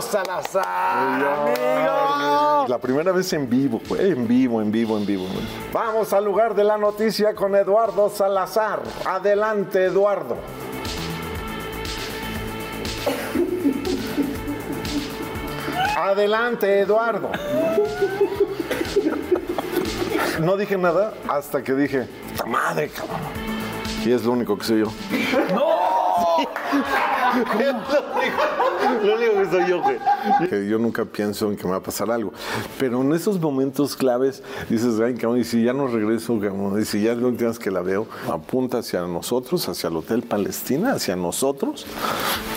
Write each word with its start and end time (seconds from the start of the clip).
Salazar, 0.00 1.24
amigo. 1.24 2.66
La 2.68 2.78
primera 2.78 3.12
vez 3.12 3.32
en 3.32 3.48
vivo, 3.48 3.80
güey, 3.88 4.10
en 4.12 4.26
vivo, 4.26 4.60
en 4.60 4.70
vivo, 4.72 4.96
en 4.96 5.06
vivo. 5.06 5.24
güey. 5.24 5.44
Vamos 5.72 6.12
al 6.12 6.24
lugar 6.24 6.54
de 6.54 6.64
la 6.64 6.76
noticia 6.78 7.34
con 7.34 7.54
Eduardo 7.54 8.08
Salazar. 8.10 8.82
Adelante, 9.04 9.84
Eduardo. 9.86 10.36
Adelante, 15.96 16.80
Eduardo. 16.80 17.30
No 20.40 20.56
dije 20.56 20.78
nada 20.78 21.12
hasta 21.28 21.62
que 21.62 21.74
dije, 21.74 22.08
¡ta 22.36 22.46
madre, 22.46 22.88
cabrón! 22.88 23.18
Y 24.04 24.12
es 24.12 24.24
lo 24.24 24.32
único 24.32 24.56
que 24.56 24.64
soy 24.64 24.80
yo. 24.80 24.86
Lo 29.02 29.14
único 29.16 29.32
que 29.34 29.50
soy 29.50 29.68
yo, 29.68 29.82
güey. 29.82 29.98
Que 30.48 30.68
yo 30.68 30.78
nunca 30.78 31.04
pienso 31.04 31.50
en 31.50 31.56
que 31.56 31.64
me 31.64 31.70
va 31.70 31.76
a 31.76 31.82
pasar 31.82 32.10
algo. 32.10 32.32
Pero 32.78 33.00
en 33.02 33.12
esos 33.12 33.40
momentos 33.40 33.96
claves 33.96 34.42
dices, 34.68 35.00
ay, 35.00 35.14
cabrón, 35.14 35.40
y 35.40 35.44
si 35.44 35.62
ya 35.62 35.72
no 35.72 35.86
regreso, 35.86 36.38
cabrón, 36.40 36.80
y 36.80 36.84
si 36.84 37.02
ya 37.02 37.12
es 37.12 37.18
la 37.18 37.28
última 37.28 37.50
que 37.54 37.70
la 37.70 37.80
veo, 37.80 38.06
apunta 38.30 38.78
hacia 38.78 39.02
nosotros, 39.02 39.68
hacia 39.68 39.88
el 39.88 39.96
Hotel 39.96 40.22
Palestina, 40.22 40.92
hacia 40.92 41.16
nosotros, 41.16 41.86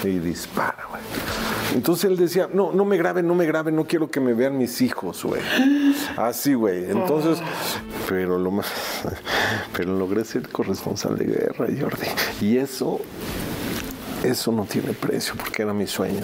y 0.04 0.20
dispara, 0.20 0.88
güey. 0.90 1.02
Entonces 1.74 2.06
él 2.06 2.18
decía, 2.18 2.48
no, 2.54 2.72
no 2.72 2.86
me 2.86 2.98
graben, 2.98 3.28
no 3.28 3.34
me 3.34 3.46
graben, 3.46 3.76
no 3.76 3.86
quiero 3.86 4.10
que 4.10 4.20
me 4.20 4.34
vean 4.34 4.58
mis 4.58 4.82
hijos, 4.82 5.24
güey. 5.24 5.42
Así, 6.18 6.54
güey. 6.54 6.90
Entonces, 6.90 7.40
pero 8.08 8.38
lo 8.38 8.52
más, 8.52 8.68
pero 9.76 9.98
logré 9.98 10.24
ser 10.24 10.50
corresponsal 10.50 11.18
de 11.18 11.26
guerra, 11.26 11.68
Jordi. 11.80 12.08
Y 12.42 12.58
eso, 12.58 13.00
eso 14.24 14.52
no 14.52 14.64
tiene 14.66 14.94
precio, 14.94 15.36
porque 15.38 15.64
era 15.64 15.74
mi 15.74 15.86
sueño. 15.86 16.24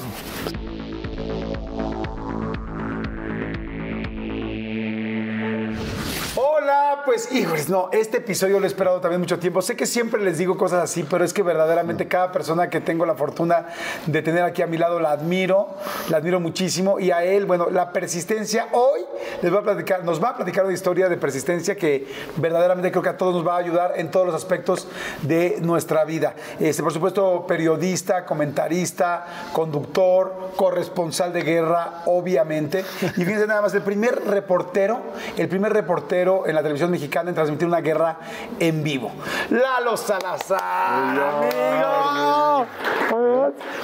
Hola, 6.36 6.89
pues 7.06 7.32
híjoles, 7.32 7.70
no, 7.70 7.90
este 7.92 8.18
episodio 8.18 8.60
lo 8.60 8.66
he 8.66 8.68
esperado 8.68 9.00
también 9.02 9.22
mucho 9.22 9.40
tiempo. 9.40 9.62
Sé 9.62 9.76
que 9.76 9.86
siempre 9.86 10.22
les 10.22 10.38
digo 10.38 10.58
cosas 10.58 10.84
así, 10.84 11.04
pero 11.04 11.24
es 11.24 11.34
que 11.34 11.44
verdaderamente 11.44 12.08
cada 12.08 12.32
persona 12.32 12.70
que 12.70 12.82
tengo 12.82 13.06
la 13.06 13.16
fortuna 13.16 13.68
de 14.06 14.22
tener 14.22 14.44
aquí 14.44 14.62
a 14.62 14.68
mi 14.68 14.78
lado 14.78 15.00
la 15.00 15.12
admiro, 15.12 15.70
la 16.10 16.18
admiro 16.18 16.40
muchísimo. 16.40 17.00
Y 17.00 17.12
a 17.12 17.24
él, 17.24 17.46
bueno, 17.46 17.70
la 17.70 17.92
persistencia, 17.92 18.68
hoy 18.72 19.02
les 19.42 19.52
voy 19.52 19.60
a 19.60 19.64
platicar, 19.64 20.04
nos 20.04 20.24
va 20.24 20.30
a 20.30 20.36
platicar 20.38 20.66
una 20.66 20.74
historia 20.74 21.10
de 21.10 21.18
persistencia 21.18 21.76
que 21.76 22.08
verdaderamente 22.38 22.92
creo 22.92 23.04
que 23.04 23.10
a 23.10 23.18
todos 23.18 23.36
nos 23.36 23.48
va 23.48 23.56
a 23.56 23.60
ayudar 23.60 23.94
en 23.98 24.12
todos 24.12 24.26
los 24.26 24.36
aspectos 24.36 24.88
de 25.22 25.58
nuestra 25.62 26.06
vida. 26.06 26.36
Este, 26.60 26.84
por 26.84 26.94
supuesto, 26.94 27.46
periodista, 27.48 28.26
comentarista, 28.26 29.26
conductor, 29.54 30.52
corresponsal 30.56 31.34
de 31.34 31.42
guerra, 31.42 32.04
obviamente. 32.06 32.84
Y 33.18 33.26
fíjense 33.26 33.48
nada 33.48 33.62
más, 33.62 33.74
el 33.74 33.82
primer 33.82 34.26
reportero, 34.26 35.02
el 35.38 35.48
primer 35.48 35.74
reportero 35.74 36.48
en 36.48 36.56
la 36.56 36.62
televisión 36.62 36.89
mexicana 36.90 37.30
en 37.30 37.36
transmitir 37.36 37.68
una 37.68 37.82
guerra 37.82 38.18
en 38.60 38.84
vivo. 38.84 39.12
Lalo 39.50 39.98
Salazar, 39.98 41.20
amigo. 41.20 42.66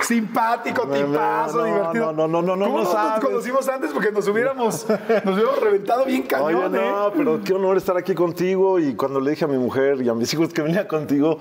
Simpático, 0.01 0.85
No, 0.85 0.93
tipazo, 0.93 1.57
no, 1.57 1.65
divertido. 1.65 2.13
no, 2.13 2.27
no, 2.27 2.41
no, 2.41 2.55
no, 2.55 2.65
¿Cómo 2.65 2.83
no 2.83 2.93
nos 2.93 3.19
conocimos 3.19 3.67
antes? 3.67 3.91
Porque 3.91 4.11
nos 4.11 4.27
hubiéramos, 4.27 4.85
nos 4.89 5.33
hubiéramos 5.35 5.59
reventado 5.61 6.05
bien 6.05 6.23
cañón, 6.23 6.73
Oye, 6.73 6.77
no, 6.79 7.07
¿eh? 7.07 7.11
pero 7.17 7.41
qué 7.43 7.53
honor 7.53 7.77
estar 7.77 7.97
aquí 7.97 8.13
contigo. 8.13 8.77
Y 8.79 8.95
cuando 8.95 9.19
le 9.19 9.31
dije 9.31 9.45
a 9.45 9.47
mi 9.47 9.57
mujer 9.57 10.01
y 10.01 10.09
a 10.09 10.13
mis 10.13 10.31
hijos 10.33 10.53
que 10.53 10.61
venía 10.61 10.87
contigo, 10.87 11.39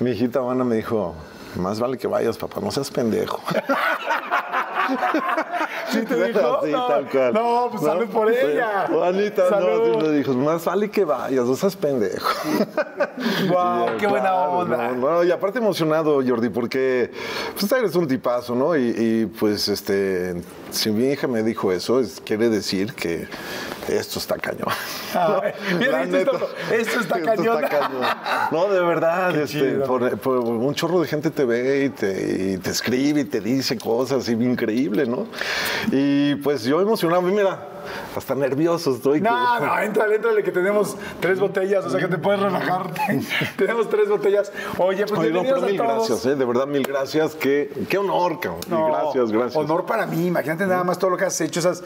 mi 0.00 0.10
hijita 0.10 0.40
Ana 0.40 0.64
me 0.64 0.76
dijo, 0.76 1.14
más 1.56 1.78
vale 1.78 1.96
que 1.98 2.08
vayas, 2.08 2.36
papá, 2.36 2.60
no 2.60 2.70
seas 2.70 2.90
pendejo. 2.90 3.40
¿Sí 5.90 6.02
te 6.02 6.26
dijo? 6.26 6.60
Sí, 6.64 6.70
no, 6.72 6.86
tal 6.86 7.08
cual. 7.08 7.32
No, 7.34 7.68
pues 7.70 7.82
salud 7.82 8.06
por 8.08 8.30
ella. 8.32 8.86
Juanita, 8.88 9.48
Salud. 9.48 9.88
no, 9.88 10.00
sí 10.00 10.06
me 10.08 10.16
dijo, 10.18 10.34
más 10.34 10.64
vale 10.64 10.90
que 10.90 11.04
vayas, 11.04 11.44
no 11.46 11.54
seas 11.54 11.76
pendejo. 11.76 12.28
Wow, 13.48 13.86
yo, 13.92 13.96
qué 13.98 14.06
buena 14.06 14.34
onda. 14.34 14.92
No, 14.92 15.10
no, 15.12 15.24
y 15.24 15.30
aparte 15.30 15.58
emocionado, 15.58 16.20
Jordi, 16.26 16.48
porque 16.48 17.10
pues 17.58 17.70
eres 17.72 17.94
un 17.94 18.06
tipazo, 18.06 18.54
¿no? 18.54 18.76
Y, 18.76 18.94
y, 18.96 19.26
pues 19.26 19.68
este, 19.68 20.42
si 20.70 20.90
mi 20.90 21.06
hija 21.10 21.26
me 21.26 21.42
dijo 21.42 21.72
eso, 21.72 22.00
es- 22.00 22.20
quiere 22.24 22.48
decir 22.48 22.92
que 22.94 23.26
esto 23.96 24.18
está 24.18 24.36
cañón. 24.36 24.68
Ay, 25.14 25.52
bien 25.78 25.92
La 25.92 26.06
dicho, 26.06 26.32
neta, 26.32 26.46
esto 26.74 27.00
está 27.00 27.20
cañón. 27.22 27.62
No, 28.50 28.68
de 28.68 28.80
verdad, 28.80 29.34
este, 29.36 29.58
chido. 29.58 29.86
por, 29.86 30.18
por 30.18 30.38
un 30.38 30.74
chorro 30.74 31.00
de 31.00 31.08
gente 31.08 31.30
te 31.30 31.44
ve 31.44 31.84
y 31.84 31.88
te, 31.90 32.52
y 32.52 32.58
te 32.58 32.70
escribe 32.70 33.20
y 33.20 33.24
te 33.24 33.40
dice 33.40 33.76
cosas 33.78 34.28
y 34.28 34.32
increíble, 34.32 35.06
¿no? 35.06 35.26
Y 35.90 36.36
pues 36.36 36.64
yo 36.64 36.80
emocionado, 36.80 37.22
mira, 37.22 37.58
hasta 38.16 38.34
nervioso 38.34 38.94
estoy. 38.94 39.20
No, 39.20 39.30
que- 39.58 39.66
no, 39.66 39.78
entrale, 39.80 40.16
entrale, 40.16 40.42
que 40.42 40.50
tenemos 40.52 40.96
tres 41.20 41.38
botellas, 41.40 41.84
o 41.84 41.90
sea 41.90 42.00
que 42.00 42.08
te 42.08 42.18
puedes 42.18 42.40
relajarte. 42.40 43.00
tenemos 43.56 43.88
tres 43.88 44.08
botellas. 44.08 44.52
Oye, 44.78 45.06
pues 45.06 45.20
Oye, 45.20 45.30
no, 45.30 45.42
pero 45.42 45.60
mil 45.62 45.76
todos. 45.76 46.08
gracias, 46.08 46.26
¿eh? 46.26 46.36
de 46.36 46.44
verdad, 46.44 46.66
mil 46.66 46.82
gracias. 46.82 47.34
Qué, 47.34 47.70
qué 47.88 47.98
honor, 47.98 48.40
cabrón. 48.40 48.60
Mil 48.70 48.84
gracias, 48.92 49.32
gracias. 49.32 49.56
Honor 49.56 49.86
para 49.86 50.06
mí, 50.06 50.26
imagínate 50.26 50.66
nada 50.66 50.84
más 50.84 50.98
todo 50.98 51.10
lo 51.10 51.16
que 51.16 51.24
has 51.24 51.40
hecho, 51.40 51.60
esas 51.60 51.82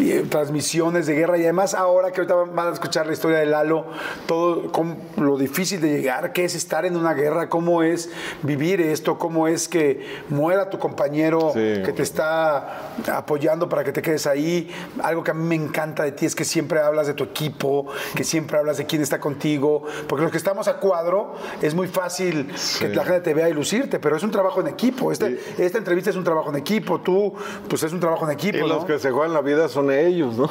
eh, 0.00 0.24
transmisiones 0.28 1.06
de 1.06 1.14
guerra 1.14 1.38
y 1.38 1.42
además 1.42 1.74
ahora 1.74 2.10
que 2.12 2.20
ahorita 2.20 2.34
van 2.52 2.68
a 2.68 2.72
escuchar 2.72 3.06
la 3.06 3.12
historia 3.12 3.38
de 3.38 3.46
Lalo, 3.46 3.86
todo 4.26 4.70
cómo- 4.72 4.96
lo 5.16 5.36
difícil 5.36 5.80
de 5.80 5.88
llegar, 6.00 6.32
qué 6.32 6.44
es 6.44 6.54
estar 6.54 6.84
en 6.84 6.96
una 6.96 7.14
guerra, 7.14 7.48
cómo 7.48 7.82
es 7.82 8.10
vivir 8.42 8.80
esto, 8.80 9.18
cómo 9.18 9.48
es 9.48 9.68
que 9.68 10.22
muera 10.28 10.70
tu 10.70 10.78
compañero 10.78 11.50
Sí. 11.52 11.82
que 11.84 11.92
te 11.94 12.02
está 12.02 12.90
apoyando 13.12 13.68
para 13.68 13.84
que 13.84 13.92
te 13.92 14.02
quedes 14.02 14.26
ahí. 14.26 14.70
Algo 15.02 15.22
que 15.22 15.30
a 15.30 15.34
mí 15.34 15.43
me 15.44 15.54
encanta 15.54 16.02
de 16.02 16.12
ti 16.12 16.26
es 16.26 16.34
que 16.34 16.44
siempre 16.44 16.80
hablas 16.80 17.06
de 17.06 17.14
tu 17.14 17.24
equipo, 17.24 17.86
que 18.14 18.24
siempre 18.24 18.58
hablas 18.58 18.78
de 18.78 18.86
quién 18.86 19.02
está 19.02 19.20
contigo, 19.20 19.84
porque 20.08 20.22
los 20.22 20.30
que 20.32 20.38
estamos 20.38 20.66
a 20.68 20.78
cuadro 20.78 21.34
es 21.62 21.74
muy 21.74 21.86
fácil 21.88 22.52
que 22.78 22.88
la 22.88 23.04
gente 23.04 23.20
te 23.20 23.34
vea 23.34 23.48
y 23.48 23.52
lucirte, 23.52 23.98
pero 23.98 24.16
es 24.16 24.22
un 24.22 24.30
trabajo 24.30 24.60
en 24.60 24.68
equipo. 24.68 25.12
Este- 25.12 25.38
Esta 25.58 25.78
entrevista 25.78 26.10
es 26.10 26.16
un 26.16 26.24
trabajo 26.24 26.50
en 26.50 26.56
equipo, 26.56 27.00
tú, 27.00 27.32
pues 27.68 27.82
es 27.82 27.92
un 27.92 28.00
trabajo 28.00 28.24
en 28.26 28.32
equipo, 28.32 28.58
Y 28.58 28.60
¿no? 28.62 28.68
los 28.68 28.84
que 28.84 28.98
se 28.98 29.10
juegan 29.10 29.32
la 29.34 29.40
vida 29.40 29.68
son 29.68 29.90
ellos, 29.90 30.36
¿no? 30.36 30.50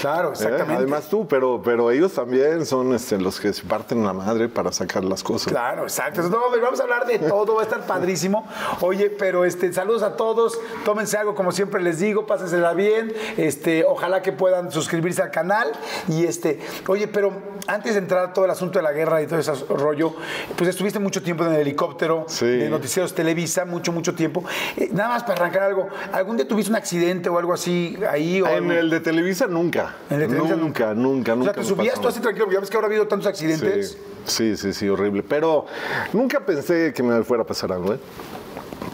Claro, 0.00 0.32
exactamente. 0.32 0.72
¿Eh? 0.72 0.76
Además 0.76 1.08
tú, 1.08 1.26
pero, 1.26 1.60
pero 1.64 1.90
ellos 1.90 2.12
también 2.12 2.66
son 2.66 2.94
este, 2.94 3.18
los 3.18 3.38
que 3.40 3.52
se 3.52 3.62
parten 3.64 4.04
la 4.04 4.12
madre 4.12 4.48
para 4.48 4.72
sacar 4.72 5.04
las 5.04 5.22
cosas. 5.22 5.52
Claro, 5.52 5.82
exacto. 5.84 6.22
No, 6.22 6.38
vamos 6.60 6.80
a 6.80 6.82
hablar 6.82 7.06
de 7.06 7.18
todo, 7.18 7.54
va 7.54 7.60
a 7.60 7.64
estar 7.64 7.86
padrísimo. 7.86 8.46
Oye, 8.80 9.10
pero 9.10 9.44
este, 9.44 9.72
saludos 9.72 10.02
a 10.02 10.16
todos, 10.16 10.58
tómense 10.84 11.16
algo 11.16 11.34
como 11.34 11.52
siempre 11.52 11.82
les 11.82 11.98
digo, 12.00 12.26
pásensela 12.26 12.72
bien. 12.74 13.12
Este, 13.36 13.84
ojalá 13.84 14.22
que 14.22 14.31
puedan 14.32 14.70
suscribirse 14.72 15.22
al 15.22 15.30
canal. 15.30 15.68
Y 16.08 16.24
este, 16.24 16.58
oye, 16.88 17.08
pero 17.08 17.32
antes 17.66 17.94
de 17.94 17.98
entrar 18.00 18.24
a 18.26 18.32
todo 18.32 18.44
el 18.44 18.50
asunto 18.50 18.78
de 18.78 18.82
la 18.82 18.92
guerra 18.92 19.22
y 19.22 19.26
todo 19.26 19.38
ese 19.38 19.52
rollo, 19.68 20.14
pues 20.56 20.68
estuviste 20.70 20.98
mucho 20.98 21.22
tiempo 21.22 21.44
en 21.44 21.52
el 21.54 21.60
helicóptero 21.60 22.24
Sí. 22.28 22.46
de 22.46 22.68
Noticieros 22.70 23.14
Televisa, 23.14 23.64
mucho, 23.64 23.92
mucho 23.92 24.14
tiempo. 24.14 24.44
Eh, 24.76 24.88
nada 24.92 25.10
más 25.10 25.22
para 25.22 25.34
arrancar 25.40 25.62
algo, 25.62 25.88
¿algún 26.12 26.36
día 26.36 26.46
tuviste 26.48 26.70
un 26.70 26.76
accidente 26.76 27.28
o 27.28 27.38
algo 27.38 27.52
así 27.52 27.96
ahí? 28.10 28.40
O 28.42 28.46
En 28.48 28.54
algo? 28.64 28.72
el 28.72 28.90
de 28.90 29.00
Televisa 29.00 29.46
nunca. 29.46 29.94
En 30.10 30.16
el 30.16 30.20
de 30.22 30.26
Televisa 30.34 30.56
nunca, 30.56 30.94
nunca, 30.94 31.34
nunca. 31.36 31.50
O 31.50 31.54
sea, 31.54 31.62
te 31.62 31.68
subías 31.68 32.00
tú 32.00 32.08
así 32.08 32.20
tranquilo, 32.20 32.46
porque 32.46 32.54
ya 32.56 32.60
ves 32.60 32.70
que 32.70 32.76
ahora 32.76 32.86
ha 32.86 32.90
habido 32.90 33.06
tantos 33.06 33.26
accidentes. 33.28 33.98
Sí, 34.24 34.56
sí, 34.56 34.56
sí, 34.56 34.72
sí, 34.72 34.88
horrible. 34.88 35.22
Pero 35.22 35.66
nunca 36.12 36.40
pensé 36.40 36.92
que 36.92 37.02
me 37.02 37.22
fuera 37.24 37.42
a 37.42 37.46
pasar 37.46 37.72
algo, 37.72 37.94
¿eh? 37.94 37.98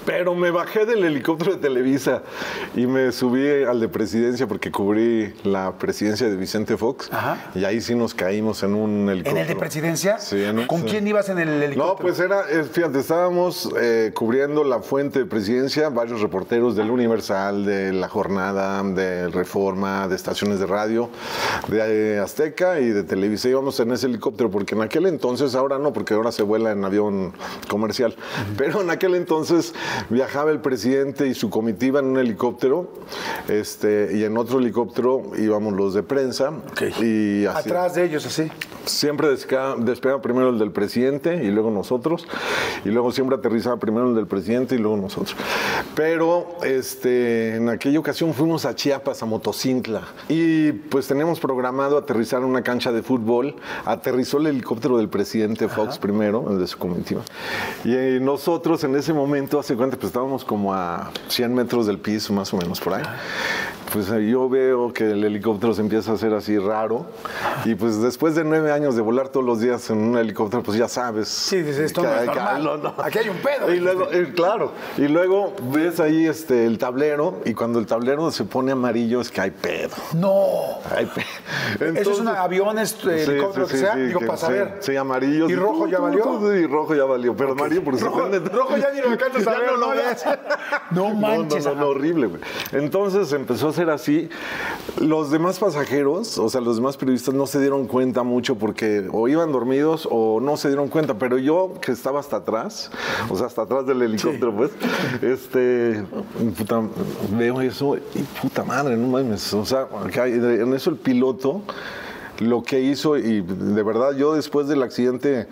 Pero 0.07 0.35
me 0.35 0.51
bajé 0.51 0.87
del 0.87 1.05
helicóptero 1.05 1.53
de 1.53 1.59
Televisa 1.59 2.23
y 2.75 2.87
me 2.87 3.13
subí 3.13 3.65
al 3.65 3.81
de 3.81 3.89
presidencia 3.89 4.47
porque 4.47 4.71
cubrí 4.71 5.35
la 5.45 5.73
presidencia 5.79 6.29
de 6.29 6.37
Vicente 6.37 6.77
Fox. 6.77 7.09
Ajá. 7.13 7.51
Y 7.55 7.65
ahí 7.65 7.81
sí 7.81 7.95
nos 7.95 8.15
caímos 8.15 8.63
en 8.63 8.75
un 8.75 9.09
helicóptero. 9.09 9.37
¿En 9.37 9.43
el 9.43 9.49
de 9.49 9.57
presidencia? 9.57 10.19
Sí, 10.19 10.43
en 10.43 10.61
un- 10.61 10.67
¿Con 10.67 10.81
sí. 10.83 10.87
quién 10.91 11.07
ibas 11.07 11.29
en 11.29 11.39
el 11.39 11.49
helicóptero? 11.63 11.87
No, 11.87 11.97
pues 11.97 12.19
era, 12.21 12.43
eh, 12.51 12.65
fíjate, 12.65 12.99
estábamos 13.01 13.69
eh, 13.81 14.13
cubriendo 14.15 14.65
la 14.65 14.81
fuente 14.81 15.19
de 15.21 15.27
presidencia, 15.27 15.89
varios 15.91 16.21
reporteros 16.21 16.75
del 16.77 16.91
Universal, 16.91 17.65
de 17.67 17.93
La 17.93 18.09
Jornada, 18.09 18.83
de 18.83 19.29
Reforma, 19.29 20.09
de 20.09 20.17
estaciones 20.17 20.59
de 20.61 20.67
radio, 20.67 21.11
de 21.69 22.15
eh, 22.17 22.19
Azteca 22.19 22.81
y 22.81 22.89
de 22.89 23.03
Televisa. 23.03 23.49
Íbamos 23.49 23.79
en 23.81 23.93
ese 23.93 24.07
helicóptero, 24.07 24.51
porque 24.51 24.75
en 24.75 24.83
aquel 24.83 25.07
entonces, 25.07 25.55
ahora 25.55 25.79
no, 25.79 25.93
porque 25.93 26.15
ahora 26.15 26.33
se 26.33 26.43
vuela 26.43 26.73
en 26.73 26.85
avión 26.85 27.33
comercial, 27.69 28.15
pero 28.57 28.81
en 28.83 28.91
aquel 28.91 29.15
entonces 29.15 29.75
viajaba 30.11 30.51
el 30.51 30.61
presidente 30.61 31.27
y 31.27 31.35
su 31.35 31.51
comitiva 31.51 32.01
en 32.01 32.07
un 32.07 32.19
helicóptero, 32.19 32.91
este, 33.49 34.17
y 34.17 34.25
en 34.25 34.37
otro 34.37 34.59
helicóptero 34.59 35.23
íbamos 35.37 35.75
los 35.75 35.95
de 35.95 36.03
prensa. 36.03 36.53
Y 37.01 37.45
así. 37.47 37.69
Atrás 37.69 37.95
de 37.95 38.05
ellos, 38.05 38.27
así. 38.27 38.51
Siempre 38.85 39.29
despegaba 39.29 40.23
primero 40.23 40.49
el 40.49 40.59
del 40.59 40.71
presidente 40.71 41.45
y 41.45 41.51
luego 41.51 41.71
nosotros. 41.71 42.27
Y 42.85 42.89
luego 42.89 43.13
siempre 43.13 43.37
aterrizaba 43.37 43.77
primero 43.77 44.09
el 44.09 44.15
del 44.15 44.27
presidente 44.27 44.75
y 44.75 44.79
luego 44.79 44.97
nosotros. 44.97 45.37
Pero 45.95 46.57
este, 46.63 47.57
en 47.57 47.69
aquella 47.69 47.99
ocasión 47.99 48.33
fuimos 48.33 48.65
a 48.65 48.75
Chiapas, 48.75 49.23
a 49.23 49.27
Motocintla. 49.27 50.03
Y 50.29 50.73
pues 50.73 51.07
teníamos 51.07 51.39
programado 51.41 51.99
aterrizar 51.99 52.41
en 52.41 52.47
una 52.47 52.63
cancha 52.63 52.93
de 52.93 53.03
fútbol. 53.03 53.57
Aterrizó 53.85 54.39
el 54.39 54.47
helicóptero 54.47 54.97
del 54.97 55.09
presidente 55.09 55.69
Fox 55.69 55.99
primero, 55.99 56.47
el 56.51 56.59
de 56.59 56.67
su 56.67 56.79
comitiva. 56.79 57.23
Y 57.85 57.95
eh, 57.95 58.19
nosotros 58.21 58.85
en 58.85 58.97
ese 58.97 59.13
momento, 59.13 59.59
hace 59.59 59.77
cuenta, 59.79 59.97
pues 59.97 60.09
estábamos 60.09 60.45
como 60.45 60.75
a 60.75 61.11
100 61.29 61.55
metros 61.55 61.87
del 61.87 61.99
piso, 61.99 62.33
más 62.33 62.53
o 62.53 62.59
menos 62.59 62.81
por 62.81 62.95
ahí. 62.95 63.05
Pues 63.93 64.11
eh, 64.11 64.29
yo 64.29 64.49
veo 64.51 64.93
que 64.93 65.13
el 65.13 65.25
helicóptero 65.25 65.73
se 65.73 65.81
empieza 65.81 66.11
a 66.11 66.15
hacer 66.15 66.35
así 66.35 66.59
raro. 66.59 67.07
Y 67.65 67.75
pues 67.75 68.01
después 68.03 68.35
de 68.35 68.45
nueve 68.45 68.71
años 68.71 68.95
de 68.97 69.03
volar 69.03 69.29
todos 69.29 69.47
los 69.47 69.61
días 69.61 69.89
en 69.91 69.99
un 69.99 70.19
helicóptero, 70.19 70.63
pues 70.63 70.77
ya 70.77 70.89
sabes. 70.89 71.29
Sí, 71.29 71.63
dices, 71.63 71.79
esto 71.79 72.03
no 72.03 72.09
que- 72.11 72.15
es 72.25 72.31
que- 72.31 72.37
normal. 72.37 72.95
Aquí 72.99 73.19
hay 73.19 73.29
un 73.31 73.37
pedo, 73.39 73.73
Y 73.73 73.81
luego, 73.81 74.09
eh, 74.13 74.33
claro. 74.35 74.73
Y 74.99 75.09
luego 75.09 75.55
ves 75.73 76.01
ahí 76.01 76.27
este, 76.27 76.67
el 76.67 76.77
tablero. 76.79 77.41
Y 77.47 77.55
cuando 77.55 77.79
el 77.79 77.87
tablero 77.87 78.31
se 78.31 78.45
pone 78.45 78.73
amarillo, 78.73 79.21
es 79.23 79.31
que 79.31 79.41
hay 79.41 79.51
pedo. 79.53 79.95
No. 80.15 80.79
Hay 80.95 81.07
pedo. 81.07 81.25
¿Eso 81.77 81.85
es 81.85 81.97
Entonces- 81.97 82.21
un 82.21 82.29
avión, 82.29 82.79
es, 82.79 82.93
eh, 83.07 83.25
Sí, 83.25 83.31
helicóptero, 83.31 83.67
sí, 83.67 83.73
que 83.73 83.79
sí, 83.79 83.85
sea? 83.85 83.95
sí, 83.95 84.01
Digo, 84.01 84.21
que 84.21 84.27
para 84.27 84.39
saber. 84.39 84.77
Sí, 84.81 84.97
amarillo. 84.97 85.49
¿Y 85.49 85.55
rojo 85.57 85.87
ya 85.89 85.99
valió? 85.99 86.55
Y 86.55 86.67
rojo 86.67 86.95
ya 86.95 87.05
valió. 87.05 87.35
Pero 87.35 87.53
amarillo 87.53 87.83
por 87.85 87.99
Rojo, 87.99 88.23
supuesto. 88.25 88.51
rojo 88.57 88.77
ya 88.77 88.91
ni 88.93 89.01
lo 89.01 89.11
alcanzas 89.11 89.47
a 89.47 89.51
ver, 89.59 89.71
no 89.73 89.77
lo 89.79 89.87
¿no? 89.87 89.93
ves. 89.95 90.25
No 90.91 91.11
manches, 91.15 91.65
No, 91.67 91.75
no, 91.75 91.81
no, 91.81 91.87
horrible, 91.89 92.27
güey. 92.29 92.41
Entonces 92.73 93.33
empezó 93.33 93.69
a 93.69 93.73
ser 93.79 93.91
así. 93.91 94.29
Los 95.01 95.31
demás 95.31 95.59
pasajeros, 95.59 96.39
o 96.39 96.49
sea, 96.49 96.61
los 96.61 96.77
demás 96.77 96.97
periodistas 96.97 97.35
no 97.35 97.47
se 97.47 97.61
dieron 97.61 97.87
cuenta 97.87 98.23
mucho 98.23 98.57
porque 98.57 99.09
o 99.13 99.29
iban 99.29 99.53
dormidos 99.53 100.09
o 100.11 100.41
no 100.41 100.57
se 100.57 100.69
dieron 100.69 100.89
cuenta. 100.89 101.19
Pero 101.19 101.39
yo, 101.39 101.75
que 101.81 101.93
estaba 101.93 102.21
hasta 102.21 102.37
atrás, 102.37 102.91
o 103.31 103.37
sea, 103.37 103.47
hasta 103.47 103.63
atrás 103.63 103.87
del 103.87 104.03
helicóptero, 104.03 104.55
pues, 104.55 104.71
este, 105.23 106.05
puta, 106.57 106.83
veo 107.37 107.61
eso 107.61 107.97
y 107.97 108.23
puta 108.43 108.65
madre, 108.65 108.97
no 108.97 109.07
mames. 109.09 109.55
O 109.55 109.65
sea, 109.65 109.87
en 110.15 110.75
eso 110.75 110.91
el 110.91 110.97
piloto 110.97 111.63
lo 112.41 112.63
que 112.63 112.81
hizo 112.81 113.17
y 113.17 113.41
de 113.41 113.83
verdad 113.83 114.13
yo 114.17 114.35
después 114.35 114.69
del 114.69 114.83
accidente 114.85 115.49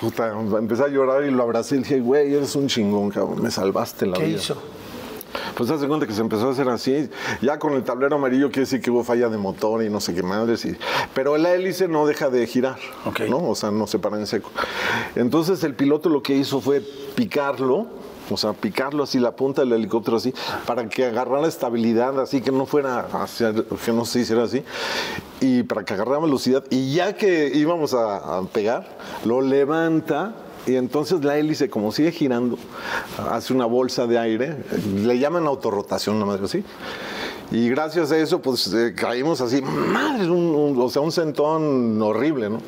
puta, 0.00 0.32
empecé 0.58 0.82
a 0.82 0.88
llorar 0.88 1.24
y 1.24 1.30
lo 1.30 1.42
abracé 1.42 1.76
y 1.76 1.78
dije, 1.78 2.00
güey, 2.00 2.34
eres 2.34 2.56
un 2.56 2.66
chingón, 2.66 3.10
cabrón, 3.10 3.42
me 3.42 3.50
salvaste 3.50 4.06
la 4.06 4.16
¿Qué 4.16 4.24
vida. 4.26 4.38
hizo? 4.38 4.56
Pues 5.56 5.70
hace 5.70 5.86
cuenta 5.86 6.06
que 6.06 6.12
se 6.12 6.20
empezó 6.20 6.48
a 6.48 6.52
hacer 6.52 6.68
así, 6.68 7.08
ya 7.42 7.58
con 7.58 7.74
el 7.74 7.84
tablero 7.84 8.16
amarillo 8.16 8.48
quiere 8.48 8.62
decir 8.62 8.80
que 8.80 8.90
hubo 8.90 9.04
falla 9.04 9.28
de 9.28 9.38
motor 9.38 9.82
y 9.82 9.90
no 9.90 10.00
sé 10.00 10.14
qué 10.14 10.22
madres, 10.22 10.64
y, 10.64 10.76
pero 11.14 11.36
la 11.36 11.54
hélice 11.54 11.88
no 11.88 12.06
deja 12.06 12.30
de 12.30 12.46
girar, 12.46 12.78
Ok. 13.04 13.20
¿no? 13.28 13.48
O 13.48 13.54
sea, 13.54 13.70
no 13.70 13.86
se 13.86 13.98
para 13.98 14.16
en 14.16 14.26
seco. 14.26 14.50
Entonces 15.16 15.62
el 15.64 15.74
piloto 15.74 16.08
lo 16.08 16.22
que 16.22 16.34
hizo 16.34 16.60
fue 16.60 16.80
picarlo, 17.14 17.86
o 18.30 18.36
sea, 18.36 18.52
picarlo 18.52 19.02
así, 19.02 19.18
la 19.18 19.32
punta 19.32 19.62
del 19.62 19.72
helicóptero 19.72 20.16
así, 20.16 20.32
para 20.66 20.88
que 20.88 21.04
agarrara 21.04 21.48
estabilidad, 21.48 22.20
así 22.20 22.40
que 22.40 22.52
no 22.52 22.64
fuera 22.66 23.08
hacia, 23.12 23.52
que 23.52 23.92
no 23.92 24.04
se 24.04 24.20
hiciera 24.20 24.44
así, 24.44 24.62
y 25.40 25.64
para 25.64 25.84
que 25.84 25.94
agarrara 25.94 26.20
velocidad, 26.20 26.62
y 26.70 26.94
ya 26.94 27.14
que 27.16 27.50
íbamos 27.52 27.92
a, 27.94 28.38
a 28.38 28.42
pegar, 28.44 28.86
lo 29.24 29.40
levanta. 29.40 30.34
Y 30.66 30.76
entonces 30.76 31.24
la 31.24 31.36
hélice, 31.38 31.70
como 31.70 31.92
sigue 31.92 32.12
girando, 32.12 32.58
hace 33.30 33.52
una 33.52 33.66
bolsa 33.66 34.06
de 34.06 34.18
aire, 34.18 34.56
le 34.94 35.18
llaman 35.18 35.46
autorrotación, 35.46 36.16
una 36.16 36.26
madre 36.26 36.44
así. 36.44 36.64
Y 37.52 37.68
gracias 37.68 38.12
a 38.12 38.16
eso, 38.18 38.40
pues 38.40 38.72
eh, 38.72 38.94
caímos 38.94 39.40
así, 39.40 39.60
madre, 39.60 40.30
un- 40.30 40.54
un- 40.54 40.80
o 40.80 40.88
sea, 40.88 41.02
un 41.02 41.10
sentón 41.10 42.00
horrible, 42.00 42.48
¿no? 42.48 42.58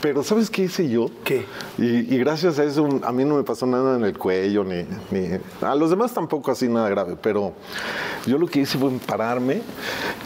Pero 0.00 0.22
¿sabes 0.22 0.50
qué 0.50 0.62
hice 0.64 0.88
yo? 0.88 1.10
¿Qué? 1.24 1.44
Y, 1.78 2.14
y 2.14 2.18
gracias 2.18 2.58
a 2.60 2.64
eso 2.64 2.88
a 3.02 3.10
mí 3.10 3.24
no 3.24 3.34
me 3.36 3.42
pasó 3.42 3.66
nada 3.66 3.96
en 3.96 4.04
el 4.04 4.16
cuello, 4.16 4.62
ni, 4.62 4.84
ni- 5.10 5.30
a 5.60 5.74
los 5.74 5.90
demás 5.90 6.14
tampoco 6.14 6.52
así 6.52 6.68
nada 6.68 6.88
grave, 6.88 7.16
pero 7.20 7.54
yo 8.24 8.38
lo 8.38 8.46
que 8.46 8.60
hice 8.60 8.78
fue 8.78 8.90
pararme 9.04 9.62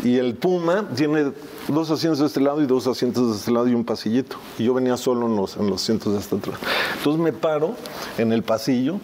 y 0.05 0.19
el 0.19 0.35
Puma 0.35 0.87
tiene 0.95 1.33
dos 1.69 1.91
asientos 1.91 2.19
de 2.21 2.27
este 2.27 2.41
lado 2.41 2.61
y 2.63 2.67
dos 2.67 2.87
asientos 2.87 3.31
de 3.31 3.37
este 3.39 3.51
lado 3.51 3.69
y 3.69 3.75
un 3.75 3.85
pasillito. 3.85 4.37
Y 4.59 4.65
yo 4.65 4.75
venía 4.75 4.97
solo 4.99 5.27
en 5.27 5.37
los, 5.37 5.57
en 5.57 5.69
los 5.71 5.83
asientos 5.83 6.13
de 6.13 6.19
este 6.21 6.35
otro 6.37 6.53
lado. 6.53 6.65
Entonces 6.99 7.23
me 7.23 7.33
paro 7.33 7.75
en 8.19 8.33
el 8.33 8.43
pasillo 8.43 8.99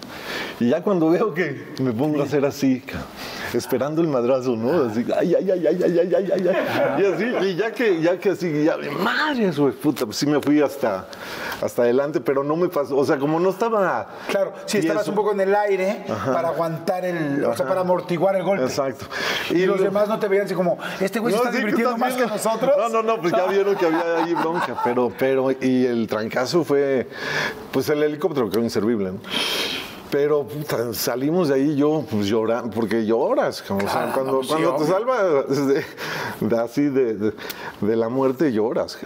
y 0.61 0.69
ya 0.69 0.83
cuando 0.83 1.09
veo 1.09 1.33
que 1.33 1.73
me 1.83 1.93
pongo 1.93 2.21
a 2.21 2.25
hacer 2.25 2.45
así, 2.45 2.83
esperando 3.59 4.01
el 4.03 4.09
madrazo, 4.09 4.57
¿no? 4.57 4.85
Así, 4.85 5.05
ay, 5.17 5.35
ay, 5.35 5.51
ay, 5.51 5.67
ay, 5.67 5.83
ay, 5.85 5.99
ay, 5.99 6.15
ay, 6.15 6.33
ay, 6.35 6.49
ay. 6.49 7.03
Y 7.03 7.07
así, 7.07 7.47
y 7.51 7.57
ya 7.57 7.73
que, 7.73 8.01
ya 8.01 8.19
que 8.19 8.31
así, 8.31 8.65
ya, 8.65 8.77
madre, 8.99 9.53
su 9.53 9.73
puta, 9.75 10.05
pues 10.07 10.17
sí 10.17 10.27
me 10.27 10.41
fui 10.41 10.61
hasta, 10.61 11.07
hasta 11.61 11.83
adelante, 11.83 12.21
pero 12.21 12.45
no 12.45 12.57
me 12.57 12.69
pasó, 12.69 12.97
o 12.97 13.05
sea, 13.05 13.19
como 13.19 13.39
no 13.41 13.51
estaba... 13.51 14.09
Claro, 14.29 14.53
si 14.67 14.79
estabas 14.79 15.07
un 15.09 15.15
poco 15.15 15.33
en 15.33 15.41
el 15.41 15.55
aire 15.55 16.05
para 16.27 16.49
aguantar 16.49 17.05
el, 17.05 17.45
o 17.45 17.57
sea, 17.57 17.67
para 17.67 17.81
amortiguar 17.83 18.37
el 18.37 18.43
golpe. 18.43 18.65
Exacto. 18.65 19.07
Y, 19.51 19.67
los 19.67 19.79
lo- 19.79 19.85
demás 19.85 20.09
no 20.09 20.19
te 20.19 20.29
veían 20.29 20.47
así 20.47 20.55
como, 20.55 20.79
este 21.01 21.19
güey 21.21 21.33
se 21.33 21.39
está 21.39 21.53
sí, 21.53 21.59
divirtiendo 21.59 21.97
más 21.97 22.15
que 22.15 22.27
nosotros. 22.27 22.73
No, 22.77 22.89
no, 22.89 23.03
no, 23.03 23.21
pues 23.21 23.33
ya 23.33 23.47
vieron 23.47 23.77
que 23.77 23.87
había 23.87 24.25
ahí 24.25 24.35
bronca, 24.35 24.81
pero, 24.85 25.13
pero, 25.19 25.51
y 25.53 25.87
el 25.87 26.07
trancazo 26.07 26.65
fue, 26.65 27.09
pues 27.73 27.89
el 27.89 28.03
helicóptero 28.03 28.51
quedó 28.51 28.61
inservible, 28.63 29.13
¿no? 29.13 29.19
Pero 30.15 30.47
puta, 30.47 30.95
salimos 30.95 31.49
de 31.49 31.55
ahí 31.55 31.75
yo 31.75 32.05
pues 32.09 32.27
llorando, 32.29 32.71
porque 32.73 33.05
lloras, 33.05 33.63
como, 33.63 33.81
o 33.81 33.83
sea, 33.83 33.91
Claro, 33.91 34.13
cuando, 34.15 34.41
pues, 34.43 34.49
sí, 34.49 34.67
te 34.79 34.85
salvas 34.87 35.67
de, 35.67 35.85
de 36.47 36.59
así 36.61 36.83
de, 36.83 37.15
de- 37.15 37.33
de 37.81 37.97
la 37.97 38.09
muerte 38.09 38.53
lloras. 38.53 38.97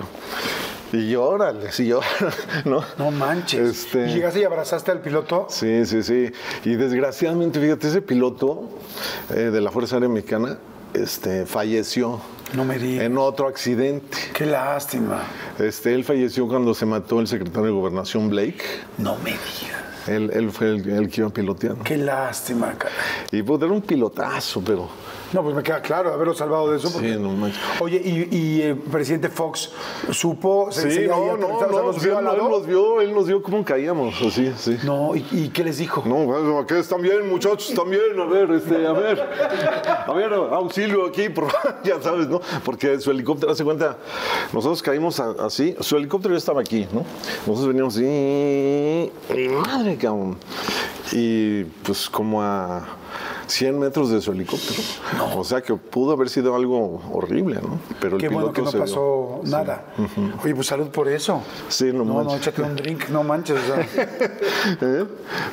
Y 0.93 1.11
llórales, 1.11 1.81
y 1.81 1.87
lloras, 1.89 2.13
¿no? 2.67 2.83
No 2.99 3.11
manches. 3.11 3.85
Este- 3.87 4.11
Y 4.11 4.15
llegaste 4.17 4.41
y 4.41 4.45
abrazaste 4.45 4.91
al 4.91 5.01
piloto. 5.01 5.47
Sí, 5.49 5.87
sí, 5.87 6.03
sí. 6.03 6.31
Y 6.67 6.75
desgraciadamente, 6.77 7.59
fíjate, 7.59 7.89
ese 7.89 8.03
piloto 8.03 8.69
eh, 9.31 9.49
de 9.51 9.61
la 9.63 9.71
Fuerza 9.71 9.97
Aérea 9.97 10.11
Mexicana 10.11 10.59
este, 10.93 11.47
falleció 11.47 12.21
No 12.53 12.67
me 12.67 12.79
digas. 12.79 13.05
en 13.07 13.17
otro 13.17 13.49
accidente. 13.49 14.19
Qué 14.35 14.45
lástima. 14.45 15.23
Este, 15.59 15.95
él 15.95 16.05
falleció 16.05 16.47
cuando 16.49 16.75
se 16.75 16.85
mató 16.85 17.19
el 17.21 17.27
secretario 17.29 17.65
de 17.65 17.71
Gobernación 17.73 18.29
Blake. 18.29 18.63
No 18.99 19.17
me 19.17 19.31
digas. 19.31 19.85
Él, 20.09 20.31
él 20.33 20.51
fue 20.51 20.69
el, 20.75 20.89
el 20.89 21.09
que 21.09 21.21
iba 21.21 21.31
piloteando. 21.31 21.85
Qué 21.85 21.97
lástima, 21.97 22.73
cara. 22.77 22.95
Y 23.31 23.43
pues 23.43 23.63
era 23.63 23.73
un 23.73 23.83
pilotazo, 23.83 24.63
pero 24.65 24.89
No, 25.33 25.43
pues 25.43 25.55
me 25.55 25.63
queda 25.63 25.83
claro 25.83 26.13
haberlo 26.13 26.33
salvado 26.35 26.71
de 26.71 26.79
eso. 26.79 26.91
porque- 26.93 27.13
sí, 27.15 27.19
no 27.21 27.31
manches. 27.31 27.61
Oye, 27.81 28.01
y, 28.05 28.35
y 28.37 28.63
el 28.63 28.77
presidente 28.79 29.29
Fox 29.29 29.71
supo, 30.11 30.69
se 30.73 30.91
Sí, 30.91 31.07
no, 31.07 31.37
no, 31.37 31.61
no, 31.61 31.93
vio 31.93 32.19
al 32.19 32.27
él 32.37 32.43
nos 32.49 32.67
vio, 32.67 33.01
él 33.01 33.15
nos 33.15 33.27
vio 33.27 33.43
cómo 33.43 33.65
caíamos, 33.65 34.15
así, 34.23 34.53
sí. 34.57 34.79
No, 34.85 35.15
¿y, 35.15 35.27
y 35.31 35.49
qué 35.51 35.65
les 35.65 35.79
dijo? 35.79 36.03
No, 36.07 36.59
aquí 36.59 36.75
están 36.75 37.03
bien, 37.03 37.29
muchachos, 37.29 37.71
están 37.71 37.91
bien, 37.91 38.19
a 38.19 38.25
ver, 38.25 38.51
este, 38.53 38.87
a 38.87 38.93
ver, 38.93 39.21
a 40.07 40.13
ver, 40.13 40.33
auxilio 40.33 41.07
aquí, 41.07 41.29
por 41.29 41.47
ya 41.85 42.01
sabes, 42.01 42.29
¿no? 42.29 42.41
Porque 42.65 42.99
su 43.01 43.11
helicóptero, 43.11 43.53
hace 43.53 43.65
cuenta, 43.65 43.99
nosotros 44.53 44.83
caímos 44.83 45.21
a- 45.21 45.35
así, 45.45 45.77
su 45.81 45.97
helicóptero 45.97 46.35
ya 46.35 46.39
estaba 46.39 46.61
aquí, 46.61 46.87
¿no? 46.93 47.05
Nosotros 47.47 47.69
veníamos 47.69 47.97
así, 47.97 49.11
madre, 49.67 49.97
cabrón. 49.97 50.37
Y 51.13 51.65
pues 51.65 52.09
como 52.11 52.43
a 52.43 52.83
100 53.49 53.79
metros 53.79 54.11
de 54.11 54.21
su 54.21 54.33
helicóptero. 54.33 54.83
O 55.37 55.43
sea 55.45 55.61
que 55.63 55.75
pudo 55.75 56.13
haber 56.13 56.29
sido 56.29 56.55
algo 56.55 57.01
horrible, 57.13 57.57
¿no? 57.63 57.79
Pero 58.01 58.17
el 58.17 58.23
Qué 58.23 58.29
bueno 58.29 58.53
que 58.53 58.63
no 58.63 58.71
dio. 58.71 58.81
pasó 58.81 59.41
nada. 59.45 59.85
Oye, 60.45 60.55
pues 60.55 60.67
salud 60.69 60.89
por 60.89 61.09
eso. 61.09 61.43
Sí, 61.69 61.87
no 61.93 62.05
No, 62.05 62.05
no, 62.05 62.15
manches. 62.25 62.41
échate 62.47 62.63
un 62.63 62.77
drink, 62.77 63.09
no 63.09 63.23
manches. 63.25 63.59
o 63.59 63.67
sea, 63.75 63.81
¿Eh? 64.81 65.05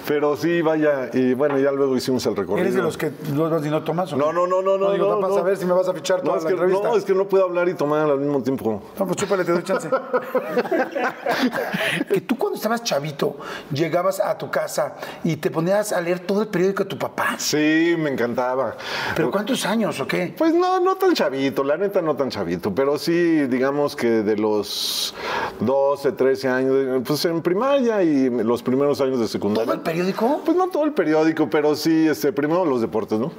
Pero 0.08 0.36
sí, 0.38 0.62
vaya, 0.62 1.10
y 1.14 1.34
bueno, 1.34 1.58
ya 1.58 1.72
luego 1.72 1.96
hicimos 1.96 2.26
el 2.26 2.36
recorrido. 2.36 2.64
¿Eres 2.66 2.76
de 2.76 2.82
los 2.82 2.98
que 2.98 3.12
los 3.34 3.50
vas 3.50 3.66
y 3.66 3.70
no 3.70 3.84
tomas? 3.84 4.12
o 4.14 4.18
No, 4.18 4.32
no, 4.34 4.46
no, 4.46 4.62
no, 4.62 4.78
no. 4.78 4.92
digo, 4.92 5.10
no, 5.10 5.22
vas 5.22 5.32
no. 5.32 5.38
a 5.38 5.42
ver 5.44 5.58
si 5.58 5.66
me 5.66 5.74
vas 5.74 5.88
a 5.88 5.94
fichar 5.94 6.22
toda 6.22 6.34
no, 6.34 6.38
es 6.38 6.44
la 6.44 6.50
que, 6.50 6.54
entrevista. 6.56 6.88
No, 6.90 6.98
es 6.98 7.06
que 7.06 7.14
no 7.14 7.28
puedo 7.28 7.46
hablar 7.46 7.70
y 7.70 7.74
tomar 7.74 8.10
al 8.10 8.20
mismo 8.20 8.42
tiempo. 8.44 8.84
No, 9.00 9.06
pues 9.06 9.18
chúpale, 9.18 9.46
te 9.46 9.52
doy 9.54 9.64
chance. 9.64 9.90
que 12.10 12.22
tú 12.22 12.38
cuando 12.38 12.56
estabas 12.58 12.84
chavito 12.84 13.38
llegabas 13.72 14.20
a 14.20 14.38
tu 14.38 14.50
casa 14.50 14.96
y 15.24 15.36
te 15.38 15.52
ponías 15.52 15.92
a 15.92 16.02
leer 16.02 16.20
todo 16.20 16.42
el 16.42 16.48
periódico 16.48 16.84
de 16.84 16.90
tu 16.90 16.98
papá. 16.98 17.36
Sí, 17.38 17.85
me 17.98 18.10
encantaba. 18.10 18.76
¿Pero 19.16 19.32
cuántos 19.32 19.66
años 19.66 20.00
o 20.00 20.08
qué? 20.08 20.34
Pues 20.38 20.54
no, 20.54 20.80
no 20.80 20.96
tan 20.96 21.14
chavito, 21.14 21.64
la 21.64 21.78
neta 21.78 22.02
no 22.02 22.16
tan 22.16 22.30
chavito, 22.30 22.74
pero 22.74 22.98
sí, 22.98 23.48
digamos 23.48 23.96
que 23.96 24.08
de 24.08 24.38
los 24.38 25.14
12, 25.60 26.12
13 26.12 26.48
años, 26.50 27.02
pues 27.06 27.24
en 27.26 27.42
primaria 27.42 28.04
y 28.04 28.30
los 28.30 28.64
primeros 28.64 29.02
años 29.02 29.20
de 29.20 29.28
secundaria. 29.28 29.66
¿Todo 29.66 29.76
el 29.76 29.82
periódico? 29.82 30.42
Pues 30.46 30.58
no 30.58 30.70
todo 30.70 30.86
el 30.86 30.94
periódico, 30.94 31.50
pero 31.50 31.76
sí, 31.76 32.08
este, 32.08 32.34
primero 32.34 32.66
los 32.66 32.82
deportes, 32.82 33.20
¿no? 33.20 33.32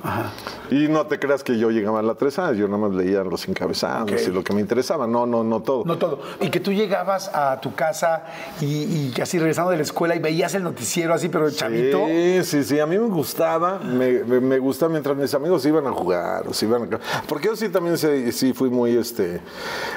Y 0.70 0.88
no 0.88 1.06
te 1.06 1.18
creas 1.18 1.42
que 1.42 1.58
yo 1.58 1.70
llegaba 1.70 2.00
a 2.00 2.02
la 2.02 2.14
3 2.14 2.38
A, 2.38 2.52
yo 2.52 2.66
nada 2.66 2.78
más 2.78 2.92
leía 2.92 3.22
los 3.24 3.46
encabezados 3.48 4.26
y 4.26 4.30
lo 4.30 4.42
que 4.42 4.52
me 4.52 4.60
interesaba, 4.60 5.06
no, 5.06 5.26
no, 5.26 5.44
no 5.44 5.60
todo. 5.60 5.84
No 5.84 5.98
todo. 5.98 6.20
Y 6.40 6.50
que 6.50 6.60
tú 6.60 6.72
llegabas 6.72 7.30
a 7.34 7.60
tu 7.60 7.74
casa 7.74 8.24
y, 8.60 9.12
y 9.16 9.20
así 9.20 9.38
regresando 9.38 9.70
de 9.70 9.76
la 9.76 9.82
escuela 9.82 10.14
y 10.14 10.18
veías 10.18 10.54
el 10.54 10.62
noticiero 10.62 11.14
así, 11.14 11.28
pero 11.28 11.46
de 11.46 11.54
chavito. 11.54 12.06
Sí, 12.06 12.44
sí, 12.44 12.64
sí, 12.64 12.80
a 12.80 12.86
mí 12.86 12.98
me 12.98 13.08
gustaba, 13.08 13.78
me, 13.78 14.24
me, 14.24 14.35
me 14.40 14.58
gusta 14.58 14.88
mientras 14.88 15.16
mis 15.16 15.32
amigos 15.34 15.64
iban 15.66 15.86
a 15.86 15.92
jugar, 15.92 16.46
o 16.48 16.52
se 16.54 16.66
iban 16.66 16.92
a... 16.94 16.98
Porque 17.28 17.48
yo 17.48 17.56
sí 17.56 17.68
también 17.68 17.96
sí 17.98 18.52
fui 18.52 18.70
muy 18.70 18.96
este 18.96 19.40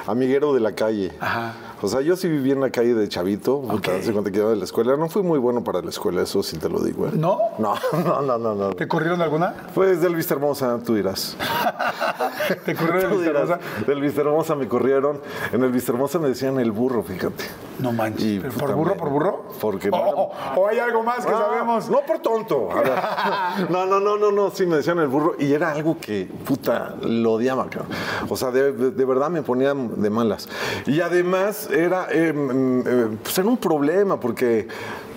amiguero 0.08 0.54
de 0.54 0.60
la 0.60 0.74
calle. 0.74 1.12
Ajá. 1.20 1.54
O 1.82 1.88
sea, 1.88 2.02
yo 2.02 2.18
sí 2.18 2.28
viví 2.28 2.52
en 2.52 2.60
la 2.60 2.72
calle 2.72 2.94
de 2.94 3.08
chavito, 3.08 3.64
hace 3.98 4.12
cuando 4.12 4.32
quedaba 4.32 4.50
de 4.50 4.58
la 4.58 4.66
escuela. 4.66 4.98
No 4.98 5.08
fui 5.08 5.24
muy 5.24 5.40
bueno 5.40 5.64
para 5.64 5.82
la 5.82 5.90
escuela, 5.90 6.22
eso 6.24 6.44
sí 6.44 6.58
te 6.58 6.68
lo 6.70 6.80
digo. 6.84 7.08
¿eh? 7.08 7.12
¿No? 7.14 7.40
No, 7.58 7.76
no, 8.04 8.22
no, 8.22 8.38
no. 8.38 8.54
no. 8.56 8.74
¿Te 8.74 8.88
corrieron 8.88 9.22
alguna? 9.22 9.54
Pues 9.74 10.02
del 10.02 10.14
Vista 10.16 10.34
Hermosa, 10.34 10.78
tú 10.86 10.96
dirás. 10.96 11.38
¿Te 12.66 12.76
corrieron 12.76 13.12
Tú 13.14 13.20
de 13.20 13.30
Vista 13.30 13.40
dirás. 13.46 13.50
Hermosa? 13.62 13.86
Del 13.88 14.02
Vista 14.02 14.22
Hermosa 14.22 14.56
me 14.56 14.68
corrieron. 14.68 15.22
En 15.54 15.64
el 15.64 15.72
Vista 15.72 15.92
Hermosa 15.94 16.20
me 16.20 16.28
decían 16.28 16.60
el 16.60 16.72
burro, 16.72 17.02
fíjate. 17.04 17.46
No 17.80 17.94
manches. 17.94 18.26
Y, 18.26 18.40
¿Pero 18.40 18.54
puta, 18.54 18.66
¿Por 18.66 18.76
burro, 18.76 18.98
por 18.98 19.10
burro? 19.10 19.46
Porque 19.62 19.90
no 19.90 19.98
O, 19.98 20.02
era- 20.02 20.16
o- 20.16 20.32
o 20.62 20.68
hay 20.68 20.80
algo 20.80 21.02
más 21.04 21.26
que 21.26 21.32
Ah, 21.32 21.38
sabemos. 21.48 21.90
No 21.90 22.02
por 22.02 22.20
tonto. 22.20 22.70
A 22.72 22.82
ver. 22.82 22.90
No, 23.70 23.86
no, 23.86 24.00
no, 24.00 24.18
no, 24.18 24.29
no. 24.32 24.52
Sí, 24.52 24.66
me 24.66 24.78
decían 24.78 25.00
el 25.00 25.08
burro. 25.08 25.36
Y 25.40 25.54
era 25.54 25.72
algo 25.72 25.98
que, 26.00 26.28
puta, 26.46 26.96
lo 27.02 27.34
odiaba, 27.34 27.70
cabrón. 27.70 27.92
O 28.30 28.38
sea, 28.38 28.52
de, 28.52 28.72
verdad 28.72 29.30
me 29.30 29.42
ponía 29.42 29.74
de 29.74 30.10
malas. 30.10 30.48
Y 30.86 31.02
además 31.02 31.70
era, 31.72 32.08
eh, 32.12 32.34
mm, 32.34 32.80
eh, 32.86 33.18
pues 33.24 33.38
era 33.38 33.48
un 33.48 33.58
problema 33.58 34.20
porque. 34.20 34.68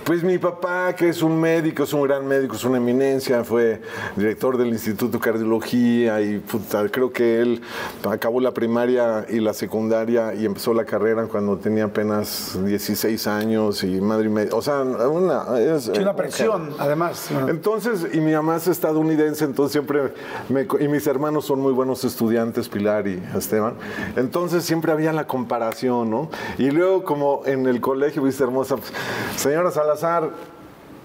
Pues 0.05 0.25
mi 0.25 0.37
papá, 0.37 0.95
que 0.97 1.09
es 1.11 1.23
un 1.23 1.41
médico, 1.41 1.85
es 1.85 1.93
un 1.93 2.03
gran 2.03 2.27
médico, 2.27 2.57
es 2.57 2.65
una 2.65 2.79
eminencia, 2.79 3.45
fue 3.45 3.81
director 4.17 4.57
del 4.59 4.69
Instituto 4.69 5.19
de 5.19 5.23
Cardiología 5.23 6.21
y 6.21 6.39
puta, 6.39 6.89
creo 6.89 7.13
que 7.13 7.41
él 7.41 7.63
acabó 8.11 8.41
la 8.41 8.51
primaria 8.51 9.25
y 9.29 9.39
la 9.39 9.55
secundaria 9.55 10.35
y 10.35 10.45
empezó 10.45 10.75
la 10.75 10.85
carrera 10.85 11.27
cuando 11.27 11.57
tenía 11.57 11.85
apenas 11.85 12.59
16 12.65 13.29
años 13.29 13.85
y 13.85 14.01
madre 14.01 14.27
y 14.27 14.31
media. 14.31 14.51
O 14.57 14.61
sea, 14.61 14.83
una, 14.83 15.45
es, 15.61 15.85
Sí, 15.85 16.01
una 16.01 16.17
presión, 16.17 16.71
además. 16.81 17.31
entonces, 17.49 18.05
y 18.13 18.19
mi 18.21 18.33
mamá 18.33 18.57
es 18.57 18.67
estadounidense, 18.67 19.45
entonces 19.45 19.71
siempre, 19.71 20.15
me, 20.49 20.67
y 20.81 20.89
mis 20.89 21.07
hermanos 21.07 21.45
son 21.45 21.61
muy 21.61 21.73
buenos 21.73 22.03
estudiantes, 22.03 22.69
Pilar 22.69 23.07
y 23.07 23.23
Esteban, 23.37 23.75
entonces 24.17 24.65
siempre 24.65 24.91
había 24.91 25.13
la 25.13 25.29
comparación, 25.29 26.11
¿no? 26.11 26.29
Y 26.59 26.73
luego 26.73 27.05
como 27.05 27.43
en 27.47 27.69
el 27.69 27.81
colegio, 27.81 28.23
viste 28.25 28.43
hermosa, 28.43 28.77
pues, 28.77 28.93
señora 29.37 29.71
Salazar, 29.71 29.92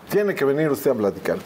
tiene 0.09 0.35
que 0.35 0.45
venir 0.45 0.69
usted 0.69 0.91
a 0.91 0.95
platicar. 0.95 1.37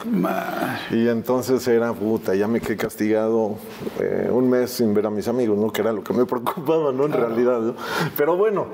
Y 0.92 1.08
entonces 1.08 1.68
era, 1.68 1.94
puta, 1.94 2.36
ya 2.36 2.48
me 2.48 2.60
quedé 2.60 2.78
castigado 2.78 3.56
eh, 4.00 4.30
un 4.32 4.50
mes 4.50 4.72
sin 4.72 4.94
ver 4.94 5.08
a 5.08 5.10
mis 5.10 5.28
amigos, 5.28 5.58
¿no? 5.58 5.72
Que 5.72 5.82
era 5.82 5.92
lo 5.92 6.04
que 6.04 6.14
me 6.14 6.26
preocupaba, 6.28 6.92
¿no? 6.92 7.06
En 7.06 7.14
realidad, 7.14 7.60
¿no? 7.60 7.76
Pero 8.16 8.38
bueno, 8.38 8.68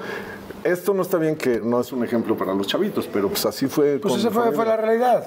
esto 0.63 0.93
no 0.93 1.01
está 1.01 1.17
bien 1.17 1.35
que 1.35 1.61
no 1.61 1.79
es 1.79 1.91
un 1.91 2.03
ejemplo 2.03 2.35
para 2.35 2.53
los 2.53 2.67
chavitos, 2.67 3.07
pero 3.11 3.29
pues 3.29 3.45
así 3.45 3.67
fue. 3.67 3.99
Pues 3.99 4.15
esa 4.15 4.31
fue, 4.31 4.51
fue 4.51 4.65
la 4.65 4.77
realidad. 4.77 5.26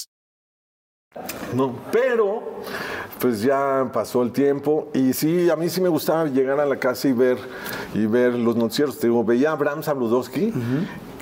No, 1.53 1.75
pero 1.91 2.41
pues 3.19 3.41
ya 3.41 3.89
pasó 3.91 4.23
el 4.23 4.31
tiempo 4.31 4.87
y 4.93 5.11
sí, 5.11 5.49
a 5.49 5.57
mí 5.57 5.69
sí 5.69 5.81
me 5.81 5.89
gustaba 5.89 6.25
llegar 6.25 6.59
a 6.59 6.65
la 6.65 6.77
casa 6.77 7.09
y 7.09 7.13
ver 7.13 7.37
y 7.93 8.05
ver 8.05 8.33
los 8.33 8.55
noticieros. 8.55 8.97
Te 8.97 9.07
digo, 9.07 9.23
veía 9.23 9.49
a 9.49 9.53
Abraham 9.53 9.83
Sabludowski, 9.83 10.53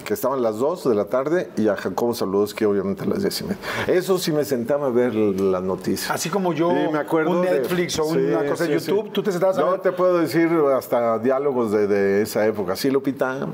que 0.10 0.16
estaban 0.16 0.42
las 0.42 0.58
2 0.58 0.90
de 0.90 0.96
la 0.96 1.06
tarde, 1.06 1.52
y 1.56 1.68
a 1.68 1.76
Jacobo 1.76 2.16
Sabludowski 2.16 2.66
obviamente 2.66 3.04
a 3.04 3.06
las 3.06 3.22
10 3.22 3.42
y 3.42 3.44
media. 3.44 3.58
Eso 3.86 4.18
sí 4.18 4.32
me 4.32 4.44
sentaba 4.44 4.88
a 4.88 4.90
ver 4.90 5.14
las 5.14 5.62
noticias. 5.62 6.10
Así 6.10 6.32
como 6.32 6.52
yo, 6.52 6.72
Sí, 6.72 6.92
me 6.92 6.98
acuerdo 6.98 7.30
un 7.30 7.44
de- 7.44 7.52
Netflix 7.52 8.00
o 8.00 8.06
una 8.06 8.44
cosa 8.50 8.64
de 8.66 8.80
sí, 8.80 8.88
YouTube, 8.88 9.12
tú 9.12 9.22
te 9.22 9.32
sentabas 9.32 9.60
a 9.60 9.66
ver- 9.66 9.82
te 9.82 9.92
puedo 9.92 10.18
decir 10.18 10.50
hasta 10.76 11.20
diálogos 11.20 11.72
de, 11.72 11.86
de 11.86 12.24
esa 12.24 12.44
época. 12.48 12.76
Sí, 12.76 12.90
Lupita. 12.90 13.36
¿no? 13.36 13.54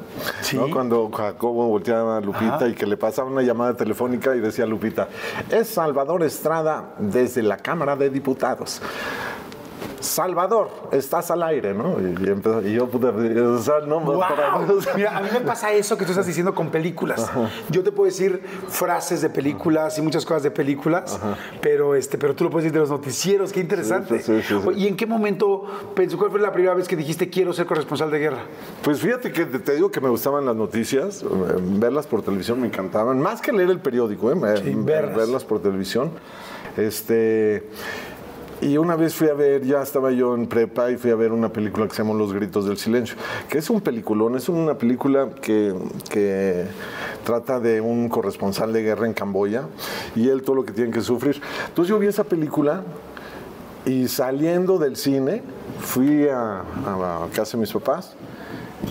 cuando 0.72 1.12
Jacobo 1.12 1.68
volteaba 1.68 2.16
a 2.18 2.22
Lupita 2.22 2.56
Ajá. 2.56 2.68
y 2.70 2.74
que 2.74 2.86
le 2.86 2.96
pasaba 2.96 3.30
una 3.30 3.42
llamada 3.42 3.74
telefónica 3.76 4.34
y 4.34 4.40
decía 4.40 4.66
Lupita, 4.66 5.10
es 5.52 5.68
Salvador 5.68 6.24
Estrada 6.24 6.94
desde 7.00 7.44
la 7.44 7.58
Cámara 7.58 7.98
de 7.98 8.10
Diputados. 8.10 8.82
Salvador, 10.00 10.70
estás 10.92 11.32
al 11.32 11.44
aire, 11.44 11.74
¿no? 11.74 11.96
Y, 12.00 12.26
y 12.26 12.30
empezó- 12.30 12.62
y 12.66 12.74
yo, 12.74 12.88
o 12.92 13.60
sea, 13.60 13.80
no, 13.86 14.00
Mira, 14.96 15.18
a 15.18 15.22
mí 15.22 15.30
me 15.34 15.42
pasa 15.42 15.72
eso 15.74 15.98
que 15.98 16.06
tú 16.06 16.12
estás 16.12 16.28
diciendo 16.28 16.54
con 16.54 16.70
películas. 16.70 17.30
Yo 17.70 17.84
te 17.84 17.92
puedo 17.92 18.06
decir 18.06 18.42
frases 18.68 19.22
de 19.22 19.30
películas 19.30 19.98
y 19.98 20.02
muchas 20.02 20.26
cosas 20.26 20.44
de 20.44 20.52
películas, 20.52 21.20
pero 21.62 21.96
este, 21.96 22.18
pero 22.18 22.36
tú 22.36 22.44
lo 22.44 22.50
puedes 22.50 22.66
decir 22.66 22.74
de 22.74 22.80
los 22.80 22.90
noticieros. 22.90 23.52
Qué 23.52 23.60
interesante. 23.60 24.20
Sí, 24.20 24.42
sí. 24.42 24.56
¿Y 24.76 24.88
en 24.88 24.96
qué 24.96 25.06
momento 25.06 25.64
pensó 25.96 26.18
cuál 26.18 26.32
fue 26.32 26.40
la 26.40 26.52
primera 26.52 26.74
vez 26.74 26.88
que 26.88 26.96
dijiste 26.96 27.30
quiero 27.30 27.54
ser 27.54 27.66
corresponsal 27.66 28.12
de 28.12 28.20
guerra? 28.20 28.40
Pues 28.84 29.00
fíjate 29.00 29.32
que 29.32 29.46
te, 29.46 29.76
digo 29.76 29.92
que 29.92 30.02
me 30.02 30.10
gustaban 30.10 30.46
las 30.46 30.56
noticias, 30.56 31.24
eh, 31.24 31.28
verlas 31.60 32.08
por 32.08 32.22
televisión 32.22 32.62
me 32.62 32.68
encantaban, 32.68 33.20
más 33.20 33.42
que 33.42 33.52
leer 33.52 33.70
el 33.70 33.80
periódico, 33.80 34.32
eh, 34.32 34.36
verlas. 34.78 35.16
verlas 35.16 35.44
por 35.44 35.60
televisión. 35.62 36.12
Este, 36.78 37.64
Y 38.62 38.78
una 38.78 38.96
vez 38.96 39.14
fui 39.14 39.28
a 39.28 39.34
ver, 39.34 39.66
ya 39.66 39.82
estaba 39.82 40.12
yo 40.12 40.34
en 40.34 40.48
prepa 40.48 40.90
y 40.90 40.96
fui 40.96 41.12
a 41.12 41.16
ver 41.16 41.34
una 41.34 41.50
película 41.50 41.88
que 41.88 41.94
se 41.94 42.04
llama 42.04 42.18
Los 42.18 42.32
Gritos 42.32 42.66
del 42.66 42.78
Silencio, 42.78 43.18
que 43.50 43.58
es 43.58 43.70
un 43.70 43.82
peliculón, 43.82 44.36
es 44.36 44.48
una 44.48 44.78
película 44.78 45.30
que, 45.42 45.76
que 46.10 46.66
trata 47.26 47.60
de 47.60 47.82
un 47.82 48.08
corresponsal 48.08 48.72
de 48.72 48.82
guerra 48.82 49.08
en 49.08 49.14
Camboya 49.14 49.64
y 50.16 50.30
él 50.30 50.42
todo 50.42 50.56
lo 50.56 50.66
que 50.66 50.72
tiene 50.72 50.92
que 50.92 51.02
sufrir. 51.02 51.42
Entonces 51.68 51.90
yo 51.90 52.00
vi 52.00 52.08
esa 52.08 52.24
película 52.24 52.84
y 53.86 54.08
saliendo 54.08 54.80
del 54.80 54.96
cine 54.96 55.44
fui 55.82 56.28
a, 56.30 56.62
a 56.62 57.28
casa 57.34 57.58
de 57.58 57.62
mis 57.62 57.74
papás 57.74 58.16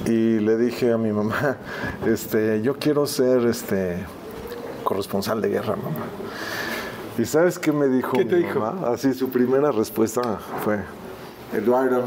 y 0.04 0.40
le 0.40 0.58
dije 0.58 0.92
a 0.92 0.98
mi 0.98 1.10
mamá, 1.10 1.56
este, 2.06 2.60
yo 2.60 2.78
quiero 2.78 3.06
ser 3.06 3.46
este 3.46 4.04
corresponsal 4.84 5.40
de 5.40 5.48
guerra, 5.48 5.76
mamá. 5.76 6.06
¿Y 7.16 7.24
sabes 7.24 7.58
qué 7.58 7.70
me 7.72 7.86
dijo 7.88 8.12
¿Qué 8.16 8.24
te 8.24 8.36
mi 8.36 8.42
dijo? 8.42 8.60
mamá? 8.60 8.88
Así 8.88 9.14
su 9.14 9.28
primera 9.28 9.70
respuesta 9.70 10.38
fue, 10.64 10.80
Eduardo, 11.52 12.04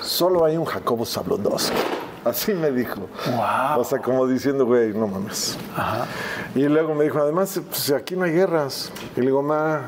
solo 0.00 0.44
hay 0.44 0.56
un 0.56 0.64
Jacobo 0.64 1.04
Zabludowski. 1.04 1.76
Así 2.30 2.54
me 2.54 2.70
dijo. 2.70 3.08
Wow. 3.26 3.80
O 3.80 3.84
sea, 3.84 3.98
como 4.00 4.26
diciendo, 4.26 4.64
güey, 4.66 4.92
no 4.92 5.06
mames. 5.06 5.56
Y 6.54 6.60
luego 6.68 6.94
me 6.94 7.04
dijo, 7.04 7.18
además, 7.18 7.60
pues 7.68 7.90
aquí 7.92 8.14
no 8.16 8.24
hay 8.24 8.32
guerras. 8.32 8.92
Y 9.16 9.20
le 9.20 9.26
digo, 9.26 9.42
ma, 9.42 9.82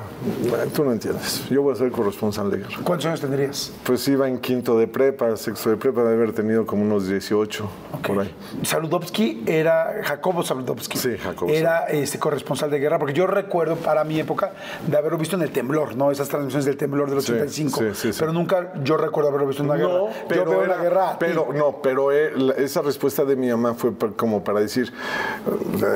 tú 0.75 0.85
no 0.85 0.93
entiendes. 0.93 1.49
Yo 1.51 1.63
voy 1.63 1.73
a 1.75 1.77
ser 1.77 1.91
corresponsal 1.91 2.51
de 2.51 2.59
guerra. 2.59 2.77
¿Cuántos 2.83 3.07
años 3.07 3.21
tendrías? 3.21 3.73
Pues 3.85 4.07
iba 4.09 4.29
en 4.29 4.39
quinto 4.39 4.79
de 4.79 4.87
prepa, 4.87 5.37
sexto 5.37 5.71
de 5.71 5.77
prepa, 5.77 6.03
de 6.03 6.15
haber 6.15 6.33
tenido 6.33 6.67
como 6.67 6.83
unos 6.83 7.07
18, 7.09 7.69
por 8.07 8.21
ahí. 8.21 8.35
Saludowski 8.63 9.45
era 9.47 10.01
Jacobo 10.05 10.43
Saludowski. 10.43 10.99
Sí, 10.99 11.17
Jacobo 11.19 11.51
Era 11.51 11.85
este 11.87 12.19
corresponsal 12.19 12.71
de 12.71 12.79
guerra, 12.79 12.99
porque 12.99 13.15
yo 13.15 13.27
recuerdo 13.27 13.77
para 13.77 14.05
mi 14.05 14.19
época 14.21 14.53
de 14.87 14.97
haberlo 14.97 15.19
visto 15.19 15.37
en 15.37 15.43
el 15.43 15.51
temblor, 15.51 15.97
¿no? 15.97 16.11
Esas 16.11 16.29
transmisiones 16.29 16.65
del 16.67 16.77
temblor 16.77 17.11
del 17.11 17.21
Sí, 17.23 17.33
85. 17.33 17.79
sí, 17.81 17.85
sí, 17.95 18.13
sí. 18.13 18.19
Pero 18.19 18.33
nunca 18.33 18.73
yo 18.83 18.97
recuerdo 18.97 19.29
haberlo 19.31 19.47
visto 19.47 19.63
en 19.63 19.69
una 19.71 19.79
guerra. 19.79 19.93
No, 19.93 20.09
pero 20.29 20.45
yo 20.45 20.51
veo 20.51 20.65
era- 20.65 20.77
la 20.77 20.83
guerra. 20.83 21.17
Pero 21.19 21.49
no, 21.55 21.77
pero 21.83 22.11
eh, 22.13 22.24
esa 22.59 22.83
respuesta 22.83 23.25
de 23.25 23.37
mi 23.37 23.49
mamá 23.49 23.75
fue 23.75 23.93
como 24.17 24.43
para 24.45 24.61
decir, 24.61 24.93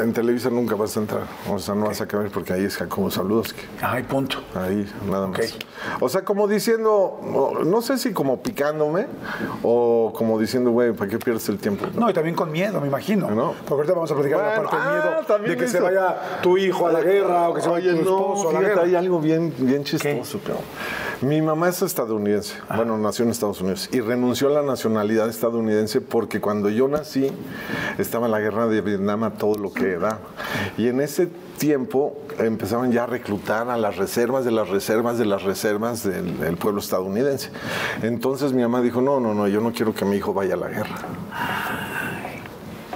en 0.02 0.12
Televisa 0.12 0.50
nunca 0.50 0.74
vas 0.74 0.96
a 0.96 1.00
entrar, 1.00 1.22
o 1.50 1.58
sea, 1.58 1.74
no 1.74 1.86
vas 1.86 2.00
a 2.00 2.06
caber 2.06 2.30
porque 2.30 2.52
ahí 2.52 2.64
es 2.64 2.76
Jacobo 2.76 3.10
Saludowski. 3.10 3.62
Ay, 3.80 4.02
punto. 4.02 4.38
Ahí, 4.54 4.86
nada 5.08 5.26
más. 5.26 5.56
O 6.00 6.08
sea, 6.08 6.22
como 6.24 6.48
diciendo, 6.48 7.20
no 7.64 7.82
sé 7.82 7.98
si 7.98 8.12
como 8.12 8.42
picándome 8.42 9.06
o 9.62 10.12
como 10.16 10.38
diciendo, 10.38 10.70
güey, 10.70 10.92
¿para 10.92 11.10
qué 11.10 11.18
pierdes 11.18 11.48
el 11.48 11.58
tiempo? 11.58 11.86
No, 11.94 12.10
y 12.10 12.12
también 12.12 12.34
con 12.34 12.50
miedo, 12.50 12.80
me 12.80 12.86
imagino. 12.88 13.30
No. 13.30 13.52
Porque 13.60 13.74
ahorita 13.74 13.94
vamos 13.94 14.10
a 14.10 14.14
platicar 14.14 14.38
Bueno, 14.38 14.50
la 14.50 14.62
parte 14.62 14.76
del 14.76 14.86
ah, 14.86 15.38
miedo 15.38 15.54
de 15.54 15.56
que 15.56 15.64
eso. 15.64 15.72
se 15.72 15.80
vaya 15.80 16.40
tu 16.42 16.58
hijo 16.58 16.86
a 16.86 16.92
la 16.92 17.00
guerra 17.00 17.48
o 17.48 17.54
que 17.54 17.60
se 17.60 17.68
vaya 17.68 17.92
Oye, 17.92 18.02
tu 18.02 18.10
no, 18.10 18.18
esposo 18.18 18.50
a 18.50 18.52
la 18.54 18.60
guerra. 18.60 18.82
hay 18.82 18.94
algo 18.94 19.20
bien, 19.20 19.52
bien 19.58 19.84
chistoso. 19.84 20.40
Pero 20.44 20.58
mi 21.20 21.42
mamá 21.42 21.68
es 21.68 21.82
estadounidense, 21.82 22.54
Ah. 22.68 22.76
bueno, 22.76 22.96
nació 22.96 23.24
en 23.24 23.30
Estados 23.32 23.60
Unidos 23.60 23.88
y 23.92 24.00
renunció 24.00 24.48
a 24.48 24.52
la 24.52 24.62
nacionalidad 24.62 25.28
estadounidense 25.28 26.00
porque 26.00 26.40
cuando 26.40 26.68
yo 26.70 26.86
nací 26.88 27.30
estaba 27.98 28.28
la 28.28 28.38
guerra 28.40 28.66
de 28.68 28.80
Vietnam 28.80 29.24
a 29.24 29.30
todo 29.32 29.56
lo 29.56 29.72
que 29.72 29.96
da. 29.98 30.20
Y 30.76 30.88
en 30.88 31.00
ese 31.00 31.28
tiempo 31.58 32.16
empezaban 32.38 32.92
ya 32.92 33.04
a 33.04 33.06
reclutar 33.06 33.68
a 33.68 33.76
las 33.76 33.96
reservas 33.96 34.44
de 34.44 34.52
las 34.52 34.68
reservas 34.68 35.18
de 35.18 35.24
las 35.26 35.42
reservas 35.42 36.04
del, 36.04 36.38
del 36.38 36.56
pueblo 36.56 36.80
estadounidense. 36.80 37.50
Entonces 38.02 38.52
mi 38.52 38.62
mamá 38.62 38.80
dijo, 38.80 39.00
no, 39.00 39.18
no, 39.18 39.34
no, 39.34 39.48
yo 39.48 39.60
no 39.60 39.72
quiero 39.72 39.92
que 39.94 40.04
mi 40.04 40.16
hijo 40.16 40.32
vaya 40.32 40.54
a 40.54 40.58
la 40.58 40.68
guerra. 40.68 40.98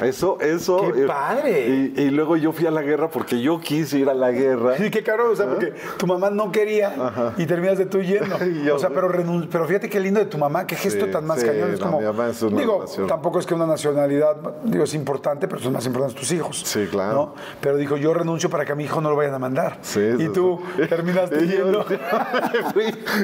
Eso, 0.05 0.39
eso. 0.41 0.93
¡Qué 0.93 1.03
eh, 1.03 1.07
padre! 1.07 1.93
Y, 1.97 2.01
y 2.01 2.11
luego 2.11 2.37
yo 2.37 2.53
fui 2.53 2.67
a 2.67 2.71
la 2.71 2.83
guerra 2.83 3.09
porque 3.09 3.41
yo 3.41 3.61
quise 3.61 3.99
ir 3.99 4.09
a 4.09 4.15
la 4.15 4.31
guerra. 4.31 4.75
Sí, 4.83 4.91
qué 4.91 5.03
caro, 5.03 5.31
o 5.31 5.37
sea, 5.37 5.47
porque 5.47 5.75
tu 5.97 6.07
mamá 6.07 6.31
no 6.31 6.51
quería 6.51 7.35
y 7.37 7.47
terminas 7.47 7.79
de 7.79 7.87
tú 7.87 8.01
yendo. 8.01 8.37
Yo- 8.65 8.77
o 8.77 8.79
sea, 8.79 8.89
pero, 8.91 9.11
pero 9.51 9.67
fíjate 9.67 9.89
qué 9.89 10.01
lindo 10.01 10.19
de 10.19 10.27
tu 10.27 10.39
mamá, 10.39 10.67
qué 10.67 10.75
gesto 10.75 11.07
Sí, 11.07 11.13
tan 11.13 11.25
más 11.27 11.41
sí, 11.41 11.47
cañón. 11.47 11.73
Es 11.73 11.81
no, 11.81 11.87
como, 11.87 12.01
mi 12.01 12.07
mamá 12.07 12.29
es 12.29 12.41
digo, 12.41 12.85
tampoco 13.07 13.39
es 13.39 13.47
que 13.47 13.55
una 13.55 13.67
nacionalidad, 13.67 14.37
digo, 14.65 14.85
es 14.85 14.95
importante, 14.95 15.47
pero 15.47 15.61
son 15.61 15.73
más 15.73 15.87
importantes 15.87 16.19
tus 16.19 16.33
hijos. 16.33 16.63
Sí, 16.65 16.87
claro. 16.91 17.15
¿no? 17.15 17.35
Pero 17.61 17.77
dijo, 17.77 17.97
yo 17.97 18.13
renuncio 18.13 18.51
para 18.51 18.65
que 18.65 18.73
a 18.73 18.75
mi 18.75 18.85
hijo 18.85 19.01
no 19.01 19.11
lo 19.11 19.17
vayan 19.17 19.35
a 19.35 19.39
mandar. 19.39 19.79
Sí, 19.83 20.01
y 20.19 20.29
tú 20.31 20.61
sí. 20.77 20.83
terminaste 20.89 21.47
yendo. 21.47 21.85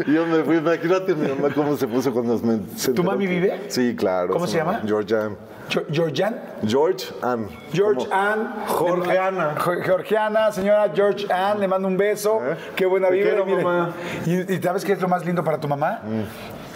Yo 0.06 0.26
me 0.26 0.44
fui. 0.44 0.56
Imagínate 0.56 1.14
mi 1.14 1.28
mamá 1.28 1.54
cómo 1.54 1.76
se 1.76 1.86
puso 1.86 2.12
cuando 2.12 2.38
me. 2.38 2.58
¿Tu 2.94 3.02
mami 3.02 3.26
vive? 3.26 3.64
Sí, 3.68 3.94
claro. 3.96 4.32
¿Cómo 4.32 4.46
se 4.46 4.58
llama? 4.58 4.82
Georgian. 4.86 5.36
Georgian. 5.68 6.40
George 6.66 7.06
Ann. 7.22 7.48
George 7.72 8.06
¿Cómo? 8.08 8.14
Ann. 8.14 8.54
Georgiana. 9.84 10.52
Señora 10.52 10.90
George 10.94 11.30
Ann, 11.32 11.60
le 11.60 11.68
mando 11.68 11.88
un 11.88 11.96
beso. 11.96 12.40
¿Eh? 12.42 12.56
Qué 12.74 12.86
buena 12.86 13.08
mamá. 13.44 13.90
Y, 14.26 14.54
y 14.54 14.62
¿sabes 14.62 14.84
qué 14.84 14.92
es 14.92 15.00
lo 15.00 15.08
más 15.08 15.24
lindo 15.24 15.44
para 15.44 15.58
tu 15.58 15.68
mamá? 15.68 16.00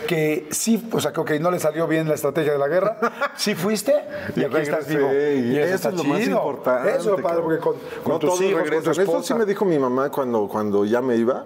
Que 0.06 0.48
sí, 0.50 0.88
o 0.92 1.00
sea, 1.00 1.12
que 1.12 1.38
no 1.38 1.50
le 1.50 1.60
salió 1.60 1.86
bien 1.86 2.08
la 2.08 2.14
estrategia 2.14 2.52
de 2.52 2.58
la 2.58 2.68
guerra. 2.68 2.96
Sí 3.36 3.54
fuiste 3.54 3.94
y, 4.36 4.40
Y 4.40 4.44
aquí 4.44 4.56
estás 4.58 4.86
vivo. 4.86 5.08
y 5.12 5.56
eso 5.58 5.74
está 5.74 5.88
es 5.88 5.94
lo 5.94 6.04
más 6.04 6.20
importante. 6.26 6.90
Eso 6.90 6.98
es 6.98 7.06
lo 7.06 7.22
padre, 7.22 7.42
porque 7.42 7.58
con, 7.58 7.74
con 8.02 8.12
No 8.12 8.18
tus 8.18 8.30
todos 8.30 8.42
hijos, 8.42 8.60
con 8.60 8.64
tu 8.64 8.70
regresan. 8.70 9.02
Eso 9.04 9.22
sí 9.22 9.34
me 9.34 9.46
dijo 9.46 9.64
mi 9.64 9.78
mamá 9.78 10.10
cuando, 10.10 10.46
cuando 10.48 10.84
ya 10.84 11.00
me 11.00 11.16
iba. 11.16 11.44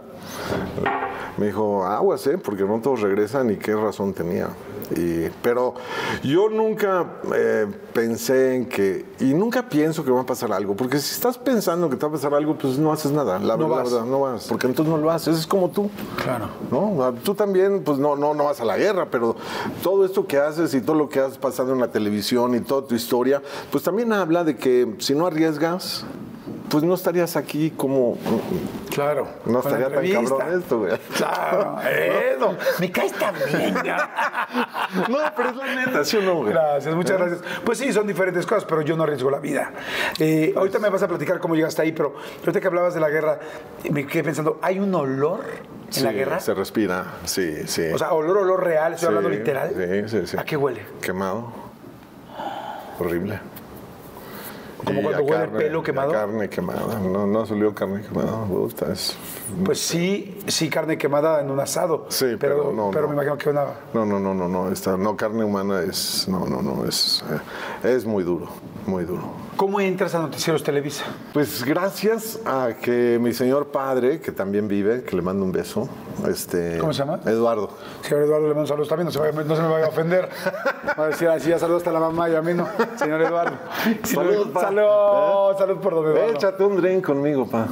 Me 1.36 1.46
dijo, 1.46 1.84
aguas, 1.84 2.26
¿eh? 2.26 2.38
Porque 2.38 2.64
no 2.64 2.80
todos 2.80 3.02
regresan 3.02 3.50
y 3.50 3.56
qué 3.56 3.74
razón 3.74 4.12
tenía. 4.14 4.48
Y, 4.94 5.28
pero 5.42 5.74
yo 6.22 6.48
nunca 6.48 7.06
eh, 7.34 7.66
pensé 7.92 8.54
en 8.56 8.66
que, 8.66 9.04
y 9.20 9.34
nunca 9.34 9.68
pienso 9.68 10.04
que 10.04 10.10
va 10.10 10.20
a 10.20 10.26
pasar 10.26 10.52
algo, 10.52 10.76
porque 10.76 10.98
si 10.98 11.12
estás 11.14 11.38
pensando 11.38 11.90
que 11.90 11.96
te 11.96 12.06
va 12.06 12.10
a 12.10 12.12
pasar 12.12 12.34
algo, 12.34 12.56
pues 12.56 12.78
no 12.78 12.92
haces 12.92 13.12
nada, 13.12 13.38
la, 13.38 13.56
No 13.56 13.68
verdad, 13.68 13.82
vas. 13.82 13.92
la 13.92 13.98
verdad, 13.98 14.10
no 14.10 14.20
vas, 14.20 14.46
porque 14.48 14.66
entonces 14.66 14.94
no 14.94 15.00
lo 15.00 15.10
haces, 15.10 15.38
es 15.38 15.46
como 15.46 15.70
tú. 15.70 15.90
Claro. 16.22 16.48
¿no? 16.70 17.12
Tú 17.24 17.34
también, 17.34 17.82
pues 17.82 17.98
no, 17.98 18.16
no, 18.16 18.34
no 18.34 18.44
vas 18.44 18.60
a 18.60 18.64
la 18.64 18.76
guerra, 18.76 19.08
pero 19.10 19.36
todo 19.82 20.04
esto 20.04 20.26
que 20.26 20.38
haces 20.38 20.72
y 20.74 20.80
todo 20.80 20.96
lo 20.96 21.08
que 21.08 21.20
has 21.20 21.38
pasado 21.38 21.72
en 21.72 21.80
la 21.80 21.88
televisión 21.88 22.54
y 22.54 22.60
toda 22.60 22.86
tu 22.86 22.94
historia, 22.94 23.42
pues 23.70 23.82
también 23.82 24.12
habla 24.12 24.44
de 24.44 24.56
que 24.56 24.94
si 24.98 25.14
no 25.14 25.26
arriesgas, 25.26 26.04
pues 26.68 26.82
no 26.84 26.94
estarías 26.94 27.36
aquí 27.36 27.70
como... 27.70 28.16
Claro. 28.92 29.28
No 29.44 29.60
estaría 29.60 29.90
tan 29.90 30.10
cabrón 30.10 30.58
esto, 30.60 30.78
güey. 30.78 30.98
Claro. 31.16 31.76
Eso. 32.36 32.56
Me 32.80 32.90
caes 32.90 33.12
tan 33.12 33.34
bien. 33.52 33.74
ya. 33.84 34.10
No, 35.08 35.18
pero 35.36 35.50
es 35.50 35.56
la 35.56 35.74
neta, 35.74 36.04
¿sí 36.04 36.16
o 36.16 36.22
no, 36.22 36.36
güey? 36.36 36.52
Gracias, 36.52 36.94
muchas 36.94 37.18
gracias. 37.18 37.40
Pues 37.64 37.78
sí, 37.78 37.92
son 37.92 38.06
diferentes 38.06 38.46
cosas, 38.46 38.64
pero 38.64 38.82
yo 38.82 38.96
no 38.96 39.02
arriesgo 39.02 39.30
la 39.30 39.40
vida. 39.40 39.72
Eh, 40.18 40.54
ahorita 40.56 40.78
me 40.78 40.88
vas 40.88 41.02
a 41.02 41.08
platicar 41.08 41.40
cómo 41.40 41.54
llegaste 41.56 41.82
ahí, 41.82 41.92
pero 41.92 42.14
ahorita 42.40 42.60
que 42.60 42.66
hablabas 42.68 42.94
de 42.94 43.00
la 43.00 43.08
guerra, 43.10 43.38
me 43.90 44.06
quedé 44.06 44.24
pensando, 44.24 44.58
¿hay 44.62 44.78
un 44.78 44.94
olor 44.94 45.40
en 45.94 46.04
la 46.04 46.12
guerra? 46.12 46.40
Se 46.40 46.54
respira, 46.54 47.04
sí, 47.24 47.66
sí. 47.66 47.82
O 47.92 47.98
sea, 47.98 48.12
olor, 48.12 48.38
olor 48.38 48.64
real, 48.64 48.92
estoy 48.94 49.00
Sí, 49.00 49.06
hablando 49.08 49.28
literal. 49.28 49.72
Sí, 49.74 50.08
sí, 50.08 50.26
sí. 50.28 50.36
¿A 50.38 50.44
qué 50.44 50.56
huele? 50.56 50.86
Quemado. 51.02 51.52
Horrible. 52.98 53.40
Como 54.84 55.02
cuando 55.02 55.22
huele 55.22 55.44
el 55.44 55.50
pelo 55.50 55.82
quemado. 55.82 56.12
carne 56.12 56.48
quemada. 56.48 56.98
No, 56.98 57.26
no 57.26 57.46
salió 57.46 57.74
carne 57.74 58.02
quemada. 58.02 58.44
Me 58.46 58.56
gusta. 58.56 58.92
Es... 58.92 59.16
Pues 59.64 59.80
sí, 59.80 60.38
sí, 60.46 60.68
carne 60.68 60.98
quemada 60.98 61.40
en 61.40 61.50
un 61.50 61.60
asado. 61.60 62.06
Sí, 62.08 62.36
pero, 62.38 62.38
pero 62.38 62.72
no, 62.72 62.90
pero 62.90 63.02
no. 63.02 63.08
me 63.08 63.14
imagino 63.14 63.38
que 63.38 63.50
una... 63.50 63.64
No, 63.94 64.04
no, 64.04 64.20
no, 64.20 64.34
no, 64.34 64.48
no. 64.48 64.70
Esta, 64.70 64.96
no, 64.96 65.16
carne 65.16 65.44
humana 65.44 65.80
es. 65.80 66.28
No, 66.28 66.46
no, 66.46 66.60
no. 66.60 66.84
Es, 66.84 67.24
eh, 67.82 67.94
es 67.94 68.04
muy 68.04 68.22
duro. 68.22 68.48
Muy 68.86 69.04
duro. 69.04 69.45
¿Cómo 69.56 69.80
entras 69.80 70.14
a 70.14 70.18
Noticieros 70.18 70.62
Televisa? 70.62 71.04
Pues 71.32 71.64
gracias 71.64 72.38
a 72.44 72.74
que 72.78 73.18
mi 73.18 73.32
señor 73.32 73.68
padre, 73.68 74.20
que 74.20 74.30
también 74.30 74.68
vive, 74.68 75.02
que 75.02 75.16
le 75.16 75.22
mando 75.22 75.44
un 75.44 75.52
beso. 75.52 75.88
Este, 76.28 76.76
¿Cómo 76.78 76.92
se 76.92 76.98
llama? 76.98 77.20
Eduardo. 77.24 77.70
Señor 78.02 78.24
Eduardo, 78.24 78.48
le 78.48 78.54
mando 78.54 78.66
saludos 78.66 78.88
también, 78.88 79.06
no 79.06 79.12
se, 79.12 79.18
vaya- 79.18 79.32
no 79.32 79.56
se 79.56 79.62
me 79.62 79.68
vaya 79.68 79.86
a 79.86 79.88
ofender. 79.88 80.28
Va 80.98 81.04
a 81.04 81.08
decir 81.08 81.28
así, 81.28 81.48
ya 81.50 81.58
saludos 81.58 81.80
hasta 81.80 81.92
la 81.92 82.00
mamá 82.00 82.28
y 82.28 82.34
a 82.34 82.42
mí 82.42 82.52
no. 82.52 82.68
Señor 82.96 83.22
Eduardo. 83.22 83.52
Salud, 84.04 84.50
pa. 84.52 84.60
Salud, 84.60 85.58
salud 85.58 85.76
por 85.78 85.94
don 85.94 86.06
Eduardo. 86.06 86.32
Échate 86.34 86.62
un 86.64 86.76
drink 86.76 87.04
conmigo, 87.06 87.46
pa. 87.46 87.66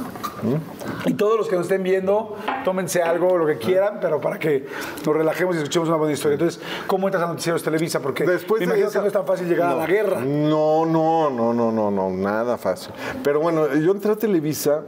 Y 1.05 1.13
todos 1.13 1.37
los 1.37 1.47
que 1.47 1.55
nos 1.55 1.65
estén 1.65 1.81
viendo, 1.83 2.35
tómense 2.63 3.01
algo, 3.01 3.37
lo 3.37 3.45
que 3.45 3.57
quieran, 3.57 3.99
pero 4.01 4.19
para 4.21 4.37
que 4.39 4.67
nos 5.05 5.15
relajemos 5.15 5.55
y 5.55 5.59
escuchemos 5.59 5.87
una 5.87 5.97
buena 5.97 6.13
historia. 6.13 6.33
Entonces, 6.35 6.61
¿cómo 6.87 7.07
entras 7.07 7.23
a 7.23 7.27
Noticieros 7.27 7.63
Televisa? 7.63 7.99
Porque 7.99 8.25
Después 8.25 8.59
me 8.61 8.65
de 8.67 8.71
imagino 8.79 8.87
esa- 8.89 8.99
que 8.99 9.01
no 9.03 9.07
es 9.07 9.13
tan 9.13 9.25
fácil 9.25 9.47
llegar 9.47 9.69
a 9.71 9.75
la 9.75 9.85
guerra. 9.87 10.21
No, 10.21 10.85
no, 10.85 11.29
no, 11.31 11.51
no, 11.53 11.71
no, 11.71 11.74
no, 11.75 12.09
nada 12.09 12.57
fácil. 12.57 12.93
Pero 13.23 13.39
bueno, 13.39 13.73
yo 13.75 13.91
entré 13.91 14.11
a 14.11 14.15
Televisa 14.15 14.83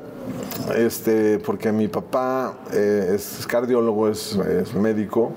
este, 0.76 1.40
porque 1.40 1.72
mi 1.72 1.88
papá 1.88 2.58
eh, 2.74 3.14
es 3.16 3.46
cardiólogo, 3.48 4.10
es, 4.10 4.36
es 4.36 4.74
médico, 4.74 5.34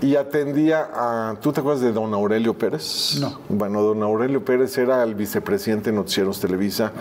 y 0.00 0.16
atendía 0.16 0.88
a. 0.92 1.36
¿Tú 1.40 1.52
te 1.52 1.60
acuerdas 1.60 1.82
de 1.82 1.92
don 1.92 2.12
Aurelio 2.12 2.54
Pérez? 2.54 3.18
No. 3.20 3.38
Bueno, 3.48 3.82
don 3.82 4.02
Aurelio 4.02 4.44
Pérez 4.44 4.76
era 4.78 5.02
el 5.02 5.14
vicepresidente 5.14 5.90
de 5.90 5.96
Noticieros 5.96 6.40
Televisa. 6.40 6.92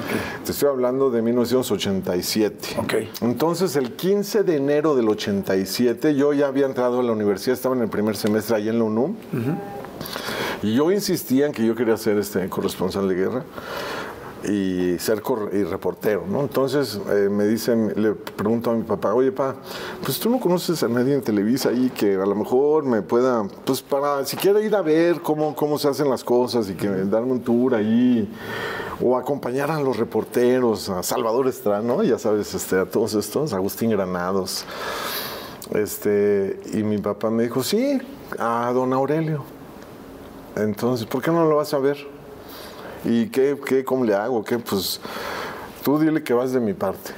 Te 0.44 0.52
estoy 0.52 0.70
hablando 0.70 1.10
de 1.10 1.22
1987. 1.22 2.76
Ok. 2.78 2.94
Entonces, 3.22 3.76
el 3.76 3.94
15 3.94 4.44
de 4.44 4.58
enero 4.58 4.96
del 4.96 5.10
87, 5.10 6.16
yo 6.16 6.34
ya 6.34 6.48
había 6.48 6.66
entrado 6.66 7.00
a 7.00 7.04
la 7.04 7.12
universidad, 7.12 7.56
estaba 7.56 7.76
en 7.76 7.82
el 7.82 7.90
primer 7.90 8.16
semestre 8.16 8.58
ahí 8.58 8.70
en 8.70 8.78
la 8.78 8.86
UNUM. 8.86 9.16
Y 10.64 10.74
yo 10.76 10.92
insistía 10.92 11.46
en 11.48 11.52
que 11.52 11.66
yo 11.66 11.76
quería 11.76 11.98
ser 11.98 12.18
este 12.18 12.48
corresponsal 12.50 13.08
de 13.10 13.16
guerra. 13.16 13.44
y 14.48 15.00
ser 15.00 15.24
cor- 15.24 15.50
y 15.54 15.64
reportero, 15.64 16.24
¿no? 16.30 16.42
Entonces 16.42 17.00
eh, 17.10 17.30
me 17.32 17.46
dicen, 17.48 17.92
le 17.96 18.12
pregunto 18.14 18.70
a 18.70 18.76
mi 18.76 18.84
papá, 18.84 19.12
oye, 19.16 19.32
pa, 19.32 19.56
pues 20.04 20.20
tú 20.20 20.30
no 20.30 20.40
conoces 20.40 20.84
a 20.84 20.88
nadie 20.88 21.16
en 21.16 21.24
Televisa 21.24 21.70
ahí 21.70 21.90
que 21.90 22.14
a 22.14 22.26
lo 22.28 22.36
mejor 22.36 22.84
me 22.84 23.02
pueda, 23.02 23.44
pues 23.66 23.82
para 23.82 24.24
siquiera 24.24 24.62
ir 24.62 24.76
a 24.76 24.84
ver 24.84 25.22
cómo, 25.22 25.56
cómo 25.56 25.80
se 25.80 25.88
hacen 25.88 26.12
las 26.12 26.24
cosas 26.24 26.70
y 26.70 26.76
que 26.76 26.88
darme 26.88 27.32
un 27.32 27.40
tour 27.42 27.74
ahí 27.74 28.32
o 29.02 29.18
acompañar 29.18 29.72
a 29.72 29.80
los 29.80 29.98
reporteros, 29.98 30.90
a 30.90 31.02
Salvador 31.02 31.48
Estrada, 31.48 31.82
¿no? 31.82 32.04
Ya 32.04 32.20
sabes, 32.20 32.54
este, 32.54 32.78
a 32.80 32.86
todos 32.86 33.16
estos, 33.16 33.52
Agustín 33.52 33.90
Granados. 33.90 34.64
Este, 35.74 36.60
y 36.72 36.84
mi 36.84 37.00
papá 37.00 37.32
me 37.32 37.42
dijo, 37.44 37.64
sí, 37.64 38.00
a 38.38 38.72
don 38.76 38.94
Aurelio. 38.94 39.44
Entonces, 40.56 41.06
¿por 41.06 41.22
qué 41.22 41.32
no 41.32 41.46
lo 41.46 41.58
vas 41.58 41.74
a 41.74 41.80
ver? 41.80 41.98
¿Y 43.04 43.28
qué, 43.28 43.58
qué, 43.66 43.84
cómo 43.84 44.06
le 44.06 44.16
hago? 44.16 44.44
¿Qué? 44.44 44.58
Pues 44.58 45.00
tú 45.84 46.00
dile 46.00 46.24
que 46.24 46.34
vas 46.34 46.52
de 46.54 46.60
mi 46.60 46.74
parte. 46.74 47.12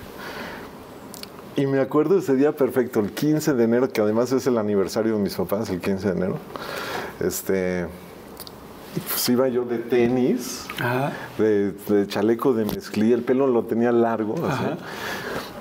Y 1.55 1.65
me 1.65 1.79
acuerdo 1.79 2.19
ese 2.19 2.35
día 2.35 2.51
perfecto, 2.51 2.99
el 2.99 3.11
15 3.11 3.53
de 3.53 3.63
enero, 3.63 3.89
que 3.89 4.01
además 4.01 4.31
es 4.31 4.45
el 4.45 4.57
aniversario 4.57 5.13
de 5.13 5.19
mis 5.19 5.35
papás, 5.35 5.69
el 5.69 5.79
15 5.79 6.07
de 6.07 6.13
enero. 6.13 6.37
Este, 7.19 7.87
pues 9.09 9.27
iba 9.29 9.47
yo 9.47 9.65
de 9.65 9.79
tenis, 9.79 10.67
de, 11.37 11.71
de 11.71 12.07
chaleco 12.07 12.53
de 12.53 12.65
mezclilla, 12.65 13.15
el 13.15 13.23
pelo 13.23 13.47
lo 13.47 13.63
tenía 13.63 13.91
largo, 13.91 14.35
así. 14.47 14.65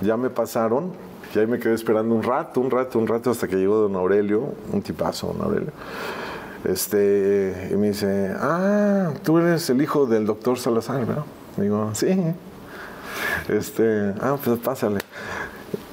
ya 0.02 0.18
me 0.18 0.28
pasaron, 0.28 0.92
y 1.34 1.38
ahí 1.38 1.46
me 1.46 1.58
quedé 1.58 1.74
esperando 1.74 2.14
un 2.14 2.22
rato, 2.22 2.60
un 2.60 2.70
rato, 2.70 2.98
un 2.98 3.06
rato, 3.06 3.30
hasta 3.30 3.48
que 3.48 3.56
llegó 3.56 3.76
don 3.76 3.96
Aurelio, 3.96 4.54
un 4.72 4.82
tipazo, 4.82 5.28
don 5.28 5.42
Aurelio. 5.42 5.72
Este, 6.68 7.68
y 7.70 7.76
me 7.76 7.88
dice, 7.88 8.35
ah, 8.38 9.12
tú 9.22 9.38
eres 9.38 9.70
el 9.70 9.81
hijo 9.81 10.07
del 10.07 10.26
doctor 10.26 10.59
Salazar, 10.59 11.07
¿verdad? 11.07 11.24
Digo, 11.57 11.90
sí. 11.94 12.35
Este, 13.48 14.12
ah, 14.20 14.37
pues 14.42 14.59
pásale. 14.59 15.00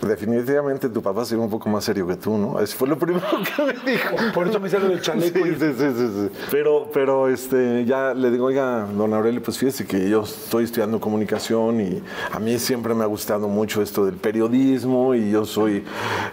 Definitivamente 0.08 0.90
tu 0.90 1.02
papá 1.02 1.26
sería 1.26 1.44
un 1.44 1.50
poco 1.50 1.70
más 1.70 1.84
serio 1.84 2.06
que 2.08 2.16
tú, 2.16 2.38
¿no? 2.38 2.60
Eso 2.60 2.78
fue 2.78 2.88
lo 2.88 2.98
primero 2.98 3.26
que 3.56 3.64
me 3.64 3.92
dijo. 3.92 4.16
Por 4.34 4.48
eso 4.48 4.60
me 4.60 4.70
lo 4.70 4.90
del 4.90 5.02
chaleco. 5.02 5.40
Sí, 5.40 5.56
sí, 5.60 5.74
sí, 5.78 5.86
sí, 5.96 6.08
sí. 6.14 6.30
Pero, 6.52 6.90
pero 6.94 7.30
este, 7.30 7.86
ya 7.86 8.14
le 8.14 8.32
digo, 8.32 8.46
oiga, 8.46 8.88
don 8.96 9.14
Aurelio, 9.14 9.42
pues 9.42 9.58
fíjese 9.58 9.86
que 9.86 10.10
yo 10.10 10.24
estoy 10.24 10.66
estudiando 10.66 11.00
comunicación 11.00 11.82
y 11.82 12.02
a 12.32 12.40
mí 12.40 12.60
siempre 12.60 12.94
me 12.94 13.04
ha 13.04 13.08
gustado 13.08 13.48
mucho 13.48 13.82
esto 13.82 14.06
del 14.06 14.16
periodismo 14.16 15.16
y 15.16 15.32
yo 15.32 15.46
soy 15.46 15.84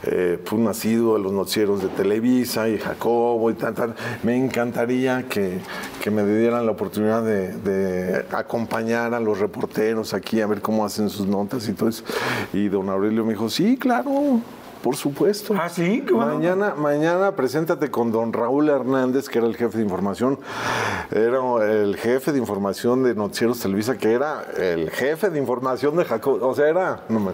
eh, 0.04 0.38
pues, 0.44 0.60
nacido 0.60 1.14
de 1.14 1.22
los 1.22 1.32
noticieros 1.32 1.82
de 1.82 1.88
Televisa 1.88 2.68
y 2.68 2.78
Jacobo 2.78 3.50
y 3.50 3.54
tal, 3.54 3.74
tal. 3.74 3.94
Me 4.22 4.36
encantaría 4.36 5.24
que, 5.28 5.58
que 6.02 6.10
me 6.10 6.24
dieran 6.24 6.66
la 6.66 6.72
oportunidad 6.72 7.22
de, 7.22 7.52
de 7.58 8.24
acompañar 8.32 9.14
a 9.14 9.20
los 9.20 9.38
reporteros 9.38 10.14
aquí 10.14 10.40
a 10.40 10.46
ver 10.46 10.60
cómo 10.60 10.84
hacen 10.84 11.10
sus 11.10 11.26
notas 11.26 11.68
y 11.68 11.72
todo 11.72 11.88
eso. 11.88 12.04
Y 12.52 12.68
don 12.68 12.88
Aurelio 12.88 13.24
me 13.24 13.32
dijo, 13.32 13.48
sí, 13.48 13.59
claro. 13.80 14.40
Por 14.82 14.96
supuesto. 14.96 15.54
Ah, 15.60 15.68
sí, 15.68 16.02
qué 16.06 16.14
bueno. 16.14 16.32
Mañana, 16.36 16.74
mañana 16.74 17.32
preséntate 17.36 17.90
con 17.90 18.10
don 18.10 18.32
Raúl 18.32 18.70
Hernández, 18.70 19.28
que 19.28 19.36
era 19.36 19.46
el 19.46 19.54
jefe 19.54 19.76
de 19.76 19.84
información. 19.84 20.38
Era 21.10 21.38
el 21.70 21.96
jefe 21.96 22.32
de 22.32 22.38
información 22.38 23.02
de 23.02 23.14
Noticieros 23.14 23.60
Televisa, 23.60 23.98
que 23.98 24.10
era 24.14 24.42
el 24.56 24.88
jefe 24.88 25.28
de 25.28 25.38
información 25.38 25.98
de 25.98 26.06
Jacob. 26.06 26.42
O 26.42 26.54
sea, 26.54 26.66
era. 26.70 27.02
No, 27.10 27.20
me- 27.20 27.32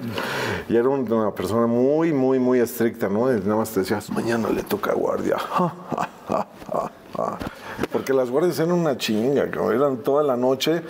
y 0.68 0.74
era 0.76 0.88
un- 0.88 1.10
una 1.12 1.30
persona 1.30 1.68
muy, 1.68 2.12
muy, 2.12 2.40
muy 2.40 2.58
estricta, 2.58 3.08
¿no? 3.08 3.32
Y 3.32 3.36
nada 3.38 3.54
más 3.54 3.70
te 3.70 3.78
decías, 3.80 4.10
mañana 4.10 4.48
le 4.48 4.64
toca 4.64 4.92
guardia. 4.94 5.36
Porque 7.92 8.12
las 8.12 8.30
guardias 8.30 8.58
eran 8.58 8.72
una 8.72 8.96
chinga, 8.96 9.50
cabrón. 9.50 9.74
eran 9.74 9.96
toda 9.98 10.22
la 10.22 10.36
noche 10.36 10.82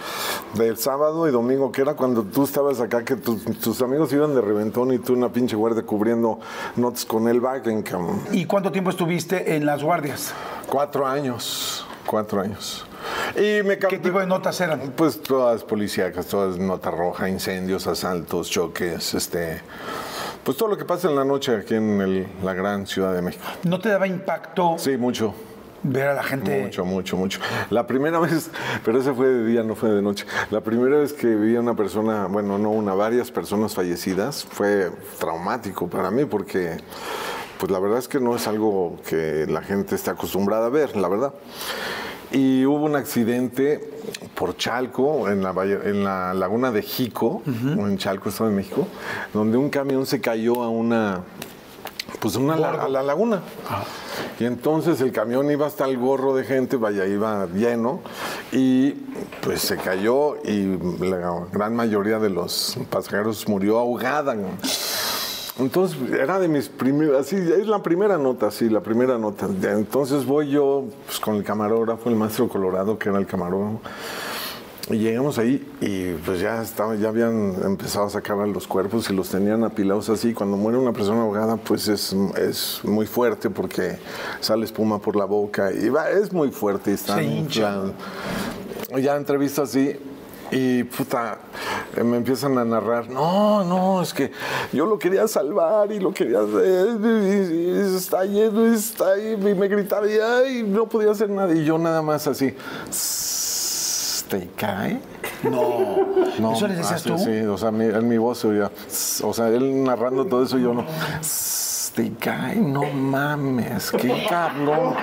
del 0.54 0.76
sábado 0.76 1.28
y 1.28 1.30
domingo, 1.32 1.72
que 1.72 1.82
era 1.82 1.94
cuando 1.94 2.22
tú 2.22 2.44
estabas 2.44 2.80
acá, 2.80 3.04
que 3.04 3.16
tus, 3.16 3.44
tus 3.60 3.82
amigos 3.82 4.12
iban 4.12 4.34
de 4.34 4.40
reventón 4.40 4.92
y 4.92 4.98
tú 4.98 5.12
una 5.14 5.28
pinche 5.30 5.56
guardia 5.56 5.82
cubriendo 5.82 6.38
notas 6.76 7.04
con 7.04 7.28
el 7.28 7.40
Wagen, 7.40 7.82
cabrón. 7.82 8.20
¿Y 8.32 8.44
cuánto 8.46 8.70
tiempo 8.72 8.90
estuviste 8.90 9.56
en 9.56 9.66
las 9.66 9.82
guardias? 9.82 10.32
Cuatro 10.68 11.06
años, 11.06 11.86
cuatro 12.06 12.40
años. 12.40 12.86
Y 13.36 13.62
me 13.62 13.78
¿Qué 13.78 13.98
tipo 13.98 14.18
de 14.20 14.26
notas 14.26 14.60
eran? 14.60 14.92
Pues 14.96 15.22
todas 15.22 15.62
policíacas, 15.64 16.26
todas 16.26 16.58
nota 16.58 16.90
roja, 16.90 17.28
incendios, 17.28 17.86
asaltos, 17.86 18.48
choques, 18.50 19.14
este... 19.14 19.60
Pues 20.42 20.56
todo 20.56 20.68
lo 20.68 20.76
que 20.76 20.84
pasa 20.84 21.08
en 21.08 21.16
la 21.16 21.24
noche 21.24 21.56
aquí 21.56 21.74
en 21.74 22.00
el- 22.00 22.26
la 22.44 22.54
gran 22.54 22.86
Ciudad 22.86 23.12
de 23.12 23.22
México. 23.22 23.44
¿No 23.64 23.80
te 23.80 23.88
daba 23.88 24.06
impacto 24.06 24.76
Sí, 24.78 24.96
mucho. 24.96 25.34
Ver 25.86 26.08
a 26.08 26.14
la 26.14 26.22
gente? 26.22 26.62
Mucho, 26.62 26.84
mucho, 26.84 27.16
mucho. 27.16 27.40
La 27.70 27.86
primera 27.86 28.18
vez, 28.20 28.50
pero 28.84 28.98
ese 29.00 29.12
fue 29.12 29.28
de 29.28 29.44
día, 29.46 29.62
no 29.62 29.74
fue 29.74 29.90
de 29.90 30.02
noche. 30.02 30.26
La 30.50 30.60
primera 30.60 30.98
vez 30.98 31.12
que 31.12 31.34
vi 31.34 31.56
a 31.56 31.60
una 31.60 31.74
persona, 31.74 32.26
bueno, 32.26 32.58
no 32.58 32.70
una, 32.70 32.94
varias 32.94 33.30
personas 33.30 33.74
fallecidas, 33.74 34.44
fue 34.44 34.90
traumático 35.18 35.88
para 35.88 36.10
mí 36.10 36.24
porque, 36.24 36.76
pues 37.58 37.70
la 37.72 37.78
verdad 37.78 37.98
es 37.98 38.08
que 38.08 38.20
no 38.20 38.34
es 38.36 38.46
algo 38.46 38.98
que 39.08 39.46
la 39.48 39.62
gente 39.62 39.94
esté 39.94 40.10
acostumbrada 40.10 40.66
a 40.66 40.70
ver, 40.70 40.96
la 40.96 41.08
verdad. 41.08 41.32
Y 42.32 42.64
hubo 42.66 42.84
un 42.84 42.96
accidente 42.96 43.88
por 44.34 44.56
Chalco, 44.56 45.30
en 45.30 45.42
la, 45.44 45.52
valle- 45.52 45.80
en 45.88 46.02
la 46.02 46.34
laguna 46.34 46.72
de 46.72 46.82
Jico, 46.82 47.42
en 47.46 47.96
Chalco, 47.98 48.28
Estado 48.30 48.50
de 48.50 48.56
México, 48.56 48.88
donde 49.32 49.56
un 49.56 49.70
camión 49.70 50.04
se 50.06 50.20
cayó 50.20 50.64
a 50.64 50.68
una, 50.68 51.20
pues 52.26 52.36
una 52.36 52.54
a 52.54 52.88
la 52.88 53.02
laguna. 53.04 53.40
Y 54.40 54.46
entonces 54.46 55.00
el 55.00 55.12
camión 55.12 55.48
iba 55.48 55.66
hasta 55.66 55.84
el 55.84 55.96
gorro 55.96 56.34
de 56.34 56.42
gente, 56.42 56.76
vaya, 56.76 57.06
iba 57.06 57.46
lleno, 57.46 58.00
y 58.50 58.90
pues 59.42 59.60
se 59.60 59.76
cayó 59.76 60.36
y 60.42 60.76
la 61.04 61.44
gran 61.52 61.76
mayoría 61.76 62.18
de 62.18 62.30
los 62.30 62.78
pasajeros 62.90 63.46
murió 63.48 63.78
ahogada. 63.78 64.36
Entonces 65.60 65.96
era 66.10 66.40
de 66.40 66.48
mis 66.48 66.68
primeras, 66.68 67.26
así, 67.26 67.36
es 67.36 67.68
la 67.68 67.80
primera 67.80 68.18
nota, 68.18 68.50
sí, 68.50 68.68
la 68.68 68.80
primera 68.80 69.18
nota. 69.18 69.46
Entonces 69.62 70.26
voy 70.26 70.50
yo 70.50 70.84
pues, 71.06 71.20
con 71.20 71.36
el 71.36 71.44
camarógrafo, 71.44 72.10
el 72.10 72.16
maestro 72.16 72.48
Colorado, 72.48 72.98
que 72.98 73.08
era 73.08 73.18
el 73.18 73.26
camarógrafo. 73.26 73.80
Y 74.88 74.98
llegamos 74.98 75.36
ahí 75.38 75.66
y 75.80 76.12
pues 76.24 76.40
ya 76.40 76.62
estaba, 76.62 76.94
ya 76.94 77.08
habían 77.08 77.56
empezado 77.64 78.06
a 78.06 78.10
sacar 78.10 78.38
a 78.38 78.46
los 78.46 78.68
cuerpos 78.68 79.10
y 79.10 79.14
los 79.14 79.30
tenían 79.30 79.64
apilados 79.64 80.08
así. 80.10 80.32
Cuando 80.32 80.56
muere 80.56 80.78
una 80.78 80.92
persona 80.92 81.22
ahogada, 81.22 81.56
pues 81.56 81.88
es, 81.88 82.14
es 82.36 82.80
muy 82.84 83.06
fuerte 83.06 83.50
porque 83.50 83.98
sale 84.40 84.64
espuma 84.64 85.00
por 85.00 85.16
la 85.16 85.24
boca 85.24 85.72
y 85.72 85.88
va, 85.88 86.10
es 86.10 86.32
muy 86.32 86.52
fuerte 86.52 86.92
y 86.92 86.94
está 86.94 87.16
Se 87.16 87.24
hincha. 87.24 87.82
Ya 88.96 89.16
entrevista 89.16 89.62
así 89.62 89.96
y 90.50 90.84
puta, 90.84 91.38
eh, 91.96 92.04
me 92.04 92.18
empiezan 92.18 92.56
a 92.56 92.64
narrar, 92.64 93.10
no, 93.10 93.64
no, 93.64 94.00
es 94.00 94.14
que 94.14 94.30
yo 94.72 94.86
lo 94.86 94.96
quería 94.96 95.26
salvar 95.26 95.90
y 95.90 95.98
lo 95.98 96.14
quería 96.14 96.38
hacer, 96.38 96.98
y, 97.02 97.90
y 97.90 97.96
está 97.96 98.24
lleno, 98.24 98.70
y 98.70 98.74
está 98.76 99.14
ahí, 99.14 99.32
y 99.32 99.54
me 99.54 99.66
gritaba 99.66 100.08
y, 100.08 100.18
ay, 100.18 100.62
no 100.62 100.88
podía 100.88 101.10
hacer 101.10 101.30
nada. 101.30 101.52
Y 101.52 101.64
yo 101.64 101.78
nada 101.78 102.00
más 102.00 102.28
así, 102.28 102.54
¿te 104.28 104.48
cae? 104.56 105.00
No. 105.42 106.52
¿Eso 106.52 106.66
les 106.68 106.78
decías 106.78 106.92
ah, 106.92 106.98
sí, 106.98 107.08
tú? 107.10 107.18
Sí, 107.18 107.40
o 107.42 107.58
sea, 107.58 107.70
mi- 107.70 107.84
en 107.84 108.08
mi 108.08 108.18
voz 108.18 108.38
se 108.38 108.48
oía, 108.48 108.70
o 109.22 109.32
sea, 109.32 109.48
él 109.48 109.84
narrando 109.84 110.24
todo 110.26 110.44
eso, 110.44 110.58
yo 110.58 110.72
no. 110.74 110.84
Te 111.94 112.12
cae, 112.12 112.56
no 112.56 112.82
mames, 112.82 113.90
qué 113.90 114.26
cabrón. 114.28 114.94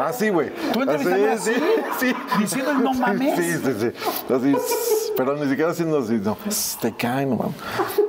Así, 0.00 0.28
güey. 0.30 0.50
¿Tú 0.72 0.82
entrevistando 0.82 1.30
Así, 1.30 1.50
así? 1.50 1.60
Sí, 2.00 2.06
sí. 2.08 2.16
¿Diciendo 2.40 2.70
el 2.72 2.82
no 2.82 2.92
mames? 2.94 3.36
Sí, 3.38 3.52
sí, 3.52 3.72
sí. 3.78 4.34
Así, 4.34 4.56
pero 5.16 5.34
ni 5.36 5.48
siquiera 5.48 5.70
haciendo 5.70 5.98
así, 5.98 6.14
no. 6.14 6.36
Te 6.80 6.92
cae, 6.94 7.26
no. 7.26 7.52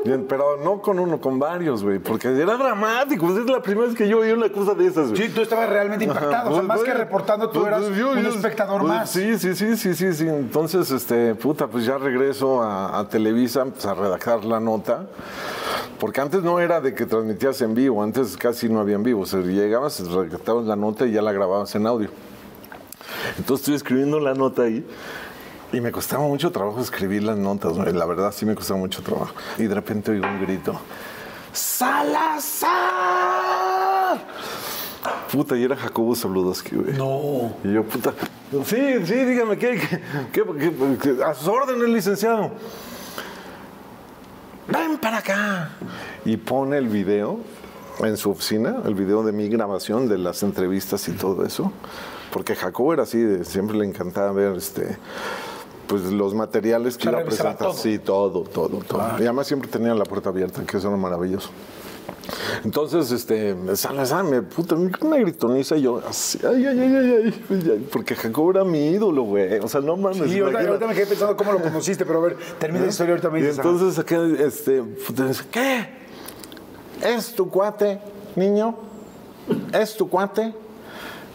Bien, 0.06 0.26
pero 0.28 0.58
no 0.64 0.82
con 0.82 1.00
uno, 1.00 1.20
con 1.20 1.40
varios, 1.40 1.84
güey, 1.84 2.00
porque 2.00 2.28
era 2.30 2.58
dramático. 2.58 3.26
pues 3.28 3.40
es 3.40 3.46
la 3.50 3.62
primera 3.62 3.88
vez 3.88 3.96
que 3.98 4.08
yo 4.08 4.20
oí 4.20 4.32
una 4.32 4.50
cosa 4.50 4.74
de 4.74 4.88
esas, 4.88 5.10
güey. 5.12 5.22
Sí, 5.24 5.30
tú 5.34 5.42
estabas 5.42 5.70
realmente 5.70 6.06
impactado. 6.06 6.50
o 6.50 6.54
sea, 6.54 6.64
Pues, 6.64 6.68
más 6.68 6.80
que 6.82 6.94
reportando, 6.94 7.50
tú 7.50 7.60
pues, 7.62 7.68
eras 7.68 7.84
pues, 7.84 7.98
yo- 7.98 8.12
un 8.12 8.22
yo- 8.24 8.30
espectador 8.30 8.82
pues, 8.82 8.94
más. 8.94 9.10
Sí, 9.10 9.38
sí, 9.40 9.56
sí, 9.56 9.78
sí, 9.78 9.94
sí, 9.96 10.14
sí. 10.14 10.28
Entonces, 10.28 10.92
este, 10.92 11.36
puta, 11.36 11.68
pues 11.68 11.86
ya 11.86 11.98
regreso 11.98 12.62
a, 12.62 13.00
a 13.00 13.08
Televisa 13.10 13.66
pues, 13.66 13.86
a 13.86 13.94
redactar 13.94 14.44
la 14.46 14.60
nota. 14.60 15.06
Porque 16.00 16.20
antes 16.20 16.44
no 16.44 16.60
era 16.60 16.82
de 16.82 16.94
que 16.94 17.06
transmitías 17.06 17.62
en 17.62 17.74
vivo, 17.76 18.04
antes 18.04 18.36
casi 18.36 18.68
no 18.68 18.80
había 18.82 18.96
en 18.96 19.04
vivo. 19.04 19.22
O 19.22 19.26
sea, 19.26 19.40
llegabas, 19.40 20.00
redactabas 20.06 20.66
la 20.66 20.76
nota 20.76 21.06
y 21.06 21.12
ya 21.14 21.22
la 21.22 21.32
grababas 21.32 21.74
en 21.76 21.88
audio. 21.88 22.10
Entonces 23.38 23.62
estoy 23.62 23.76
escribiendo 23.76 24.20
la 24.20 24.34
nota 24.34 24.64
ahí. 24.64 24.86
Y 25.74 25.82
me 25.82 25.92
costaba 25.92 26.24
mucho 26.24 26.52
trabajo 26.52 26.80
escribir 26.80 27.24
las 27.24 27.38
notas, 27.38 27.76
la 27.76 28.06
verdad 28.06 28.32
sí 28.34 28.46
me 28.46 28.56
costaba 28.56 28.80
mucho 28.80 29.02
trabajo. 29.02 29.34
Y 29.58 29.64
de 29.64 29.74
repente 29.76 30.12
oigo 30.12 30.26
un 30.28 30.40
grito. 30.42 30.80
¡Salazar! 32.94 34.20
Puta, 35.32 35.58
y 35.58 35.64
era 35.64 35.76
Jacobo 35.76 36.16
Zabludowski, 36.16 36.76
güey. 36.76 36.94
No. 36.96 37.56
Y 37.64 37.74
yo, 37.74 37.84
puta, 37.84 38.14
sí, 38.66 39.06
sí, 39.06 39.14
dígame, 39.26 39.58
¿qué, 39.58 39.80
qué, 39.80 40.00
qué- 40.32 40.44
qué- 40.60 40.98
qué- 41.02 41.24
a 41.24 41.34
sus 41.34 41.48
órdenes, 41.48 41.90
licenciado? 41.90 42.52
Ven 44.68 44.98
para 45.00 45.18
acá. 45.18 45.72
Y 46.24 46.38
pone 46.38 46.78
el 46.78 46.88
video 46.88 47.40
en 48.00 48.16
su 48.16 48.30
oficina, 48.32 48.78
el 48.86 48.94
video 48.96 49.24
de 49.24 49.32
mi 49.32 49.50
grabación, 49.50 50.08
de 50.08 50.18
las 50.20 50.44
entrevistas 50.44 51.08
y 51.10 51.14
todo 51.14 51.44
eso. 51.46 51.72
Porque 52.32 52.56
Jacobo 52.56 52.94
era 52.94 53.04
así, 53.04 53.18
de- 53.20 53.44
siempre 53.44 53.76
le 53.78 53.86
encantaba 53.86 54.32
ver 54.32 54.56
este, 54.56 54.98
pues 55.88 56.04
los 56.12 56.34
materiales 56.34 56.98
que 56.98 57.10
O 57.10 57.12
sea, 57.12 57.12
iba 57.12 57.20
a 57.20 57.24
revisaba 57.24 57.50
presentar. 57.52 57.74
todo. 57.74 57.82
Sí, 57.82 58.00
todo, 58.00 58.42
todo, 58.44 58.80
todo. 58.88 59.02
Y 59.20 59.24
además 59.24 59.48
siempre 59.48 59.70
tenía 59.70 59.94
la 59.94 60.06
puerta 60.06 60.30
abierta, 60.30 60.64
que 60.66 60.78
eso 60.78 60.88
era 60.88 60.98
maravilloso. 60.98 61.50
Entonces, 62.64 63.12
este, 63.12 63.56
sale, 63.76 64.06
sale, 64.06 64.30
me 64.30 64.42
puta, 64.42 64.76
una 64.76 65.18
gritoniza 65.18 65.76
y 65.76 65.82
yo, 65.82 66.02
así, 66.08 66.40
ay, 66.48 66.66
ay, 66.66 66.80
ay, 66.80 66.96
ay, 66.96 67.34
ay, 67.50 67.88
porque 67.92 68.16
Jacob 68.16 68.52
era 68.52 68.64
mi 68.64 68.92
ídolo, 68.92 69.24
güey. 69.24 69.60
O 69.60 69.68
sea, 69.68 69.82
no 69.82 69.98
mames. 69.98 70.32
Sí, 70.32 70.40
ahorita, 70.40 70.62
ahorita 70.62 70.88
me 70.88 70.94
quedé 70.94 71.06
pensando 71.08 71.36
cómo 71.36 71.52
lo 71.52 71.62
conociste, 71.62 72.06
pero 72.06 72.20
a 72.20 72.22
ver, 72.24 72.38
termina 72.60 72.86
la 72.86 72.92
historia 72.92 73.14
ahorita 73.14 73.30
me 73.30 73.40
dices. 73.42 73.58
entonces 73.58 74.00
acá, 74.00 74.18
este, 74.40 74.82
puta, 74.82 75.28
dice, 75.28 75.44
¿qué? 75.52 75.90
¿Es 77.04 77.34
tu 77.34 77.50
cuate, 77.50 78.00
niño? 78.38 78.76
¿Es 79.74 79.96
tu 79.98 80.08
cuate? 80.08 80.54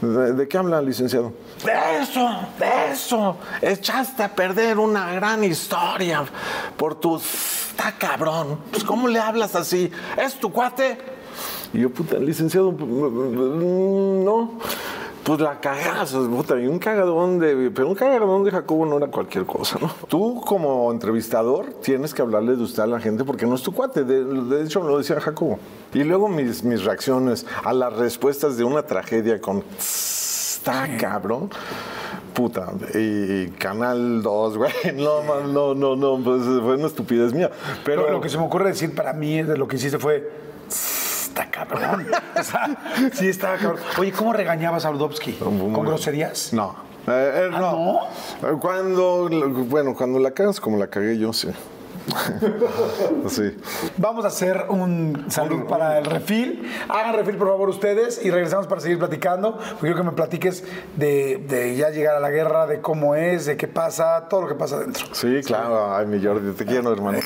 ¿De, 0.00 0.32
de 0.32 0.48
qué 0.48 0.56
habla, 0.56 0.80
licenciado? 0.80 1.32
Eso, 1.66 2.29
eso. 2.90 3.37
Echaste 3.61 4.23
a 4.23 4.35
perder 4.35 4.79
una 4.79 5.12
gran 5.12 5.42
historia 5.44 6.25
por 6.77 6.94
tus... 6.94 7.68
Está 7.71 7.92
cabrón. 7.92 8.59
Pues, 8.73 8.83
¿cómo 8.83 9.07
le 9.07 9.21
hablas 9.21 9.55
así? 9.55 9.90
¿Es 10.16 10.35
tu 10.40 10.51
cuate? 10.51 10.99
Y 11.73 11.81
yo, 11.81 11.90
puta, 11.90 12.18
licenciado, 12.18 12.73
mm, 12.73 14.25
no. 14.25 14.59
Pues 15.23 15.40
la 15.40 15.61
cagadas, 15.61 16.12
puta, 16.12 16.59
y 16.59 16.66
un 16.66 16.79
cagadón 16.79 17.38
de. 17.38 17.71
Pero 17.71 17.88
un 17.88 17.94
cagadón 17.94 18.44
de 18.44 18.51
Jacobo 18.51 18.87
no 18.87 18.97
era 18.97 19.09
cualquier 19.09 19.44
cosa, 19.44 19.79
¿no? 19.79 19.90
Tú, 20.09 20.40
como 20.40 20.90
entrevistador, 20.90 21.66
tienes 21.83 22.14
que 22.14 22.23
hablarle 22.23 22.57
de 22.57 22.62
usted 22.62 22.83
a 22.83 22.87
la 22.87 22.99
gente 22.99 23.25
porque 23.25 23.44
no 23.44 23.55
es 23.55 23.62
tu 23.62 23.73
cuate. 23.73 24.05
De, 24.05 24.25
de 24.25 24.64
hecho, 24.64 24.83
lo 24.83 24.97
decía 24.97 25.21
Jacobo. 25.21 25.59
Y 25.92 26.03
luego 26.03 26.29
mis, 26.29 26.64
mis 26.64 26.83
reacciones 26.83 27.44
a 27.62 27.73
las 27.75 27.92
respuestas 27.92 28.57
de 28.57 28.64
una 28.64 28.85
tragedia 28.85 29.40
con. 29.40 29.62
Está 30.59 30.88
cabrón. 30.99 31.51
Puta, 32.35 32.73
y 32.94 33.47
Canal 33.59 34.23
2, 34.23 34.57
güey, 34.59 34.73
no, 34.94 35.23
no, 35.47 35.75
no, 35.75 35.97
no, 35.97 36.23
pues 36.23 36.42
fue 36.42 36.75
una 36.75 36.87
estupidez 36.87 37.33
mía. 37.33 37.51
Pero 37.85 38.03
Lo, 38.03 38.12
lo 38.12 38.21
que 38.21 38.29
se 38.29 38.37
me 38.38 38.44
ocurre 38.44 38.68
decir 38.68 38.94
para 38.94 39.12
mí 39.12 39.42
de 39.42 39.57
lo 39.57 39.66
que 39.68 39.77
hiciste 39.77 39.99
fue. 39.99 40.29
Está 40.68 41.49
cabrón. 41.51 42.07
O 42.38 42.42
sea, 42.42 43.11
sí, 43.12 43.29
estaba 43.29 43.57
cabrón. 43.57 43.81
Oye, 43.99 44.11
¿cómo 44.12 44.33
regañabas 44.33 44.85
a 44.85 44.90
Rudovsky? 44.90 45.35
¿Con 45.35 45.85
groserías? 45.85 46.53
No. 46.53 46.75
Eh, 47.07 47.49
eh, 47.49 47.51
¿Ah, 47.53 47.59
no. 47.61 48.59
Cuando, 48.59 49.29
bueno, 49.66 49.94
cuando 49.94 50.18
la 50.18 50.33
cagas 50.33 50.61
como 50.61 50.77
la 50.77 50.88
cagué 50.88 51.18
yo, 51.18 51.33
sí. 51.33 51.49
sí. 53.29 53.57
Vamos 53.97 54.25
a 54.25 54.29
hacer 54.29 54.66
un 54.68 55.27
salud 55.29 55.64
para 55.66 55.99
el 55.99 56.05
refil. 56.05 56.71
Hagan 56.88 57.14
refil, 57.14 57.37
por 57.37 57.49
favor, 57.49 57.68
ustedes 57.68 58.25
y 58.25 58.31
regresamos 58.31 58.66
para 58.66 58.81
seguir 58.81 58.99
platicando. 58.99 59.57
Porque 59.57 59.79
quiero 59.81 59.97
que 59.97 60.03
me 60.03 60.12
platiques 60.12 60.64
de, 60.97 61.38
de 61.49 61.77
ya 61.77 61.90
llegar 61.90 62.16
a 62.16 62.21
la 62.21 62.31
guerra, 62.31 62.66
de 62.66 62.81
cómo 62.81 63.14
es, 63.14 63.47
de 63.47 63.57
qué 63.57 63.68
pasa, 63.68 64.27
todo 64.29 64.42
lo 64.42 64.49
que 64.49 64.55
pasa 64.55 64.77
adentro. 64.77 65.07
Sí, 65.12 65.40
claro. 65.44 65.94
Ay, 65.94 66.07
mi 66.07 66.23
Jordi, 66.25 66.53
te 66.53 66.64
quiero, 66.64 66.92
hermano. 66.92 67.18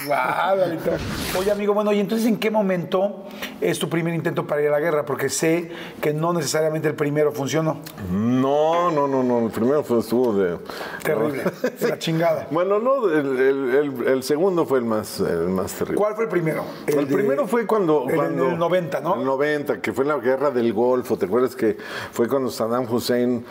Oye, 1.39 1.51
amigo, 1.51 1.75
bueno, 1.75 1.93
¿y 1.93 2.01
entonces 2.01 2.27
en 2.27 2.39
qué 2.39 2.51
momento 2.51 3.25
es 3.61 3.79
tu 3.79 3.89
primer 3.89 4.15
intento 4.15 4.47
para 4.47 4.61
ir 4.63 4.69
a 4.69 4.73
la 4.73 4.81
guerra? 4.81 5.05
Porque 5.05 5.29
sé 5.29 5.71
que 6.01 6.13
no 6.13 6.33
necesariamente 6.33 6.89
el 6.89 6.95
primero 6.95 7.33
funcionó. 7.33 7.81
No, 8.11 8.91
no, 8.91 9.07
no, 9.09 9.23
no. 9.23 9.41
El 9.47 9.51
primero 9.51 9.83
fue, 9.83 9.99
estuvo 10.01 10.33
de. 10.35 10.59
Terrible. 11.03 11.45
De 11.81 11.89
la 11.89 11.99
chingada. 11.99 12.47
Bueno, 12.51 12.79
no, 12.79 13.09
el, 13.09 13.39
el- 13.39 13.75
el- 13.75 14.09
el 14.09 14.23
segundo 14.23 14.67
fue 14.67 14.72
el 14.79 14.85
más, 14.85 15.21
el 15.21 15.49
más 15.49 15.73
terrible. 15.73 15.97
¿Cuál 15.97 16.15
fue 16.15 16.25
el 16.25 16.31
primero? 16.31 16.65
El, 16.87 17.09
de- 17.09 17.15
primero 17.15 17.47
fue 17.47 17.67
cuando, 17.67 18.07
el- 18.09 18.15
cuando- 18.15 18.49
El 18.51 18.59
90, 18.59 19.01
¿no? 19.01 19.15
El 19.17 19.25
90, 19.25 19.81
que 19.81 19.93
fue 19.93 20.05
la 20.05 20.17
guerra 20.19 20.51
del 20.51 20.73
Golfo. 20.73 21.17
¿Te 21.17 21.27
acuerdas 21.27 21.55
que 21.57 21.77
fue 22.13 22.29
cuando 22.29 22.51
Saddam 22.51 22.87
Hussein 22.93 23.45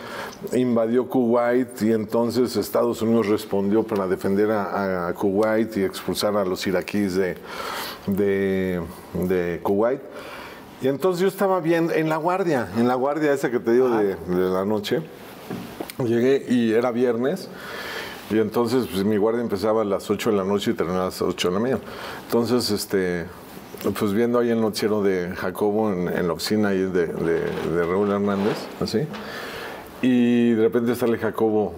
invadió 0.52 1.06
Kuwait 1.08 1.80
y 1.82 1.92
entonces 1.92 2.56
Estados 2.56 3.02
Unidos 3.02 3.28
respondió 3.28 3.82
para 3.82 4.06
defender 4.06 4.50
a, 4.50 5.08
a 5.08 5.14
Kuwait 5.14 5.76
y 5.76 5.84
expulsar 5.84 6.36
a 6.36 6.44
los 6.44 6.66
iraquíes 6.66 7.14
de, 7.14 7.36
de, 8.06 8.80
de 9.14 9.60
Kuwait? 9.62 10.00
Y 10.80 10.88
entonces 10.88 11.20
yo 11.22 11.28
estaba 11.28 11.60
bien 11.60 11.90
en 11.94 12.08
la 12.08 12.16
guardia, 12.16 12.68
en 12.76 12.88
la 12.88 12.94
guardia 12.96 13.32
esa 13.32 13.50
que 13.50 13.60
te 13.60 13.70
digo 13.72 13.88
de, 13.88 14.16
de 14.16 14.50
la 14.50 14.64
noche. 14.64 15.00
Llegué 15.98 16.44
y 16.48 16.72
era 16.72 16.90
viernes. 16.90 17.48
Y 18.30 18.38
entonces 18.38 18.86
pues, 18.90 19.04
mi 19.04 19.16
guardia 19.16 19.42
empezaba 19.42 19.82
a 19.82 19.84
las 19.84 20.10
8 20.10 20.30
de 20.30 20.36
la 20.36 20.44
noche 20.44 20.70
y 20.70 20.74
terminaba 20.74 21.04
a 21.04 21.06
las 21.06 21.20
8 21.20 21.48
de 21.48 21.54
la 21.54 21.60
mañana. 21.60 21.80
Entonces, 22.24 22.70
este, 22.70 23.26
pues 23.98 24.12
viendo 24.12 24.38
ahí 24.38 24.50
el 24.50 24.60
noticiero 24.60 25.02
de 25.02 25.34
Jacobo 25.36 25.92
en, 25.92 26.26
la 26.26 26.32
oficina 26.32 26.68
ahí 26.68 26.78
de, 26.78 27.06
de, 27.06 27.40
de 27.40 27.84
Raúl 27.84 28.10
Hernández, 28.10 28.56
así. 28.80 29.06
Y 30.00 30.52
de 30.52 30.62
repente 30.62 30.94
sale 30.94 31.18
Jacobo. 31.18 31.74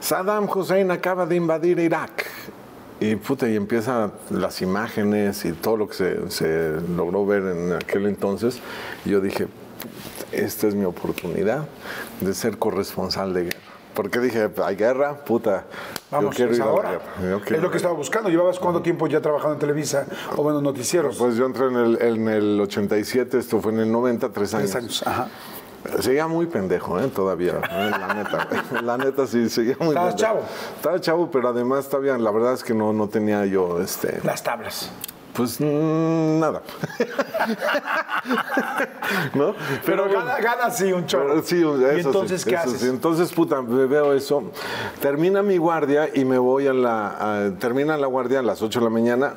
Saddam 0.00 0.48
Hussein 0.48 0.90
acaba 0.90 1.26
de 1.26 1.36
invadir 1.36 1.78
Irak. 1.78 2.26
Y 2.98 3.16
puta, 3.16 3.48
y 3.48 3.56
empiezan 3.56 4.12
las 4.30 4.62
imágenes 4.62 5.44
y 5.44 5.52
todo 5.52 5.76
lo 5.76 5.88
que 5.88 5.94
se, 5.94 6.30
se 6.30 6.80
logró 6.96 7.26
ver 7.26 7.42
en 7.42 7.72
aquel 7.72 8.06
entonces. 8.06 8.60
Y 9.04 9.10
yo 9.10 9.20
dije, 9.20 9.48
esta 10.32 10.66
es 10.66 10.74
mi 10.74 10.84
oportunidad 10.84 11.66
de 12.20 12.34
ser 12.34 12.58
corresponsal 12.58 13.34
de 13.34 13.44
guerra. 13.44 13.65
Porque 13.96 14.20
dije, 14.20 14.50
hay 14.62 14.76
guerra, 14.76 15.14
puta. 15.24 15.64
Vamos, 16.10 16.30
yo 16.30 16.36
quiero 16.36 16.52
es 16.52 16.58
ir 16.58 16.62
a 16.62 16.66
la 16.66 16.70
ahora. 16.70 16.90
guerra. 17.18 17.56
Es 17.56 17.62
lo 17.62 17.70
que 17.70 17.78
estaba 17.78 17.94
buscando. 17.94 18.28
¿Llevabas 18.28 18.58
cuánto 18.58 18.82
tiempo 18.82 19.06
ya 19.06 19.22
trabajando 19.22 19.54
en 19.54 19.58
Televisa 19.58 20.06
o 20.36 20.42
bueno, 20.42 20.60
noticieros? 20.60 21.16
Pues 21.16 21.34
yo 21.36 21.46
entré 21.46 21.66
en 21.68 21.76
el, 21.76 22.02
en 22.02 22.28
el 22.28 22.60
87, 22.60 23.38
esto 23.38 23.60
fue 23.60 23.72
en 23.72 23.80
el 23.80 23.90
90, 23.90 24.28
tres 24.28 24.52
años. 24.54 24.70
Tres 24.70 24.82
años. 24.82 25.02
Ajá. 25.06 25.28
Seguía 26.00 26.26
muy 26.26 26.46
pendejo, 26.46 27.00
¿eh? 27.00 27.08
Todavía, 27.08 27.52
¿eh? 27.70 27.90
la 27.90 28.12
neta. 28.14 28.48
La 28.82 28.98
neta 28.98 29.26
sí, 29.26 29.48
seguía 29.48 29.76
muy 29.78 29.88
Estabas 29.88 30.14
pendejo. 30.14 30.34
chavo. 30.34 30.44
Estaba 30.76 31.00
chavo, 31.00 31.30
pero 31.30 31.48
además 31.48 31.88
todavía, 31.88 32.18
la 32.18 32.30
verdad 32.32 32.52
es 32.54 32.62
que 32.64 32.74
no, 32.74 32.92
no 32.92 33.08
tenía 33.08 33.46
yo, 33.46 33.80
este... 33.80 34.20
Las 34.24 34.42
tablas. 34.42 34.90
Pues 35.36 35.60
mm, 35.60 36.40
nada. 36.40 36.62
¿No? 39.34 39.54
Pero, 39.84 40.08
gana, 40.10 40.38
gana 40.38 40.70
sí 40.70 40.92
un 40.92 41.06
chorro. 41.06 41.42
Sí, 41.42 41.58
eso 41.60 41.92
¿Y 41.96 42.00
entonces 42.00 42.42
sí, 42.42 42.50
qué 42.50 42.56
haces? 42.56 42.80
sí. 42.80 42.88
Entonces, 42.88 43.32
puta, 43.32 43.60
veo 43.60 44.12
eso. 44.14 44.50
Termina 45.00 45.42
mi 45.42 45.56
guardia 45.58 46.08
y 46.12 46.24
me 46.24 46.38
voy 46.38 46.66
a 46.66 46.72
la. 46.72 47.46
a- 47.46 47.50
termina 47.58 47.96
la 47.96 48.06
guardia 48.06 48.40
a 48.40 48.42
las 48.42 48.62
8 48.62 48.80
de 48.80 48.84
la 48.84 48.90
mañana 48.90 49.34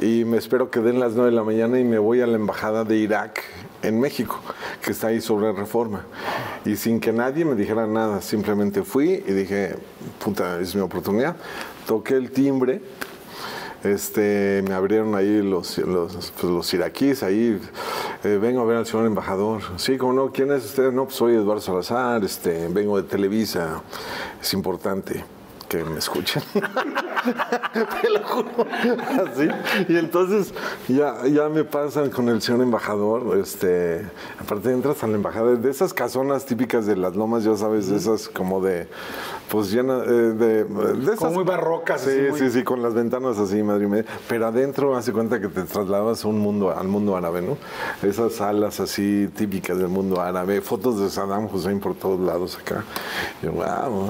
y 0.00 0.24
me 0.24 0.36
espero 0.38 0.70
que 0.70 0.80
den 0.80 1.00
las 1.00 1.14
9 1.14 1.30
de 1.30 1.36
la 1.36 1.44
mañana 1.44 1.78
y 1.78 1.84
me 1.84 1.98
voy 1.98 2.20
a 2.20 2.26
la 2.26 2.36
embajada 2.36 2.84
de 2.84 2.96
Irak 2.96 3.42
en 3.82 4.00
México, 4.00 4.40
que 4.82 4.90
está 4.90 5.08
ahí 5.08 5.20
sobre 5.20 5.52
reforma. 5.52 6.04
Y 6.64 6.76
sin 6.76 7.00
que 7.00 7.12
nadie 7.12 7.44
me 7.44 7.54
dijera 7.54 7.86
nada, 7.86 8.20
simplemente 8.22 8.82
fui 8.82 9.22
y 9.26 9.32
dije, 9.32 9.76
puta, 10.22 10.58
es 10.60 10.74
mi 10.74 10.80
oportunidad. 10.80 11.36
Toqué 11.86 12.14
el 12.14 12.30
timbre. 12.32 12.82
Este, 13.84 14.62
me 14.66 14.74
abrieron 14.74 15.14
ahí 15.14 15.40
los, 15.42 15.78
los, 15.78 16.32
pues, 16.32 16.52
los 16.52 16.74
iraquíes, 16.74 17.22
ahí, 17.22 17.60
eh, 18.24 18.38
vengo 18.40 18.60
a 18.60 18.64
ver 18.64 18.78
al 18.78 18.86
señor 18.86 19.06
embajador. 19.06 19.62
Sí, 19.76 19.96
como 19.96 20.12
no, 20.12 20.32
¿quién 20.32 20.50
es 20.52 20.64
usted? 20.64 20.90
No, 20.90 21.04
pues 21.04 21.16
soy 21.16 21.34
Eduardo 21.34 21.60
Salazar, 21.60 22.24
este, 22.24 22.66
vengo 22.68 23.00
de 23.00 23.08
Televisa, 23.08 23.82
es 24.40 24.52
importante 24.52 25.24
que 25.68 25.84
me 25.84 25.98
escuchen. 25.98 26.42
Te 26.52 28.10
lo 28.10 28.20
juro. 28.24 28.48
Así. 28.70 29.48
Y 29.88 29.96
entonces 29.96 30.52
ya, 30.88 31.26
ya 31.26 31.48
me 31.48 31.64
pasan 31.64 32.10
con 32.10 32.28
el 32.28 32.40
señor 32.42 32.62
embajador. 32.62 33.36
Este, 33.38 34.06
aparte 34.40 34.72
entras 34.72 35.02
a 35.02 35.06
la 35.06 35.14
embajada 35.16 35.54
de 35.56 35.70
esas 35.70 35.92
casonas 35.92 36.46
típicas 36.46 36.86
de 36.86 36.96
las 36.96 37.14
lomas, 37.16 37.44
ya 37.44 37.56
sabes, 37.56 37.88
de 37.88 37.96
esas 37.96 38.28
como 38.28 38.60
de, 38.62 38.88
pues 39.50 39.70
llena 39.70 39.98
eh, 40.04 40.10
de, 40.10 40.64
de 40.64 41.02
esas. 41.04 41.16
Como 41.18 41.32
muy 41.32 41.44
barrocas, 41.44 42.00
Sí, 42.00 42.10
muy- 42.30 42.38
sí, 42.38 42.50
sí, 42.50 42.62
con 42.64 42.82
las 42.82 42.94
ventanas 42.94 43.38
así, 43.38 43.62
madre 43.62 43.86
mía. 43.86 44.04
Pero 44.28 44.46
adentro 44.46 44.96
hace 44.96 45.12
cuenta 45.12 45.40
que 45.40 45.48
te 45.48 45.62
trasladabas 45.62 46.24
a 46.24 46.28
un 46.28 46.38
mundo, 46.38 46.70
al 46.76 46.88
mundo 46.88 47.16
árabe, 47.16 47.42
¿no? 47.42 47.58
Esas 48.08 48.32
salas 48.34 48.80
así 48.80 49.28
típicas 49.36 49.76
del 49.78 49.88
mundo 49.88 50.20
árabe, 50.20 50.60
fotos 50.60 50.98
de 51.00 51.10
Saddam 51.10 51.46
Hussein 51.52 51.80
por 51.80 51.94
todos 51.94 52.20
lados 52.20 52.58
acá. 52.60 52.84
Yo, 53.42 53.52
wow, 53.52 54.08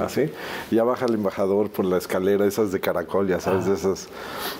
así. 0.00 0.30
Ya 0.70 0.84
baja 0.84 1.06
el 1.06 1.14
embajador 1.14 1.70
por 1.70 1.84
la 1.84 1.98
escalera, 1.98 2.46
esas 2.46 2.72
de 2.72 2.80
caracol, 2.80 3.28
ya 3.28 3.40
sabes, 3.40 3.66
de 3.66 3.74
esas, 3.74 4.08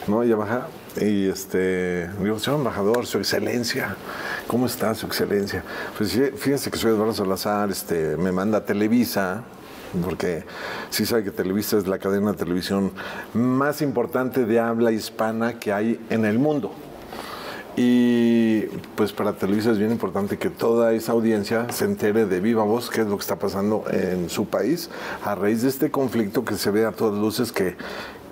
¿no? 0.06 0.24
Ya 0.24 0.36
baja 0.36 0.68
y 1.00 1.28
este, 1.28 2.08
digo, 2.20 2.38
señor 2.38 2.60
embajador, 2.60 3.06
su 3.06 3.18
excelencia, 3.18 3.96
¿cómo 4.46 4.66
está 4.66 4.94
su 4.94 5.06
excelencia? 5.06 5.64
Pues 5.98 6.12
fíjense 6.36 6.70
que 6.70 6.78
soy 6.78 6.92
Eduardo 6.92 7.12
Salazar, 7.12 7.70
este, 7.70 8.16
me 8.16 8.30
manda 8.30 8.58
a 8.58 8.64
Televisa, 8.64 9.42
porque 10.04 10.44
sí 10.90 11.06
sabe 11.06 11.24
que 11.24 11.30
Televisa 11.30 11.78
es 11.78 11.86
la 11.86 11.98
cadena 11.98 12.32
de 12.32 12.38
televisión 12.38 12.92
más 13.32 13.82
importante 13.82 14.44
de 14.44 14.60
habla 14.60 14.92
hispana 14.92 15.58
que 15.58 15.72
hay 15.72 16.00
en 16.10 16.24
el 16.24 16.38
mundo. 16.38 16.72
Y 17.76 18.62
pues 18.96 19.12
para 19.12 19.32
Televisa 19.32 19.72
es 19.72 19.78
bien 19.78 19.90
importante 19.90 20.38
que 20.38 20.48
toda 20.48 20.92
esa 20.92 21.12
audiencia 21.12 21.66
se 21.72 21.84
entere 21.86 22.24
de 22.24 22.40
viva 22.40 22.62
voz 22.62 22.88
qué 22.88 23.00
es 23.00 23.06
lo 23.08 23.16
que 23.16 23.22
está 23.22 23.36
pasando 23.38 23.84
en 23.90 24.30
su 24.30 24.46
país 24.46 24.90
a 25.24 25.34
raíz 25.34 25.62
de 25.62 25.68
este 25.70 25.90
conflicto 25.90 26.44
que 26.44 26.54
se 26.54 26.70
ve 26.70 26.84
a 26.86 26.92
todas 26.92 27.18
luces 27.18 27.50
que 27.50 27.74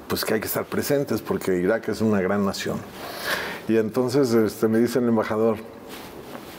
pues 0.06 0.24
que 0.24 0.34
hay 0.34 0.40
que 0.40 0.46
estar 0.46 0.64
presentes 0.64 1.20
porque 1.22 1.58
Irak 1.58 1.88
es 1.88 2.00
una 2.02 2.20
gran 2.20 2.44
nación. 2.46 2.76
Y 3.68 3.76
entonces 3.78 4.32
este, 4.32 4.68
me 4.68 4.78
dice 4.78 4.98
el 4.98 5.08
embajador, 5.08 5.56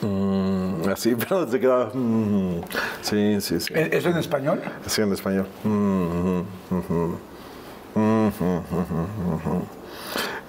Mm, 0.02 0.89
así, 0.89 1.15
pero 1.19 1.50
se 1.50 1.62
quedaba. 1.62 1.89
mm, 1.93 2.62
sí, 3.02 3.39
sí, 3.39 3.60
sí. 3.62 3.74
¿E- 3.74 3.89
¿Eso 3.98 4.10
en 4.10 4.17
español? 4.17 4.60
Así 4.86 5.02
en 5.02 5.13
español. 5.13 5.48
Mm, 5.63 6.41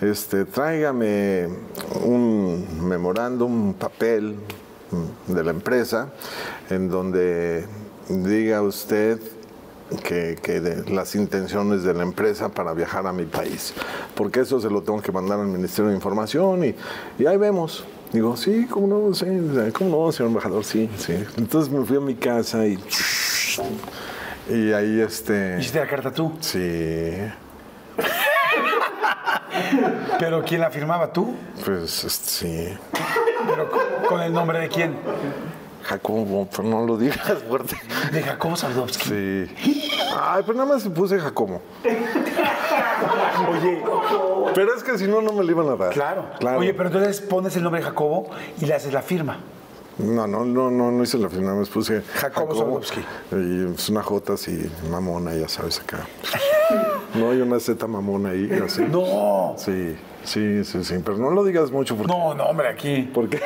Este, 0.04 0.44
tráigame 0.44 1.48
un 2.04 2.86
memorándum, 2.86 3.68
un 3.68 3.74
papel 3.74 4.36
de 5.26 5.42
la 5.42 5.50
empresa 5.50 6.10
en 6.68 6.90
donde 6.90 7.64
diga 8.08 8.60
usted 8.60 9.18
que, 10.02 10.36
que 10.42 10.60
de 10.60 10.90
las 10.90 11.14
intenciones 11.14 11.84
de 11.84 11.94
la 11.94 12.02
empresa 12.02 12.50
para 12.50 12.74
viajar 12.74 13.06
a 13.06 13.14
mi 13.14 13.24
país. 13.24 13.72
Porque 14.14 14.40
eso 14.40 14.60
se 14.60 14.68
lo 14.68 14.82
tengo 14.82 15.00
que 15.00 15.10
mandar 15.10 15.40
al 15.40 15.46
Ministerio 15.46 15.88
de 15.88 15.96
Información 15.96 16.64
y, 16.64 16.74
y 17.18 17.26
ahí 17.26 17.38
vemos. 17.38 17.84
Digo, 18.12 18.36
sí, 18.36 18.66
¿cómo 18.70 18.86
no? 18.86 19.14
Sí, 19.14 19.26
¿cómo 19.72 20.04
no, 20.04 20.12
señor 20.12 20.28
embajador? 20.28 20.64
Sí, 20.64 20.90
sí. 20.98 21.14
Entonces 21.38 21.72
me 21.72 21.82
fui 21.84 21.96
a 21.96 22.00
mi 22.00 22.14
casa 22.14 22.66
y... 22.66 22.78
Y 24.50 24.72
ahí 24.72 25.00
este... 25.00 25.56
¿Hiciste 25.58 25.80
la 25.80 25.86
carta 25.86 26.12
tú? 26.12 26.32
Sí, 26.40 26.60
¿Pero 30.24 30.42
quién 30.42 30.60
la 30.62 30.70
firmaba 30.70 31.12
tú? 31.12 31.34
pues 31.64 32.02
este, 32.04 32.28
sí. 32.28 32.78
¿Pero 33.46 33.70
con- 33.70 34.06
con 34.08 34.20
el 34.22 34.32
nombre 34.32 34.58
de 34.58 34.68
quién? 34.68 34.96
Jacobo, 35.82 36.48
pero 36.50 36.62
no 36.62 36.86
lo 36.86 36.96
digas 36.96 37.18
fuerte. 37.46 37.76
De 38.10 38.22
Jacobo 38.22 38.56
Saldovsky. 38.56 39.04
Sí. 39.10 39.90
Ay, 40.18 40.42
pues 40.46 40.56
nada 40.56 40.72
más 40.72 40.82
puse 40.84 41.18
Jacobo. 41.18 41.60
Oye, 43.50 43.82
Pero 44.54 44.74
es 44.74 44.82
que 44.82 44.96
si 44.96 45.06
no, 45.06 45.20
no 45.20 45.32
me 45.32 45.44
lo 45.44 45.50
iban 45.50 45.68
a 45.68 45.76
dar. 45.76 45.92
claro. 45.92 46.24
Claro. 46.38 46.58
Oye, 46.60 46.72
pero 46.72 46.88
entonces 46.88 47.20
pones 47.20 47.54
el 47.56 47.62
nombre 47.62 47.82
de 47.82 47.86
Jacobo 47.86 48.30
y 48.60 48.64
le 48.66 48.74
haces 48.74 48.92
la 48.94 49.02
firma. 49.02 49.38
No, 49.98 50.26
no, 50.26 50.44
no, 50.44 50.70
no, 50.70 50.90
no 50.90 51.02
hice 51.04 51.18
la 51.18 51.28
final, 51.28 51.54
me 51.56 51.66
puse 51.66 52.02
Jacobo 52.14 52.54
Zablowski. 52.56 53.00
Y 53.32 53.74
es 53.74 53.88
una 53.90 54.02
J 54.02 54.32
así, 54.32 54.68
mamona, 54.90 55.34
ya 55.34 55.48
sabes, 55.48 55.80
acá. 55.80 55.98
No 57.14 57.30
hay 57.30 57.40
una 57.42 57.60
Z 57.60 57.86
mamona 57.86 58.30
ahí, 58.30 58.50
así. 58.64 58.82
No. 58.82 59.54
Sí, 59.56 59.96
sí, 60.24 60.64
sí, 60.64 60.82
sí. 60.84 60.96
Pero 61.04 61.16
no 61.18 61.30
lo 61.30 61.44
digas 61.44 61.70
mucho 61.70 61.96
porque. 61.96 62.12
No, 62.12 62.34
no, 62.34 62.44
hombre, 62.44 62.68
aquí. 62.68 63.10
Porque, 63.14 63.40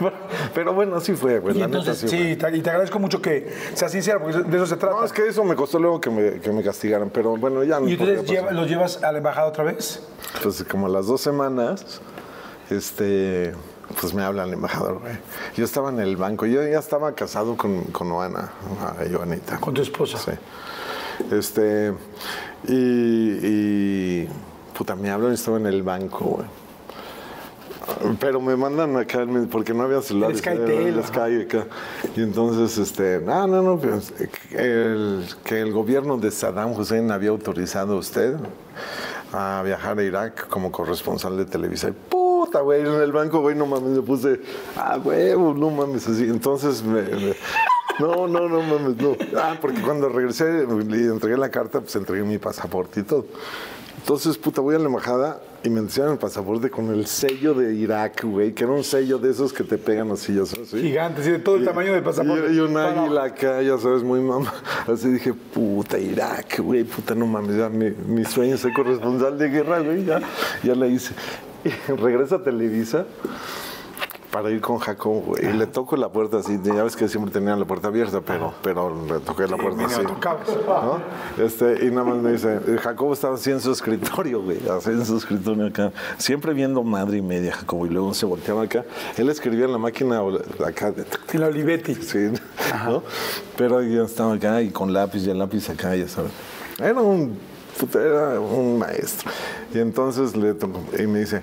pero 0.54 0.72
bueno, 0.74 0.96
así 0.96 1.14
fue, 1.14 1.38
güey. 1.38 1.56
Y 1.56 1.60
la 1.60 1.66
neta 1.66 1.78
entonces, 1.78 2.10
sí. 2.10 2.16
sí, 2.16 2.36
te- 2.36 2.56
y 2.56 2.60
te 2.60 2.70
agradezco 2.70 2.98
mucho 2.98 3.20
que 3.22 3.52
seas 3.74 3.90
sincera, 3.92 4.20
porque 4.20 4.38
de 4.38 4.56
eso 4.56 4.66
se 4.66 4.76
trata. 4.76 4.96
No, 4.96 5.04
es 5.04 5.12
que 5.12 5.26
eso 5.28 5.44
me 5.44 5.54
costó 5.56 5.78
luego 5.78 6.00
que 6.00 6.10
me, 6.10 6.40
que 6.40 6.50
me 6.52 6.62
castigaran, 6.62 7.10
pero 7.10 7.36
bueno, 7.36 7.62
ya 7.64 7.80
no. 7.80 7.88
¿Y 7.88 7.92
entonces 7.92 8.24
lleva- 8.24 8.50
los 8.52 8.68
llevas 8.68 9.02
a 9.02 9.10
la 9.12 9.18
embajada 9.18 9.46
otra 9.48 9.64
vez? 9.64 10.02
Pues 10.42 10.62
como 10.64 10.86
a 10.86 10.90
las 10.90 11.06
dos 11.06 11.20
semanas, 11.20 12.00
este, 12.70 13.52
pues 14.00 14.14
me 14.14 14.22
habla 14.22 14.44
el 14.44 14.52
embajador, 14.52 15.00
güey. 15.00 15.12
Yo 15.56 15.64
estaba 15.64 15.90
en 15.90 16.00
el 16.00 16.16
banco, 16.16 16.46
yo 16.46 16.62
ya 16.66 16.78
estaba 16.78 17.12
casado 17.14 17.56
con, 17.56 17.84
con 17.84 18.10
Oana, 18.12 18.52
Joanita. 19.12 19.58
Con 19.60 19.74
tu 19.74 19.82
esposa. 19.82 20.18
Sí. 20.18 20.32
Este, 21.32 21.92
y, 22.66 22.74
y, 22.74 24.28
puta, 24.76 24.94
me 24.96 25.10
hablan 25.10 25.32
y 25.32 25.34
estaba 25.34 25.56
en 25.58 25.66
el 25.66 25.82
banco, 25.82 26.24
güey. 26.24 26.46
Pero 28.18 28.40
me 28.40 28.56
mandan 28.56 28.96
acá, 28.96 29.26
porque 29.50 29.74
no 29.74 29.82
había 29.82 30.00
celulares. 30.00 30.42
El 30.46 30.98
ajá. 30.98 31.08
Sky 31.08 31.42
acá. 31.42 31.66
Y 32.16 32.22
entonces, 32.22 32.78
este, 32.78 33.20
no, 33.20 33.46
no, 33.46 33.60
no, 33.62 33.78
pues, 33.78 34.12
el, 34.52 35.26
que 35.44 35.60
el 35.60 35.70
gobierno 35.72 36.16
de 36.16 36.30
Saddam 36.30 36.72
Hussein 36.72 37.10
había 37.10 37.28
autorizado 37.30 37.94
a 37.94 37.98
usted 37.98 38.36
a 39.32 39.62
viajar 39.64 39.98
a 39.98 40.02
Irak 40.02 40.48
como 40.48 40.72
corresponsal 40.72 41.36
de 41.36 41.44
Televisa. 41.44 41.88
Y 41.88 41.92
puta, 41.92 42.60
güey, 42.60 42.80
en 42.80 42.86
el 43.02 43.12
banco, 43.12 43.40
güey, 43.40 43.54
no 43.54 43.66
mames, 43.66 43.90
me 43.90 44.02
puse, 44.02 44.40
ah, 44.76 44.98
huevo, 45.02 45.52
no 45.52 45.68
mames, 45.70 46.08
así. 46.08 46.24
Entonces, 46.24 46.82
me- 46.82 47.02
me- 47.02 47.34
no, 48.00 48.26
no, 48.26 48.48
no 48.48 48.60
mames, 48.62 48.96
no. 48.96 49.14
Ah, 49.38 49.56
porque 49.60 49.82
cuando 49.82 50.08
regresé 50.08 50.66
y 50.68 51.04
entregué 51.04 51.36
la 51.36 51.50
carta, 51.50 51.80
pues 51.80 51.94
entregué 51.96 52.22
mi 52.24 52.38
pasaporte 52.38 53.00
y 53.00 53.02
todo. 53.02 53.26
Entonces, 54.04 54.36
puta, 54.36 54.60
voy 54.60 54.74
a 54.74 54.78
la 54.78 54.84
embajada 54.84 55.40
y 55.62 55.70
me 55.70 55.80
enseñan 55.80 56.12
el 56.12 56.18
pasaporte 56.18 56.68
con 56.68 56.90
el 56.90 57.06
sello 57.06 57.54
de 57.54 57.74
Irak, 57.74 58.22
güey, 58.24 58.52
que 58.52 58.64
era 58.64 58.74
un 58.74 58.84
sello 58.84 59.16
de 59.18 59.30
esos 59.30 59.50
que 59.50 59.64
te 59.64 59.78
pegan 59.78 60.10
así, 60.10 60.34
ya 60.34 60.44
sabes. 60.44 60.68
¿sí? 60.68 60.82
Gigante, 60.82 61.24
sí, 61.24 61.30
de 61.30 61.38
todo 61.38 61.56
el 61.56 61.64
tamaño 61.64 61.94
del 61.94 62.02
pasaporte. 62.02 62.52
Y, 62.52 62.56
y 62.56 62.60
un 62.60 62.76
águila 62.76 63.24
acá, 63.24 63.62
ya 63.62 63.78
sabes, 63.78 64.02
muy 64.02 64.20
mamá. 64.20 64.52
Así 64.86 65.08
dije, 65.08 65.32
puta, 65.32 65.98
Irak, 65.98 66.58
güey, 66.58 66.84
puta, 66.84 67.14
no 67.14 67.26
mames, 67.26 67.56
ya 67.56 67.70
mi, 67.70 67.92
mi 67.92 68.26
sueño 68.26 68.56
es 68.56 68.60
ser 68.60 68.74
corresponsal 68.74 69.38
de 69.38 69.48
guerra, 69.48 69.80
güey, 69.80 70.04
ya, 70.04 70.20
ya 70.62 70.74
la 70.74 70.86
hice. 70.86 71.14
Y 71.64 71.70
regresa 71.92 72.36
a 72.36 72.42
Televisa 72.42 73.06
para 74.34 74.50
ir 74.50 74.60
con 74.60 74.78
Jacob, 74.80 75.22
güey. 75.26 75.46
Y 75.46 75.52
le 75.52 75.68
toco 75.68 75.96
la 75.96 76.08
puerta 76.08 76.38
así, 76.38 76.58
ya 76.64 76.82
ves 76.82 76.96
que 76.96 77.08
siempre 77.08 77.32
tenían 77.32 77.60
la 77.60 77.66
puerta 77.66 77.86
abierta, 77.86 78.20
pero, 78.20 78.52
pero 78.64 78.92
le 79.06 79.20
toqué 79.20 79.46
la 79.46 79.56
puerta 79.56 79.84
así. 79.86 80.00
Este, 81.40 81.86
y 81.86 81.90
nada 81.92 82.02
más 82.02 82.16
me 82.16 82.32
dice, 82.32 82.58
Jacobo 82.82 83.12
estaba 83.12 83.36
así 83.36 83.52
en 83.52 83.60
su 83.60 83.70
escritorio, 83.70 84.42
güey, 84.42 84.58
así 84.68 84.90
en 84.90 85.06
su 85.06 85.18
escritorio 85.18 85.66
acá, 85.68 85.92
siempre 86.18 86.52
viendo 86.52 86.82
madre 86.82 87.18
y 87.18 87.22
media, 87.22 87.52
Jacobo, 87.52 87.86
y 87.86 87.90
luego 87.90 88.12
se 88.12 88.26
volteaba 88.26 88.62
acá. 88.64 88.84
Él 89.16 89.28
escribía 89.30 89.66
en 89.66 89.72
la 89.72 89.78
máquina 89.78 90.20
acá, 90.66 90.90
de- 90.90 91.04
En 91.32 91.40
la 91.40 91.46
Olivetti. 91.46 91.94
sí, 91.94 92.32
¿no? 92.86 93.04
Pero 93.56 93.82
yo 93.82 94.04
estaba 94.04 94.34
acá 94.34 94.60
y 94.62 94.70
con 94.70 94.92
lápiz 94.92 95.24
y 95.24 95.30
el 95.30 95.38
lápiz 95.38 95.70
acá, 95.70 95.94
ya 95.94 96.08
sabes. 96.08 96.32
Era 96.80 97.00
un, 97.00 97.38
puta, 97.78 98.02
era 98.02 98.40
un 98.40 98.80
maestro. 98.80 99.30
Y 99.72 99.78
entonces 99.78 100.34
le 100.36 100.54
tocó, 100.54 100.80
y 100.98 101.06
me 101.06 101.20
dice, 101.20 101.40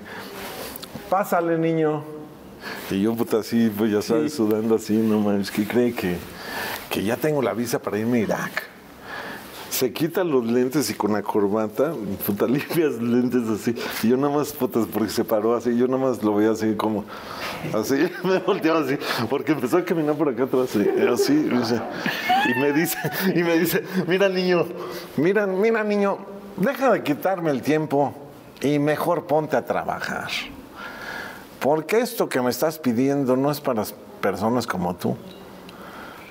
pásale, 1.08 1.56
niño. 1.56 2.04
Y 2.90 3.02
yo, 3.02 3.14
puta, 3.14 3.38
así, 3.38 3.70
pues 3.76 3.90
ya 3.90 4.02
sabes, 4.02 4.34
sudando 4.34 4.74
así, 4.74 4.96
no 4.96 5.20
mames, 5.20 5.50
¿qué 5.50 5.66
cree 5.66 5.92
que, 5.92 6.16
que 6.90 7.02
ya 7.02 7.16
tengo 7.16 7.42
la 7.42 7.54
visa 7.54 7.80
para 7.80 7.98
irme 7.98 8.18
a 8.18 8.20
Irak? 8.22 8.62
Se 9.70 9.90
quita 9.90 10.22
los 10.22 10.44
lentes 10.44 10.90
y 10.90 10.94
con 10.94 11.14
la 11.14 11.22
corbata, 11.22 11.94
puta, 12.26 12.46
limpias 12.48 13.00
lentes 13.00 13.48
así. 13.48 13.74
Y 14.02 14.10
yo 14.10 14.16
nada 14.18 14.34
más, 14.36 14.52
putas, 14.52 14.86
porque 14.86 15.08
se 15.08 15.24
paró 15.24 15.56
así, 15.56 15.76
yo 15.76 15.86
nada 15.86 15.98
más 15.98 16.22
lo 16.22 16.34
veía 16.34 16.50
así 16.50 16.74
como, 16.74 17.04
así, 17.72 17.94
me 18.24 18.38
volteaba 18.38 18.80
así, 18.80 18.98
porque 19.30 19.52
empezó 19.52 19.78
a 19.78 19.84
caminar 19.84 20.14
por 20.14 20.28
acá 20.28 20.44
atrás, 20.44 20.76
así, 20.76 20.86
así, 21.10 21.48
o 21.50 21.64
sea, 21.64 21.90
y 22.54 22.60
me 22.60 22.72
dice, 22.72 22.98
y 23.34 23.42
me 23.42 23.58
dice, 23.58 23.82
mira 24.06 24.28
niño, 24.28 24.66
mira, 25.16 25.46
mira 25.46 25.82
niño, 25.82 26.18
deja 26.58 26.92
de 26.92 27.02
quitarme 27.02 27.50
el 27.50 27.62
tiempo 27.62 28.14
y 28.60 28.78
mejor 28.78 29.26
ponte 29.26 29.56
a 29.56 29.64
trabajar. 29.64 30.30
Porque 31.62 32.00
esto 32.00 32.28
que 32.28 32.42
me 32.42 32.50
estás 32.50 32.80
pidiendo 32.80 33.36
no 33.36 33.48
es 33.48 33.60
para 33.60 33.84
personas 34.20 34.66
como 34.66 34.96
tú. 34.96 35.16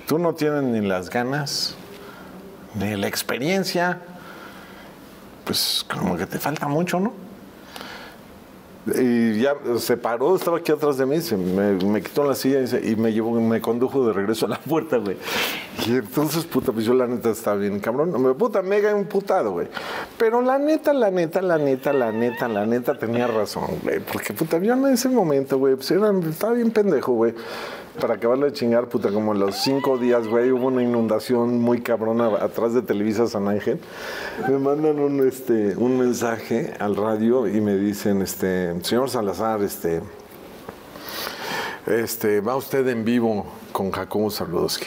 Tú 0.06 0.18
no 0.18 0.34
tienes 0.34 0.62
ni 0.62 0.86
las 0.86 1.08
ganas, 1.08 1.74
ni 2.74 2.96
la 2.96 3.06
experiencia. 3.06 4.02
Pues 5.46 5.86
como 5.90 6.18
que 6.18 6.26
te 6.26 6.38
falta 6.38 6.68
mucho, 6.68 7.00
¿no? 7.00 7.14
Y 8.96 9.40
ya 9.40 9.54
se 9.78 9.96
paró, 9.96 10.34
estaba 10.34 10.58
aquí 10.58 10.72
atrás 10.72 10.96
de 10.98 11.06
mí, 11.06 11.20
se 11.20 11.36
me, 11.36 12.02
quitó 12.02 12.24
la 12.24 12.34
silla 12.34 12.60
y, 12.62 12.66
se- 12.66 12.84
y 12.84 12.96
me 12.96 13.12
llevó, 13.12 13.40
me 13.40 13.60
condujo 13.60 14.04
de 14.06 14.12
regreso 14.12 14.46
a 14.46 14.48
la 14.48 14.58
puerta, 14.58 14.96
güey. 14.96 15.16
Y 15.86 15.92
entonces, 15.92 16.44
puta, 16.44 16.72
pues 16.72 16.84
yo 16.84 16.92
la 16.94 17.06
neta 17.06 17.30
estaba 17.30 17.56
bien 17.58 17.78
cabrón. 17.78 18.20
Me 18.20 18.34
puta, 18.34 18.60
mega 18.62 18.90
emputado, 18.90 19.52
güey. 19.52 19.68
Pero 20.18 20.42
la 20.42 20.58
neta, 20.58 20.92
la 20.92 21.10
neta, 21.12 21.40
la 21.42 21.58
neta, 21.58 21.92
la 21.92 22.10
neta, 22.10 22.48
la 22.48 22.66
neta 22.66 22.98
tenía 22.98 23.26
razón, 23.28 23.66
güey. 23.84 24.00
Porque, 24.00 24.32
puta, 24.34 24.58
yo 24.58 24.72
en 24.74 24.86
ese 24.86 25.08
momento, 25.08 25.58
güey, 25.58 25.76
pues 25.76 25.90
era, 25.92 26.10
estaba 26.28 26.52
bien 26.54 26.72
pendejo, 26.72 27.12
güey. 27.12 27.34
Para 28.00 28.14
acabarle 28.14 28.46
de 28.46 28.52
chingar, 28.52 28.88
puta, 28.88 29.10
como 29.10 29.34
los 29.34 29.56
cinco 29.56 29.98
días, 29.98 30.26
güey, 30.26 30.50
hubo 30.50 30.68
una 30.68 30.82
inundación 30.82 31.60
muy 31.60 31.82
cabrona 31.82 32.28
atrás 32.42 32.72
de 32.72 32.80
Televisa 32.80 33.26
San 33.26 33.48
Ángel. 33.48 33.80
Me 34.48 34.58
mandan 34.58 34.98
un, 34.98 35.26
este, 35.28 35.76
un 35.76 35.98
mensaje 35.98 36.72
al 36.78 36.96
radio 36.96 37.46
y 37.46 37.60
me 37.60 37.76
dicen, 37.76 38.22
este, 38.22 38.74
señor 38.82 39.10
Salazar, 39.10 39.62
este, 39.62 40.00
este, 41.86 42.40
va 42.40 42.56
usted 42.56 42.86
en 42.88 43.04
vivo 43.04 43.44
con 43.72 43.90
Jacobo 43.90 44.30
Saludowski. 44.30 44.86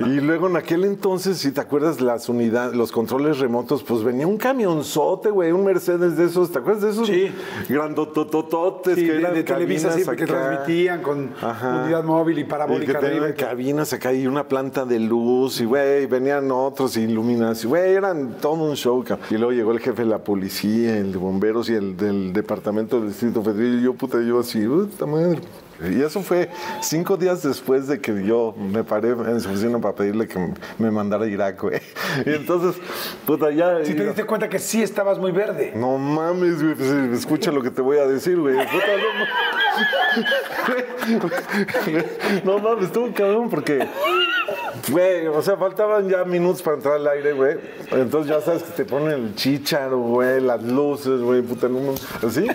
Y 0.00 0.20
luego 0.20 0.46
en 0.48 0.56
aquel 0.56 0.84
entonces, 0.84 1.38
si 1.38 1.50
te 1.50 1.60
acuerdas, 1.60 2.00
las 2.00 2.28
unidades, 2.28 2.76
los 2.76 2.92
controles 2.92 3.38
remotos, 3.40 3.82
pues 3.82 4.04
venía 4.04 4.26
un 4.26 4.36
camionzote, 4.36 5.30
güey, 5.30 5.50
un 5.50 5.64
Mercedes 5.64 6.16
de 6.16 6.26
esos, 6.26 6.52
¿te 6.52 6.60
acuerdas 6.60 6.82
de 6.84 6.90
esos? 6.90 7.06
Sí. 7.08 7.30
Grandototototes 7.68 8.94
Sí, 8.94 9.04
que 9.04 9.12
de, 9.12 9.18
eran 9.18 9.34
de 9.34 9.42
Televisa, 9.42 9.92
sí, 9.92 10.04
cabinas 10.04 10.06
porque 10.06 10.24
acá. 10.24 10.32
transmitían 10.34 11.02
con 11.02 11.30
Ajá. 11.42 11.82
unidad 11.84 12.04
móvil 12.04 12.38
y 12.38 12.40
Y 12.40 12.44
que 12.44 12.50
parabólica 12.50 13.00
tenían 13.00 13.24
arriba. 13.24 13.36
cabinas 13.36 13.92
acá 13.92 14.12
y 14.12 14.26
una 14.26 14.46
planta 14.46 14.84
de 14.84 15.00
luz 15.00 15.60
y 15.60 15.64
güey, 15.64 16.06
venían 16.06 16.50
otros 16.52 16.96
iluminación, 16.96 17.70
güey, 17.70 17.92
eran 17.94 18.36
todo 18.40 18.52
un 18.54 18.76
show. 18.76 19.04
Y 19.30 19.34
luego 19.34 19.52
llegó 19.52 19.72
el 19.72 19.80
jefe 19.80 20.02
de 20.02 20.08
la 20.08 20.18
policía, 20.18 20.96
el 20.98 21.12
de 21.12 21.18
bomberos 21.18 21.68
y 21.70 21.74
el 21.74 21.96
del 21.96 22.32
departamento 22.32 23.00
del 23.00 23.08
Distrito 23.08 23.42
Federal 23.42 23.80
y 23.80 23.82
yo, 23.82 23.94
puta, 23.94 24.20
yo 24.22 24.38
así, 24.40 24.64
puta 24.64 25.06
madre. 25.06 25.40
Y 25.80 26.02
eso 26.02 26.22
fue 26.22 26.48
cinco 26.82 27.16
días 27.16 27.42
después 27.42 27.86
de 27.86 28.00
que 28.00 28.24
yo 28.24 28.54
me 28.56 28.82
paré 28.82 29.10
en 29.10 29.40
su 29.40 29.48
oficina 29.48 29.78
para 29.78 29.94
pedirle 29.94 30.26
que 30.26 30.52
me 30.78 30.90
mandara 30.90 31.24
a 31.24 31.28
Irak, 31.28 31.60
güey. 31.62 31.80
Y 32.26 32.30
entonces, 32.30 32.80
puta, 33.26 33.50
ya... 33.50 33.84
Si 33.84 33.94
te 33.94 34.04
diste 34.04 34.24
cuenta 34.24 34.48
que 34.48 34.58
sí 34.58 34.82
estabas 34.82 35.18
muy 35.18 35.30
verde. 35.30 35.72
No 35.76 35.98
mames, 35.98 36.62
güey, 36.62 36.74
pues, 36.74 36.90
escucha 36.90 37.52
lo 37.52 37.62
que 37.62 37.70
te 37.70 37.82
voy 37.82 37.98
a 37.98 38.06
decir, 38.06 38.38
güey. 38.38 38.56
Puta, 38.56 38.86
no, 42.44 42.44
no 42.44 42.58
mames, 42.58 42.86
estuvo 42.86 43.12
cabrón 43.12 43.48
porque. 43.48 43.86
Güey, 44.90 45.26
o 45.26 45.42
sea, 45.42 45.56
faltaban 45.56 46.08
ya 46.08 46.24
minutos 46.24 46.62
para 46.62 46.76
entrar 46.76 46.94
al 46.96 47.06
aire, 47.08 47.32
güey. 47.32 47.56
Entonces 47.90 48.30
ya 48.30 48.40
sabes 48.40 48.62
que 48.62 48.72
te 48.72 48.84
ponen 48.84 49.10
el 49.10 49.34
chícharo, 49.34 49.98
güey, 49.98 50.40
las 50.40 50.62
luces, 50.62 51.20
güey, 51.20 51.42
puta, 51.42 51.68
no 51.68 51.78
¿Así? 52.26 52.46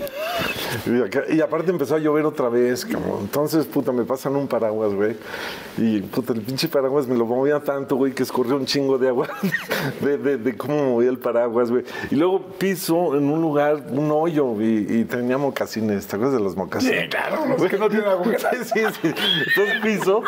Y, 1.29 1.41
aparte 1.41 1.71
empezó 1.71 1.95
a 1.95 1.99
llover 1.99 2.25
otra 2.25 2.49
vez, 2.49 2.85
cabrón. 2.85 3.19
Entonces, 3.21 3.65
puta, 3.65 3.91
me 3.91 4.03
pasan 4.03 4.35
un 4.35 4.47
paraguas, 4.47 4.93
güey. 4.93 5.15
Y, 5.77 6.01
puta, 6.01 6.33
el 6.33 6.41
pinche 6.41 6.67
paraguas 6.67 7.07
me 7.07 7.15
lo 7.15 7.25
movía 7.25 7.59
tanto, 7.59 7.95
güey, 7.95 8.13
que 8.13 8.23
escurrió 8.23 8.55
un 8.55 8.65
chingo 8.65 8.97
de 8.97 9.09
agua 9.09 9.29
de, 10.01 10.17
de, 10.17 10.37
de 10.37 10.57
cómo 10.57 10.95
movía 10.95 11.09
el 11.09 11.19
paraguas, 11.19 11.69
güey. 11.69 11.83
Y 12.11 12.15
luego 12.15 12.41
piso 12.57 13.15
en 13.15 13.29
un 13.29 13.41
lugar, 13.41 13.85
un 13.89 14.11
hoyo, 14.11 14.59
y, 14.61 14.85
y 14.89 15.05
tenía 15.05 15.37
mocasines. 15.37 16.07
¿Te 16.07 16.15
acuerdas 16.15 16.37
de 16.37 16.43
los 16.43 16.55
mocasines? 16.55 17.03
Sí, 17.03 17.09
claro, 17.09 17.45
los 17.45 17.69
que 17.69 17.77
no 17.77 17.89
tienen 17.89 18.07
agujetas. 18.07 18.43
Sí, 18.63 18.79
sí, 18.79 18.95
sí. 19.01 19.13
Entonces 19.47 19.81
piso 19.83 20.23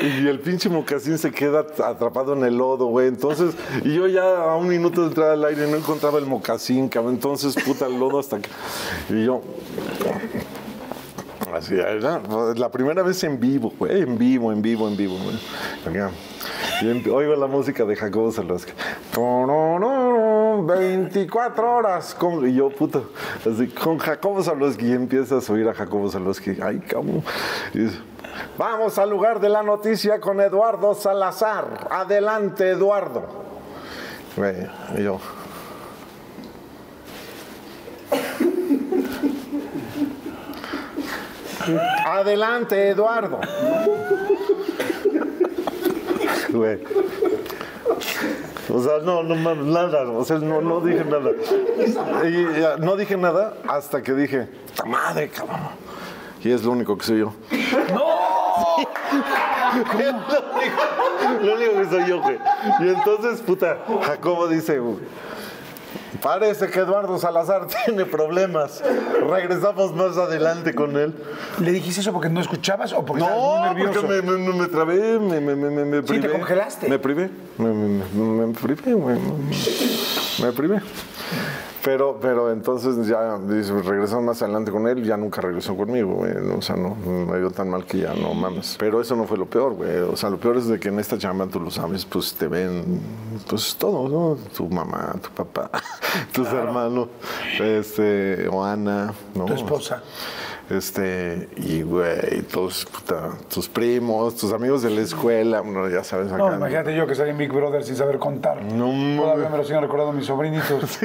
y 0.00 0.26
el 0.26 0.40
pinche 0.40 0.68
mocasín 0.68 1.18
se 1.24 1.32
queda 1.32 1.60
atrapado 1.60 2.34
en 2.34 2.44
el 2.44 2.58
lodo, 2.58 2.84
güey. 2.86 3.08
Entonces, 3.08 3.54
y 3.82 3.94
yo 3.94 4.06
ya 4.06 4.42
a 4.44 4.56
un 4.56 4.68
minuto 4.68 5.00
de 5.00 5.06
entrar 5.06 5.30
al 5.30 5.42
aire 5.46 5.66
no 5.66 5.78
encontraba 5.78 6.18
el 6.18 6.26
mocasín, 6.26 6.90
cabrón. 6.90 7.14
Entonces, 7.14 7.54
puta, 7.64 7.86
el 7.86 7.98
lodo 7.98 8.18
hasta 8.18 8.38
que. 8.40 8.50
Y 9.08 9.24
yo. 9.24 9.40
Así, 11.54 11.74
era 11.74 12.20
la 12.56 12.70
primera 12.70 13.02
vez 13.02 13.24
en 13.24 13.40
vivo, 13.40 13.72
güey, 13.78 14.02
en 14.02 14.18
vivo, 14.18 14.52
en 14.52 14.60
vivo, 14.60 14.86
en 14.86 14.96
vivo, 14.98 15.16
güey. 15.16 15.38
Acá. 15.86 16.10
Y 16.82 16.90
em- 16.90 17.02
oigo 17.10 17.34
la 17.36 17.46
música 17.46 17.86
de 17.86 17.96
Jacobo 17.96 18.30
Salazar. 18.30 18.74
24 20.66 21.72
horas. 21.72 22.14
Con, 22.14 22.46
y 22.46 22.54
yo, 22.54 22.68
puta, 22.68 23.00
así, 23.50 23.68
con 23.68 23.96
Jacobo 23.96 24.42
Salosky. 24.42 24.88
Y 24.88 24.92
empiezas 24.92 25.48
a 25.48 25.52
oír 25.54 25.66
a 25.68 25.74
Jacobo 25.74 26.10
Salosky. 26.10 26.58
Ay, 26.62 26.80
cabrón. 26.80 27.22
Y 27.72 27.78
dice, 27.78 27.98
Vamos 28.56 28.98
al 28.98 29.10
lugar 29.10 29.40
de 29.40 29.48
la 29.48 29.62
noticia 29.62 30.20
con 30.20 30.40
Eduardo 30.40 30.94
Salazar. 30.94 31.88
Adelante, 31.90 32.70
Eduardo. 32.70 33.22
Yo. 34.98 35.20
Adelante, 42.06 42.88
Eduardo. 42.88 43.40
O 48.68 48.82
sea, 48.82 48.98
no, 49.02 49.22
no 49.22 49.54
nada. 49.54 50.10
O 50.10 50.24
sea, 50.24 50.38
no, 50.38 50.80
dije 50.80 51.04
nada. 51.04 51.30
No 52.78 52.96
dije 52.96 53.16
nada 53.16 53.54
hasta 53.68 54.02
que 54.02 54.12
dije, 54.12 54.48
¡ta 54.74 54.84
madre, 54.84 55.28
cabrón! 55.28 55.58
Y 56.42 56.50
es 56.50 56.62
lo 56.62 56.72
único 56.72 56.96
que 56.98 57.04
soy 57.04 57.18
yo. 57.20 57.32
¡No! 57.92 58.13
Lo 61.42 61.54
único, 61.54 61.72
que 61.80 61.84
soy 61.90 62.06
yo, 62.08 62.20
güey. 62.20 62.38
Y 62.80 62.88
entonces, 62.88 63.40
puta, 63.42 63.78
Jacobo 64.06 64.48
dice, 64.48 64.80
parece 66.22 66.68
que 66.68 66.80
Eduardo 66.80 67.18
Salazar 67.18 67.66
tiene 67.84 68.04
problemas. 68.04 68.82
Regresamos 69.28 69.94
más 69.94 70.16
adelante 70.16 70.74
con 70.74 70.96
él. 70.96 71.14
¿Le 71.60 71.72
dijiste 71.72 72.00
eso 72.00 72.12
porque 72.12 72.28
no 72.28 72.40
escuchabas 72.40 72.92
o 72.92 73.04
porque 73.04 73.22
estabas 73.22 73.42
No, 73.42 73.56
muy 73.58 73.68
nervioso? 73.68 74.06
porque 74.06 74.22
me, 74.22 74.38
me, 74.38 74.52
me 74.52 74.66
trabé, 74.68 75.18
me, 75.18 75.40
me, 75.40 75.54
me, 75.56 75.70
me, 75.70 75.84
me 75.84 75.96
Sí, 75.98 76.06
te 76.14 76.18
privé. 76.20 76.32
congelaste. 76.32 76.88
Me 76.88 76.98
privé, 76.98 77.30
me, 77.58 77.68
me, 77.68 78.02
me, 78.12 78.46
me 78.46 78.54
privé, 78.54 78.96
me 80.42 80.52
privé. 80.52 80.80
Pero, 81.84 82.18
pero 82.18 82.50
entonces 82.50 83.06
ya 83.06 83.36
dice, 83.38 83.74
regresamos 83.82 84.24
más 84.24 84.40
adelante 84.40 84.70
con 84.70 84.88
él, 84.88 85.04
ya 85.04 85.18
nunca 85.18 85.42
regresó 85.42 85.76
conmigo, 85.76 86.14
güey. 86.14 86.32
O 86.56 86.62
sea, 86.62 86.76
no, 86.76 86.94
me 86.94 87.38
dio 87.38 87.50
tan 87.50 87.68
mal 87.68 87.84
que 87.84 87.98
ya 87.98 88.14
no 88.14 88.32
mames. 88.32 88.76
Pero 88.78 89.02
eso 89.02 89.14
no 89.14 89.24
fue 89.24 89.36
lo 89.36 89.44
peor, 89.44 89.74
güey. 89.74 89.98
O 89.98 90.16
sea, 90.16 90.30
lo 90.30 90.38
peor 90.38 90.56
es 90.56 90.66
de 90.66 90.80
que 90.80 90.88
en 90.88 90.98
esta 90.98 91.18
chamba, 91.18 91.46
tú 91.46 91.60
lo 91.60 91.70
sabes, 91.70 92.06
pues 92.06 92.32
te 92.32 92.48
ven, 92.48 93.02
pues 93.46 93.76
todo, 93.76 94.08
¿no? 94.08 94.38
Tu 94.56 94.66
mamá, 94.66 95.14
tu 95.22 95.28
papá, 95.28 95.70
tus 96.32 96.48
hermanos, 96.48 97.08
este, 97.60 98.48
o 98.48 98.64
Ana, 98.64 99.12
¿no? 99.34 99.44
Tu 99.44 99.52
esposa. 99.52 100.02
Este, 100.70 101.46
y 101.56 101.82
güey, 101.82 102.40
todos, 102.50 102.86
puta, 102.86 103.32
tus 103.52 103.68
primos, 103.68 104.34
tus 104.36 104.50
amigos 104.50 104.82
de 104.82 104.88
la 104.88 105.02
escuela, 105.02 105.60
bueno, 105.60 105.90
ya 105.90 106.02
sabes 106.02 106.28
acá. 106.28 106.38
No, 106.38 106.54
imagínate 106.54 106.96
yo 106.96 107.06
que 107.06 107.14
soy 107.14 107.28
en 107.30 107.36
Big 107.36 107.52
Brother 107.52 107.84
sin 107.84 107.96
saber 107.96 108.18
contar. 108.18 108.62
No 108.62 109.22
Todavía 109.22 109.50
me 109.50 109.58
lo 109.58 109.64
siguen 109.64 109.82
recordando 109.82 110.12
mis 110.12 110.26
sobrinitos. 110.26 110.98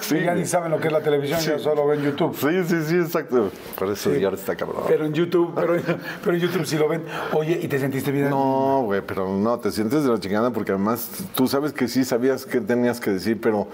Sí, 0.00 0.14
que 0.16 0.24
ya 0.24 0.34
ni 0.34 0.46
saben 0.46 0.70
lo 0.70 0.80
que 0.80 0.88
es 0.88 0.92
la 0.92 1.00
televisión, 1.00 1.40
ya 1.40 1.58
solo 1.58 1.86
ven 1.86 2.02
YouTube. 2.02 2.36
Sí, 2.36 2.64
sí, 2.64 2.82
sí, 2.84 2.96
exacto. 2.96 3.50
Por 3.78 3.88
eso 3.88 4.12
ya 4.14 4.28
está 4.28 4.56
cabrón. 4.56 4.82
Pero 4.88 5.04
en 5.04 5.12
YouTube, 5.12 5.52
pero, 5.54 5.76
pero 6.24 6.36
en 6.36 6.40
YouTube 6.40 6.66
sí 6.66 6.76
lo 6.76 6.88
ven. 6.88 7.02
Oye, 7.32 7.58
¿y 7.62 7.68
te 7.68 7.78
sentiste 7.78 8.10
bien? 8.10 8.30
No, 8.30 8.82
güey, 8.84 9.00
pero 9.00 9.28
no, 9.28 9.58
te 9.58 9.70
sientes 9.70 10.04
de 10.04 10.10
la 10.10 10.18
chingada 10.18 10.50
porque 10.50 10.72
además 10.72 11.08
tú 11.34 11.46
sabes 11.46 11.72
que 11.72 11.88
sí 11.88 12.04
sabías 12.04 12.46
qué 12.46 12.60
tenías 12.60 13.00
que 13.00 13.10
decir, 13.10 13.40
pero, 13.40 13.68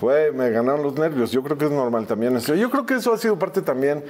güey, 0.00 0.32
me 0.32 0.50
ganaron 0.50 0.82
los 0.82 0.94
nervios. 0.94 1.30
Yo 1.30 1.42
creo 1.42 1.58
que 1.58 1.66
es 1.66 1.70
normal 1.70 2.06
también. 2.06 2.38
Yo 2.38 2.70
creo 2.70 2.86
que 2.86 2.94
eso 2.94 3.12
ha 3.12 3.18
sido 3.18 3.38
parte 3.38 3.62
también 3.62 4.04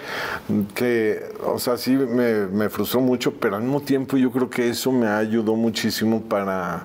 que, 0.75 1.33
o 1.45 1.59
sea, 1.59 1.77
sí 1.77 1.93
me, 1.93 2.69
frustró 2.69 3.01
mucho, 3.01 3.33
pero 3.33 3.57
al 3.57 3.63
mismo 3.63 3.81
tiempo 3.81 4.17
yo 4.17 4.31
creo 4.31 4.51
que 4.51 4.69
eso 4.69 4.93
me 4.93 5.07
ayudó 5.07 5.55
muchísimo 5.55 6.23
para, 6.23 6.85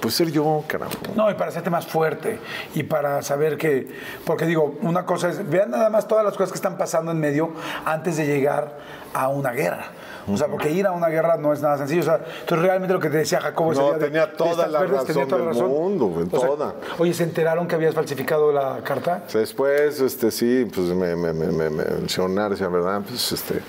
pues, 0.00 0.14
ser 0.14 0.30
yo, 0.30 0.64
carajo. 0.66 0.92
No, 1.14 1.30
y 1.30 1.34
para 1.34 1.50
hacerte 1.50 1.70
más 1.70 1.86
fuerte 1.86 2.38
y 2.74 2.82
para 2.82 3.22
saber 3.22 3.56
que, 3.56 3.88
porque 4.24 4.46
digo, 4.46 4.78
una 4.82 5.04
cosa 5.04 5.28
es, 5.30 5.48
vean 5.48 5.70
nada 5.70 5.90
más 5.90 6.08
todas 6.08 6.24
las 6.24 6.34
cosas 6.34 6.50
que 6.50 6.56
están 6.56 6.76
pasando 6.76 7.12
en 7.12 7.20
medio 7.20 7.52
antes 7.84 8.16
de 8.16 8.26
llegar 8.26 8.78
a 9.14 9.28
una 9.28 9.52
guerra. 9.52 9.86
O 10.30 10.36
sea, 10.36 10.46
porque 10.48 10.70
ir 10.70 10.86
a 10.86 10.92
una 10.92 11.08
guerra 11.08 11.38
no 11.38 11.54
es 11.54 11.62
nada 11.62 11.78
sencillo. 11.78 12.02
O 12.02 12.04
sea, 12.04 12.20
entonces 12.40 12.58
realmente 12.66 12.92
lo 12.92 13.00
que 13.00 13.08
te 13.08 13.16
decía 13.16 13.40
Jacobo 13.40 13.72
ese 13.72 13.80
No, 13.80 13.86
día 13.88 13.98
de- 13.98 14.04
tenía 14.04 14.26
de 14.26 14.32
toda 14.36 14.66
la 14.66 14.80
verdes, 14.80 15.04
tenía 15.06 15.24
toda 15.26 15.38
la 15.38 15.44
del 15.46 15.54
razón. 15.54 15.70
mundo, 15.70 16.06
güey, 16.08 16.26
O 16.30 16.38
sea, 16.38 16.48
toda. 16.50 16.74
oye, 16.98 17.14
¿se 17.14 17.22
enteraron 17.24 17.66
que 17.66 17.74
habías 17.76 17.94
falsificado 17.94 18.52
la 18.52 18.80
carta? 18.84 19.22
Después, 19.32 19.98
este, 20.00 20.30
sí, 20.30 20.66
pues 20.74 20.88
me, 20.88 21.16
me, 21.16 21.32
me, 21.32 21.46
me, 21.46 21.70
me 21.70 21.82
el 21.82 22.10
señor 22.10 22.28
Narcia, 22.30 22.68
¿verdad? 22.68 23.00
Pues, 23.08 23.32
este, 23.32 23.60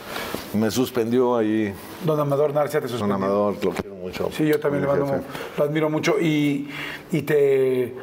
me 0.54 0.70
suspendió 0.70 1.38
ahí, 1.38 1.74
Don 2.04 2.20
Amador 2.20 2.54
Narcia 2.54 2.82
te 2.82 2.88
don 2.88 2.98
suspendió. 2.98 3.16
Amador, 3.16 3.56
lo 3.64 3.72
quiero 3.72 3.96
mucho. 3.96 4.30
Sí, 4.34 4.46
yo 4.46 4.60
también 4.60 4.82
le 4.82 4.88
mando, 4.90 5.22
lo 5.58 5.64
admiro 5.64 5.90
mucho. 5.90 6.20
Y, 6.20 6.70
y 7.12 7.22
te, 7.22 7.96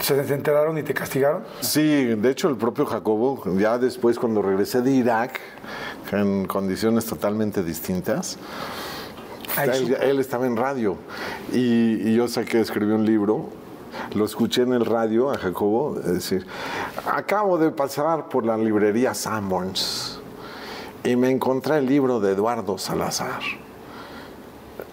se 0.00 0.20
enteraron 0.34 0.76
y 0.76 0.82
te 0.82 0.92
castigaron. 0.92 1.44
Sí, 1.60 2.04
de 2.04 2.30
hecho 2.30 2.48
el 2.50 2.56
propio 2.56 2.84
Jacobo, 2.84 3.42
ya 3.56 3.78
después 3.78 4.18
cuando 4.18 4.42
regresé 4.42 4.82
de 4.82 4.90
Irak, 4.90 5.40
en 6.12 6.46
condiciones 6.46 7.04
totalmente 7.06 7.62
distintas, 7.62 8.38
él, 9.62 9.96
él 10.00 10.18
estaba 10.20 10.46
en 10.46 10.56
radio 10.56 10.96
y, 11.52 12.08
y 12.10 12.14
yo 12.14 12.28
sé 12.28 12.44
que 12.44 12.60
escribió 12.60 12.94
un 12.94 13.06
libro, 13.06 13.48
lo 14.14 14.24
escuché 14.24 14.62
en 14.62 14.72
el 14.74 14.84
radio 14.84 15.30
a 15.30 15.38
Jacobo, 15.38 15.94
decir, 15.94 16.46
acabo 17.10 17.56
de 17.58 17.70
pasar 17.70 18.28
por 18.28 18.44
la 18.44 18.56
librería 18.56 19.14
Sanborns 19.14 20.20
y 21.04 21.16
me 21.16 21.30
encontré 21.30 21.78
el 21.78 21.86
libro 21.86 22.20
de 22.20 22.32
Eduardo 22.32 22.76
Salazar, 22.78 23.40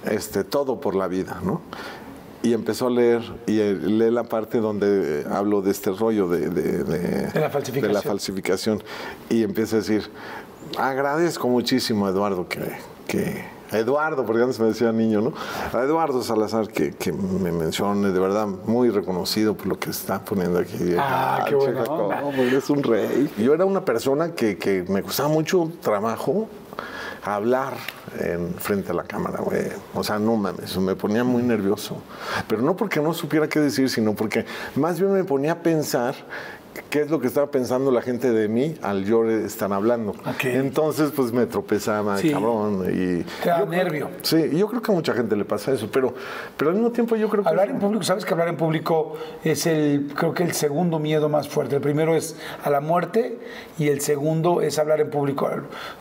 este, 0.06 0.44
Todo 0.44 0.80
por 0.80 0.96
la 0.96 1.08
vida, 1.08 1.40
¿no? 1.44 1.62
Y 2.42 2.52
empezó 2.52 2.88
a 2.88 2.90
leer, 2.90 3.22
y 3.48 3.60
eh, 3.60 3.74
lee 3.74 4.12
la 4.12 4.26
parte 4.26 4.60
donde 4.60 5.22
eh, 5.22 5.26
hablo 5.32 5.62
de 5.62 5.72
este 5.72 5.92
rollo 5.92 6.28
de, 6.28 6.50
de- 6.50 6.84
de- 6.84 7.28
De 7.28 7.40
la 7.40 7.50
falsificación. 7.50 7.82
de 7.88 7.94
la 7.94 8.02
falsificación. 8.02 8.84
Y 9.30 9.44
empieza 9.44 9.78
a 9.78 9.80
decir, 9.80 10.10
agradezco 10.78 11.48
muchísimo 11.48 12.06
a 12.08 12.10
Eduardo 12.10 12.48
que, 12.48 12.60
que- 13.08 13.54
Eduardo, 13.72 14.24
porque 14.24 14.44
antes 14.44 14.60
me 14.60 14.68
decía 14.68 14.92
niño, 14.92 15.20
¿no? 15.22 15.34
A 15.74 15.82
Eduardo 15.82 16.22
Salazar 16.22 16.68
que, 16.68 16.92
que 16.92 17.12
me 17.12 17.52
mencione, 17.52 18.12
de 18.12 18.20
verdad, 18.20 18.46
muy 18.46 18.92
reconocido 18.92 19.56
por 19.56 19.66
lo 19.66 19.80
que 19.80 19.90
está 19.90 20.20
poniendo 20.24 20.60
aquí. 20.60 20.78
Ah, 21.00 21.44
qué 21.50 21.56
Jacobo, 21.60 22.04
onda. 22.06 22.22
pues, 22.36 22.54
es 22.54 22.70
un 22.70 22.84
rey. 22.84 23.32
Yo 23.40 23.52
era 23.56 23.66
una 23.66 23.84
persona 23.84 24.34
que, 24.34 24.60
que 24.60 24.86
me 24.88 25.02
costaba 25.02 25.28
mucho 25.30 25.72
trabajo 25.82 26.48
hablar 27.24 27.74
en 28.20 28.54
frente 28.60 28.92
a 28.92 28.94
la 28.94 29.04
cámara, 29.06 29.40
güey. 29.42 29.64
O 29.96 30.04
sea, 30.04 30.20
no 30.20 30.36
mames, 30.36 30.78
me 30.78 30.96
ponía 30.96 31.24
muy 31.24 31.42
nervioso. 31.42 31.98
Pero 32.48 32.62
no 32.62 32.76
porque 32.76 33.00
no 33.00 33.12
supiera 33.16 33.48
qué 33.50 33.60
decir, 33.60 33.90
sino 33.90 34.14
porque 34.14 34.46
más 34.76 35.00
bien 35.00 35.14
me 35.14 35.24
ponía 35.24 35.54
a 35.54 35.60
pensar 35.64 36.14
qué 36.90 37.02
es 37.02 37.10
lo 37.10 37.20
que 37.20 37.28
estaba 37.28 37.48
pensando 37.52 37.92
la 37.92 38.02
gente 38.02 38.32
de 38.32 38.48
mí 38.48 38.76
al 38.82 39.06
yo 39.06 39.30
estar 39.30 39.72
hablando. 39.74 40.12
Ok. 40.12 40.46
Entonces, 40.46 41.12
pues 41.16 41.32
me 41.32 41.46
tropezaba, 41.46 42.18
Sí. 42.18 42.32
cabrón. 42.32 42.84
Y 42.90 43.24
Te 43.42 43.50
da 43.50 43.60
yo 43.60 43.66
nervio. 43.68 44.10
sí, 44.22 44.50
yo 44.58 44.68
creo 44.68 44.82
que 44.82 44.92
a 44.92 44.96
mucha 44.96 45.14
gente 45.14 45.36
le 45.36 45.46
pasa 45.46 45.72
eso, 45.72 45.90
pero, 45.92 46.14
pero 46.58 46.70
al 46.72 46.76
mismo 46.76 46.92
tiempo 46.92 47.16
yo 47.16 47.30
creo 47.30 47.44
que... 47.44 47.50
Hablar 47.50 47.70
en 47.70 47.80
público, 47.80 48.04
sabes 48.04 48.26
que 48.26 48.34
hablar 48.34 48.48
en 48.48 48.58
público 48.58 49.16
es 49.44 49.66
el, 49.68 50.12
creo 50.16 50.34
que 50.34 50.44
el 50.44 50.54
segundo 50.54 51.00
miedo 51.00 51.30
más 51.30 51.48
fuerte. 51.48 51.76
El 51.76 51.82
primero 51.82 52.16
es 52.16 52.36
a 52.64 52.70
la 52.70 52.82
muerte 52.82 53.38
y 53.78 53.88
el 53.90 54.02
segundo 54.02 54.62
es 54.62 54.80
hablar 54.80 55.00
en 55.02 55.10
público 55.10 55.50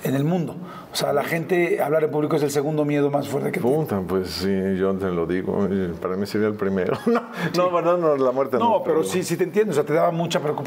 en 0.05 0.15
el 0.15 0.25
mundo. 0.25 0.57
O 0.93 0.97
sea, 0.97 1.13
la 1.13 1.25
gente, 1.25 1.83
hablar 1.83 2.05
en 2.05 2.11
público 2.11 2.37
es 2.37 2.43
el 2.43 2.51
segundo 2.51 2.85
miedo 2.85 3.11
más 3.11 3.29
fuerte 3.29 3.51
que 3.53 3.61
tiene. 3.61 3.77
Puta, 3.77 4.01
pues 4.07 4.29
sí, 4.31 4.49
yo 4.79 4.93
te 4.95 5.07
lo 5.11 5.27
digo. 5.27 5.69
Para 6.01 6.17
mí 6.17 6.27
sería 6.27 6.49
el 6.49 6.55
primero. 6.55 6.97
No, 7.13 7.21
no, 7.57 7.73
verdad, 7.73 7.99
no, 7.99 8.17
la 8.17 8.31
muerte 8.33 8.59
no. 8.59 8.71
No, 8.79 8.83
pero 8.85 9.03
sí, 9.05 9.23
sí 9.23 9.37
te 9.37 9.45
entiendo. 9.45 9.73
O 9.73 9.75
sea, 9.75 9.85
te 9.85 9.93
daba 9.93 10.11
mucha 10.11 10.41
preocupación 10.41 10.62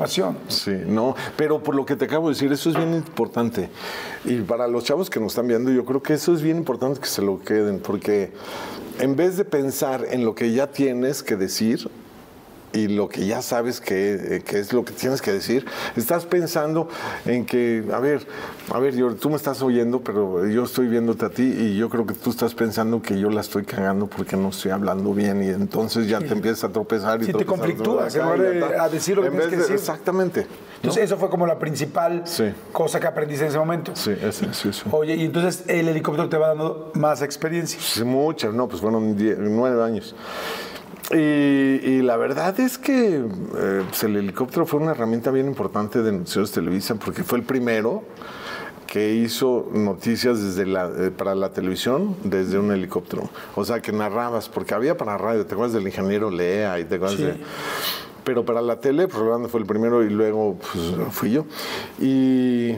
Sí, 0.47 0.75
no, 0.85 1.15
pero 1.37 1.61
por 1.61 1.75
lo 1.75 1.85
que 1.85 1.95
te 1.95 2.05
acabo 2.05 2.27
de 2.27 2.33
decir, 2.33 2.51
eso 2.51 2.69
es 2.69 2.75
bien 2.75 2.93
importante. 2.93 3.69
Y 4.23 4.41
para 4.41 4.67
los 4.67 4.83
chavos 4.83 5.09
que 5.09 5.19
nos 5.19 5.33
están 5.33 5.47
viendo, 5.47 5.71
yo 5.71 5.85
creo 5.85 6.01
que 6.01 6.13
eso 6.13 6.33
es 6.33 6.41
bien 6.41 6.57
importante 6.57 6.99
que 6.99 7.07
se 7.07 7.21
lo 7.21 7.39
queden, 7.39 7.79
porque 7.79 8.31
en 8.99 9.15
vez 9.15 9.37
de 9.37 9.45
pensar 9.45 10.05
en 10.09 10.25
lo 10.25 10.35
que 10.35 10.51
ya 10.51 10.67
tienes 10.67 11.23
que 11.23 11.35
decir, 11.35 11.89
y 12.75 12.87
lo 12.89 13.07
que 13.09 13.25
ya 13.25 13.41
sabes 13.41 13.79
que, 13.81 14.13
eh, 14.37 14.41
que, 14.45 14.59
es 14.59 14.73
lo 14.73 14.83
que 14.85 14.93
tienes 14.93 15.21
que 15.21 15.31
decir, 15.31 15.65
estás 15.95 16.25
pensando 16.25 16.87
en 17.25 17.45
que, 17.45 17.83
a 17.93 17.99
ver, 17.99 18.27
a 18.73 18.79
ver, 18.79 18.95
yo, 18.95 19.15
tú 19.15 19.29
me 19.29 19.37
estás 19.37 19.61
oyendo, 19.61 20.01
pero 20.01 20.45
yo 20.47 20.63
estoy 20.65 20.87
viéndote 20.87 21.25
a 21.25 21.29
ti 21.29 21.43
y 21.43 21.77
yo 21.77 21.89
creo 21.89 22.05
que 22.05 22.13
tú 22.13 22.29
estás 22.31 22.53
pensando 22.53 23.01
que 23.01 23.19
yo 23.19 23.29
la 23.29 23.41
estoy 23.41 23.63
cagando 23.63 24.07
porque 24.07 24.35
no 24.35 24.49
estoy 24.49 24.71
hablando 24.71 25.13
bien 25.13 25.41
y 25.43 25.47
entonces 25.47 26.07
ya 26.07 26.19
te 26.19 26.33
empiezas 26.33 26.65
a 26.65 26.69
tropezar 26.69 27.21
y 27.21 27.25
Sí, 27.27 27.33
te 27.33 27.45
conflictúas, 27.45 28.13
en 28.15 28.21
lugar 28.23 28.79
a 28.79 28.89
decir 28.89 29.15
lo 29.15 29.21
que 29.23 29.27
En 29.29 29.33
tienes 29.33 29.47
vez 29.47 29.49
que 29.51 29.55
de- 29.55 29.61
decir. 29.61 29.75
Exactamente. 29.75 30.47
Entonces, 30.75 31.03
eso 31.05 31.17
fue 31.17 31.29
como 31.29 31.47
la 31.47 31.57
principal 31.57 32.23
Sí. 32.25 32.43
cosa 32.71 32.99
que 32.99 33.07
aprendiste 33.07 33.45
en 33.45 33.49
ese 33.49 33.57
momento. 33.57 33.91
Sí, 33.95 34.11
ese- 34.21 34.53
sí, 34.53 34.71
sí. 34.73 34.81
Oye, 34.91 35.15
y 35.15 35.23
entonces 35.25 35.63
el 35.67 35.87
helicóptero 35.87 36.29
te 36.29 36.37
va 36.37 36.49
dando 36.49 36.91
más 36.93 37.21
experiencia. 37.21 37.79
Sí, 37.81 38.03
muchas, 38.03 38.53
no, 38.53 38.67
pues 38.67 38.81
fueron 38.81 39.15
die- 39.17 39.35
nueve 39.39 39.81
años. 39.83 40.13
Y, 41.11 41.17
y 41.17 42.01
la 42.01 42.17
verdad 42.17 42.59
es 42.59 42.77
que 42.77 43.17
eh, 43.17 43.83
pues 43.87 44.03
el 44.03 44.15
helicóptero 44.15 44.65
fue 44.65 44.79
una 44.79 44.91
herramienta 44.91 45.29
bien 45.29 45.45
importante 45.47 46.01
de 46.01 46.11
Noticieros 46.11 46.51
Televisa 46.51 46.95
porque 46.95 47.23
fue 47.23 47.37
el 47.37 47.43
primero 47.43 48.03
que 48.87 49.13
hizo 49.13 49.69
noticias 49.73 50.41
desde 50.41 50.65
la, 50.65 50.89
eh, 50.97 51.11
para 51.11 51.35
la 51.35 51.49
televisión 51.51 52.15
desde 52.23 52.57
un 52.57 52.71
helicóptero. 52.71 53.29
O 53.55 53.65
sea, 53.65 53.81
que 53.81 53.91
narrabas, 53.91 54.49
porque 54.49 54.73
había 54.73 54.97
para 54.97 55.17
radio, 55.17 55.45
te 55.45 55.53
acuerdas 55.53 55.73
del 55.73 55.85
ingeniero 55.85 56.31
Lea 56.31 56.79
y 56.79 56.85
te 56.85 56.95
acuerdas 56.95 57.19
de... 57.19 57.35
Pero 58.23 58.43
para 58.43 58.61
la 58.61 58.79
tele, 58.79 59.07
pues 59.07 59.19
Rolando 59.19 59.49
fue 59.49 59.59
el 59.59 59.67
primero 59.67 60.03
y 60.03 60.09
luego 60.09 60.57
pues, 60.57 61.13
fui 61.13 61.31
yo. 61.31 61.45
Y 61.99 62.73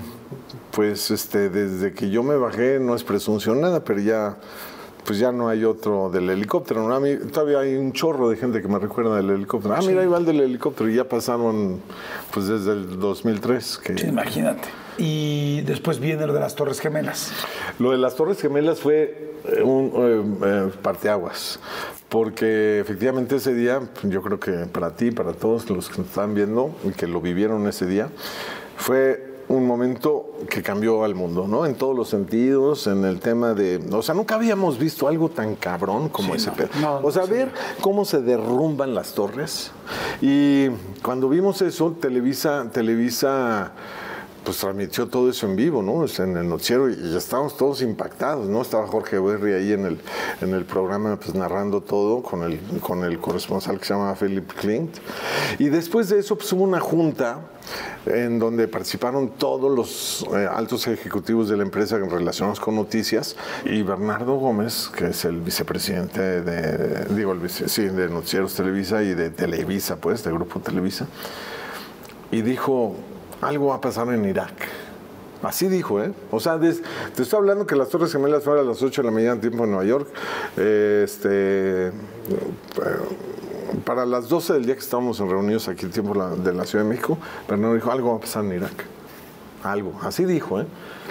pues 0.72 1.10
este, 1.10 1.50
desde 1.50 1.94
que 1.94 2.10
yo 2.10 2.22
me 2.22 2.36
bajé, 2.36 2.80
no 2.80 2.96
es 2.96 3.04
presunción 3.04 3.62
nada, 3.62 3.84
pero 3.84 4.00
ya 4.02 4.38
pues 5.08 5.20
ya 5.20 5.32
no 5.32 5.48
hay 5.48 5.64
otro 5.64 6.10
del 6.10 6.30
helicóptero. 6.30 6.86
¿no? 6.86 6.94
A 6.94 7.00
mí 7.00 7.16
todavía 7.32 7.60
hay 7.60 7.76
un 7.78 7.94
chorro 7.94 8.30
de 8.30 8.36
gente 8.36 8.62
que 8.62 8.68
me 8.68 8.78
recuerda 8.78 9.16
del 9.16 9.30
helicóptero. 9.30 9.74
Ah, 9.74 9.80
mira, 9.82 10.02
ahí 10.02 10.08
va 10.08 10.18
el 10.18 10.26
del 10.26 10.42
helicóptero. 10.42 10.90
Y 10.90 10.96
ya 10.96 11.08
pasaron, 11.08 11.80
pues 12.34 12.48
desde 12.48 12.74
el 12.74 13.00
2003. 13.00 13.78
Que... 13.78 13.98
Sí, 13.98 14.08
imagínate. 14.08 14.68
Y 14.98 15.62
después 15.62 16.00
viene 16.00 16.28
lo 16.28 16.34
de 16.34 16.42
las 16.42 16.56
Torres 16.56 16.82
Gemelas. 16.82 17.32
Lo 17.80 17.92
de 17.92 17.98
las 18.00 18.18
Torres 18.18 18.42
Gemelas 18.42 18.82
fue 18.82 19.34
eh, 19.46 19.64
un 19.64 19.94
eh, 19.96 20.46
eh, 20.46 20.72
parteaguas. 20.82 21.62
Porque 22.10 22.80
efectivamente 22.82 23.38
ese 23.38 23.54
día, 23.54 23.80
yo 24.04 24.22
creo 24.22 24.42
que 24.42 24.52
para 24.66 24.98
ti, 24.98 25.12
para 25.12 25.32
todos 25.32 25.70
los 25.70 25.88
que 25.88 26.00
nos 26.00 26.08
están 26.08 26.36
viendo 26.36 26.76
y 26.84 26.92
que 26.92 27.08
lo 27.08 27.22
vivieron 27.22 27.66
ese 27.66 27.86
día, 27.86 28.10
fue 28.76 29.27
un 29.50 29.66
momento 29.66 30.32
que 30.50 30.62
cambió 30.62 31.04
al 31.04 31.16
mundo, 31.16 31.48
¿no? 31.48 31.66
En 31.66 31.76
todos 31.76 31.96
los 31.96 32.10
sentidos, 32.10 32.88
en 32.88 33.06
el 33.06 33.20
tema 33.20 33.54
de... 33.54 33.82
O 33.92 34.02
sea, 34.02 34.14
nunca 34.14 34.36
habíamos 34.36 34.78
visto 34.78 35.08
algo 35.08 35.30
tan 35.30 35.56
cabrón 35.56 36.10
como 36.10 36.36
ese 36.36 36.52
pedo. 36.52 36.70
no, 36.82 36.98
o 36.98 37.12
sea, 37.12 37.26
ver 37.26 37.52
cómo 37.80 38.04
se 38.04 38.22
derrumban 38.22 38.94
las 38.94 39.14
torres. 39.14 39.72
Y 40.22 40.68
cuando 41.02 41.30
vimos 41.30 41.62
eso, 41.62 41.96
Televisa, 42.00 42.70
Televisa 42.74 43.72
pues 44.48 44.60
transmitió 44.60 45.08
todo 45.10 45.30
eso 45.30 45.46
en 45.46 45.58
vivo, 45.58 45.82
¿no? 45.84 46.06
En 46.24 46.38
el 46.38 46.48
noticiero 46.48 46.90
y 46.90 46.96
ya 47.12 47.18
estábamos 47.18 47.58
todos 47.58 47.82
impactados, 47.82 48.48
¿no? 48.48 48.62
Estaba 48.62 48.88
Jorge 48.88 49.20
Berry 49.20 49.52
ahí 49.52 49.74
en 49.74 49.84
el, 49.86 50.00
en 50.40 50.54
el 50.54 50.64
programa, 50.64 51.18
pues 51.18 51.36
narrando 51.36 51.82
todo 51.82 52.24
con 52.24 52.44
el, 52.44 52.58
con 52.80 53.04
el 53.04 53.20
corresponsal 53.20 53.78
que 53.78 53.84
se 53.84 53.94
llama 53.94 54.16
Philip 54.16 54.50
Klint. 54.54 54.96
Y 55.60 55.68
después 55.68 56.08
de 56.08 56.20
eso, 56.20 56.38
pues 56.38 56.54
hubo 56.54 56.64
una 56.64 56.80
junta 56.80 57.42
en 58.06 58.40
donde 58.40 58.70
participaron 58.70 59.32
todos 59.32 59.70
los 59.70 60.26
eh, 60.34 60.48
altos 60.50 60.88
ejecutivos 60.88 61.50
de 61.50 61.58
la 61.58 61.64
empresa 61.64 61.98
relacionados 61.98 62.62
con 62.62 62.78
noticias 62.78 63.36
y 63.66 63.82
Bernardo 63.82 64.36
Gómez, 64.36 64.90
que 64.96 65.08
es 65.08 65.26
el 65.26 65.42
vicepresidente 65.42 66.42
de, 66.42 67.04
digo, 67.14 67.34
el 67.34 67.40
vice- 67.40 67.68
sí, 67.68 67.82
de 67.82 68.08
Noticieros 68.08 68.54
Televisa 68.54 69.04
y 69.04 69.14
de 69.14 69.30
Televisa, 69.30 69.98
pues, 69.98 70.24
de 70.24 70.32
Grupo 70.32 70.62
Televisa, 70.62 71.06
y 72.32 72.42
dijo, 72.44 72.96
algo 73.42 73.68
va 73.68 73.76
a 73.76 73.82
pasar 73.82 74.08
en 74.10 74.26
Irak. 74.26 74.54
Así 75.44 75.68
dijo, 75.68 76.02
¿eh? 76.02 76.12
O 76.32 76.40
sea, 76.40 76.60
te 76.60 76.70
estoy 76.70 77.38
hablando 77.38 77.68
que 77.68 77.76
las 77.76 77.90
Torres 77.90 78.12
Gemelas 78.12 78.44
fueron 78.44 78.66
a 78.66 78.70
las 78.70 78.82
8 78.82 79.02
de 79.02 79.06
la 79.06 79.12
mañana, 79.12 79.40
tiempo 79.40 79.66
en 79.66 79.72
Nueva 79.72 79.86
York. 79.86 80.08
Este, 80.58 81.88
eh, 81.88 81.92
para 83.86 84.06
las 84.06 84.28
12 84.30 84.54
del 84.54 84.66
día 84.66 84.74
que 84.74 84.82
estábamos 84.82 85.20
reunidos 85.20 85.68
aquí, 85.68 85.86
tiempo 85.88 86.14
de 86.14 86.54
la 86.54 86.66
Ciudad 86.66 86.84
de 86.84 86.90
México, 86.90 87.18
Bernardo 87.48 87.76
dijo, 87.76 87.92
algo 87.92 88.12
va 88.12 88.18
a 88.18 88.20
pasar 88.20 88.46
en 88.46 88.54
Irak. 88.54 88.97
Algo, 89.64 89.94
así 90.04 90.26
dijo, 90.26 90.62
¿eh? 90.62 90.66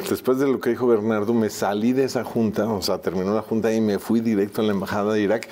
Después 0.09 0.39
de 0.39 0.47
lo 0.47 0.61
que 0.61 0.71
dijo 0.71 0.87
Bernardo, 0.87 1.35
me 1.35 1.51
salí 1.51 1.93
de 1.93 2.05
esa 2.05 2.23
junta, 2.23 2.69
o 2.69 2.81
sea, 2.83 2.99
terminó 2.99 3.35
la 3.35 3.43
junta 3.43 3.73
y 3.73 3.81
me 3.81 3.99
fui 3.99 4.21
directo 4.21 4.61
a 4.61 4.65
la 4.65 4.73
embajada 4.73 5.15
de 5.15 5.21
Irak. 5.21 5.49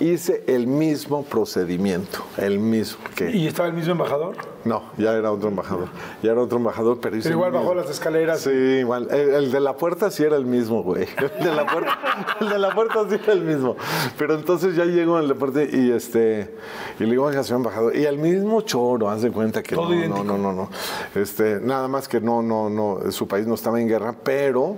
Hice 0.00 0.44
el 0.46 0.66
mismo 0.66 1.24
procedimiento, 1.24 2.20
el 2.36 2.58
mismo 2.58 2.98
que... 3.14 3.30
¿Y 3.30 3.46
estaba 3.48 3.68
el 3.68 3.74
mismo 3.74 3.92
embajador? 3.92 4.36
No, 4.64 4.82
ya 4.96 5.12
era 5.12 5.32
otro 5.32 5.48
embajador. 5.48 5.88
Ya 6.22 6.32
era 6.32 6.40
otro 6.40 6.58
embajador, 6.58 6.98
pero 7.00 7.16
hice 7.16 7.28
Pero 7.28 7.36
igual 7.38 7.52
bajó 7.52 7.74
las 7.74 7.90
escaleras. 7.90 8.40
Sí, 8.40 8.50
igual. 8.50 9.08
El, 9.10 9.30
el 9.34 9.52
de 9.52 9.60
la 9.60 9.76
puerta 9.76 10.10
sí 10.10 10.22
era 10.24 10.36
el 10.36 10.46
mismo, 10.46 10.82
güey. 10.82 11.06
El 11.38 11.44
de 11.44 11.54
la 11.54 11.66
puerta, 11.66 11.98
el 12.40 12.48
de 12.48 12.58
la 12.58 12.74
puerta 12.74 13.04
sí 13.08 13.16
era 13.22 13.32
el 13.32 13.42
mismo. 13.42 13.76
Pero 14.16 14.34
entonces 14.34 14.74
ya 14.74 14.84
llego 14.84 15.16
al 15.16 15.28
deporte 15.28 15.68
y 15.72 15.90
este 15.90 16.54
y 16.98 17.04
le 17.04 17.10
digo, 17.10 17.24
oiga, 17.24 17.42
señor 17.42 17.58
embajador, 17.60 17.96
y 17.96 18.04
el 18.04 18.18
mismo 18.18 18.60
choro, 18.62 19.08
haz 19.08 19.22
de 19.22 19.30
cuenta 19.30 19.62
que 19.62 19.74
Todo 19.74 19.90
no, 19.90 19.94
idéntico. 19.94 20.24
no, 20.24 20.38
no, 20.38 20.52
no, 20.52 20.52
no. 20.52 20.70
Este, 21.14 21.60
nada 21.60 21.88
más 21.88 22.08
que 22.08 22.20
no, 22.20 22.37
no, 22.42 22.68
no, 22.70 23.10
su 23.10 23.26
país 23.26 23.46
no 23.46 23.54
estaba 23.54 23.80
en 23.80 23.88
guerra, 23.88 24.14
pero 24.22 24.76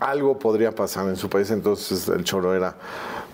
algo 0.00 0.38
podría 0.38 0.72
pasar 0.72 1.08
en 1.08 1.16
su 1.16 1.28
país, 1.28 1.50
entonces 1.50 2.08
el 2.08 2.24
choro 2.24 2.54
era 2.54 2.76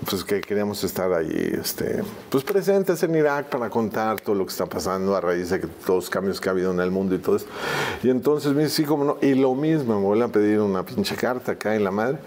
pues 0.09 0.25
que 0.25 0.41
queríamos 0.41 0.83
estar 0.85 1.13
ahí 1.13 1.53
este 1.61 2.03
pues 2.31 2.45
presentes 2.45 3.03
en 3.03 3.15
Irak 3.15 3.47
para 3.47 3.71
contar 3.71 4.21
todo 4.21 4.35
lo 4.35 4.47
que 4.47 4.51
está 4.51 4.67
pasando 4.67 5.17
a 5.17 5.21
raíz 5.21 5.51
de 5.51 5.61
que 5.61 5.67
todos 5.67 6.05
los 6.05 6.11
cambios 6.11 6.41
que 6.41 6.49
ha 6.49 6.53
habido 6.53 6.73
en 6.73 6.81
el 6.81 6.91
mundo 6.91 7.15
y 7.15 7.19
todo 7.19 7.37
eso. 7.37 7.47
Y 8.03 8.11
entonces 8.11 8.53
me 8.53 8.65
dice, 8.65 8.77
sí, 8.77 8.85
como 8.85 9.05
no, 9.05 9.17
y 9.21 9.35
lo 9.35 9.55
mismo, 9.55 9.99
me 9.99 10.05
vuelve 10.05 10.25
a 10.25 10.29
pedir 10.29 10.61
una 10.61 10.85
pinche 10.85 11.17
carta 11.17 11.53
acá 11.53 11.75
en 11.75 11.85
la 11.85 11.91
madre. 11.91 12.19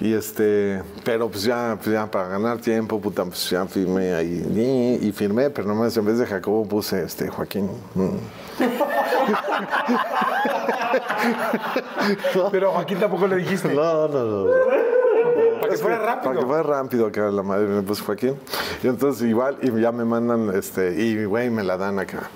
Y 0.00 0.14
este, 0.14 0.82
pero 1.04 1.28
pues 1.28 1.44
ya, 1.44 1.78
pues 1.80 1.94
ya 1.94 2.10
para 2.10 2.28
ganar 2.28 2.58
tiempo, 2.58 3.00
puta, 3.00 3.24
pues 3.24 3.50
ya 3.50 3.66
firmé 3.66 4.14
ahí 4.14 4.98
y, 5.00 5.06
y 5.06 5.12
firmé, 5.12 5.50
pero 5.50 5.68
nomás 5.68 5.96
en 5.96 6.04
vez 6.04 6.18
de 6.18 6.26
Jacobo 6.26 6.66
puse 6.66 7.04
este 7.04 7.28
Joaquín. 7.28 7.68
Mm. 7.94 8.16
Pero 12.50 12.70
a 12.70 12.74
Joaquín 12.74 12.98
tampoco 12.98 13.26
le 13.26 13.36
dijiste. 13.36 13.72
No, 13.72 14.08
no, 14.08 14.24
no. 14.24 14.46
Para 15.80 15.96
que 15.96 15.96
fuera 15.96 15.98
rápido. 15.98 16.30
Para 16.30 16.40
que 16.40 16.46
fuera 16.46 16.62
rápido 16.62 17.06
acá 17.06 17.30
la 17.30 17.42
madre, 17.42 17.66
me 17.66 17.82
puso 17.82 18.04
Joaquín. 18.04 18.34
Y 18.82 18.88
entonces 18.88 19.26
igual, 19.28 19.58
y 19.62 19.80
ya 19.80 19.92
me 19.92 20.04
mandan, 20.04 20.54
este, 20.54 21.02
y 21.02 21.24
güey, 21.24 21.50
me 21.50 21.62
la 21.62 21.76
dan 21.76 21.98
acá. 21.98 22.30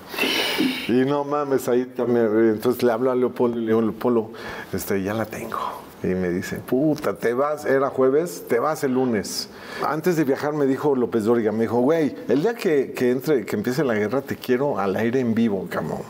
Y 0.87 1.05
no 1.05 1.23
mames, 1.23 1.67
ahí 1.67 1.85
también. 1.85 2.25
Entonces 2.53 2.83
le 2.83 2.91
hablo 2.91 3.11
a 3.11 3.15
Leopoldo 3.15 3.57
y 3.57 3.61
le 3.61 3.67
digo, 3.67 3.81
Leopoldo, 3.81 4.31
este, 4.73 5.01
ya 5.03 5.13
la 5.13 5.25
tengo. 5.25 5.59
Y 6.03 6.07
me 6.07 6.29
dice, 6.29 6.57
puta, 6.57 7.15
te 7.15 7.33
vas, 7.33 7.65
era 7.65 7.89
jueves, 7.89 8.45
te 8.47 8.59
vas 8.59 8.83
el 8.83 8.93
lunes. 8.93 9.49
Antes 9.85 10.15
de 10.15 10.23
viajar 10.23 10.53
me 10.53 10.65
dijo 10.65 10.95
López 10.95 11.23
Dóriga, 11.25 11.51
me 11.51 11.61
dijo, 11.61 11.79
güey, 11.79 12.15
el 12.27 12.41
día 12.41 12.53
que, 12.53 12.93
que 12.93 13.11
entre, 13.11 13.45
que 13.45 13.55
empiece 13.55 13.83
la 13.83 13.95
guerra, 13.95 14.21
te 14.21 14.35
quiero 14.35 14.79
al 14.79 14.95
aire 14.95 15.19
en 15.19 15.33
vivo, 15.33 15.67
camón 15.69 16.01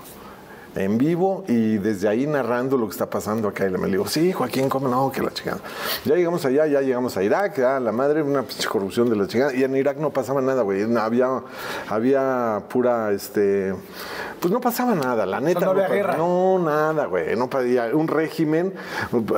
en 0.78 0.98
vivo 0.98 1.44
y 1.48 1.78
desde 1.78 2.08
ahí 2.08 2.28
narrando 2.28 2.78
lo 2.78 2.86
que 2.88 2.92
está 2.92 3.10
pasando 3.10 3.48
acá. 3.48 3.66
Y 3.66 3.72
le 3.72 3.78
me 3.78 3.88
digo, 3.88 4.08
sí, 4.08 4.32
Joaquín, 4.32 4.70
¿cómo 4.70 4.88
no? 4.88 5.12
Que 5.12 5.22
la 5.22 5.32
chingada. 5.32 5.60
Ya 6.06 6.16
llegamos 6.16 6.46
allá, 6.46 6.66
ya 6.68 6.82
llegamos 6.82 7.18
a 7.18 7.24
Irak, 7.24 7.58
ya 7.58 7.80
la 7.80 7.92
madre, 7.92 8.22
una 8.22 8.44
corrupción 8.70 9.10
de 9.10 9.16
la 9.16 9.28
chingada. 9.28 9.54
Y 9.54 9.64
en 9.64 9.76
Irak 9.76 9.98
no 9.98 10.12
pasaba 10.12 10.42
nada, 10.42 10.62
güey. 10.62 10.86
No, 10.88 11.02
Había, 11.02 11.42
había 11.90 12.62
pura, 12.70 13.12
este, 13.12 13.74
pues 14.40 14.52
no 14.54 14.60
pasaba 14.62 14.94
nada, 14.96 15.26
la 15.26 15.40
neta. 15.40 15.62
no 15.62 15.72
había 15.72 15.88
pa- 15.88 15.94
guerra. 15.94 16.18
No, 16.18 16.60
nada, 16.60 17.06
güey. 17.06 17.36
No 17.36 17.50
podía. 17.50 17.88
Un 17.94 18.08
régimen 18.08 18.74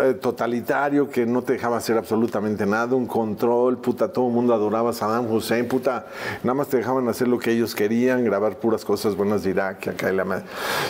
eh, 0.01 0.13
totalitario 0.15 1.09
que 1.09 1.25
no 1.25 1.41
te 1.41 1.53
dejaba 1.53 1.77
hacer 1.77 1.97
absolutamente 1.97 2.65
nada, 2.65 2.95
un 2.95 3.05
control, 3.07 3.77
puta, 3.77 4.11
todo 4.11 4.27
el 4.27 4.33
mundo 4.33 4.53
adoraba 4.53 4.89
a 4.89 4.93
Saddam 4.93 5.31
Hussein, 5.31 5.67
puta, 5.67 6.07
nada 6.43 6.53
más 6.53 6.67
te 6.67 6.77
dejaban 6.77 7.07
hacer 7.07 7.27
lo 7.27 7.39
que 7.39 7.51
ellos 7.51 7.75
querían, 7.75 8.23
grabar 8.23 8.57
puras 8.57 8.83
cosas 8.83 9.15
buenas 9.15 9.43
de 9.43 9.51
Irak, 9.51 9.87
acá 9.89 10.11
y 10.11 10.15
la 10.15 10.25
madre. 10.25 10.43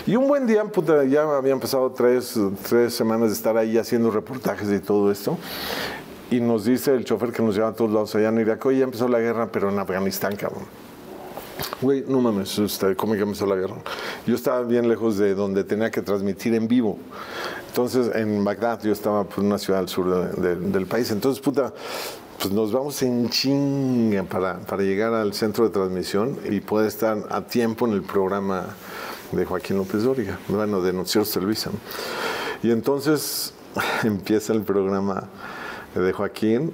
Y 0.08 0.16
un 0.16 0.28
buen 0.28 0.39
día, 0.48 0.64
puta, 0.66 1.04
ya 1.06 1.24
habían 1.24 1.60
pasado 1.60 1.92
tres, 1.92 2.40
tres 2.68 2.94
semanas 2.94 3.30
de 3.30 3.36
estar 3.36 3.58
ahí 3.58 3.78
haciendo 3.78 4.12
reportajes 4.12 4.70
y 4.72 4.80
todo 4.80 5.12
esto. 5.12 5.38
Y 6.32 6.40
nos 6.40 6.66
dice 6.66 6.94
el 6.94 7.06
chofer 7.06 7.32
que 7.32 7.42
nos 7.42 7.56
lleva 7.56 7.70
a 7.70 7.74
todos 7.74 7.92
lados 7.92 8.14
allá 8.16 8.30
en 8.30 8.40
Irak, 8.40 8.64
oye, 8.66 8.80
ya 8.80 8.84
empezó 8.86 9.08
la 9.08 9.20
guerra, 9.20 9.50
pero 9.52 9.70
en 9.70 9.80
Afganistán, 9.80 10.36
cabrón. 10.36 10.64
Güey, 11.82 12.06
no 12.08 12.22
mames, 12.22 12.58
este, 12.60 12.96
¿cómo 12.96 13.14
que 13.14 13.22
empezó 13.22 13.46
la 13.46 13.56
guerra? 13.56 13.76
Yo 14.26 14.36
estaba 14.36 14.62
bien 14.64 14.88
lejos 14.88 15.18
de 15.18 15.34
donde 15.34 15.64
tenía 15.64 15.90
que 15.92 16.02
transmitir 16.02 16.54
en 16.54 16.68
vivo. 16.68 16.98
Entonces, 17.68 18.16
en 18.16 18.44
Bagdad, 18.44 18.82
yo 18.84 18.92
estaba 18.92 19.24
pues, 19.24 19.40
en 19.40 19.46
una 19.48 19.58
ciudad 19.58 19.80
al 19.82 19.90
sur 19.90 20.36
de- 20.36 20.56
de- 20.56 20.56
del 20.56 20.86
país. 20.86 21.12
Entonces, 21.12 21.42
puta, 21.42 21.74
pues 22.42 22.54
nos 22.54 22.72
vamos 22.72 23.02
en 23.02 23.30
chinga 23.30 24.24
para, 24.24 24.60
para 24.60 24.84
llegar 24.84 25.14
al 25.14 25.34
centro 25.34 25.66
de 25.66 25.72
transmisión 25.72 26.38
y 26.50 26.62
poder 26.62 26.88
estar 26.88 27.18
a 27.30 27.42
tiempo 27.42 27.86
en 27.88 27.94
el 27.94 28.04
programa 28.04 28.68
de 29.32 29.46
Joaquín 29.46 29.78
López 29.78 30.04
Dóriga, 30.04 30.40
bueno, 30.48 30.82
de 30.82 30.94
Noticieros 30.94 31.32
Televisa. 31.32 31.72
Y 32.64 32.72
entonces 32.72 33.54
empieza 34.04 34.54
el 34.54 34.62
programa 34.62 35.30
de 35.96 36.12
Joaquín. 36.12 36.74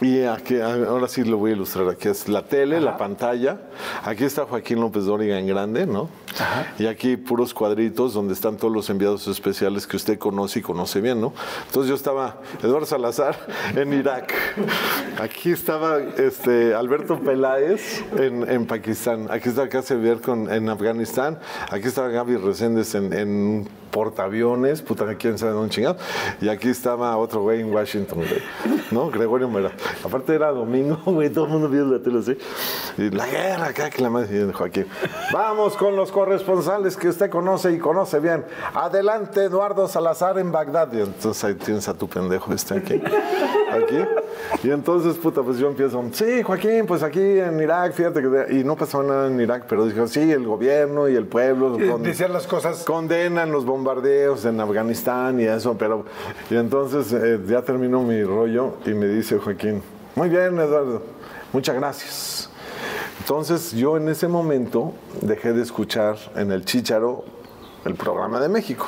Y 0.00 0.22
aquí, 0.22 0.60
ahora 0.60 1.08
sí 1.08 1.24
lo 1.24 1.38
voy 1.38 1.50
a 1.50 1.54
ilustrar. 1.54 1.88
Aquí 1.88 2.08
es 2.08 2.28
la 2.28 2.46
tele, 2.46 2.80
la 2.80 2.96
pantalla. 2.96 3.58
Aquí 4.04 4.24
está 4.24 4.44
Joaquín 4.44 4.80
López 4.80 5.04
Dóriga 5.04 5.38
en 5.38 5.48
grande, 5.48 5.86
¿no? 5.86 6.08
Y 6.78 6.86
aquí 6.86 7.16
puros 7.16 7.52
cuadritos 7.52 8.14
donde 8.14 8.34
están 8.34 8.56
todos 8.56 8.72
los 8.72 8.88
enviados 8.90 9.26
especiales 9.28 9.86
que 9.86 9.96
usted 9.96 10.18
conoce 10.18 10.60
y 10.60 10.62
conoce 10.62 11.00
bien, 11.00 11.20
¿no? 11.20 11.32
Entonces 11.66 11.88
yo 11.88 11.94
estaba, 11.94 12.40
Eduardo 12.62 12.86
Salazar, 12.86 13.36
en 13.74 13.92
Irak. 13.92 14.32
Aquí 15.20 15.52
estaba 15.52 15.98
este, 15.98 16.74
Alberto 16.74 17.18
Peláez 17.18 18.04
en, 18.16 18.48
en 18.48 18.66
Pakistán. 18.66 19.26
Aquí 19.30 19.50
Cáceres 19.68 20.20
con 20.20 20.50
en 20.52 20.68
Afganistán. 20.68 21.38
Aquí 21.70 21.88
estaba 21.88 22.08
Gaby 22.08 22.36
Reséndez 22.36 22.94
en, 22.94 23.12
en 23.12 23.68
portaaviones, 23.90 24.82
puta, 24.82 25.14
quién 25.16 25.38
sabe 25.38 25.52
dónde 25.52 25.70
chingado. 25.70 25.96
Y 26.40 26.48
aquí 26.48 26.68
estaba 26.68 27.16
otro 27.16 27.42
güey 27.42 27.60
en 27.60 27.72
Washington, 27.72 28.18
güey, 28.18 28.42
¿no? 28.90 29.10
Gregorio 29.10 29.48
Mera. 29.48 29.72
Aparte 30.04 30.34
era 30.34 30.50
domingo, 30.50 31.00
güey, 31.06 31.30
todo 31.30 31.46
el 31.46 31.52
mundo 31.52 31.68
viendo 31.68 31.96
la 31.96 32.02
tele 32.02 32.18
así. 32.20 32.36
Y 32.96 33.10
la 33.10 33.26
guerra 33.26 33.66
acá, 33.66 33.90
que 33.90 34.02
la 34.02 34.10
madre 34.10 34.46
de 34.46 34.52
Joaquín. 34.52 34.86
Vamos 35.32 35.76
con 35.76 35.96
los 35.96 36.12
corresponsales 36.28 36.94
que 36.96 37.08
usted 37.08 37.30
conoce 37.30 37.72
y 37.72 37.78
conoce 37.78 38.20
bien. 38.20 38.44
Adelante, 38.74 39.44
Eduardo 39.44 39.88
Salazar 39.88 40.38
en 40.38 40.52
Bagdad. 40.52 40.92
Y 40.92 41.00
entonces 41.00 41.42
ahí 41.42 41.54
tienes 41.54 41.88
a 41.88 41.94
tu 41.94 42.06
pendejo 42.06 42.52
este 42.52 42.74
aquí. 42.76 43.02
Aquí. 43.72 43.98
Y 44.62 44.70
entonces, 44.70 45.16
puta, 45.16 45.42
pues 45.42 45.56
yo 45.58 45.68
empiezo, 45.68 46.02
sí, 46.12 46.42
Joaquín, 46.42 46.84
pues 46.86 47.02
aquí 47.02 47.20
en 47.20 47.58
Irak, 47.60 47.92
fíjate 47.94 48.20
que... 48.20 48.54
Y 48.56 48.64
no 48.64 48.76
pasó 48.76 49.02
nada 49.02 49.26
en 49.28 49.40
Irak, 49.40 49.64
pero 49.68 49.86
dijo, 49.86 50.06
sí, 50.06 50.30
el 50.30 50.44
gobierno 50.44 51.08
y 51.08 51.16
el 51.16 51.26
pueblo... 51.26 51.72
con- 51.90 52.02
Decían 52.02 52.32
las 52.32 52.46
cosas. 52.46 52.84
condenan 52.84 53.50
los 53.50 53.64
bombardeos 53.64 54.44
en 54.44 54.60
Afganistán 54.60 55.40
y 55.40 55.44
eso, 55.44 55.76
pero 55.78 56.04
y 56.50 56.56
entonces 56.56 57.12
eh, 57.12 57.40
ya 57.46 57.62
terminó 57.62 58.02
mi 58.02 58.22
rollo 58.22 58.74
y 58.84 58.90
me 58.90 59.06
dice 59.06 59.38
Joaquín, 59.38 59.82
muy 60.14 60.28
bien 60.28 60.58
Eduardo, 60.58 61.02
muchas 61.52 61.74
gracias. 61.76 62.50
Entonces 63.20 63.72
yo 63.72 63.96
en 63.96 64.08
ese 64.08 64.28
momento 64.28 64.92
dejé 65.22 65.52
de 65.52 65.62
escuchar 65.62 66.16
en 66.36 66.50
el 66.52 66.64
Chícharo 66.64 67.24
el 67.84 67.94
programa 67.94 68.40
de 68.40 68.48
México. 68.48 68.86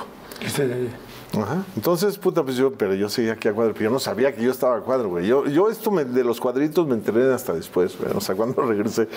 Ajá. 1.39 1.63
Entonces, 1.77 2.19
puta, 2.19 2.43
pues 2.43 2.57
yo, 2.57 2.73
pero 2.73 2.95
yo 2.95 3.09
seguía 3.09 3.35
aquí 3.35 3.47
a 3.47 3.53
cuadro, 3.53 3.73
pero 3.73 3.85
yo 3.85 3.91
no 3.91 4.01
sabía 4.01 4.35
que 4.35 4.43
yo 4.43 4.51
estaba 4.51 4.77
a 4.79 4.81
cuadro, 4.81 5.11
güey. 5.11 5.27
Yo, 5.29 5.47
yo 5.47 5.69
esto 5.71 5.91
me- 5.93 6.05
de 6.05 6.25
los 6.25 6.41
cuadritos 6.41 6.87
me 6.89 6.95
enteré 6.95 7.33
hasta 7.33 7.53
después, 7.53 7.97
güey. 7.99 8.11
O 8.17 8.21
sea, 8.21 8.35
cuando 8.35 8.63
regresé, 8.67 9.09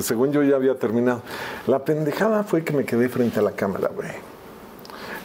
según 0.00 0.30
yo 0.32 0.42
ya 0.44 0.54
había 0.56 0.76
terminado. 0.76 1.22
La 1.66 1.84
pendejada 1.84 2.44
fue 2.44 2.62
que 2.62 2.72
me 2.72 2.84
quedé 2.84 3.08
frente 3.08 3.40
a 3.40 3.42
la 3.42 3.50
cámara, 3.52 3.90
güey. 3.94 4.10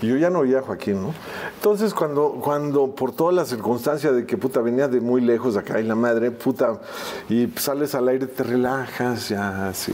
Yo 0.01 0.15
ya 0.15 0.29
no 0.29 0.39
oía 0.39 0.59
a 0.59 0.61
Joaquín, 0.61 1.01
¿no? 1.01 1.13
Entonces, 1.55 1.93
cuando, 1.93 2.39
cuando 2.41 2.95
por 2.95 3.11
todas 3.11 3.35
las 3.35 3.49
circunstancias 3.49 4.15
de 4.15 4.25
que, 4.25 4.37
puta, 4.37 4.61
venía 4.61 4.87
de 4.87 5.01
muy 5.01 5.21
lejos 5.21 5.55
de 5.55 5.59
acá 5.59 5.79
y 5.79 5.83
la 5.83 5.95
madre, 5.95 6.31
puta, 6.31 6.79
y 7.29 7.47
sales 7.57 7.95
al 7.95 8.07
aire, 8.07 8.27
te 8.27 8.43
relajas, 8.43 9.29
ya, 9.29 9.69
así. 9.69 9.93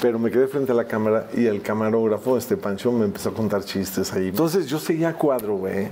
Pero 0.00 0.18
me 0.18 0.30
quedé 0.30 0.46
frente 0.46 0.72
a 0.72 0.74
la 0.74 0.84
cámara 0.84 1.28
y 1.34 1.46
el 1.46 1.60
camarógrafo, 1.60 2.36
este 2.36 2.56
Pancho, 2.56 2.92
me 2.92 3.04
empezó 3.04 3.30
a 3.30 3.34
contar 3.34 3.64
chistes 3.64 4.12
ahí. 4.12 4.28
Entonces, 4.28 4.66
yo 4.66 4.78
seguía 4.78 5.14
cuadro, 5.14 5.56
güey. 5.56 5.88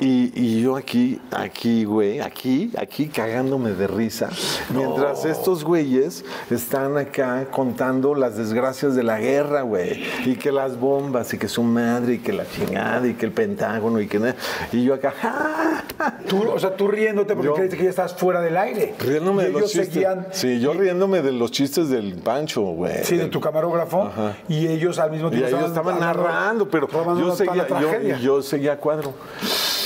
Y, 0.00 0.32
y 0.34 0.62
yo 0.62 0.76
aquí, 0.76 1.20
aquí, 1.30 1.84
güey, 1.84 2.20
aquí, 2.20 2.72
aquí 2.78 3.08
cagándome 3.08 3.72
de 3.72 3.86
risa. 3.86 4.30
Mientras 4.74 5.26
estos 5.26 5.62
güeyes 5.62 6.24
están 6.50 6.96
acá 6.96 7.46
contando 7.50 8.14
las 8.14 8.36
desgracias 8.36 8.94
de 8.94 9.02
la 9.02 9.18
guerra, 9.20 9.60
güey. 9.62 10.02
Y 10.24 10.36
que 10.36 10.52
las 10.52 10.78
bombas, 10.80 11.34
y 11.34 11.38
que 11.38 11.48
su 11.48 11.62
madre, 11.62 12.14
y 12.14 12.18
que 12.18 12.32
la 12.32 12.44
chingada, 12.48 13.06
y 13.06 13.12
que 13.14 13.26
el 13.26 13.32
Pentágono, 13.32 14.00
y 14.00 14.06
que 14.08 14.18
nada. 14.18 14.36
Y 14.72 14.84
yo 14.84 14.94
acá, 14.94 15.12
¡ja! 15.20 15.84
Tú, 16.26 16.48
o 16.48 16.58
sea, 16.58 16.74
tú 16.76 16.88
riéndote 16.88 17.34
porque 17.34 17.48
Yo- 17.48 17.54
creíste 17.54 17.76
que 17.76 17.84
ya 17.84 17.90
estabas 17.90 18.14
fuera 18.14 18.40
del 18.40 18.56
aire. 18.56 18.94
Riéndome 19.00 19.42
Y 19.42 19.46
de 19.46 19.52
los 19.52 19.60
ellos 19.60 19.72
chistes. 19.72 19.92
seguían. 19.92 20.26
Sí, 20.32 20.60
yo 20.60 20.72
riéndome 20.72 21.20
de 21.20 21.32
los 21.32 21.50
chistes 21.50 21.90
del 21.90 22.14
Pancho, 22.14 22.62
güey. 22.62 23.04
Sí, 23.04 23.16
de 23.18 23.26
tu 23.26 23.40
camarógrafo. 23.40 24.04
Ajá. 24.04 24.36
Y 24.48 24.66
ellos 24.66 24.98
al 24.98 25.10
mismo 25.10 25.28
Y 25.28 25.32
tiempo 25.32 25.48
ellos 25.58 25.68
estaban 25.68 26.00
narrando, 26.00 26.68
pero 26.70 26.88
yo 27.18 27.36
seguía, 27.36 27.66
yo, 27.68 28.16
yo 28.18 28.42
seguía 28.42 28.78
cuadro. 28.78 29.12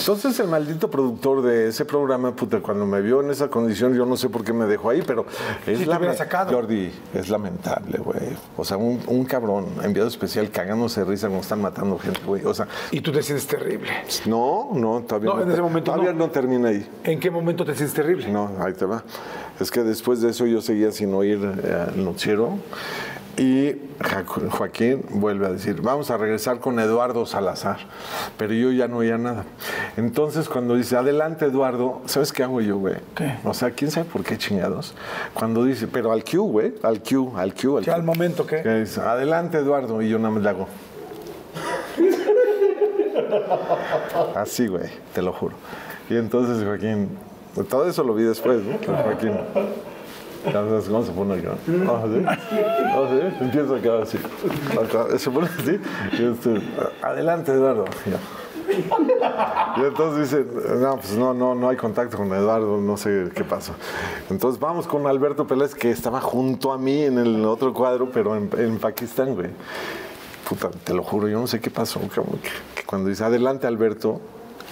Entonces 0.04 0.38
el 0.38 0.48
maldito 0.48 0.90
productor 0.90 1.40
de 1.40 1.68
ese 1.68 1.86
programa, 1.86 2.36
puta, 2.36 2.60
cuando 2.60 2.84
me 2.84 3.00
vio 3.00 3.22
en 3.22 3.30
esa 3.30 3.48
condición, 3.48 3.94
yo 3.94 4.04
no 4.04 4.18
sé 4.18 4.28
por 4.28 4.44
qué 4.44 4.52
me 4.52 4.66
dejó 4.66 4.90
ahí, 4.90 5.00
pero 5.00 5.24
es 5.66 5.78
Sí, 5.78 5.86
sacado. 6.14 6.52
Jordi, 6.52 6.92
es 7.14 7.30
lamentable, 7.30 7.96
güey. 8.04 8.20
O 8.58 8.66
sea, 8.66 8.76
un, 8.76 9.00
un 9.06 9.24
cabrón 9.24 9.64
enviado 9.82 10.06
especial 10.08 10.50
cagándose 10.50 11.00
de 11.00 11.06
risa 11.06 11.28
cuando 11.28 11.40
están 11.40 11.62
matando 11.62 11.98
gente, 11.98 12.20
güey. 12.26 12.44
O 12.44 12.52
sea, 12.52 12.68
Y 12.90 13.00
tú 13.00 13.12
te 13.12 13.22
sientes 13.22 13.46
terrible. 13.46 13.88
no, 14.26 14.68
no, 14.74 15.00
todavía 15.08 15.30
No, 15.32 15.40
en 15.40 15.50
ese 15.52 15.62
momento 15.62 15.90
todavía 15.92 16.12
no. 16.12 16.26
no 16.26 16.30
termina 16.30 16.68
ahí. 16.68 16.86
¿En 17.04 17.18
qué 17.18 17.30
momento 17.30 17.64
te 17.64 17.74
sientes 17.74 17.94
terrible? 17.94 18.28
No, 18.30 18.50
ahí 18.60 18.74
te 18.74 18.84
va. 18.84 19.02
Es 19.58 19.70
que 19.70 19.82
después 19.84 20.20
de 20.20 20.28
eso 20.30 20.44
yo 20.44 20.60
seguía 20.60 20.92
sin 20.92 21.14
oír 21.14 21.38
eh, 21.64 21.86
noticiero 21.96 22.58
y 23.36 23.76
Joaquín 24.50 25.04
vuelve 25.10 25.46
a 25.46 25.50
decir, 25.50 25.80
vamos 25.80 26.10
a 26.10 26.16
regresar 26.16 26.60
con 26.60 26.78
Eduardo 26.78 27.26
Salazar. 27.26 27.78
Pero 28.36 28.54
yo 28.54 28.70
ya 28.70 28.88
no 28.88 28.98
oía 28.98 29.18
nada. 29.18 29.44
Entonces 29.96 30.48
cuando 30.48 30.76
dice, 30.76 30.96
adelante 30.96 31.46
Eduardo, 31.46 32.02
¿sabes 32.06 32.32
qué 32.32 32.44
hago 32.44 32.60
yo, 32.60 32.78
güey? 32.78 32.96
¿Qué? 33.14 33.36
O 33.44 33.54
sea, 33.54 33.70
¿quién 33.70 33.90
sabe 33.90 34.06
por 34.06 34.22
qué 34.22 34.38
chingados? 34.38 34.94
Cuando 35.32 35.64
dice, 35.64 35.88
pero 35.88 36.12
al 36.12 36.24
Q, 36.24 36.42
güey, 36.42 36.74
al 36.82 37.02
Q, 37.02 37.32
al 37.36 37.54
Q, 37.54 37.78
al 37.78 37.84
Q. 37.84 37.92
al 37.92 38.02
momento, 38.02 38.46
¿qué? 38.46 38.62
Que 38.62 38.80
dice, 38.80 39.00
adelante 39.00 39.58
Eduardo, 39.58 40.00
y 40.00 40.08
yo 40.08 40.18
nada 40.18 40.30
más 40.30 40.42
le 40.42 40.48
hago. 40.50 40.68
Así, 44.36 44.66
güey, 44.66 44.88
te 45.12 45.22
lo 45.22 45.32
juro. 45.32 45.54
Y 46.08 46.16
entonces 46.16 46.64
Joaquín, 46.64 47.08
todo 47.68 47.88
eso 47.88 48.04
lo 48.04 48.14
vi 48.14 48.24
después, 48.24 48.60
¿no? 48.62 48.78
Joaquín, 48.86 49.32
sabes 50.52 50.88
cómo 50.88 51.02
se 51.02 51.12
pone 51.12 51.34
acá. 51.34 51.52
Ah, 51.88 52.02
¿sí? 52.06 52.24
Ah. 52.26 53.40
Empieza 53.40 53.76
acá 53.76 54.02
así. 54.02 54.18
Acá, 54.82 55.18
se 55.18 55.30
pone 55.30 55.48
así. 55.58 55.80
Y 56.18 56.24
este, 56.24 56.60
adelante, 57.02 57.52
Eduardo. 57.52 57.84
Y 59.76 59.80
entonces 59.80 60.30
dice, 60.30 60.46
no, 60.76 60.96
pues 60.96 61.12
no, 61.16 61.34
no, 61.34 61.54
no 61.54 61.68
hay 61.68 61.76
contacto 61.76 62.16
con 62.16 62.28
Eduardo, 62.28 62.80
no 62.80 62.96
sé 62.96 63.30
qué 63.34 63.44
pasó. 63.44 63.74
Entonces 64.30 64.58
vamos 64.60 64.86
con 64.86 65.06
Alberto 65.06 65.46
Pérez, 65.46 65.74
que 65.74 65.90
estaba 65.90 66.20
junto 66.20 66.72
a 66.72 66.78
mí 66.78 67.02
en 67.02 67.18
el 67.18 67.44
otro 67.44 67.72
cuadro, 67.74 68.10
pero 68.12 68.36
en, 68.36 68.50
en 68.56 68.78
Pakistán, 68.78 69.34
güey. 69.34 69.50
Puta, 70.48 70.70
te 70.70 70.92
lo 70.92 71.02
juro, 71.02 71.28
yo 71.28 71.40
no 71.40 71.46
sé 71.46 71.60
qué 71.60 71.70
pasó, 71.70 72.00
que 72.00 72.82
cuando 72.84 73.08
dice, 73.08 73.24
adelante 73.24 73.66
Alberto, 73.66 74.20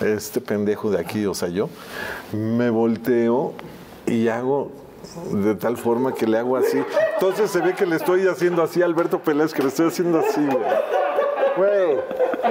este 0.00 0.40
pendejo 0.40 0.90
de 0.90 1.00
aquí, 1.00 1.24
o 1.24 1.34
sea, 1.34 1.48
yo, 1.48 1.68
me 2.32 2.68
volteo 2.68 3.54
y 4.06 4.28
hago 4.28 4.70
de 5.32 5.54
tal 5.54 5.76
forma 5.76 6.12
que 6.14 6.26
le 6.26 6.38
hago 6.38 6.56
así. 6.56 6.82
Entonces 7.14 7.50
se 7.50 7.60
ve 7.60 7.74
que 7.74 7.86
le 7.86 7.96
estoy 7.96 8.26
haciendo 8.26 8.62
así 8.62 8.82
a 8.82 8.84
Alberto 8.86 9.18
Pérez, 9.20 9.52
que 9.52 9.62
le 9.62 9.68
estoy 9.68 9.88
haciendo 9.88 10.18
así, 10.20 10.40
güey. 10.44 10.62
Güey, 11.54 11.98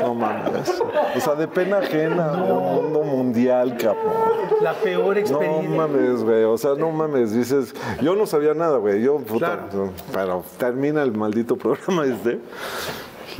no 0.04 0.14
mames. 0.14 0.80
O 1.16 1.20
sea, 1.20 1.34
de 1.36 1.47
pena 1.47 1.80
ajena, 1.80 2.34
mundo 2.34 3.04
mundial, 3.04 3.76
cabrón. 3.78 4.14
La 4.62 4.74
peor 4.74 5.16
No 5.16 5.20
experiencia. 5.20 5.70
mames, 5.76 6.24
güey. 6.24 6.43
O 6.43 6.58
sea, 6.58 6.76
no 6.76 6.91
mames. 6.91 7.34
Dices, 7.34 7.74
yo 8.02 8.16
no 8.16 8.28
sabía 8.28 8.54
nada, 8.54 8.78
güey. 8.78 9.02
Yo, 9.02 9.18
puta. 9.18 9.68
Claro. 9.72 9.91
Pero 10.14 10.43
termina 10.58 11.02
el 11.02 11.12
maldito 11.14 11.56
programa 11.58 12.06
este. 12.06 12.39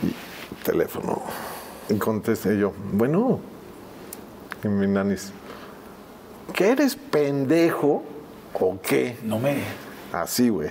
Y 0.01 0.16
teléfono. 0.64 1.22
Y 1.89 1.95
contesté 1.97 2.57
yo, 2.57 2.72
bueno. 2.93 3.39
Y 4.64 4.68
mi 4.68 4.88
nanis, 4.88 5.32
¿qué 6.53 6.70
eres 6.70 6.95
pendejo 6.95 8.03
o 8.54 8.80
qué? 8.82 9.18
No 9.24 9.39
me. 9.39 9.58
Así, 10.14 10.49
güey. 10.49 10.70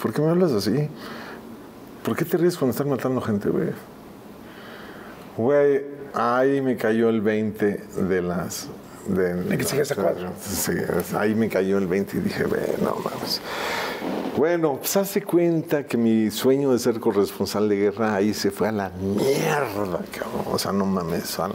¿Por 0.00 0.12
qué 0.12 0.22
me 0.22 0.30
hablas 0.30 0.52
así? 0.52 0.88
¿Por 2.04 2.16
qué 2.16 2.24
te 2.24 2.36
ríes 2.36 2.56
cuando 2.56 2.72
están 2.72 2.88
matando 2.88 3.20
gente, 3.20 3.48
güey? 3.48 3.70
Güey, 5.36 5.82
ahí 6.14 6.60
me 6.60 6.76
cayó 6.76 7.08
el 7.08 7.20
20 7.20 7.66
de 8.08 8.22
las... 8.22 8.68
De, 9.08 9.34
De 9.34 9.56
que 9.58 9.64
sigues 9.64 9.92
a 9.92 9.94
cuadro. 9.94 10.32
Sí, 10.40 10.72
ahí 11.16 11.34
me 11.34 11.48
cayó 11.48 11.78
el 11.78 11.86
20 11.86 12.16
y 12.16 12.20
dije, 12.20 12.44
güey, 12.44 12.60
no 12.82 12.96
mames. 12.96 13.40
Bueno, 14.36 14.76
pues 14.78 14.96
hace 14.96 15.22
cuenta 15.22 15.84
que 15.86 15.96
mi 15.96 16.30
sueño 16.30 16.72
de 16.72 16.78
ser 16.80 16.98
corresponsal 17.00 17.68
de 17.68 17.76
guerra 17.76 18.14
ahí 18.16 18.34
se 18.34 18.50
fue 18.50 18.68
a 18.68 18.72
la 18.72 18.90
mierda, 18.90 20.00
cabrón. 20.10 20.42
O 20.52 20.58
sea, 20.58 20.72
no 20.72 20.84
mames. 20.86 21.38
a 21.38 21.48
la- 21.48 21.54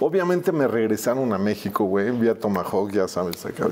Obviamente 0.00 0.52
me 0.52 0.68
regresaron 0.68 1.32
a 1.32 1.38
México, 1.38 1.84
güey, 1.84 2.10
vía 2.12 2.34
Tomahawk, 2.38 2.92
ya 2.92 3.08
sabes, 3.08 3.44
acá. 3.44 3.68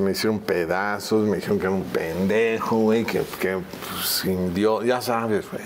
Me 0.00 0.10
hicieron 0.10 0.40
pedazos, 0.40 1.26
me 1.26 1.36
dijeron 1.36 1.58
que 1.58 1.66
era 1.66 1.74
un 1.74 1.84
pendejo, 1.84 2.76
güey, 2.78 3.04
que, 3.04 3.22
que 3.40 3.58
pues, 3.58 4.06
sin 4.22 4.52
Dios, 4.52 4.84
ya 4.84 5.00
sabes, 5.00 5.48
güey. 5.50 5.62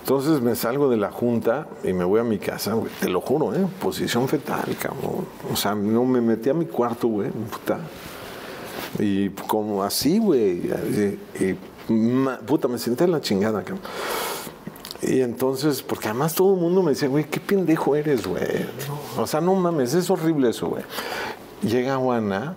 Entonces 0.00 0.40
me 0.40 0.56
salgo 0.56 0.88
de 0.88 0.96
la 0.96 1.10
junta 1.10 1.66
y 1.84 1.92
me 1.92 2.04
voy 2.04 2.20
a 2.20 2.24
mi 2.24 2.38
casa, 2.38 2.72
güey, 2.72 2.90
te 2.98 3.08
lo 3.08 3.20
juro, 3.20 3.54
¿eh? 3.54 3.66
Posición 3.80 4.26
fetal, 4.26 4.64
cabrón. 4.80 5.26
O 5.52 5.56
sea, 5.56 5.74
no 5.74 6.04
me 6.04 6.20
metí 6.20 6.48
a 6.48 6.54
mi 6.54 6.66
cuarto, 6.66 7.08
güey, 7.08 7.30
puta. 7.30 7.78
Y 8.98 9.28
como 9.30 9.82
así, 9.82 10.18
güey. 10.18 10.70
Y, 10.70 11.18
y 11.44 11.58
puta, 12.46 12.68
me 12.68 12.78
senté 12.78 13.04
en 13.04 13.12
la 13.12 13.20
chingada, 13.20 13.62
cabrón. 13.62 13.80
Y 15.02 15.20
entonces, 15.20 15.82
porque 15.82 16.08
además 16.08 16.34
todo 16.34 16.54
el 16.54 16.60
mundo 16.60 16.82
me 16.82 16.90
decía, 16.90 17.08
güey, 17.08 17.24
qué 17.24 17.40
pendejo 17.40 17.94
eres, 17.96 18.26
güey. 18.26 18.66
No, 19.16 19.22
O 19.22 19.26
sea, 19.26 19.40
no 19.40 19.54
mames, 19.54 19.94
es 19.94 20.08
horrible 20.10 20.50
eso, 20.50 20.68
güey. 20.68 20.82
Llega 21.62 21.96
Juana 21.96 22.54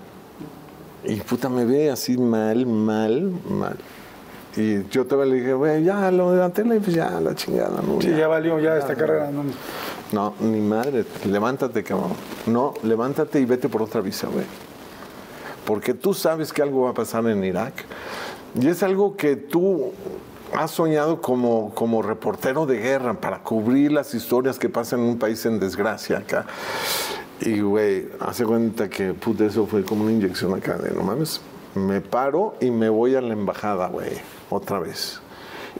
y 1.03 1.15
puta 1.17 1.49
me 1.49 1.65
ve 1.65 1.89
así 1.89 2.17
mal, 2.17 2.65
mal, 2.65 3.31
mal. 3.49 3.77
Y 4.55 4.87
yo 4.89 5.05
todavía 5.05 5.33
le 5.33 5.39
dije, 5.41 5.53
güey, 5.53 5.83
ya 5.83 6.11
lo 6.11 6.31
de 6.31 6.39
la 6.39 6.49
tele, 6.49 6.79
pues 6.79 6.95
ya, 6.95 7.19
la 7.19 7.35
chingada, 7.35 7.81
¿no? 7.81 8.01
Sí, 8.01 8.09
ya 8.09 8.27
valió 8.27 8.59
ya 8.59 8.77
esta 8.77 8.95
carrera. 8.95 9.29
¿no? 9.31 9.43
No, 10.11 10.33
ni 10.39 10.59
madre, 10.59 11.05
levántate, 11.25 11.83
cabrón. 11.83 12.13
No, 12.47 12.73
levántate 12.83 13.39
y 13.39 13.45
vete 13.45 13.69
por 13.69 13.83
otra 13.83 14.01
visa, 14.01 14.27
güey. 14.27 14.45
Porque 15.65 15.93
tú 15.93 16.13
sabes 16.13 16.51
que 16.51 16.61
algo 16.61 16.81
va 16.81 16.91
a 16.91 16.93
pasar 16.93 17.27
en 17.27 17.43
Irak. 17.43 17.85
Y 18.59 18.67
es 18.67 18.81
algo 18.81 19.15
que 19.15 19.35
tú 19.35 19.91
has 20.55 20.71
soñado 20.71 21.21
como, 21.21 21.73
como 21.73 22.01
reportero 22.01 22.65
de 22.65 22.77
guerra 22.79 23.13
para 23.15 23.39
cubrir 23.43 23.91
las 23.91 24.13
historias 24.13 24.59
que 24.59 24.69
pasan 24.69 24.99
en 25.01 25.05
un 25.07 25.19
país 25.19 25.45
en 25.45 25.59
desgracia 25.59 26.19
acá. 26.19 26.45
Y, 27.41 27.61
güey, 27.61 28.09
hace 28.19 28.43
cuenta 28.45 28.89
que, 28.89 29.13
puta, 29.13 29.45
eso 29.45 29.65
fue 29.65 29.83
como 29.83 30.03
una 30.03 30.11
inyección 30.11 30.53
acá 30.53 30.77
de, 30.77 30.91
no 30.91 31.03
mames, 31.03 31.41
me 31.75 32.01
paro 32.01 32.55
y 32.59 32.69
me 32.71 32.89
voy 32.89 33.15
a 33.15 33.21
la 33.21 33.33
embajada, 33.33 33.87
güey, 33.87 34.11
otra 34.49 34.79
vez. 34.79 35.21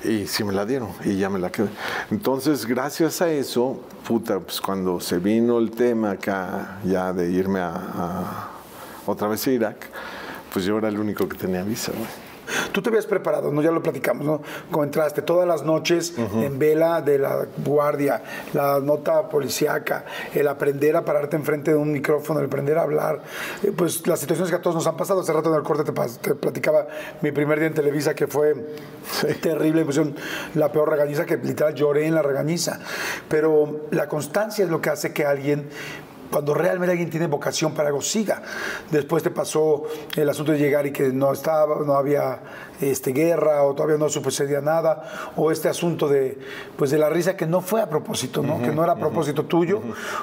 Y 0.03 0.27
sí 0.27 0.43
me 0.45 0.53
la 0.53 0.65
dieron 0.65 0.89
y 1.03 1.17
ya 1.17 1.29
me 1.29 1.39
la 1.39 1.51
quedé. 1.51 1.67
Entonces, 2.11 2.65
gracias 2.65 3.21
a 3.21 3.29
eso, 3.29 3.81
puta, 4.07 4.39
pues 4.39 4.61
cuando 4.61 5.01
se 5.01 5.17
vino 5.17 5.57
el 5.57 5.71
tema 5.71 6.11
acá 6.11 6.79
ya 6.85 7.11
de 7.11 7.29
irme 7.31 7.59
a, 7.59 7.73
a- 7.75 8.49
otra 9.05 9.27
vez 9.27 9.45
a 9.47 9.51
Irak, 9.51 9.89
pues 10.53 10.63
yo 10.63 10.77
era 10.77 10.87
el 10.87 10.99
único 10.99 11.27
que 11.27 11.35
tenía 11.37 11.63
visa, 11.63 11.91
güey. 11.91 12.28
Tú 12.71 12.81
te 12.81 12.89
habías 12.89 13.05
preparado, 13.05 13.51
¿no? 13.51 13.61
Ya 13.61 13.71
lo 13.71 13.81
platicamos, 13.81 14.25
¿no? 14.25 14.41
Como 14.71 14.83
entraste 14.83 15.21
todas 15.21 15.47
las 15.47 15.63
noches 15.63 16.13
en 16.17 16.59
vela 16.59 17.01
de 17.01 17.19
la 17.19 17.45
guardia, 17.63 18.21
la 18.53 18.79
nota 18.79 19.27
policíaca, 19.29 20.05
el 20.33 20.47
aprender 20.47 20.95
a 20.95 21.03
pararte 21.03 21.35
enfrente 21.35 21.71
de 21.71 21.77
un 21.77 21.91
micrófono, 21.91 22.39
el 22.39 22.45
aprender 22.47 22.77
a 22.77 22.83
hablar, 22.83 23.21
eh, 23.63 23.71
pues 23.75 24.05
las 24.07 24.19
situaciones 24.19 24.51
que 24.51 24.57
a 24.57 24.61
todos 24.61 24.75
nos 24.75 24.87
han 24.87 24.97
pasado. 24.97 25.21
Hace 25.21 25.33
rato 25.33 25.49
en 25.49 25.55
el 25.55 25.63
corte 25.63 25.83
te, 25.83 25.91
te 26.21 26.35
platicaba 26.35 26.87
mi 27.21 27.31
primer 27.31 27.59
día 27.59 27.67
en 27.67 27.73
Televisa 27.73 28.13
que 28.13 28.27
fue 28.27 28.53
terrible, 29.41 29.85
pusieron 29.85 30.15
la 30.55 30.71
peor 30.71 30.89
regañiza, 30.89 31.25
que 31.25 31.37
literal 31.37 31.73
lloré 31.73 32.05
en 32.05 32.15
la 32.15 32.21
regañiza. 32.21 32.79
Pero 33.27 33.87
la 33.91 34.07
constancia 34.07 34.63
es 34.63 34.71
lo 34.71 34.81
que 34.81 34.89
hace 34.89 35.13
que 35.13 35.25
alguien 35.25 35.69
cuando 36.31 36.53
realmente 36.53 36.91
alguien 36.91 37.09
tiene 37.09 37.27
vocación 37.27 37.73
para 37.73 37.89
algo, 37.89 38.01
siga. 38.01 38.41
Después 38.91 39.23
te 39.23 39.31
pasó 39.31 39.83
el 40.15 40.29
asunto 40.29 40.51
de 40.51 40.59
llegar 40.59 40.85
y 40.85 40.91
que 40.91 41.09
no 41.09 41.31
estaba, 41.31 41.83
no 41.85 41.93
había 41.95 42.39
este, 42.81 43.11
guerra 43.11 43.63
o 43.63 43.73
todavía 43.73 43.97
no 43.97 44.09
sucedía 44.09 44.61
nada, 44.61 45.31
o 45.35 45.51
este 45.51 45.67
asunto 45.69 46.07
de, 46.07 46.37
pues, 46.77 46.91
de 46.91 46.97
la 46.97 47.09
risa 47.09 47.35
que 47.35 47.45
no 47.45 47.61
fue 47.61 47.81
a 47.81 47.89
propósito, 47.89 48.41
¿no? 48.43 48.61
que 48.61 48.71
no 48.71 48.83
era 48.83 48.93
a 48.93 48.97
propósito 48.97 49.45
tuyo, 49.45 49.81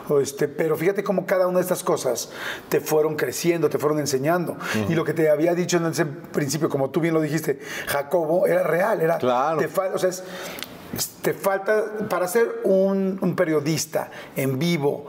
o 0.09 0.20
este, 0.20 0.48
pero 0.48 0.76
fíjate 0.76 1.02
cómo 1.02 1.26
cada 1.26 1.46
una 1.46 1.59
de 1.59 1.62
estas 1.62 1.82
cosas 1.82 2.30
te 2.68 2.80
fueron 2.80 3.16
creciendo, 3.16 3.68
te 3.68 3.78
fueron 3.78 3.98
enseñando. 3.98 4.57
Y 4.88 4.94
lo 4.94 5.04
que 5.04 5.12
te 5.12 5.28
había 5.30 5.54
dicho 5.54 5.76
en 5.76 5.86
ese 5.86 6.07
principio, 6.07 6.68
como 6.68 6.90
tú 6.90 7.00
bien 7.00 7.14
lo 7.14 7.20
dijiste, 7.20 7.59
Jacobo, 7.86 8.46
era 8.46 8.62
real, 8.62 9.00
era... 9.00 9.18
Claro. 9.18 9.59
te 9.59 9.66
o 9.66 9.98
sea, 9.98 10.09
es- 10.11 10.22
te 11.20 11.34
falta, 11.34 12.09
para 12.09 12.28
ser 12.28 12.61
un, 12.64 13.18
un 13.20 13.34
periodista 13.36 14.11
en 14.36 14.59
vivo, 14.59 15.07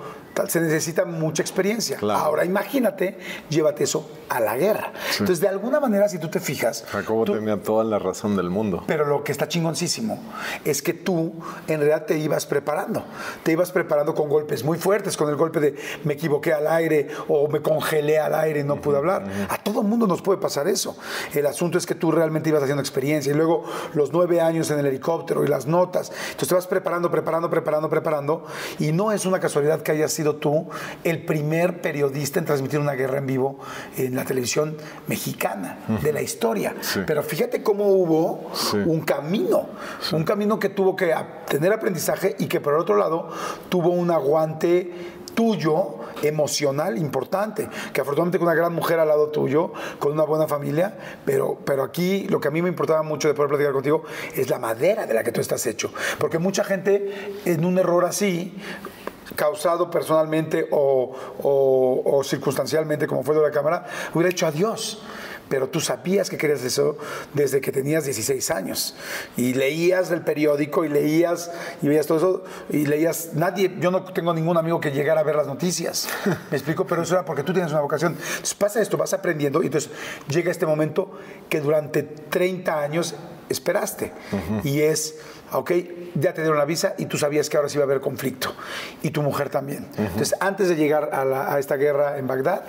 se 0.48 0.62
necesita 0.62 1.06
mucha 1.06 1.42
experiencia. 1.42 1.98
Claro. 1.98 2.20
Ahora 2.20 2.46
imagínate, 2.46 3.18
llévate 3.50 3.84
eso 3.86 4.10
a 4.30 4.40
la 4.40 4.56
guerra. 4.58 4.92
Entonces, 5.14 5.40
de 5.40 5.48
alguna 5.48 5.80
manera, 5.80 6.08
si 6.10 6.20
tú 6.20 6.30
te 6.30 6.40
fijas, 6.40 6.84
Jacobo 6.90 7.24
tú- 7.26 7.34
tenía 7.36 7.62
toda 7.62 7.84
la 7.84 7.98
razón 7.98 8.36
del 8.36 8.50
mundo. 8.50 8.84
pero 8.88 9.06
lo 9.06 9.24
que 9.24 9.32
está 9.32 9.48
chingoncísimo 9.48 10.22
es 10.66 10.82
que 10.82 10.94
tú 10.94 11.34
en 11.68 11.80
realidad 11.80 12.06
te 12.06 12.18
ibas 12.18 12.46
preparando. 12.46 13.04
Te 13.44 13.54
ibas 13.54 13.72
preparando 13.72 14.14
con 14.14 14.30
golpes 14.30 14.64
muy 14.64 14.78
fuertes, 14.78 15.16
con 15.18 15.30
el 15.30 15.36
golpe 15.36 15.60
de 15.60 15.76
me 16.04 16.14
equivoqué 16.14 16.54
al 16.54 16.68
aire 16.68 17.08
o 17.28 17.48
me 17.48 17.62
congelé 17.62 18.20
al 18.20 18.36
aire 18.36 18.60
y 18.62 18.64
no 18.64 18.82
pude 18.82 18.98
hablar. 18.98 19.24
A 19.50 19.58
todo 19.58 19.82
el 19.82 19.88
mundo 19.88 20.08
nos 20.08 20.22
puede 20.22 20.40
pasar 20.40 20.68
eso. 20.68 20.98
El 21.34 21.46
asunto 21.46 21.78
es 21.78 21.86
que 21.86 21.96
tú 21.96 22.12
realmente 22.12 22.50
ibas 22.50 22.62
haciendo 22.64 22.82
experiencia 22.82 23.32
y 23.32 23.36
luego 23.36 23.64
los 23.94 24.12
nueve 24.12 24.42
años 24.42 24.70
en 24.72 24.80
el 24.80 24.86
helicóptero 24.88 25.44
y 25.44 25.48
las 25.48 25.66
notas. 25.68 26.12
Entonces 26.32 26.50
te 26.50 26.56
vas 26.56 26.68
preparando, 26.68 27.10
preparando, 27.10 27.50
preparando, 27.50 27.90
preparando. 27.90 28.46
Y 28.80 28.92
no 28.92 29.12
es 29.12 29.26
una 29.26 29.40
casualidad 29.40 29.82
que 29.82 29.92
hayas 29.94 30.12
sido 30.12 30.27
tú 30.36 30.68
el 31.04 31.26
primer 31.26 31.82
periodista 31.82 32.40
en 32.40 32.46
transmitir 32.46 32.80
una 32.80 32.94
guerra 32.94 33.18
en 33.18 33.26
vivo 33.28 33.60
en 33.98 34.16
la 34.16 34.26
televisión 34.26 34.78
mexicana 35.08 35.80
de 36.02 36.14
la 36.14 36.22
historia. 36.22 36.76
Sí. 36.82 37.00
Pero 37.08 37.24
fíjate 37.24 37.64
cómo 37.64 37.86
hubo 37.88 38.52
Sí. 38.54 38.78
un 38.78 39.02
camino, 39.02 39.68
un 40.12 40.24
camino 40.24 40.60
que 40.60 40.70
tuvo 40.70 40.96
que 40.96 41.14
tener 41.48 41.72
aprendizaje 41.74 42.36
y 42.40 42.48
que 42.48 42.60
por 42.60 42.74
el 42.74 42.80
otro 42.82 42.98
lado 42.98 43.30
tuvo 43.70 43.90
un 43.90 44.12
aguante 44.12 44.92
tuyo 45.34 45.98
emocional 46.24 46.98
importante, 46.98 47.70
que 47.94 48.02
afortunadamente 48.02 48.40
con 48.40 48.48
una 48.48 48.56
gran 48.56 48.74
mujer 48.74 49.00
al 49.00 49.08
lado 49.08 49.28
tuyo, 49.30 49.72
con 50.00 50.12
una 50.14 50.24
buena 50.24 50.48
familia, 50.48 50.98
pero, 51.26 51.60
pero 51.64 51.84
aquí 51.84 52.26
lo 52.28 52.40
que 52.40 52.48
a 52.48 52.52
mí 52.52 52.64
me 52.64 52.70
importaba 52.70 53.04
mucho 53.04 53.28
de 53.28 53.36
poder 53.36 53.50
platicar 53.50 53.72
contigo 53.72 54.02
es 54.36 54.50
la 54.50 54.58
madera 54.58 55.06
de 55.06 55.14
la 55.14 55.24
que 55.24 55.32
tú 55.32 55.40
estás 55.40 55.64
hecho, 55.68 55.92
porque 56.18 56.40
mucha 56.40 56.64
gente 56.64 57.14
en 57.46 57.66
un 57.66 57.78
error 57.78 58.06
así 58.06 58.58
causado 59.36 59.90
personalmente 59.92 60.68
o, 60.72 61.12
o- 61.44 62.24
circunstancialmente, 62.24 63.08
como 63.08 63.24
fue 63.24 63.36
de 63.36 63.42
la 63.42 63.52
cámara, 63.52 63.86
hubiera 64.14 64.30
hecho 64.30 64.48
adiós. 64.48 65.02
Pero 65.50 65.70
tú 65.70 65.80
sabías 65.80 66.30
que 66.30 66.38
querías 66.38 66.62
eso 66.64 66.98
desde 67.34 67.62
que 67.62 67.72
tenías 67.72 68.04
16 68.06 68.52
años. 68.52 68.96
Y 69.38 69.54
leías 69.54 70.12
el 70.12 70.22
periódico 70.22 70.84
y 70.86 70.90
leías 70.90 71.52
y 71.82 71.88
veías 71.88 72.06
todo 72.08 72.18
eso. 72.18 72.44
Y 72.70 72.86
leías, 72.86 73.30
nadie, 73.34 73.74
yo 73.80 73.92
no 73.92 74.04
tengo 74.04 74.34
ningún 74.34 74.58
amigo 74.58 74.80
que 74.82 74.92
llegara 74.92 75.22
a 75.22 75.24
ver 75.24 75.36
las 75.36 75.48
noticias. 75.48 76.10
Me 76.52 76.58
explico, 76.58 76.86
pero 76.86 77.04
eso 77.04 77.14
era 77.16 77.24
porque 77.26 77.44
tú 77.44 77.54
tienes 77.54 77.72
una 77.72 77.82
vocación. 77.82 78.14
Entonces 78.14 78.54
pasa 78.56 78.82
esto, 78.82 78.98
vas 78.98 79.14
aprendiendo 79.14 79.64
y 79.64 79.68
entonces 79.68 79.90
llega 80.28 80.52
este 80.52 80.66
momento 80.66 81.18
que 81.50 81.62
durante 81.62 82.04
30 82.04 82.80
años 82.82 83.16
esperaste. 83.50 84.12
Y 84.66 84.82
es, 84.82 85.16
ok, 85.54 85.72
ya 86.16 86.34
te 86.34 86.42
dieron 86.42 86.58
la 86.58 86.66
visa 86.66 86.94
y 86.98 87.06
tú 87.06 87.18
sabías 87.18 87.50
que 87.50 87.56
ahora 87.56 87.70
sí 87.70 87.76
iba 87.78 87.84
a 87.84 87.88
haber 87.88 88.02
conflicto. 88.02 88.54
Y 89.02 89.12
tu 89.12 89.22
mujer 89.24 89.50
también. 89.50 89.88
Entonces, 89.98 90.36
antes 90.42 90.68
de 90.68 90.76
llegar 90.76 91.10
a, 91.14 91.24
la- 91.24 91.54
a 91.54 91.60
esta 91.60 91.76
guerra 91.78 92.18
en 92.18 92.28
Bagdad, 92.28 92.64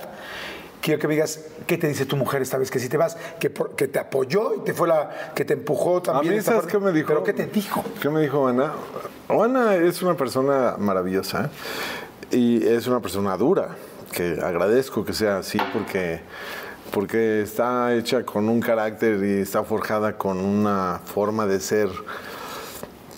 quiero 0.81 1.01
que 1.01 1.09
me 1.09 1.15
digas 1.15 1.41
qué 1.67 1.77
te 1.79 1.89
dice 1.89 2.07
tu 2.07 2.17
mujer 2.17 2.43
esta 2.43 2.57
vez 2.59 2.71
que 2.71 2.79
si 2.79 2.89
te 2.89 2.97
vas, 2.97 3.17
que, 3.41 3.51
por- 3.51 3.75
que 3.77 3.89
te 3.89 3.99
apoyó 3.99 4.55
y 4.55 4.61
te 4.61 4.73
fue 4.75 4.89
la 4.89 5.33
que 5.35 5.45
te 5.45 5.55
empujó 5.55 5.99
A 5.99 6.03
también. 6.03 6.35
mí, 6.35 6.39
esta 6.39 6.53
¿sabes 6.53 6.65
parte? 6.67 6.79
qué 6.79 6.85
me 6.85 6.93
dijo? 6.93 7.09
¿Pero 7.09 7.25
qué 7.25 7.33
te 7.33 7.47
dijo? 7.47 7.85
¿Qué 8.01 8.09
me 8.11 8.21
dijo 8.21 8.47
Ana? 8.47 8.73
Ana 9.29 9.75
es 9.77 10.03
una 10.03 10.17
persona 10.17 10.77
maravillosa 10.79 11.51
y 12.31 12.67
es 12.67 12.87
una 12.87 13.01
persona 13.01 13.37
dura, 13.37 13.77
que 14.13 14.39
agradezco 14.43 15.05
que 15.05 15.13
sea 15.13 15.39
así 15.39 15.59
porque, 15.73 16.21
porque 16.93 17.43
está 17.43 17.95
hecha 17.95 18.23
con 18.25 18.49
un 18.49 18.61
carácter 18.61 19.23
y 19.25 19.41
está 19.41 19.65
forjada 19.65 20.17
con 20.17 20.39
una 20.39 21.01
forma 21.05 21.47
de 21.47 21.61
ser, 21.61 21.89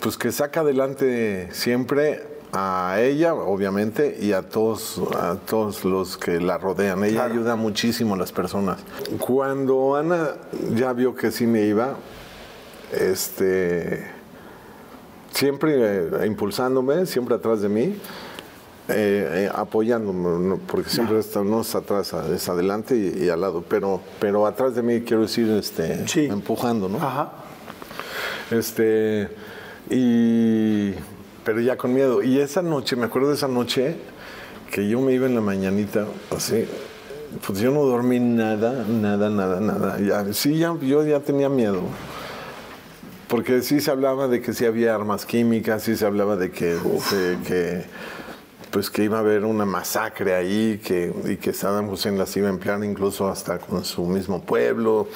pues 0.01 0.17
que 0.17 0.31
saca 0.31 0.61
adelante 0.61 1.47
siempre 1.51 2.23
a 2.53 2.97
ella, 2.99 3.33
obviamente, 3.33 4.17
y 4.19 4.33
a 4.33 4.41
todos, 4.41 4.99
a 5.17 5.35
todos 5.35 5.85
los 5.85 6.17
que 6.17 6.39
la 6.41 6.57
rodean. 6.57 7.03
Ella 7.03 7.25
ayuda 7.25 7.55
muchísimo 7.55 8.15
a 8.15 8.17
las 8.17 8.31
personas. 8.31 8.79
Cuando 9.19 9.95
Ana 9.95 10.31
ya 10.75 10.91
vio 10.93 11.15
que 11.15 11.31
sí 11.31 11.47
me 11.47 11.61
iba, 11.65 11.95
este, 12.91 14.05
siempre 15.33 15.73
eh, 15.77 16.27
impulsándome, 16.27 17.05
siempre 17.05 17.35
atrás 17.35 17.61
de 17.61 17.69
mí, 17.69 17.95
eh, 18.89 19.45
eh, 19.45 19.51
apoyándome, 19.53 20.45
¿no? 20.45 20.57
porque 20.57 20.89
siempre 20.89 21.19
está- 21.19 21.43
no 21.43 21.61
es 21.61 21.73
atrás, 21.75 22.13
es 22.33 22.49
adelante 22.49 22.97
y, 22.97 23.23
y 23.25 23.29
al 23.29 23.39
lado, 23.39 23.63
pero, 23.67 24.01
pero 24.19 24.45
atrás 24.45 24.75
de 24.75 24.81
mí 24.83 25.01
quiero 25.01 25.21
decir, 25.21 25.49
este, 25.51 26.05
Sí. 26.07 26.25
empujando, 26.25 26.89
¿no? 26.89 26.97
Ajá. 26.97 27.31
Este, 28.49 29.29
y, 29.89 30.93
pero 31.43 31.59
ya 31.59 31.77
con 31.77 31.93
miedo. 31.93 32.21
Y 32.21 32.39
esa 32.39 32.61
noche, 32.61 32.95
me 32.95 33.05
acuerdo 33.05 33.29
de 33.29 33.35
esa 33.35 33.47
noche 33.47 33.95
que 34.71 34.87
yo 34.87 35.01
me 35.01 35.13
iba 35.13 35.25
en 35.25 35.35
la 35.35 35.41
mañanita, 35.41 36.05
así, 36.35 36.65
pues 37.45 37.59
yo 37.59 37.71
no 37.71 37.83
dormí 37.83 38.19
nada, 38.19 38.85
nada, 38.87 39.29
nada, 39.29 39.59
nada. 39.59 39.99
Ya, 39.99 40.33
sí, 40.33 40.57
ya, 40.57 40.75
yo 40.81 41.05
ya 41.05 41.19
tenía 41.19 41.49
miedo. 41.49 41.81
Porque 43.27 43.61
sí 43.61 43.79
se 43.79 43.91
hablaba 43.91 44.27
de 44.27 44.41
que 44.41 44.53
sí 44.53 44.65
había 44.65 44.93
armas 44.93 45.25
químicas, 45.25 45.83
sí 45.83 45.95
se 45.95 46.05
hablaba 46.05 46.35
de 46.35 46.51
que, 46.51 46.75
de 46.75 47.37
que 47.45 47.85
pues 48.71 48.89
que 48.89 49.03
iba 49.03 49.17
a 49.17 49.19
haber 49.19 49.43
una 49.43 49.65
masacre 49.65 50.33
ahí, 50.33 50.79
que, 50.83 51.13
y 51.25 51.37
que 51.37 51.53
Saddam 51.53 51.89
Hussein 51.89 52.17
las 52.17 52.35
iba 52.37 52.47
a 52.47 52.51
emplear 52.51 52.83
incluso 52.83 53.29
hasta 53.29 53.59
con 53.59 53.83
su 53.83 54.05
mismo 54.05 54.41
pueblo. 54.41 55.07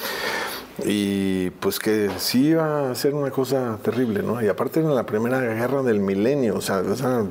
Y 0.84 1.52
pues 1.52 1.80
que 1.80 2.10
sí 2.18 2.48
iba 2.48 2.92
a 2.92 2.96
ser 2.96 3.14
una 3.14 3.32
cosa 3.32 3.78
terrible, 3.82 4.22
¿no? 4.22 4.44
Y 4.44 4.48
aparte 4.48 4.82
era 4.82 4.90
la 4.90 5.06
primera 5.06 5.40
guerra 5.40 5.84
del 5.84 6.00
milenio, 6.00 6.56
o 6.56 6.62
sea, 6.62 6.80
o 6.80 6.96
sea, 6.96 7.24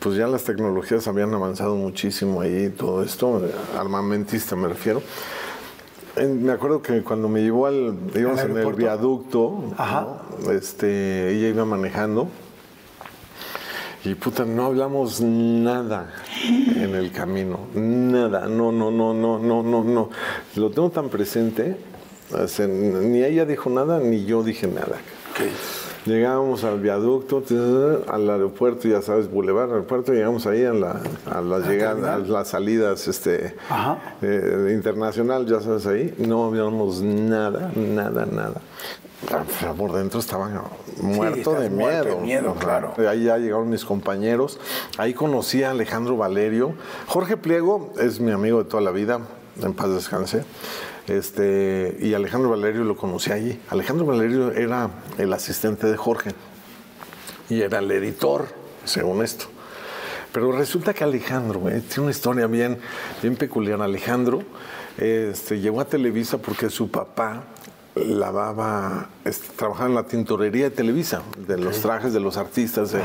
pues 0.00 0.16
ya 0.16 0.26
las 0.26 0.44
tecnologías 0.44 1.08
habían 1.08 1.32
avanzado 1.32 1.76
muchísimo 1.76 2.42
ahí, 2.42 2.68
todo 2.68 3.02
esto, 3.02 3.42
armamentista 3.78 4.54
me 4.54 4.68
refiero. 4.68 5.02
me 6.16 6.52
acuerdo 6.52 6.82
que 6.82 7.02
cuando 7.02 7.28
me 7.28 7.40
llevó 7.40 7.66
al, 7.66 7.96
íbamos 8.14 8.40
¿Al 8.40 8.50
en 8.50 8.58
el 8.58 8.72
viaducto, 8.74 9.72
Ajá. 9.78 10.06
¿no? 10.44 10.50
este, 10.52 11.30
ella 11.30 11.48
iba 11.48 11.64
manejando 11.64 12.28
y 14.06 14.14
puta, 14.14 14.44
no 14.44 14.66
hablamos 14.66 15.20
nada 15.20 16.14
en 16.44 16.94
el 16.94 17.10
camino, 17.10 17.66
nada, 17.74 18.46
no, 18.46 18.70
no, 18.70 18.92
no, 18.92 19.12
no, 19.12 19.38
no, 19.40 19.62
no, 19.64 19.82
no. 19.82 20.10
Lo 20.54 20.70
tengo 20.70 20.90
tan 20.90 21.08
presente, 21.08 21.76
o 22.32 22.48
sea, 22.48 22.66
ni 22.66 23.22
ella 23.22 23.44
dijo 23.44 23.70
nada, 23.70 24.00
ni 24.00 24.24
yo 24.24 24.42
dije 24.42 24.66
nada. 24.66 24.98
Llegábamos 26.06 26.62
al 26.62 26.78
viaducto, 26.80 27.42
al 28.08 28.30
aeropuerto, 28.30 28.86
ya 28.86 29.02
sabes, 29.02 29.28
Boulevard, 29.28 29.70
aeropuerto, 29.70 30.12
llegamos 30.12 30.46
ahí 30.46 30.64
a 30.64 30.72
la, 30.72 31.00
a 31.28 31.40
las 31.40 31.66
llegadas, 31.66 32.04
a 32.04 32.18
las 32.18 32.48
salidas 32.48 33.08
este, 33.08 33.56
eh, 34.22 34.70
internacional, 34.72 35.46
ya 35.46 35.60
sabes, 35.60 35.84
ahí, 35.86 36.14
no 36.18 36.44
habíamos 36.44 37.02
nada, 37.02 37.72
nada, 37.74 38.24
nada. 38.24 38.60
Pero 39.60 39.74
por 39.74 39.92
dentro 39.94 40.20
estaba 40.20 40.48
muerto 41.00 41.38
estás 41.38 41.60
de 41.62 41.70
muerto 41.70 42.08
de 42.08 42.16
miedo. 42.16 42.20
miedo, 42.20 42.54
claro. 42.54 42.92
Ahí 43.08 43.24
ya 43.24 43.38
llegaron 43.38 43.68
mis 43.68 43.84
compañeros. 43.84 44.60
Ahí 44.98 45.14
conocí 45.14 45.62
a 45.62 45.70
Alejandro 45.70 46.16
Valerio. 46.16 46.74
Jorge 47.06 47.36
Pliego 47.36 47.92
es 47.98 48.20
mi 48.20 48.30
amigo 48.30 48.62
de 48.62 48.68
toda 48.68 48.82
la 48.82 48.90
vida, 48.90 49.20
en 49.62 49.74
paz 49.74 49.90
descanse. 49.90 50.44
Este, 51.08 51.96
y 52.00 52.14
Alejandro 52.14 52.50
Valerio 52.50 52.84
lo 52.84 52.96
conocí 52.96 53.30
allí. 53.30 53.60
Alejandro 53.70 54.06
Valerio 54.06 54.52
era 54.52 54.90
el 55.18 55.32
asistente 55.32 55.86
de 55.86 55.96
Jorge 55.96 56.30
y 57.48 57.60
era 57.60 57.78
el 57.78 57.90
editor, 57.90 58.46
según 58.84 59.22
esto. 59.22 59.46
Pero 60.32 60.52
resulta 60.52 60.92
que 60.92 61.04
Alejandro, 61.04 61.60
güey, 61.60 61.80
tiene 61.80 62.02
una 62.02 62.10
historia 62.10 62.46
bien, 62.46 62.78
bien 63.22 63.36
peculiar. 63.36 63.80
Alejandro 63.80 64.42
este, 64.98 65.60
llegó 65.60 65.80
a 65.80 65.84
Televisa 65.86 66.38
porque 66.38 66.68
su 66.70 66.90
papá 66.90 67.44
lavaba, 67.94 69.08
este, 69.24 69.48
trabajaba 69.56 69.88
en 69.88 69.94
la 69.94 70.06
tintorería 70.06 70.64
de 70.64 70.70
Televisa, 70.70 71.22
de 71.38 71.56
los 71.56 71.80
trajes 71.80 72.12
de 72.12 72.20
los 72.20 72.36
artistas. 72.36 72.92
eh, 72.94 73.02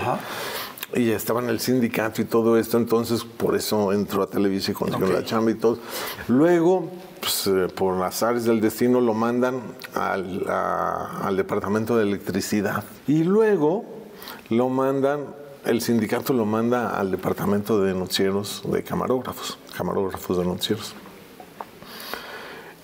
y 0.93 1.11
estaba 1.11 1.41
en 1.41 1.49
el 1.49 1.59
sindicato 1.59 2.21
y 2.21 2.25
todo 2.25 2.57
esto, 2.57 2.77
entonces 2.77 3.23
por 3.23 3.55
eso 3.55 3.93
entró 3.93 4.23
a 4.23 4.27
Televisa 4.27 4.71
y 4.71 4.73
consiguió 4.73 5.07
la 5.07 5.23
chamba 5.23 5.51
y 5.51 5.53
todo. 5.53 5.79
Luego, 6.27 6.91
pues, 7.21 7.47
eh, 7.47 7.67
por 7.73 7.97
las 7.97 8.21
áreas 8.23 8.43
del 8.43 8.59
destino, 8.59 8.99
lo 8.99 9.13
mandan 9.13 9.61
al, 9.95 10.43
al 10.49 11.37
departamento 11.37 11.95
de 11.95 12.03
electricidad. 12.03 12.83
Y 13.07 13.23
luego 13.23 13.85
lo 14.49 14.67
mandan, 14.67 15.27
el 15.63 15.81
sindicato 15.81 16.33
lo 16.33 16.45
manda 16.45 16.99
al 16.99 17.11
departamento 17.11 17.81
de 17.81 17.93
noticieros 17.93 18.63
de 18.65 18.83
camarógrafos, 18.83 19.57
camarógrafos 19.77 20.37
de 20.37 20.45
noticieros. 20.45 20.93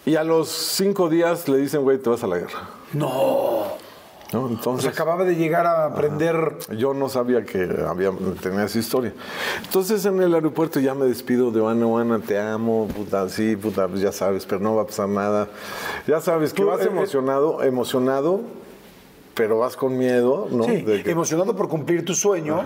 Y 0.06 0.16
a 0.16 0.24
los 0.24 0.48
cinco 0.48 1.10
días 1.10 1.50
le 1.50 1.58
dicen, 1.58 1.82
güey, 1.82 1.98
te 1.98 2.10
vas 2.10 2.24
a 2.24 2.28
la 2.28 2.38
guerra. 2.38 2.70
No. 2.94 3.87
¿No? 4.34 4.41
Pues 4.41 4.53
Entonces, 4.53 4.91
acababa 4.91 5.23
de 5.23 5.36
llegar 5.36 5.65
a 5.65 5.86
aprender. 5.86 6.57
yo 6.78 6.93
no 6.93 7.09
sabía 7.09 7.45
que 7.45 7.67
había, 7.88 8.11
tenía 8.41 8.65
esa 8.65 8.80
historia. 8.80 9.13
Entonces 9.63 10.05
en 10.05 10.21
el 10.21 10.34
aeropuerto 10.34 10.80
ya 10.80 10.93
me 10.93 11.05
despido 11.05 11.51
de 11.51 11.65
Ana, 11.65 11.86
Ana, 11.99 12.19
te 12.19 12.39
amo, 12.39 12.88
puta, 12.88 13.28
sí, 13.30 13.55
puta, 13.55 13.88
pues 13.88 14.01
ya 14.01 14.11
sabes, 14.11 14.45
pero 14.45 14.59
no 14.61 14.75
va 14.75 14.84
a 14.84 14.86
pasar 14.86 15.09
nada. 15.09 15.47
Ya 16.07 16.19
sabes 16.21 16.53
que 16.53 16.63
vas 16.63 16.82
eh, 16.82 16.86
eh, 16.86 16.89
emocionado, 16.91 17.63
emocionado, 17.63 18.41
pero 19.38 19.60
vas 19.60 19.76
con 19.78 19.98
miedo, 19.98 20.48
¿no? 20.52 20.64
Sí, 20.64 20.82
De 20.82 21.04
que- 21.04 21.12
emocionado 21.12 21.56
por 21.56 21.70
cumplir 21.70 22.04
tu 22.04 22.16
sueño, 22.16 22.60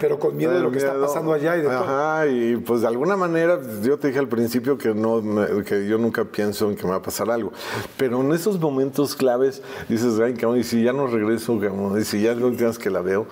pero 0.00 0.18
con 0.18 0.36
miedo 0.36 0.52
de 0.52 0.60
lo 0.60 0.70
que 0.72 0.78
está 0.78 0.98
pasando 1.00 1.32
allá 1.32 1.56
y 1.56 1.60
de 1.62 1.68
todo. 1.68 1.78
Ajá, 1.78 2.26
y 2.26 2.56
pues 2.56 2.80
de 2.82 2.88
alguna 2.88 3.16
manera, 3.16 3.58
yo 3.82 3.96
te 3.98 4.08
dije 4.08 4.18
al 4.18 4.28
principio 4.28 4.76
que 4.76 4.92
no, 4.94 5.22
me- 5.22 5.62
que 5.64 5.86
yo 5.86 5.96
nunca 5.98 6.24
pienso 6.24 6.68
en 6.68 6.76
que 6.76 6.82
me 6.84 6.90
va 6.90 6.96
a 6.96 7.02
pasar 7.02 7.30
algo. 7.30 7.52
Pero 7.96 8.20
en 8.20 8.32
esos 8.32 8.58
momentos 8.60 9.14
claves 9.14 9.62
dices, 9.88 10.18
ay, 10.20 10.34
cabrón, 10.34 10.58
y 10.58 10.64
si 10.64 10.82
ya 10.82 10.92
no 10.92 11.06
regreso, 11.06 11.58
cabrón, 11.60 11.98
y 12.00 12.04
si 12.04 12.20
ya 12.22 12.34
no 12.34 12.50
tienes 12.50 12.78
que 12.78 12.90
la 12.90 13.00
veo, 13.00 13.26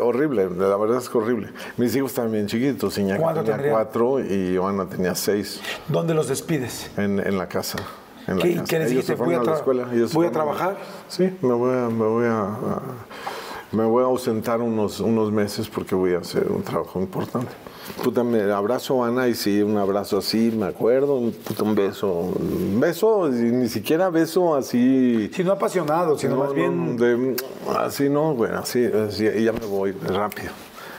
horrible, 0.00 0.48
la 0.56 0.76
verdad 0.76 0.98
es 0.98 1.08
que 1.08 1.18
horrible. 1.18 1.48
Mis 1.76 1.94
hijos 1.96 2.12
bien 2.30 2.46
chiquitos, 2.46 2.96
Iñaki 2.98 3.20
¿Cuánto 3.20 3.42
tenía 3.42 3.70
cuatro 3.72 4.20
y 4.20 4.56
Joana 4.56 4.86
tenía 4.86 5.14
seis 5.14 5.60
¿Dónde 5.88 6.14
los 6.14 6.28
despides? 6.28 6.90
en, 6.96 7.18
en 7.18 7.36
la 7.38 7.48
casa. 7.48 7.78
En 8.26 8.38
la 8.38 8.42
¿Qué- 8.42 8.54
casa. 8.54 8.64
qué 8.68 8.78
les 8.78 8.90
dijiste? 8.90 9.14
Voy 9.16 9.34
a 9.34 9.40
tra- 9.42 10.12
voy 10.12 10.28
trabajar. 10.30 10.76
Sí, 11.08 11.30
me 11.42 11.52
voy 11.54 11.74
a, 11.76 11.88
me 11.88 12.06
voy 12.06 12.26
a, 12.26 12.40
a- 12.42 12.82
me 13.72 13.84
voy 13.84 14.02
a 14.02 14.06
ausentar 14.06 14.60
unos, 14.60 15.00
unos 15.00 15.32
meses 15.32 15.68
porque 15.68 15.94
voy 15.94 16.12
a 16.14 16.18
hacer 16.18 16.46
un 16.50 16.62
trabajo 16.62 17.00
importante. 17.00 17.50
Puta, 18.04 18.22
me 18.22 18.42
abrazo 18.52 19.02
a 19.02 19.08
Ana 19.08 19.28
y 19.28 19.34
sí, 19.34 19.60
un 19.62 19.76
abrazo 19.76 20.18
así, 20.18 20.52
me 20.56 20.66
acuerdo, 20.66 21.16
un, 21.16 21.32
puta, 21.32 21.62
un 21.64 21.74
beso. 21.74 22.08
Un 22.12 22.78
beso, 22.78 23.28
ni 23.28 23.68
siquiera 23.68 24.08
beso 24.10 24.54
así. 24.54 25.30
Si 25.34 25.42
no 25.42 25.52
apasionado, 25.52 26.16
sino 26.18 26.34
no, 26.36 26.40
más 26.40 26.48
no, 26.50 26.54
bien. 26.54 26.96
de- 26.96 27.36
así 27.78 28.08
no, 28.08 28.34
güey, 28.34 28.52
así, 28.52 28.84
así, 28.84 29.24
y 29.26 29.44
ya 29.44 29.52
me 29.52 29.66
voy, 29.66 29.92
rápido, 29.92 30.50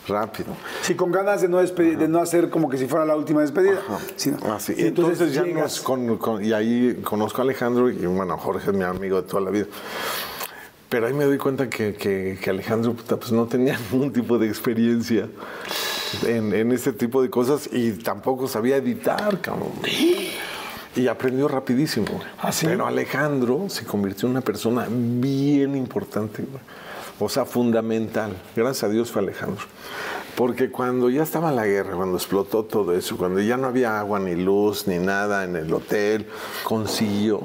rápido. 0.07 0.49
Sí, 0.81 0.95
con 0.95 1.11
ganas 1.11 1.41
de 1.41 1.47
no, 1.49 1.59
despedir, 1.59 1.97
de 1.97 2.07
no 2.07 2.19
hacer 2.19 2.49
como 2.49 2.69
que 2.69 2.77
si 2.77 2.87
fuera 2.87 3.05
la 3.05 3.15
última 3.15 3.41
despedida. 3.41 3.79
sino- 4.15 4.37
Así, 4.53 4.73
y 4.77 4.81
y 4.83 4.87
entonces, 4.87 5.33
ya 5.33 5.43
llegas. 5.43 5.61
nos 5.63 5.81
con, 5.81 6.17
con- 6.17 6.43
y 6.43 6.51
ahí 6.53 6.99
conozco 7.03 7.41
a 7.41 7.43
Alejandro 7.43 7.89
y 7.89 8.05
bueno, 8.05 8.37
Jorge 8.37 8.71
es 8.71 8.75
mi 8.75 8.83
amigo 8.83 9.21
de 9.21 9.27
toda 9.27 9.41
la 9.43 9.49
vida. 9.51 9.65
Pero 10.89 11.07
ahí 11.07 11.13
me 11.13 11.25
doy 11.25 11.37
cuenta 11.37 11.69
que, 11.69 11.93
que- 11.95 12.37
que 12.41 12.49
Alejandro 12.49 12.93
pues, 12.95 13.31
no 13.31 13.45
tenía 13.47 13.77
ningún 13.91 14.11
tipo 14.13 14.37
de 14.37 14.47
experiencia 14.47 15.27
en, 16.27 16.53
en 16.53 16.71
este 16.71 16.93
tipo 16.93 17.21
de 17.21 17.29
cosas 17.29 17.67
y 17.71 17.91
tampoco 17.93 18.47
sabía 18.47 18.77
editar, 18.77 19.39
cabrón. 19.41 19.69
Y 20.95 21.07
aprendió 21.07 21.47
rapidísimo. 21.47 22.05
¿Ah, 22.39 22.51
sí? 22.51 22.67
Pero 22.67 22.85
Alejandro 22.85 23.65
se 23.67 23.83
convirtió 23.83 24.27
en 24.27 24.33
una 24.33 24.41
persona 24.41 24.85
bien 24.89 25.75
importante, 25.75 26.43
güey. 26.43 26.61
O 27.23 27.29
sea, 27.29 27.45
fundamental. 27.45 28.35
Gracias 28.55 28.83
a 28.83 28.89
Dios 28.89 29.11
fue 29.11 29.21
Alejandro. 29.21 29.65
Porque 30.35 30.71
cuando 30.71 31.09
ya 31.09 31.23
estaba 31.23 31.51
la 31.51 31.65
guerra, 31.65 31.95
cuando 31.95 32.17
explotó 32.17 32.63
todo 32.63 32.93
eso, 32.93 33.17
cuando 33.17 33.39
ya 33.39 33.55
no 33.55 33.67
había 33.67 33.99
agua 33.99 34.19
ni 34.19 34.35
luz 34.35 34.87
ni 34.87 34.97
nada 34.97 35.43
en 35.43 35.55
el 35.55 35.71
hotel, 35.71 36.27
consiguió 36.63 37.41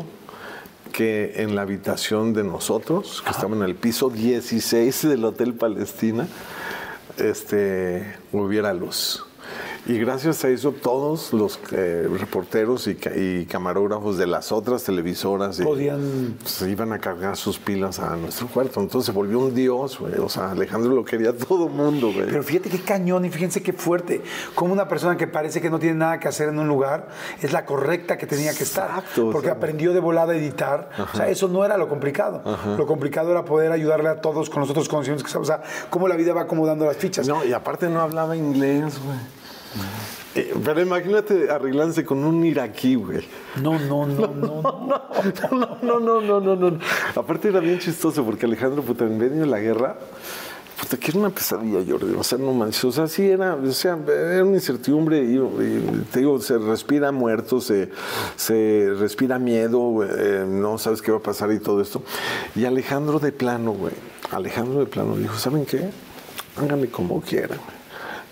que 0.92 1.34
en 1.36 1.54
la 1.54 1.62
habitación 1.62 2.32
de 2.32 2.44
nosotros, 2.44 3.22
que 3.22 3.30
estaba 3.30 3.54
en 3.54 3.62
el 3.62 3.74
piso 3.74 4.08
16 4.08 5.08
del 5.08 5.24
Hotel 5.24 5.54
Palestina, 5.54 6.26
este, 7.18 8.16
hubiera 8.32 8.72
luz. 8.72 9.27
Y 9.86 9.98
gracias 9.98 10.44
a 10.44 10.48
eso 10.48 10.72
todos 10.72 11.32
los 11.32 11.58
eh, 11.72 12.06
reporteros 12.18 12.86
y, 12.88 12.94
ca- 12.96 13.16
y 13.16 13.46
camarógrafos 13.46 14.18
de 14.18 14.26
las 14.26 14.52
otras 14.52 14.84
televisoras 14.84 15.60
Podían- 15.60 16.36
se 16.44 16.70
iban 16.70 16.92
a 16.92 16.98
cargar 16.98 17.36
sus 17.36 17.58
pilas 17.58 17.98
a 17.98 18.16
nuestro 18.16 18.48
cuarto. 18.48 18.80
Entonces 18.80 19.06
se 19.06 19.12
volvió 19.12 19.38
un 19.38 19.54
dios, 19.54 19.98
güey. 19.98 20.14
O 20.18 20.28
sea, 20.28 20.50
Alejandro 20.50 20.94
lo 20.94 21.04
quería 21.04 21.36
todo 21.36 21.68
mundo, 21.68 22.12
güey. 22.12 22.26
Pero 22.26 22.42
fíjate 22.42 22.68
qué 22.68 22.80
cañón 22.80 23.24
y 23.24 23.30
fíjense 23.30 23.62
qué 23.62 23.72
fuerte. 23.72 24.22
Como 24.54 24.72
una 24.72 24.88
persona 24.88 25.16
que 25.16 25.26
parece 25.26 25.60
que 25.60 25.70
no 25.70 25.78
tiene 25.78 25.96
nada 25.96 26.20
que 26.20 26.28
hacer 26.28 26.48
en 26.50 26.58
un 26.58 26.68
lugar 26.68 27.08
es 27.40 27.52
la 27.52 27.64
correcta 27.64 28.18
que 28.18 28.26
tenía 28.26 28.52
que 28.54 28.64
estar. 28.64 28.88
Exacto, 28.90 29.28
o 29.28 29.32
Porque 29.32 29.46
sea. 29.48 29.54
aprendió 29.56 29.92
de 29.94 30.00
volada 30.00 30.32
a 30.32 30.36
editar. 30.36 30.90
O 31.12 31.16
sea, 31.16 31.28
eso 31.30 31.48
no 31.48 31.64
era 31.64 31.76
lo 31.78 31.88
complicado. 31.88 32.42
Lo 32.76 32.86
complicado 32.86 33.30
era 33.30 33.44
poder 33.44 33.72
ayudarle 33.72 34.08
a 34.10 34.20
todos 34.20 34.50
con 34.50 34.60
los 34.60 34.68
otros 34.70 34.88
conocimientos 34.88 35.30
que. 35.32 35.38
O 35.38 35.44
sea, 35.44 35.62
cómo 35.88 36.08
la 36.08 36.16
vida 36.16 36.34
va 36.34 36.42
acomodando 36.42 36.84
las 36.84 36.96
fichas. 36.96 37.26
No, 37.26 37.44
y 37.44 37.52
aparte 37.52 37.88
no 37.88 38.00
hablaba 38.00 38.36
inglés, 38.36 38.98
güey. 39.04 39.37
Eh, 40.34 40.54
Pero 40.64 40.80
imagínate 40.80 41.50
arreglándose 41.50 42.04
con 42.04 42.24
un 42.24 42.44
iraquí, 42.44 42.94
güey. 42.94 43.26
No, 43.62 43.78
no, 43.78 44.06
no, 44.06 44.26
no. 44.34 44.62
no. 44.62 45.02
No, 45.50 46.00
no, 46.00 46.20
no, 46.20 46.40
no, 46.40 46.56
no, 46.56 46.70
no. 46.70 46.78
Aparte 47.16 47.48
era 47.48 47.60
bien 47.60 47.78
chistoso 47.78 48.24
porque 48.24 48.46
Alejandro, 48.46 48.82
puta, 48.82 49.04
en 49.04 49.18
medio 49.18 49.40
de 49.40 49.46
la 49.46 49.58
guerra, 49.58 49.96
puta, 50.80 50.96
que 50.96 51.10
era 51.10 51.18
una 51.18 51.30
pesadilla, 51.30 51.80
Jordi. 51.88 52.14
O 52.14 52.22
sea, 52.22 52.38
no 52.38 52.52
manches. 52.52 52.84
O 52.84 52.92
sea, 52.92 53.08
sí 53.08 53.28
era, 53.28 53.54
o 53.56 53.72
sea, 53.72 53.98
era 54.06 54.44
una 54.44 54.56
incertidumbre 54.56 55.18
y, 55.24 55.36
y 55.38 56.04
te 56.12 56.20
digo, 56.20 56.40
se 56.40 56.58
respira 56.58 57.10
muerto, 57.10 57.60
se, 57.60 57.90
se 58.36 58.90
respira 58.98 59.38
miedo, 59.38 60.04
eh, 60.04 60.44
no 60.46 60.78
sabes 60.78 61.02
qué 61.02 61.10
va 61.10 61.18
a 61.18 61.22
pasar 61.22 61.52
y 61.52 61.58
todo 61.58 61.80
esto. 61.80 62.02
Y 62.54 62.64
Alejandro 62.64 63.18
de 63.18 63.32
plano, 63.32 63.72
güey, 63.72 63.94
Alejandro 64.30 64.80
de 64.80 64.86
plano 64.86 65.16
dijo, 65.16 65.36
¿saben 65.36 65.64
qué? 65.66 65.90
Háganme 66.56 66.88
como 66.88 67.20
quieran, 67.20 67.58
güey. 67.64 67.77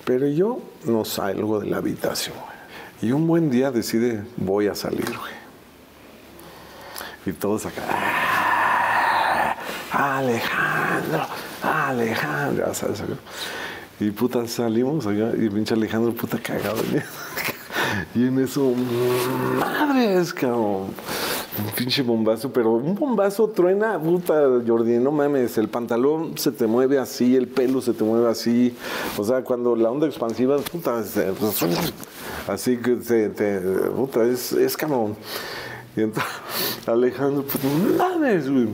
Pero 0.07 0.29
yo 0.29 0.61
no 0.85 1.05
salgo 1.05 1.59
de 1.59 1.67
la 1.67 1.79
habitación. 1.79 2.37
Y 3.03 3.11
un 3.11 3.27
buen 3.27 3.51
día 3.51 3.73
decide, 3.73 4.23
voy 4.37 4.69
a 4.69 4.75
salir, 4.77 5.05
güey. 5.05 5.33
Y 7.27 7.33
todos 7.33 7.67
acá. 7.67 7.83
"Ah, 9.93 10.19
Alejandro, 10.19 11.27
Alejandro, 11.61 12.67
acá. 12.67 13.17
Y 13.99 14.11
puta, 14.13 14.47
salimos 14.47 15.09
allá 15.09 15.33
y 15.37 15.51
pinche 15.51 15.75
Alejandro, 15.75 16.15
puta 16.15 16.39
cagado. 16.39 16.77
Y 18.15 18.27
en 18.27 18.39
eso, 18.39 18.73
madres, 19.59 20.33
cabrón. 20.33 20.89
Un 21.59 21.73
pinche 21.75 22.03
bombazo, 22.03 22.53
pero 22.53 22.73
un 22.73 22.95
bombazo 22.95 23.49
truena, 23.49 23.99
puta, 23.99 24.35
Jordi, 24.67 24.99
no 24.99 25.11
mames, 25.11 25.57
el 25.57 25.69
pantalón 25.69 26.37
se 26.37 26.53
te 26.53 26.67
mueve 26.67 26.99
así, 26.99 27.35
el 27.35 27.49
pelo 27.49 27.81
se 27.81 27.95
te 27.95 28.05
mueve 28.05 28.29
así. 28.29 28.75
O 29.17 29.25
sea, 29.25 29.43
cuando 29.43 29.75
la 29.75 29.91
onda 29.91 30.07
expansiva, 30.07 30.59
puta, 30.59 31.03
así 32.49 32.77
que 32.77 33.03
se 33.03 33.31
te, 33.31 33.61
puta, 33.61 34.25
es, 34.25 34.53
es 34.53 34.77
cabrón. 34.77 35.17
Y 35.97 36.03
entonces 36.03 36.33
Alejandro, 36.87 37.45
pues, 37.45 37.65
mames, 37.99 38.51
güey. 38.51 38.69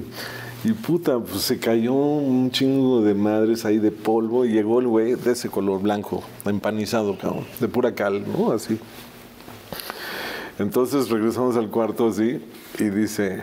Y 0.65 0.73
puta, 0.73 1.19
pues 1.19 1.43
se 1.43 1.59
cayó 1.59 1.93
un 1.93 2.51
chingo 2.53 3.03
de 3.03 3.15
madres 3.15 3.65
ahí 3.65 3.79
de 3.79 3.91
polvo 3.91 4.45
y 4.45 4.53
llegó 4.53 4.79
el 4.79 4.87
güey 4.87 5.15
de 5.17 5.33
ese 5.33 5.49
color 5.49 5.83
blanco, 5.83 6.23
empanizado, 6.45 7.19
cabrón, 7.19 7.45
de 7.59 7.67
pura 7.67 7.97
cal, 7.97 8.25
¿no? 8.31 8.53
Así. 8.53 8.79
Entonces 10.63 11.11
regresamos 11.11 11.57
al 11.57 11.71
cuarto 11.71 12.07
así 12.07 12.41
y 12.79 12.85
dice, 12.85 13.43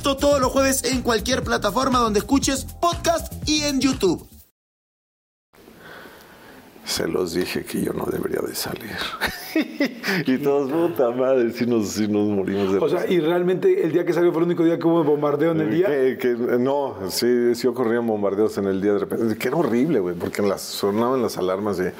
Esto 0.01 0.17
todos 0.17 0.41
los 0.41 0.51
jueves 0.51 0.83
en 0.85 1.03
cualquier 1.03 1.43
plataforma 1.43 1.99
donde 1.99 2.17
escuches 2.17 2.65
podcast 2.81 3.31
y 3.47 3.61
en 3.65 3.79
YouTube. 3.79 4.27
se 6.83 7.07
los 7.07 7.35
dije 7.35 7.63
que 7.63 7.83
yo 7.83 7.93
no 7.93 8.05
debería 8.05 8.39
de 8.41 8.55
salir. 8.55 8.97
y 10.25 10.37
todos, 10.39 10.71
puta 10.71 11.11
madre, 11.11 11.51
si 11.53 11.67
nos, 11.67 11.89
si 11.89 12.07
nos 12.07 12.27
morimos 12.27 12.73
de 12.73 12.79
O 12.79 12.89
sea, 12.89 13.07
y 13.09 13.19
realmente 13.19 13.83
el 13.85 13.91
día 13.93 14.03
que 14.03 14.11
salió 14.11 14.31
fue 14.33 14.41
el 14.41 14.47
único 14.47 14.65
día 14.65 14.79
que 14.79 14.87
hubo 14.87 15.03
bombardeo 15.03 15.51
en 15.51 15.61
el 15.61 15.69
día. 15.71 15.85
Que- 15.85 16.17
que- 16.19 16.33
no, 16.57 16.95
sí, 17.09 17.53
sí 17.53 17.67
ocurrían 17.67 18.07
bombardeos 18.07 18.57
en 18.57 18.65
el 18.65 18.81
día 18.81 18.93
de 18.93 18.99
repente. 18.99 19.37
Que 19.37 19.47
era 19.49 19.57
horrible, 19.57 19.99
güey, 19.99 20.15
porque 20.15 20.41
las, 20.41 20.61
sonaban 20.61 21.21
las 21.21 21.37
alarmas 21.37 21.77
de. 21.77 21.93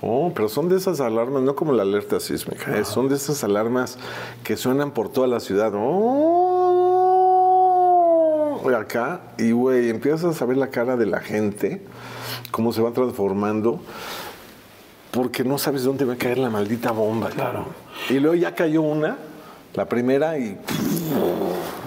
Oh, 0.00 0.32
pero 0.32 0.48
son 0.48 0.68
de 0.68 0.76
esas 0.76 1.00
alarmas, 1.00 1.42
no 1.42 1.56
como 1.56 1.72
la 1.72 1.82
alerta 1.82 2.20
sísmica, 2.20 2.78
eh, 2.78 2.84
son 2.84 3.08
de 3.08 3.16
esas 3.16 3.42
alarmas 3.42 3.98
que 4.44 4.56
suenan 4.56 4.92
por 4.92 5.08
toda 5.10 5.26
la 5.26 5.40
ciudad. 5.40 5.72
Oh, 5.74 6.57
acá, 8.74 9.20
y 9.38 9.52
güey, 9.52 9.90
empiezas 9.90 10.40
a 10.40 10.44
ver 10.44 10.56
la 10.56 10.68
cara 10.68 10.96
de 10.96 11.06
la 11.06 11.20
gente, 11.20 11.82
cómo 12.50 12.72
se 12.72 12.82
va 12.82 12.92
transformando. 12.92 13.80
Porque 15.10 15.42
no 15.42 15.58
sabes 15.58 15.84
dónde 15.84 16.04
va 16.04 16.14
a 16.14 16.16
caer 16.16 16.38
la 16.38 16.50
maldita 16.50 16.90
bomba. 16.90 17.30
Claro. 17.30 17.66
Y 18.10 18.20
luego 18.20 18.34
ya 18.34 18.54
cayó 18.54 18.82
una, 18.82 19.16
la 19.74 19.86
primera, 19.88 20.38
y, 20.38 20.58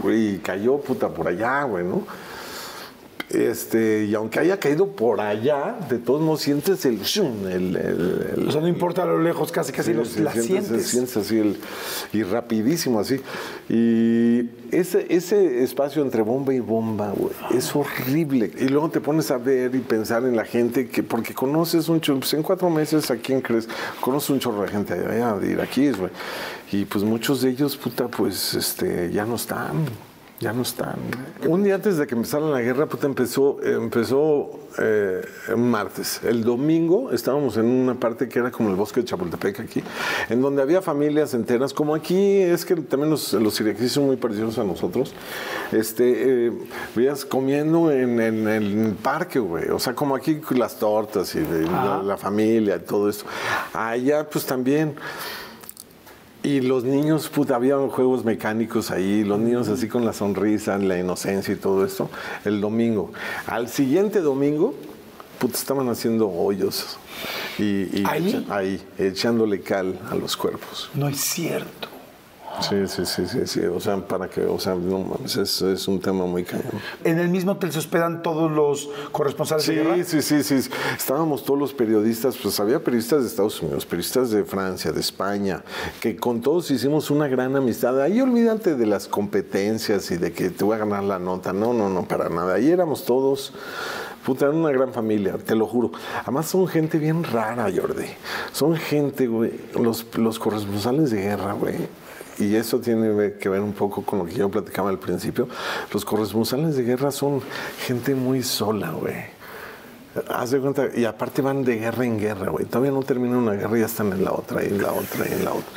y 0.05 0.37
cayó 0.39 0.77
puta 0.77 1.09
por 1.09 1.27
allá, 1.27 1.63
güey, 1.63 1.85
¿no? 1.85 2.03
Este, 3.33 4.05
y 4.05 4.13
aunque 4.15 4.39
haya 4.39 4.59
caído 4.59 4.87
por 4.87 5.21
allá, 5.21 5.77
de 5.89 5.97
todos 5.99 6.21
modos 6.21 6.41
sientes 6.41 6.83
el, 6.85 6.99
shum, 7.01 7.47
el, 7.47 7.75
el- 7.77 8.27
el- 8.37 8.47
O 8.49 8.51
sea, 8.51 8.59
no 8.59 8.67
importa 8.67 9.03
a 9.03 9.05
lo 9.05 9.19
lejos, 9.21 9.51
casi 9.51 9.71
casi 9.71 9.91
Sí, 9.91 9.97
los, 9.97 10.09
sí, 10.09 10.19
la 10.21 10.31
sientes, 10.33 10.65
sientes. 10.67 10.87
sientes 10.87 11.17
así 11.17 11.57
y 12.11 12.23
rapidísimo 12.23 12.99
así. 12.99 13.21
Y 13.69 14.49
ese, 14.75 15.05
ese 15.09 15.63
espacio 15.63 16.01
entre 16.01 16.21
bomba 16.23 16.53
y 16.53 16.59
bomba, 16.59 17.13
güey, 17.15 17.33
es 17.57 17.73
horrible. 17.75 18.51
Y 18.59 18.65
luego 18.67 18.89
te 18.89 18.99
pones 18.99 19.31
a 19.31 19.37
ver 19.37 19.73
y 19.75 19.79
pensar 19.79 20.23
en 20.25 20.35
la 20.35 20.43
gente 20.43 20.89
que, 20.89 21.01
porque 21.01 21.33
conoces 21.33 21.87
un 21.87 22.01
chorro, 22.01 22.19
pues 22.19 22.33
en 22.33 22.43
cuatro 22.43 22.69
meses, 22.69 23.09
¿a 23.11 23.15
quién 23.15 23.39
crees? 23.41 23.69
Conoces 24.01 24.29
un 24.29 24.39
chorro 24.39 24.63
de 24.63 24.67
gente 24.67 24.93
allá 24.93 25.35
de 25.35 25.51
iraquíes, 25.51 25.97
güey. 25.97 26.11
Y 26.73 26.85
pues 26.85 27.03
muchos 27.03 27.41
de 27.41 27.49
ellos, 27.49 27.77
puta, 27.77 28.07
pues 28.07 28.53
este, 28.55 29.09
ya 29.11 29.25
no 29.25 29.35
están. 29.35 29.85
Ya 30.41 30.53
no 30.53 30.63
están. 30.63 30.95
Un 31.47 31.63
día 31.63 31.75
antes 31.75 31.97
de 31.97 32.07
que 32.07 32.15
empezara 32.15 32.43
la 32.47 32.61
guerra, 32.61 32.87
puta, 32.87 33.05
empezó, 33.05 33.61
empezó 33.61 34.49
eh, 34.79 35.21
un 35.53 35.69
martes. 35.69 36.19
El 36.23 36.43
domingo 36.43 37.11
estábamos 37.11 37.57
en 37.57 37.65
una 37.67 37.93
parte 37.93 38.27
que 38.27 38.39
era 38.39 38.49
como 38.49 38.71
el 38.71 38.75
bosque 38.75 39.01
de 39.01 39.05
Chapultepec 39.05 39.59
aquí, 39.59 39.83
en 40.29 40.41
donde 40.41 40.63
había 40.63 40.81
familias 40.81 41.35
enteras, 41.35 41.75
como 41.75 41.93
aquí 41.93 42.39
es 42.41 42.65
que 42.65 42.75
también 42.75 43.11
los, 43.11 43.33
los 43.33 43.61
iraquíes 43.61 43.91
son 43.91 44.07
muy 44.07 44.15
parecidos 44.15 44.57
a 44.57 44.63
nosotros. 44.63 45.13
Este, 45.71 46.47
eh, 46.47 46.51
veías 46.95 47.23
comiendo 47.23 47.91
en, 47.91 48.19
en 48.19 48.47
el 48.47 48.95
parque, 48.95 49.37
güey. 49.37 49.69
O 49.69 49.77
sea, 49.77 49.93
como 49.93 50.15
aquí 50.15 50.41
las 50.55 50.79
tortas 50.79 51.35
y 51.35 51.41
de 51.41 51.65
la, 51.65 52.01
la 52.01 52.17
familia 52.17 52.77
y 52.77 52.79
todo 52.79 53.09
esto. 53.09 53.25
Allá, 53.73 54.27
pues 54.27 54.43
también. 54.47 54.95
Y 56.43 56.61
los 56.61 56.83
niños, 56.83 57.29
puta, 57.29 57.55
había 57.55 57.77
juegos 57.89 58.25
mecánicos 58.25 58.89
ahí, 58.89 59.23
los 59.23 59.39
niños 59.39 59.67
así 59.67 59.87
con 59.87 60.05
la 60.05 60.11
sonrisa, 60.13 60.75
la 60.79 60.97
inocencia 60.97 61.53
y 61.53 61.57
todo 61.57 61.85
esto, 61.85 62.09
el 62.45 62.59
domingo. 62.61 63.11
Al 63.45 63.67
siguiente 63.69 64.21
domingo, 64.21 64.73
puta, 65.37 65.55
estaban 65.55 65.87
haciendo 65.89 66.27
hoyos. 66.31 66.97
Y, 67.59 67.63
y 67.99 68.03
¿Ahí? 68.07 68.27
echa- 68.29 68.55
ahí, 68.55 68.81
echándole 68.97 69.61
cal 69.61 69.99
a 70.09 70.15
los 70.15 70.35
cuerpos. 70.35 70.89
No 70.95 71.07
es 71.07 71.19
cierto. 71.19 71.89
Sí, 72.59 72.87
sí, 72.87 73.05
sí, 73.05 73.25
sí, 73.27 73.47
sí. 73.47 73.61
O 73.65 73.79
sea, 73.79 73.97
para 74.05 74.29
que, 74.29 74.41
o 74.41 74.59
sea, 74.59 74.75
no 74.75 74.99
mames, 74.99 75.35
es, 75.37 75.61
es 75.61 75.87
un 75.87 75.99
tema 75.99 76.25
muy 76.25 76.43
cañón. 76.43 76.71
En 77.03 77.17
el 77.19 77.29
mismo 77.29 77.53
hotel 77.53 77.71
se 77.71 77.79
hospedan 77.79 78.21
todos 78.21 78.51
los 78.51 78.89
corresponsales 79.11 79.63
Sí, 79.63 79.73
de 79.75 79.83
guerra. 79.83 80.03
sí, 80.03 80.21
sí, 80.21 80.43
sí. 80.43 80.69
Estábamos 80.97 81.43
todos 81.43 81.59
los 81.59 81.73
periodistas, 81.73 82.37
pues 82.37 82.59
había 82.59 82.83
periodistas 82.83 83.21
de 83.21 83.27
Estados 83.27 83.61
Unidos, 83.61 83.85
periodistas 83.85 84.31
de 84.31 84.43
Francia, 84.43 84.91
de 84.91 84.99
España, 84.99 85.63
que 86.01 86.15
con 86.17 86.41
todos 86.41 86.69
hicimos 86.71 87.09
una 87.09 87.27
gran 87.27 87.55
amistad. 87.55 87.99
Ahí 88.01 88.19
olvídate 88.21 88.75
de 88.75 88.85
las 88.85 89.07
competencias 89.07 90.11
y 90.11 90.17
de 90.17 90.31
que 90.33 90.49
te 90.49 90.63
voy 90.63 90.75
a 90.75 90.79
ganar 90.79 91.03
la 91.03 91.19
nota. 91.19 91.53
No, 91.53 91.73
no, 91.73 91.89
no, 91.89 92.03
para 92.07 92.29
nada. 92.29 92.55
Ahí 92.55 92.69
éramos 92.69 93.05
todos. 93.05 93.53
Puta, 94.25 94.45
era 94.45 94.53
una 94.53 94.69
gran 94.71 94.93
familia, 94.93 95.35
te 95.43 95.55
lo 95.55 95.65
juro. 95.65 95.91
Además 96.21 96.45
son 96.45 96.67
gente 96.67 96.99
bien 96.99 97.23
rara, 97.23 97.67
Jordi. 97.75 98.05
Son 98.51 98.75
gente, 98.75 99.25
güey, 99.25 99.51
los, 99.79 100.05
los 100.15 100.37
corresponsales 100.37 101.09
de 101.09 101.21
guerra, 101.23 101.53
güey. 101.53 101.75
Y 102.41 102.55
eso 102.55 102.79
tiene 102.79 103.33
que 103.33 103.49
ver 103.49 103.61
un 103.61 103.73
poco 103.73 104.03
con 104.03 104.19
lo 104.19 104.25
que 104.25 104.33
yo 104.33 104.49
platicaba 104.49 104.89
al 104.89 104.99
principio. 104.99 105.47
Los 105.93 106.03
corresponsales 106.03 106.75
de 106.75 106.83
guerra 106.83 107.11
son 107.11 107.41
gente 107.85 108.15
muy 108.15 108.41
sola, 108.43 108.89
güey. 108.91 109.39
Haz 110.27 110.51
de 110.51 110.59
cuenta, 110.59 110.89
y 110.93 111.05
aparte 111.05 111.41
van 111.41 111.63
de 111.63 111.77
guerra 111.77 112.03
en 112.03 112.19
guerra, 112.19 112.49
güey. 112.49 112.65
Todavía 112.65 112.91
no 112.91 113.01
termina 113.01 113.37
una 113.37 113.53
guerra 113.53 113.77
y 113.77 113.79
ya 113.79 113.85
están 113.85 114.11
en 114.11 114.25
la 114.25 114.33
otra, 114.33 114.61
y 114.61 114.67
en 114.67 114.81
la 114.81 114.91
otra, 114.91 115.25
y 115.29 115.31
en 115.31 115.45
la 115.45 115.51
otra. 115.51 115.69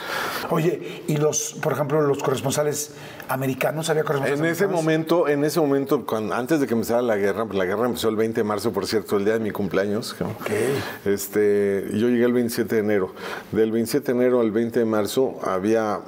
Oye, 0.51 1.05
y 1.07 1.19
los, 1.19 1.53
por 1.62 1.73
ejemplo, 1.73 2.01
los 2.01 2.21
corresponsales 2.21 2.95
americanos, 3.29 3.91
había 3.91 4.03
corresponsales 4.03 4.41
En 4.41 4.47
ese 4.47 4.65
americanos? 4.65 4.85
momento, 4.85 5.29
en 5.29 5.45
ese 5.45 5.61
momento, 5.61 6.05
cuando, 6.05 6.35
antes 6.35 6.59
de 6.59 6.67
que 6.67 6.75
empezara 6.75 7.01
la 7.01 7.15
guerra, 7.17 7.45
pues 7.47 7.57
la 7.57 7.65
guerra 7.65 7.87
empezó 7.87 8.09
el 8.09 8.17
20 8.17 8.41
de 8.41 8.45
marzo, 8.45 8.73
por 8.73 8.89
cierto, 8.89 9.19
el 9.19 9.25
día 9.25 9.35
de 9.35 9.41
mi 9.41 9.53
cumpleaños. 9.53 10.15
cabrón. 10.15 10.37
Este, 11.05 11.87
yo 11.93 12.09
llegué 12.09 12.25
el 12.25 12.33
27 12.33 12.75
de 12.75 12.81
enero. 12.81 13.15
Del 13.53 13.71
27 13.71 14.12
de 14.12 14.19
enero 14.19 14.41
al 14.41 14.51
20 14.51 14.81
de 14.81 14.85
marzo 14.85 15.39
había 15.45 16.01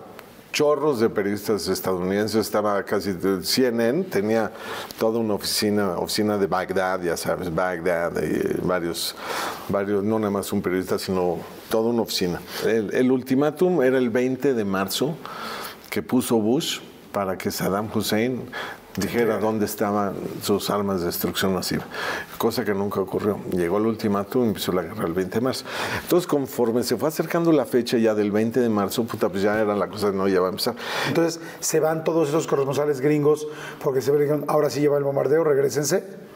chorros 0.56 1.00
de 1.00 1.10
periodistas 1.10 1.68
estadounidenses, 1.68 2.46
estaba 2.46 2.82
casi 2.82 3.12
CNN, 3.42 4.04
tenía 4.04 4.50
toda 4.98 5.18
una 5.18 5.34
oficina, 5.34 5.98
oficina 5.98 6.38
de 6.38 6.46
Bagdad, 6.46 7.02
ya 7.02 7.14
sabes, 7.14 7.54
Bagdad, 7.54 8.12
y 8.22 8.66
varios, 8.66 9.14
varios, 9.68 10.02
no 10.02 10.18
nada 10.18 10.30
más 10.30 10.50
un 10.54 10.62
periodista, 10.62 10.98
sino 10.98 11.40
toda 11.68 11.90
una 11.90 12.00
oficina. 12.00 12.40
El, 12.64 12.90
el 12.94 13.12
ultimátum 13.12 13.82
era 13.82 13.98
el 13.98 14.08
20 14.08 14.54
de 14.54 14.64
marzo 14.64 15.14
que 15.90 16.00
puso 16.00 16.38
Bush 16.38 16.80
para 17.12 17.36
que 17.36 17.50
Saddam 17.50 17.90
Hussein 17.94 18.48
dijera 18.96 19.38
dónde 19.38 19.66
estaban 19.66 20.14
sus 20.42 20.70
armas 20.70 21.00
de 21.00 21.06
destrucción 21.06 21.52
masiva, 21.54 21.84
cosa 22.38 22.64
que 22.64 22.72
nunca 22.74 23.00
ocurrió. 23.00 23.38
Llegó 23.52 23.78
el 23.78 23.86
ultimátum 23.86 24.44
y 24.44 24.48
empezó 24.48 24.72
la 24.72 24.82
guerra 24.82 25.06
el 25.06 25.12
20 25.12 25.34
de 25.34 25.40
marzo. 25.40 25.64
Entonces, 26.02 26.26
conforme 26.26 26.82
se 26.82 26.96
fue 26.96 27.08
acercando 27.08 27.52
la 27.52 27.64
fecha 27.66 27.98
ya 27.98 28.14
del 28.14 28.30
20 28.32 28.60
de 28.60 28.68
marzo, 28.68 29.04
puta, 29.04 29.28
pues 29.28 29.42
ya 29.42 29.60
era 29.60 29.74
la 29.76 29.88
cosa, 29.88 30.12
no, 30.12 30.28
ya 30.28 30.40
va 30.40 30.46
a 30.46 30.50
empezar. 30.50 30.74
Entonces, 31.08 31.40
se 31.60 31.80
van 31.80 32.04
todos 32.04 32.28
esos 32.28 32.46
corresponsales 32.46 33.00
gringos 33.00 33.46
porque 33.82 34.00
se 34.00 34.10
ven, 34.12 34.44
ahora 34.48 34.70
sí 34.70 34.80
lleva 34.80 34.96
el 34.98 35.04
bombardeo, 35.04 35.44
regresense. 35.44 36.26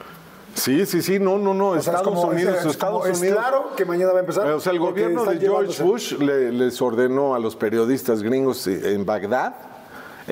Sí, 0.53 0.85
sí, 0.85 1.01
sí, 1.01 1.21
no, 1.21 1.39
no, 1.39 1.55
no, 1.55 1.69
O 1.69 1.73
sea, 1.75 1.81
es 1.81 1.87
Estados 1.87 2.09
como- 2.09 2.23
Unidos, 2.33 2.55
es- 2.59 2.65
es 2.65 2.71
Estados 2.73 3.05
Unidos. 3.21 3.39
claro 3.39 3.71
que 3.77 3.85
mañana 3.85 4.11
va 4.13 4.19
a 4.19 4.21
empezar, 4.23 4.47
O 4.49 4.59
sea, 4.61 4.73
el 4.73 4.81
gobierno 4.81 5.21
de 5.25 5.39
George 5.39 5.47
llevándose. 5.47 5.83
Bush 5.85 6.13
le- 6.19 6.51
les 6.53 6.83
ordenó 6.83 7.35
a 7.37 7.39
los 7.39 7.55
periodistas 7.55 8.21
gringos 8.23 8.67
en 8.67 9.07
Bagdad 9.07 9.55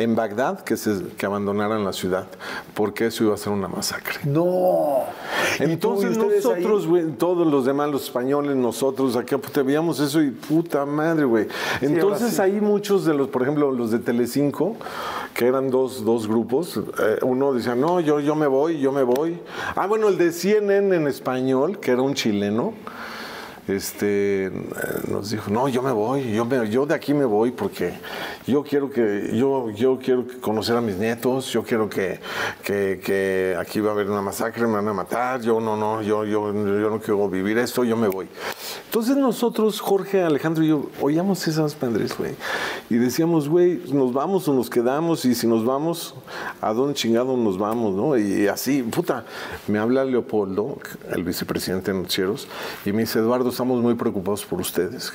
en 0.03 0.14
Bagdad 0.14 0.61
que, 0.61 0.76
se, 0.76 1.03
que 1.16 1.26
abandonaran 1.26 1.84
la 1.84 1.92
ciudad, 1.92 2.26
porque 2.74 3.07
eso 3.07 3.24
iba 3.24 3.34
a 3.34 3.36
ser 3.36 3.53
una 3.53 3.68
masacre. 3.68 4.18
No. 4.24 5.05
¿Y 5.55 5.59
tú, 5.59 5.64
y 5.68 5.72
Entonces 5.72 6.16
nosotros, 6.18 6.86
güey, 6.86 7.07
todos 7.12 7.46
los 7.46 7.64
demás, 7.64 7.90
los 7.90 8.05
españoles, 8.05 8.55
nosotros, 8.57 9.16
acá 9.16 9.38
pues, 9.38 9.53
te 9.53 9.62
veíamos 9.62 9.99
eso 10.01 10.22
y 10.22 10.30
puta 10.30 10.84
madre, 10.86 11.24
güey. 11.24 11.49
Entonces 11.80 12.34
sí. 12.34 12.40
ahí 12.42 12.61
muchos 12.61 13.05
de 13.05 13.14
los, 13.14 13.28
por 13.28 13.42
ejemplo, 13.42 13.70
los 13.72 13.90
de 13.90 13.99
Telecinco, 13.99 14.76
que 15.34 15.46
eran 15.46 15.70
dos, 15.70 16.05
dos 16.05 16.26
grupos, 16.28 16.76
eh, 17.01 17.18
uno 17.22 17.53
decía, 17.53 17.74
no, 17.74 18.01
yo, 18.01 18.20
yo 18.20 18.34
me 18.34 18.46
voy, 18.46 18.78
yo 18.80 18.92
me 18.92 19.03
voy. 19.03 19.38
Ah, 19.74 19.86
bueno, 19.86 20.09
el 20.09 20.18
de 20.18 20.32
CNN 20.32 20.94
en 20.96 21.07
español, 21.09 21.78
que 21.80 21.90
era 21.92 22.03
un 22.03 22.14
chileno, 22.14 22.74
este, 23.66 24.46
eh, 24.46 24.51
nos 25.09 25.30
dijo, 25.30 25.51
no, 25.51 25.68
yo 25.68 25.82
me 25.82 25.92
voy, 25.92 26.32
yo, 26.32 26.44
me- 26.44 26.70
yo 26.70 26.86
de 26.86 26.94
aquí 26.94 27.12
me 27.12 27.24
voy 27.26 27.51
porque 27.51 27.92
yo 28.49 28.62
quiero 28.62 28.90
que, 28.90 29.30
yo, 29.34 29.70
yo 29.70 29.99
quiero 29.99 30.24
conocer 30.40 30.74
a 30.76 30.80
mis 30.80 30.96
nietos, 30.96 31.53
yo 31.53 31.62
quiero 31.62 31.88
que, 31.88 32.18
que, 32.64 33.55
aquí 33.59 33.78
va 33.80 33.90
a 33.90 33.92
haber 33.92 34.09
una 34.09 34.22
masacre, 34.22 34.66
me 34.66 34.74
van 34.74 34.88
a 34.88 34.94
matar, 34.94 35.42
yo 35.42 35.61
no, 35.61 35.76
no, 35.76 36.01
yo, 36.01 36.24
yo, 36.24 36.53
yo 36.53 36.90
no 36.90 36.99
quiero 36.99 37.28
vivir 37.28 37.59
esto, 37.59 37.84
yo 37.84 37.96
me 37.96 38.09
voy. 38.09 38.26
Entonces 38.86 39.18
nosotros, 39.18 39.80
Jorge, 39.80 40.22
Alejandro 40.22 40.64
y 40.64 40.68
yo, 40.68 40.86
oíamos 41.03 41.46
esas 41.46 41.76
madres, 41.80 42.16
güey, 42.16 42.34
y 42.88 42.96
decíamos, 42.96 43.51
güey, 43.51 43.82
nos 43.92 44.14
vamos 44.14 44.49
o 44.49 44.55
nos 44.55 44.70
quedamos, 44.70 45.26
y 45.26 45.34
si 45.34 45.46
nos 45.46 45.64
vamos, 45.66 46.14
¿a 46.62 46.72
dónde 46.72 46.94
chingado 46.94 47.36
nos 47.36 47.59
vamos, 47.59 47.94
no? 47.94 48.16
Y 48.16 48.49
así, 48.49 48.82
puta, 48.82 49.26
me 49.66 49.78
habla 49.78 50.05
Leopoldo, 50.07 50.78
el 51.12 51.22
vicepresidente 51.22 51.92
de 51.92 51.99
Noticieros, 51.99 52.49
y 52.86 52.92
me 52.92 53.03
dice, 53.03 53.18
Eduardo, 53.18 53.51
estamos 53.51 53.82
muy 53.82 53.94
preocupados 53.94 54.46
por 54.46 54.59
ustedes. 54.61 55.12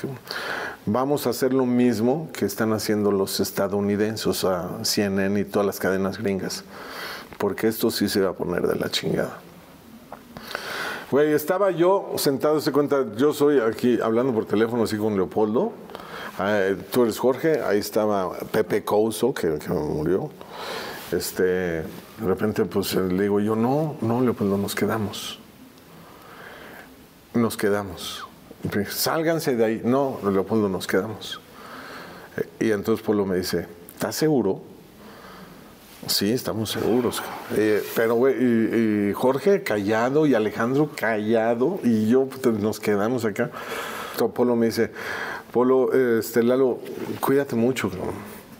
Vamos 0.86 1.28
a 1.28 1.30
hacer 1.30 1.54
lo 1.54 1.66
mismo 1.66 2.28
que 2.34 2.46
están 2.46 2.74
haciendo 2.74 3.10
los 3.10 3.40
estadounidenses, 3.40 4.28
o 4.28 4.34
sea, 4.34 4.70
CNN 4.82 5.40
y 5.40 5.46
todas 5.46 5.66
las 5.66 5.80
cadenas 5.80 6.18
gringas, 6.18 6.66
porque 7.38 7.68
esto 7.68 7.90
sí 7.90 8.10
se 8.10 8.20
va 8.20 8.32
a 8.32 8.34
poner 8.34 8.68
de 8.68 8.76
la 8.76 8.90
chingada. 8.90 9.40
Güey, 11.10 11.32
estaba 11.32 11.72
yo 11.72 12.12
sentado, 12.18 12.60
se 12.60 12.74
cuenta, 12.74 13.06
yo 13.16 13.32
soy 13.32 13.62
aquí 13.62 13.98
hablando 14.02 14.34
por 14.34 14.46
teléfono 14.46 14.84
así 14.84 14.98
con 14.98 15.16
Leopoldo. 15.16 15.72
Ah, 16.38 16.72
tú 16.92 17.04
eres 17.04 17.18
Jorge, 17.18 17.62
ahí 17.62 17.80
estaba 17.80 18.34
Pepe 18.52 18.84
Couso, 18.84 19.34
que, 19.34 19.60
que 19.60 19.70
murió. 19.70 20.32
Este, 21.14 21.44
de 21.44 21.86
repente, 22.26 22.66
pues 22.66 22.94
le 22.96 23.24
digo 23.24 23.40
yo, 23.40 23.56
no, 23.56 23.96
no, 24.02 24.20
Leopoldo, 24.20 24.58
nos 24.58 24.76
quedamos. 24.76 25.40
Nos 27.34 27.56
quedamos. 27.56 28.23
Dice, 28.64 28.86
Sálganse 28.92 29.56
de 29.56 29.66
ahí. 29.66 29.82
No, 29.84 30.20
Leopoldo, 30.24 30.70
nos 30.70 30.88
quedamos. 30.88 31.40
Eh, 32.38 32.68
Y 32.68 32.72
entonces 32.72 33.06
Polo 33.06 33.26
me 33.26 33.38
dice, 33.38 33.68
¿estás 33.94 34.16
seguro? 34.16 34.62
Sí, 36.08 36.32
estamos 36.32 36.72
seguros. 36.72 37.22
Eh, 37.56 37.84
pero, 37.96 38.16
güey, 38.16 38.36
y, 38.40 39.14
Jorge 39.14 39.64
callado 39.64 40.26
y 40.26 40.36
Alejandro 40.36 40.90
callado 40.96 41.80
y 41.84 42.10
yo 42.10 42.26
pues, 42.26 42.60
nos 42.60 42.80
quedamos 42.80 43.24
acá. 43.26 43.50
Entonces, 44.12 44.36
Polo 44.36 44.56
me 44.56 44.68
dice, 44.68 44.92
Polo, 45.52 45.94
eh, 45.94 46.20
este, 46.20 46.44
Lalo, 46.44 46.80
cuídate 47.20 47.56
mucho, 47.56 47.90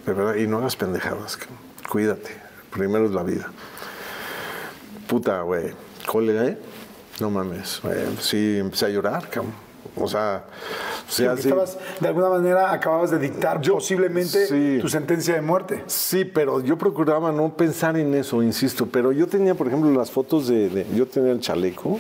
de 0.06 0.14
verdad, 0.14 0.36
y 0.36 0.48
no 0.48 0.60
hagas 0.60 0.76
pendejadas, 0.76 1.38
cuídate. 1.90 2.32
Primero 2.72 3.06
es 3.06 3.12
la 3.12 3.24
vida. 3.24 3.52
Puta, 5.08 5.42
güey, 5.42 5.74
colgué, 6.06 6.58
no 7.20 7.30
mames, 7.30 7.82
güey, 7.84 7.98
sí, 8.20 8.58
empecé 8.58 8.86
a 8.86 8.90
llorar, 8.90 9.30
cabrón. 9.30 9.63
O 9.96 10.08
sea, 10.08 10.46
Sí, 11.08 11.24
sea, 11.24 11.36
sí. 11.36 11.44
estabas, 11.44 11.78
de 12.00 12.08
alguna 12.08 12.30
manera 12.30 12.72
acababas 12.72 13.12
de 13.12 13.20
dictar 13.20 13.62
posiblemente 13.62 14.48
sí. 14.48 14.80
tu 14.82 14.90
sentencia 14.90 15.36
de 15.36 15.42
muerte. 15.42 15.84
Sí, 15.86 16.26
pero 16.26 16.62
yo 16.62 16.78
procuraba 16.78 17.32
no 17.32 17.56
pensar 17.56 17.98
en 17.98 18.14
eso, 18.16 18.42
insisto. 18.42 18.88
Pero 18.88 19.12
yo 19.12 19.28
tenía, 19.28 19.54
por 19.54 19.68
ejemplo, 19.68 19.92
las 19.92 20.10
fotos 20.10 20.48
de, 20.48 20.70
de- 20.70 20.88
yo 20.96 21.06
tenía 21.06 21.32
el 21.32 21.40
chaleco, 21.42 22.00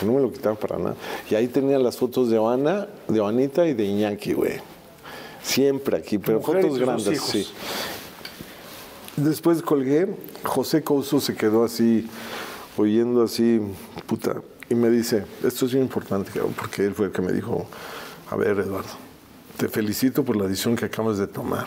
que 0.00 0.04
no 0.06 0.12
me 0.14 0.20
lo 0.20 0.32
quitaba 0.32 0.56
para 0.56 0.78
nada. 0.78 0.96
Y 1.30 1.34
ahí 1.36 1.46
tenía 1.46 1.78
las 1.78 1.96
fotos 1.96 2.28
de 2.30 2.38
Oana, 2.38 2.88
de 3.06 3.20
Oanita 3.20 3.66
y 3.66 3.74
de 3.74 3.84
Iñaki, 3.84 4.32
güey. 4.32 4.54
Siempre 5.42 5.96
aquí, 5.98 6.18
pero 6.18 6.40
mujer 6.40 6.62
fotos 6.62 6.78
grandes, 6.78 7.20
sí. 7.20 7.46
Después 9.16 9.60
colgué, 9.62 10.08
José 10.42 10.82
Couso 10.82 11.20
se 11.20 11.34
quedó 11.34 11.64
así, 11.64 12.08
oyendo 12.78 13.22
así, 13.24 13.60
puta, 14.06 14.36
y 14.72 14.74
me 14.74 14.88
dice, 14.88 15.24
esto 15.44 15.66
es 15.66 15.72
bien 15.72 15.84
importante, 15.84 16.30
porque 16.56 16.86
él 16.86 16.94
fue 16.94 17.06
el 17.06 17.12
que 17.12 17.20
me 17.20 17.30
dijo, 17.30 17.66
a 18.30 18.36
ver, 18.36 18.58
Eduardo, 18.58 18.88
te 19.58 19.68
felicito 19.68 20.24
por 20.24 20.34
la 20.34 20.44
decisión 20.44 20.76
que 20.76 20.86
acabas 20.86 21.18
de 21.18 21.26
tomar, 21.26 21.66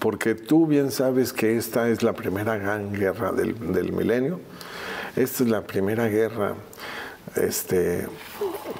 porque 0.00 0.34
tú 0.34 0.66
bien 0.66 0.90
sabes 0.90 1.32
que 1.32 1.56
esta 1.56 1.88
es 1.88 2.02
la 2.02 2.12
primera 2.12 2.56
gran 2.56 2.92
guerra 2.92 3.30
del, 3.30 3.72
del 3.72 3.92
milenio, 3.92 4.40
esta 5.14 5.44
es 5.44 5.48
la 5.48 5.62
primera 5.62 6.08
guerra 6.08 6.56
este, 7.36 8.08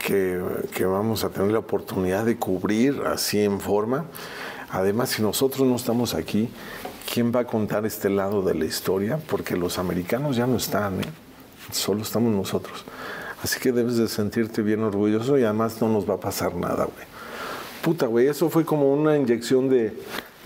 que, 0.04 0.42
que 0.74 0.84
vamos 0.84 1.22
a 1.22 1.30
tener 1.30 1.52
la 1.52 1.60
oportunidad 1.60 2.24
de 2.24 2.36
cubrir 2.36 3.00
así 3.06 3.38
en 3.38 3.60
forma. 3.60 4.06
Además, 4.70 5.10
si 5.10 5.22
nosotros 5.22 5.68
no 5.68 5.76
estamos 5.76 6.14
aquí, 6.14 6.50
¿quién 7.12 7.32
va 7.32 7.40
a 7.40 7.46
contar 7.46 7.86
este 7.86 8.10
lado 8.10 8.42
de 8.42 8.54
la 8.54 8.64
historia? 8.64 9.20
Porque 9.28 9.56
los 9.56 9.78
americanos 9.78 10.34
ya 10.34 10.48
no 10.48 10.56
están, 10.56 11.00
¿eh? 11.00 11.23
Solo 11.74 12.02
estamos 12.02 12.32
nosotros. 12.32 12.84
Así 13.42 13.60
que 13.60 13.72
debes 13.72 13.96
de 13.96 14.08
sentirte 14.08 14.62
bien 14.62 14.82
orgulloso 14.82 15.38
y 15.38 15.44
además 15.44 15.80
no 15.80 15.88
nos 15.88 16.08
va 16.08 16.14
a 16.14 16.20
pasar 16.20 16.54
nada, 16.54 16.84
güey. 16.84 17.06
Puta, 17.82 18.06
güey, 18.06 18.26
eso 18.28 18.48
fue 18.48 18.64
como 18.64 18.92
una 18.92 19.16
inyección 19.16 19.68
de, 19.68 19.94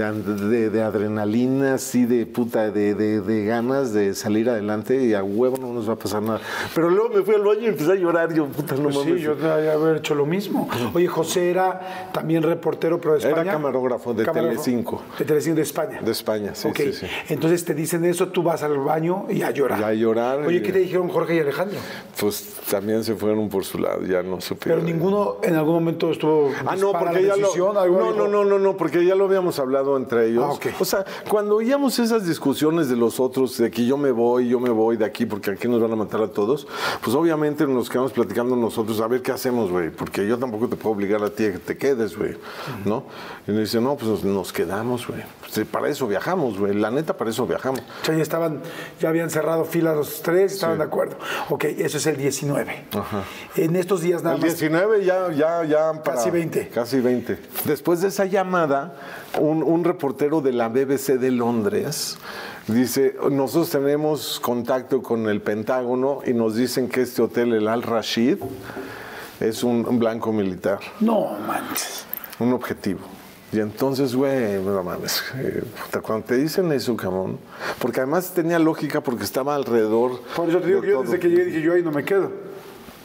de, 0.03 0.83
adrenalina, 0.83 1.75
así 1.75 2.05
de 2.07 2.25
puta, 2.27 2.71
de, 2.71 2.95
de- 2.95 3.21
de 3.21 3.45
ganas 3.45 3.93
de 3.93 4.15
salir 4.15 4.49
adelante 4.49 5.03
y 5.05 5.15
a 5.15 5.25
huevo 5.25 5.57
no 5.59 5.73
nos 5.73 5.89
va 5.89 5.95
a 5.95 5.97
pasar 5.97 6.23
nada. 6.23 6.41
Pero 6.75 6.89
luego 6.89 7.09
me 7.17 7.23
fui 7.23 7.35
al 7.35 7.43
baño 7.43 7.61
y 7.63 7.67
empecé 7.67 7.93
a 7.93 7.95
llorar. 7.97 8.33
Yo, 8.33 8.47
puta, 8.47 8.77
no 8.77 8.85
Pues 8.85 8.97
mames. 8.97 9.15
sí, 9.17 9.21
yo 9.21 9.35
debería 9.35 9.73
haber 9.73 9.97
hecho 9.97 10.15
lo 10.15 10.25
mismo. 10.25 10.69
Oye, 10.95 11.09
José 11.09 11.51
era 11.51 12.09
también 12.13 12.43
reportero, 12.45 13.01
pero 13.01 13.15
de 13.15 13.21
Era 13.21 13.31
España. 13.31 13.53
camarógrafo 13.53 14.15
de 14.15 14.25
Telecinco. 14.25 15.03
De 15.19 15.25
Telecinco 15.25 15.57
de 15.57 15.63
España. 15.63 16.01
De 16.01 16.11
España, 16.13 16.55
sí, 16.55 16.69
sí, 16.75 16.93
sí. 16.93 17.07
Entonces 17.29 17.65
te 17.65 17.75
dicen 17.75 18.05
eso, 18.05 18.29
tú 18.29 18.43
vas 18.43 18.63
al 18.63 18.79
baño 18.79 19.27
y 19.29 19.43
a 19.43 19.51
llorar. 19.51 19.81
Y 19.81 19.83
a 19.83 19.95
llorar, 19.95 20.39
Oye, 20.47 20.59
y- 20.59 20.63
¿qué 20.63 20.73
te 20.73 20.79
dijeron 20.79 21.09
Jorge 21.09 21.35
y 21.37 21.41
Alejandro? 21.41 21.79
Pues 22.21 22.55
también 22.71 23.03
se 23.03 23.15
fueron 23.15 23.49
por 23.49 23.65
su 23.65 23.79
lado, 23.79 24.03
ya 24.05 24.23
no 24.23 24.41
supe. 24.41 24.63
Pero 24.69 24.81
ninguno 24.83 25.39
en 25.43 25.57
algún 25.57 25.75
momento 25.75 26.11
estuvo 26.13 26.51
Ah, 26.67 26.77
no, 26.77 26.93
porque 26.93 27.25
ya 27.25 27.37
lo, 27.37 27.55
no, 27.57 28.13
no, 28.13 28.29
no, 28.29 28.45
no, 28.45 28.59
no, 28.59 28.77
porque 28.77 29.05
ya 29.05 29.15
lo 29.15 29.25
habíamos 29.25 29.59
hablado 29.59 29.88
entre 29.97 30.27
ellos. 30.29 30.59
Ah. 30.63 30.71
O 30.79 30.85
sea, 30.85 31.05
cuando 31.29 31.57
oíamos 31.57 31.99
esas 31.99 32.27
discusiones 32.27 32.89
de 32.89 32.97
los 32.97 33.19
otros, 33.21 33.57
de 33.59 33.71
que 33.71 33.87
yo 33.87 33.97
me 33.97 34.11
voy, 34.11 34.49
yo 34.49 34.61
me 34.61 34.71
voy 34.71 34.97
de 34.97 35.05
aquí 35.05 35.27
porque 35.27 35.51
aquí 35.53 35.69
nos 35.69 35.81
van 35.81 35.93
a 35.93 35.97
matar 35.97 36.21
a 36.23 36.29
todos, 36.29 36.67
pues 37.03 37.15
obviamente 37.17 37.67
nos 37.67 37.89
quedamos 37.89 38.13
platicando 38.13 38.57
nosotros, 38.57 39.01
a 39.01 39.07
ver 39.09 39.23
qué 39.23 39.33
hacemos, 39.33 39.71
güey, 39.71 39.91
porque 39.91 40.27
yo 40.27 40.39
tampoco 40.39 40.69
te 40.69 40.77
puedo 40.77 40.95
obligar 40.95 41.23
a 41.23 41.31
ti 41.31 41.47
a 41.47 41.53
que 41.53 41.59
te 41.59 41.77
quedes, 41.77 42.17
güey, 42.17 42.37
¿no? 42.85 43.05
Y 43.47 43.53
nos 43.53 43.61
dice, 43.61 43.81
no, 43.81 43.97
pues 43.97 44.25
nos, 44.25 44.53
quedamos, 44.53 45.07
güey. 45.07 45.23
Pues, 45.41 45.67
para 45.67 45.89
eso 45.89 46.07
viajamos, 46.07 46.59
güey, 46.59 46.75
la 46.75 46.91
neta, 46.91 47.17
para 47.17 47.31
eso 47.31 47.47
viajamos. 47.47 47.81
O 48.03 48.05
sea, 48.05 48.17
ya 48.17 48.23
estaban, 48.23 48.61
ya 49.01 49.09
habían 49.09 49.31
cerrado 49.31 49.65
filas 49.65 49.97
los 49.97 50.23
tres, 50.23 50.53
estaban 50.53 50.79
de 50.79 50.85
acuerdo. 50.85 51.17
Ok, 51.49 51.65
eso 51.65 51.97
es 51.99 52.07
el 52.07 52.17
19. 52.17 52.85
En 53.57 53.77
estos 53.77 54.03
días 54.03 54.23
nada 54.23 54.37
El 54.37 54.43
más. 54.43 54.51
19 54.59 55.05
ya, 55.05 55.31
ya, 55.33 55.65
ya. 55.65 55.93
para- 56.03 56.17
Casi 56.17 56.31
20. 56.31 56.69
Casi 56.69 57.01
20. 57.01 57.39
Después 57.65 58.01
de 58.01 58.09
esa 58.09 58.25
llamada, 58.27 58.97
un, 59.39 59.63
un 59.63 59.78
reportero 59.85 60.41
de 60.41 60.53
la 60.53 60.69
BBC 60.69 61.19
de 61.19 61.31
Londres 61.31 62.19
dice, 62.67 63.17
nosotros 63.31 63.71
tenemos 63.71 64.39
contacto 64.41 65.03
con 65.03 65.29
el 65.29 65.41
Pentágono 65.41 66.21
y 66.27 66.33
nos 66.33 66.55
dicen 66.55 66.89
que 66.89 67.03
este 67.03 67.23
hotel, 67.23 67.55
el 67.55 67.69
Al 67.69 67.83
Rashid, 67.83 68.39
es 69.41 69.63
un, 69.63 69.87
un 69.87 69.99
blanco 69.99 70.33
militar, 70.33 70.81
No, 71.01 71.37
manches. 71.47 72.05
un 72.39 72.53
objetivo. 72.53 73.01
Y 73.51 73.61
entonces, 73.61 74.15
güey, 74.15 74.63
no 74.63 74.83
mames, 74.83 75.23
eh, 75.37 75.63
cuando 76.03 76.27
te 76.27 76.37
dicen 76.37 76.71
eso, 76.73 76.95
cabrón, 76.95 77.39
porque 77.79 78.01
además 78.01 78.33
tenía 78.35 78.59
lógica 78.59 79.01
porque 79.01 79.25
estaba 79.25 79.55
alrededor. 79.55 80.21
Por 80.37 80.51
eso 80.51 80.59
te 80.61 80.67
digo 80.67 80.83
que 80.83 80.89
yo 80.89 80.93
todo. 80.95 81.03
desde 81.05 81.19
que 81.19 81.29
llegué 81.31 81.45
dije, 81.47 81.63
yo 81.63 81.73
ahí 81.73 81.83
no 81.83 81.91
me 81.91 82.05
quedo. 82.05 82.31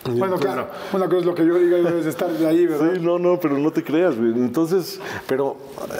Bueno, 0.06 0.38
claro, 0.38 0.68
una 0.92 1.06
cosa 1.06 1.20
es 1.20 1.26
lo 1.26 1.34
que 1.36 1.46
yo 1.46 1.58
diga 1.58 1.78
y 1.78 1.84
debes 1.84 2.04
de 2.04 2.10
estar 2.10 2.30
de 2.30 2.46
ahí, 2.46 2.66
¿verdad? 2.66 2.92
Sí, 2.94 3.00
no, 3.00 3.18
no, 3.18 3.40
pero 3.40 3.58
no 3.58 3.72
te 3.72 3.84
creas, 3.84 4.18
güey. 4.18 4.32
Entonces, 4.32 5.00
pero 5.28 5.56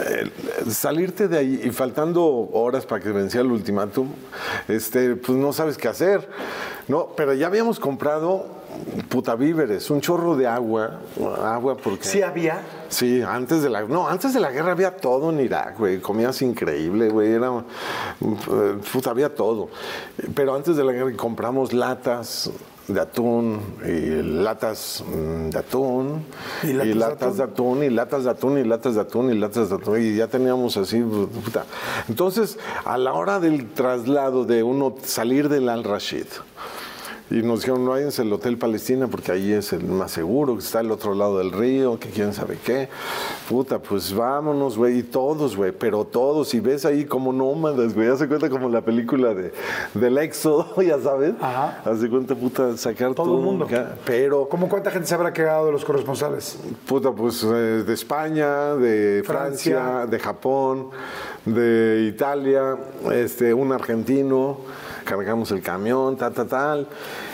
eh, 0.10 0.30
salirte 0.70 1.28
de 1.28 1.38
ahí 1.38 1.62
y 1.64 1.70
faltando 1.72 2.26
horas 2.26 2.86
para 2.86 3.02
que 3.02 3.12
vencía 3.12 3.42
el 3.42 3.52
ultimátum, 3.52 4.10
este, 4.68 5.16
pues 5.16 5.38
no 5.38 5.54
sabes 5.54 5.78
qué 5.78 5.88
hacer. 5.88 6.28
No, 6.88 7.10
pero 7.16 7.34
ya 7.34 7.48
habíamos 7.48 7.80
comprado 7.80 8.46
puta 9.08 9.36
víveres, 9.36 9.90
un 9.90 10.02
chorro 10.02 10.36
de 10.36 10.48
agua, 10.48 11.00
agua 11.44 11.78
porque... 11.78 12.04
Sí 12.04 12.22
había. 12.22 12.62
Sí, 12.90 13.22
antes 13.22 13.62
de 13.62 13.70
la... 13.70 13.84
No, 13.84 14.08
antes 14.08 14.34
de 14.34 14.40
la 14.40 14.52
guerra 14.52 14.72
había 14.72 14.98
todo 14.98 15.30
en 15.30 15.40
Irak, 15.40 15.78
güey. 15.78 16.00
Comías 16.00 16.42
increíble, 16.42 17.10
güey. 17.10 17.32
Era... 17.32 17.50
eh, 18.22 18.78
Puta, 18.92 19.12
había 19.12 19.34
todo. 19.34 19.70
Pero 20.36 20.56
antes 20.56 20.76
de 20.76 20.84
la 20.84 20.92
guerra 20.92 21.12
compramos 21.16 21.72
latas 21.72 22.52
de 22.88 23.00
atún 23.00 23.62
y 23.86 24.22
latas 24.22 25.04
mm, 25.08 25.50
de 25.50 25.60
atún. 25.60 26.26
¿Y 26.64 26.74
latas 26.74 26.88
de 26.88 26.96
latas 26.96 27.38
de 27.38 27.44
atún 27.44 27.84
y 27.84 27.90
latas 27.90 28.24
de 28.24 28.30
atún 28.30 28.58
y 28.58 28.64
latas 28.64 28.96
de 28.96 29.02
atún 29.02 29.32
y 29.32 29.36
latas 29.36 29.70
de 29.70 29.76
atún. 29.76 30.02
Y 30.02 30.16
ya 30.16 30.28
teníamos 30.28 30.78
así 30.78 31.02
puta. 31.02 31.66
entonces 32.10 32.58
a 32.86 32.98
la 32.98 33.14
hora 33.14 33.40
del 33.40 33.72
traslado 33.72 34.46
de 34.46 34.64
uno 34.64 34.96
salir 35.04 35.50
del 35.50 35.70
Al 35.70 35.84
Rashid 35.84 36.28
y 37.34 37.42
nos 37.42 37.62
dijeron, 37.62 37.84
no 37.84 37.92
váyanse 37.92 38.22
al 38.22 38.32
Hotel 38.32 38.60
Palestina 38.60 39.08
porque 39.08 39.32
ahí 39.32 39.52
es 39.52 39.74
el 39.74 39.84
más 39.86 40.12
seguro, 40.12 40.54
que 40.54 40.60
está 40.60 40.80
al 40.80 40.92
otro 40.92 41.16
lado 41.16 41.40
del 41.40 41.52
río, 41.52 41.98
que 41.98 42.10
quién 42.10 42.32
sabe 42.32 42.60
qué. 42.64 42.90
Puta, 43.50 43.80
pues 43.80 44.14
vámonos, 44.14 44.78
güey, 44.78 45.00
y 45.00 45.04
todos, 45.04 45.58
güey, 45.58 45.72
pero 45.72 46.06
todos. 46.06 46.54
Y 46.54 46.60
ves 46.60 46.86
ahí 46.86 47.06
como 47.06 47.34
nómadas, 47.34 47.96
güey, 47.96 48.08
hace 48.08 48.28
cuenta 48.28 48.52
como 48.52 48.70
la 48.70 48.82
película 48.82 49.34
de, 49.34 49.52
del 49.96 50.20
Éxodo, 50.20 50.80
ya 50.84 51.00
sabes. 51.00 51.34
Ajá. 51.42 51.82
Hace 51.84 52.08
cuenta, 52.08 52.36
puta, 52.36 52.78
sacar 52.78 53.16
Todo 53.16 53.40
el 53.40 53.44
mundo. 53.44 53.66
acá. 53.66 53.96
Pero, 54.06 54.48
¿Cómo 54.48 54.70
cuánta 54.70 54.92
gente 54.92 55.08
se 55.08 55.16
habrá 55.16 55.34
quedado 55.34 55.66
de 55.66 55.72
los 55.72 55.84
corresponsales? 55.84 56.60
puta, 56.86 57.12
pues 57.12 57.44
eh, 57.44 57.48
de 57.84 57.94
España, 57.94 58.76
de 58.76 59.24
Francia, 59.26 59.80
Francia. 59.80 60.06
de 60.06 60.20
Japón, 60.20 60.90
de 61.46 62.06
Italia, 62.14 62.78
este, 63.12 63.56
un 63.56 63.72
argentino, 63.72 64.58
cargamos 65.04 65.52
el 65.52 65.62
camión, 65.62 66.18
tal, 66.18 66.34
tal, 66.34 66.48
tal. 66.48 66.88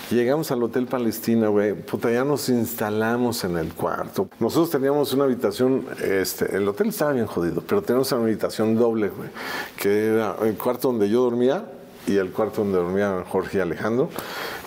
Llegamos 0.10 0.52
al 0.52 0.64
Hotel 0.64 0.88
Palestina, 0.88 1.48
güey, 1.48 1.74
puta, 1.74 2.12
ya 2.12 2.24
nos 2.24 2.50
instalamos 2.50 3.44
en 3.44 3.58
el 3.58 3.74
cuarto. 3.74 4.28
Nosotros 4.40 4.72
teníamos 4.72 5.14
una 5.14 5.26
habitación, 5.26 5.86
este, 6.04 6.56
el 6.56 6.68
hotel 6.68 6.90
estaba 6.90 7.14
bien 7.14 7.28
jodido, 7.28 7.62
pero 7.68 7.82
teníamos 7.82 8.12
una 8.12 8.24
habitación 8.24 8.76
doble, 8.76 9.10
güey, 9.10 9.30
que 9.78 10.08
era 10.08 10.36
el 10.42 10.58
cuarto 10.58 10.90
donde 10.90 11.10
yo 11.10 11.22
dormía 11.22 11.64
y 12.08 12.18
el 12.18 12.32
cuarto 12.32 12.64
donde 12.64 12.80
dormían 12.80 13.24
Jorge 13.26 13.60
y 13.60 13.62
Alejandro. 13.62 14.10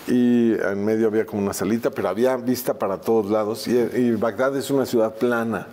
Y 0.07 0.53
en 0.53 0.83
medio 0.83 1.07
había 1.07 1.25
como 1.25 1.41
una 1.41 1.53
salita, 1.53 1.89
pero 1.89 2.09
había 2.09 2.35
vista 2.35 2.77
para 2.77 2.99
todos 2.99 3.31
lados. 3.31 3.67
Y, 3.67 3.77
y 3.77 4.11
Bagdad 4.11 4.55
es 4.57 4.69
una 4.69 4.85
ciudad 4.85 5.15
plana 5.15 5.67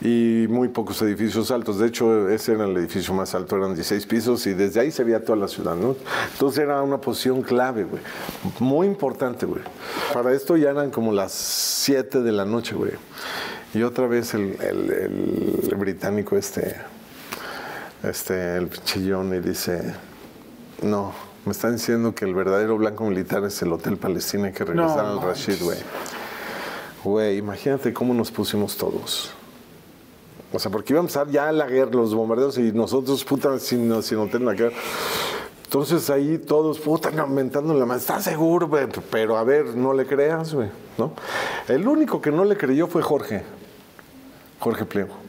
y 0.00 0.46
muy 0.48 0.68
pocos 0.68 1.02
edificios 1.02 1.50
altos. 1.50 1.78
De 1.78 1.88
hecho, 1.88 2.28
ese 2.30 2.52
era 2.52 2.64
el 2.64 2.76
edificio 2.76 3.12
más 3.12 3.34
alto, 3.34 3.56
eran 3.56 3.74
16 3.74 4.06
pisos 4.06 4.46
y 4.46 4.54
desde 4.54 4.80
ahí 4.80 4.90
se 4.90 5.04
veía 5.04 5.22
toda 5.22 5.36
la 5.36 5.48
ciudad, 5.48 5.74
¿no? 5.76 5.96
Entonces 6.32 6.60
era 6.60 6.80
una 6.82 6.98
posición 7.00 7.42
clave, 7.42 7.84
güey. 7.84 8.00
Muy 8.58 8.86
importante, 8.86 9.44
güey. 9.44 9.62
Para 10.14 10.32
esto 10.32 10.56
ya 10.56 10.70
eran 10.70 10.90
como 10.90 11.12
las 11.12 11.32
7 11.32 12.22
de 12.22 12.32
la 12.32 12.44
noche, 12.46 12.74
güey. 12.74 12.92
Y 13.74 13.82
otra 13.82 14.06
vez 14.06 14.32
el, 14.32 14.56
el- 14.62 15.68
el 15.70 15.76
británico 15.76 16.38
este, 16.38 16.74
este, 18.02 18.56
el 18.56 18.70
chillón 18.84 19.34
y 19.34 19.40
dice, 19.40 19.94
no, 20.82 21.12
me 21.48 21.52
están 21.52 21.72
diciendo 21.72 22.14
que 22.14 22.26
el 22.26 22.34
verdadero 22.34 22.76
blanco 22.76 23.04
militar 23.04 23.42
es 23.44 23.62
el 23.62 23.72
Hotel 23.72 23.96
Palestina, 23.96 24.48
hay 24.48 24.52
que 24.52 24.64
regresar 24.64 25.04
No 25.04 25.20
al 25.20 25.22
Rashid, 25.22 25.62
güey. 25.62 25.78
Güey, 27.02 27.38
imagínate 27.38 27.94
cómo 27.94 28.12
nos 28.12 28.30
pusimos 28.30 28.76
todos. 28.76 29.30
O 30.52 30.58
sea, 30.58 30.70
porque 30.70 30.92
iba 30.92 31.00
a 31.00 31.02
empezar 31.02 31.30
ya 31.30 31.50
la 31.50 31.66
guerra, 31.66 31.92
los 31.92 32.14
bombardeos 32.14 32.58
y 32.58 32.70
nosotros, 32.72 33.24
puta, 33.24 33.58
sin, 33.58 34.02
sin 34.02 34.18
hotel 34.18 34.42
en 34.42 34.46
la 34.46 34.52
guerra. 34.52 34.76
Entonces 35.64 36.10
ahí 36.10 36.36
todos, 36.36 36.78
puta, 36.80 37.10
aumentando 37.18 37.72
la 37.72 37.86
mano. 37.86 37.98
¿Estás 37.98 38.24
seguro? 38.24 38.68
güey? 38.68 38.86
Pero 39.10 39.38
a 39.38 39.44
ver, 39.44 39.74
no 39.74 39.94
le 39.94 40.06
creas, 40.06 40.52
güey, 40.52 40.68
¿no? 40.98 41.14
El 41.66 41.88
único 41.88 42.20
que 42.20 42.30
no 42.30 42.44
le 42.44 42.58
creyó 42.58 42.88
fue 42.88 43.00
Jorge. 43.00 43.42
Jorge 44.58 44.84
Pliego. 44.84 45.27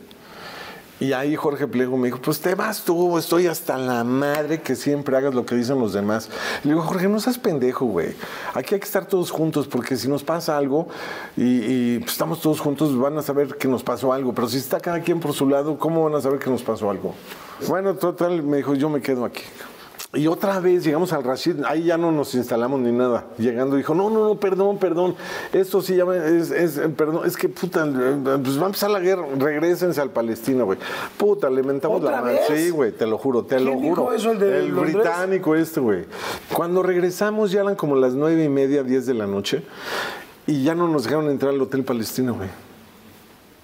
Y 0.99 1.13
ahí 1.13 1.35
Jorge 1.35 1.67
Pliego 1.67 1.95
me 1.97 2.07
dijo, 2.07 2.19
pues 2.21 2.41
te 2.41 2.55
vas 2.55 2.83
tú, 2.83 3.17
estoy 3.17 3.47
hasta 3.47 3.77
la 3.77 4.03
madre 4.03 4.61
que 4.61 4.75
siempre 4.75 5.15
hagas 5.15 5.33
lo 5.33 5.45
que 5.45 5.55
dicen 5.55 5.79
los 5.79 5.93
demás. 5.93 6.29
Le 6.63 6.71
digo, 6.71 6.81
Jorge, 6.81 7.07
no 7.07 7.19
seas 7.21 7.37
pendejo, 7.37 7.85
güey. 7.85 8.15
Aquí 8.53 8.73
hay 8.73 8.81
que 8.81 8.85
estar 8.85 9.05
todos 9.05 9.31
juntos 9.31 9.67
porque 9.67 9.95
si 9.95 10.09
nos 10.09 10.23
pasa 10.23 10.57
algo 10.57 10.89
y, 11.37 11.43
y, 11.43 11.99
pues, 11.99 12.11
estamos 12.11 12.41
todos 12.41 12.59
juntos, 12.59 12.97
van 12.99 13.17
a 13.17 13.21
saber 13.21 13.55
que 13.55 13.69
nos 13.69 13.81
pasó 13.81 14.11
algo. 14.11 14.33
Pero 14.33 14.49
si 14.49 14.57
está 14.57 14.81
cada 14.81 14.99
quien 14.99 15.21
por 15.21 15.33
su 15.33 15.47
lado, 15.47 15.77
¿cómo 15.77 16.03
van 16.03 16.15
a 16.15 16.21
saber 16.21 16.39
que 16.39 16.49
nos 16.49 16.63
pasó 16.63 16.89
algo? 16.89 17.15
Bueno, 17.67 17.95
total, 17.95 18.43
me 18.43 18.57
dijo, 18.57 18.73
yo 18.75 18.89
me 18.89 19.01
quedo 19.01 19.23
aquí. 19.23 19.43
Y 20.11 20.25
otra 20.25 20.59
vez 20.59 20.83
llegamos 20.83 21.13
al 21.13 21.23
Rashid, 21.23 21.63
ahí 21.65 21.83
ya 21.83 21.95
no 21.95 22.11
nos 22.11 22.33
instalamos 22.33 22.79
ni 22.79 22.91
nada. 22.91 23.27
Llegando 23.37 23.75
dijo, 23.75 23.93
no, 23.93 24.09
no, 24.09 24.27
no, 24.29 24.35
perdón, 24.39 24.79
perdón. 24.79 25.13
Esto 25.53 25.83
sí 25.83 25.95
ya 25.95 26.03
me- 26.03 26.17
es, 26.17 26.49
es, 26.49 26.79
perdón, 26.97 27.27
es 27.27 27.37
que 27.37 27.47
puta, 27.47 27.85
eh, 27.85 28.39
pues 28.43 28.57
va 28.57 28.63
a 28.63 28.65
empezar 28.65 28.89
la 28.89 28.99
guerra, 29.01 29.25
regresense 29.37 30.01
al 30.01 30.09
Palestina, 30.09 30.63
güey. 30.63 30.79
Puta, 31.15 31.47
le 31.51 31.61
mentamos 31.61 32.01
la 32.01 32.09
¿Otra 32.09 32.21
madre. 32.23 32.39
Sí, 32.47 32.71
güey, 32.71 32.91
te 32.91 33.05
lo 33.05 33.19
juro, 33.19 33.43
te 33.43 33.59
lo 33.59 33.71
¿Quién 33.73 33.81
dijo 33.83 33.95
juro. 34.05 34.13
eso, 34.15 34.31
el 34.31 34.39
de 34.39 34.71
británico 34.71 35.55
este, 35.55 35.79
güey. 35.79 36.05
Cuando 36.53 36.81
regresamos 36.81 37.51
ya 37.51 37.61
eran 37.61 37.75
como 37.75 37.95
las 37.95 38.13
nueve 38.15 38.43
y 38.43 38.49
media, 38.49 38.81
diez 38.81 39.05
de 39.05 39.13
la 39.13 39.27
noche. 39.27 39.61
Y 40.47 40.63
ya 40.63 40.73
no 40.73 40.87
nos 40.87 41.03
dejaron 41.03 41.29
entrar 41.29 41.53
al 41.53 41.61
Hotel 41.61 41.83
Palestina, 41.83 42.31
güey. 42.31 42.49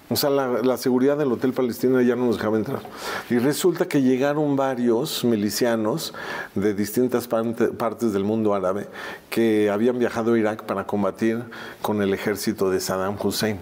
O 0.08 0.14
sea, 0.14 0.30
la, 0.30 0.62
la 0.62 0.76
seguridad 0.76 1.16
del 1.18 1.32
Hotel 1.32 1.52
Palestina 1.52 2.00
ya 2.02 2.14
no 2.14 2.26
nos 2.26 2.36
dejaba 2.36 2.56
entrar. 2.56 2.80
Y 3.28 3.38
resulta 3.38 3.88
que 3.88 4.02
llegaron 4.02 4.54
varios 4.54 5.24
milicianos 5.24 6.14
de 6.54 6.74
distintas 6.74 7.26
parte- 7.26 7.68
partes 7.68 8.12
del 8.12 8.22
mundo 8.22 8.54
árabe 8.54 8.86
que 9.30 9.68
habían 9.68 9.98
viajado 9.98 10.34
a 10.34 10.38
Irak 10.38 10.62
para 10.62 10.86
combatir 10.86 11.42
con 11.82 12.02
el 12.02 12.14
ejército 12.14 12.70
de 12.70 12.78
Saddam 12.78 13.16
Hussein. 13.20 13.58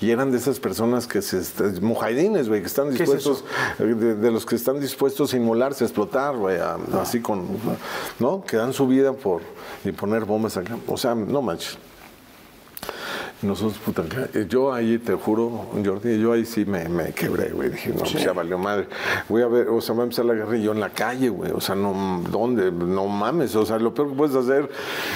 Y 0.00 0.10
eran 0.10 0.30
de 0.30 0.38
esas 0.38 0.60
personas 0.60 1.08
que 1.08 1.20
se... 1.20 1.42
Mujahidines, 1.80 2.48
güey, 2.48 2.60
que 2.60 2.68
están 2.68 2.88
es 2.92 2.98
dispuestos... 2.98 3.44
de, 3.80 4.14
de 4.14 4.30
los 4.30 4.46
que 4.46 4.54
están 4.54 4.78
dispuestos 4.78 5.34
a 5.34 5.36
inmolarse, 5.36 5.82
a 5.82 5.86
explotar, 5.88 6.36
güey, 6.36 6.58
a- 6.58 6.76
así 7.02 7.20
con... 7.20 7.44
¿No? 8.20 8.44
Que 8.44 8.56
dan 8.56 8.72
su 8.72 8.86
vida 8.86 9.12
por... 9.14 9.42
y 9.84 9.90
poner 9.90 10.24
bombas 10.24 10.56
acá. 10.56 10.76
O 10.86 10.96
sea, 10.96 11.16
no 11.16 11.42
manches. 11.42 11.76
Nosotros, 13.40 13.78
puta, 13.78 14.02
eh, 14.34 14.46
yo 14.48 14.72
ahí, 14.72 14.98
te 14.98 15.14
juro, 15.14 15.66
Jordi, 15.84 16.18
yo 16.20 16.32
ahí 16.32 16.44
sí 16.44 16.64
me, 16.64 16.88
me 16.88 17.12
quebré, 17.12 17.50
güey. 17.50 17.68
Dije, 17.70 17.90
no, 17.90 18.00
pues 18.00 18.14
ya 18.14 18.32
valió 18.32 18.58
madre. 18.58 18.88
Voy 19.28 19.42
a 19.42 19.46
ver, 19.46 19.68
o 19.68 19.80
sea, 19.80 19.94
va 19.94 20.00
a 20.00 20.04
empezar 20.04 20.24
la 20.24 20.34
guerra 20.34 20.56
y 20.56 20.64
yo 20.64 20.72
en 20.72 20.80
la 20.80 20.90
calle, 20.90 21.28
güey. 21.28 21.52
O 21.52 21.60
sea, 21.60 21.76
no, 21.76 22.20
¿dónde? 22.30 22.72
No 22.72 23.06
mames. 23.06 23.54
O 23.54 23.64
sea, 23.64 23.78
lo 23.78 23.94
peor 23.94 24.10
que 24.10 24.16
puedes 24.16 24.34
hacer 24.34 24.68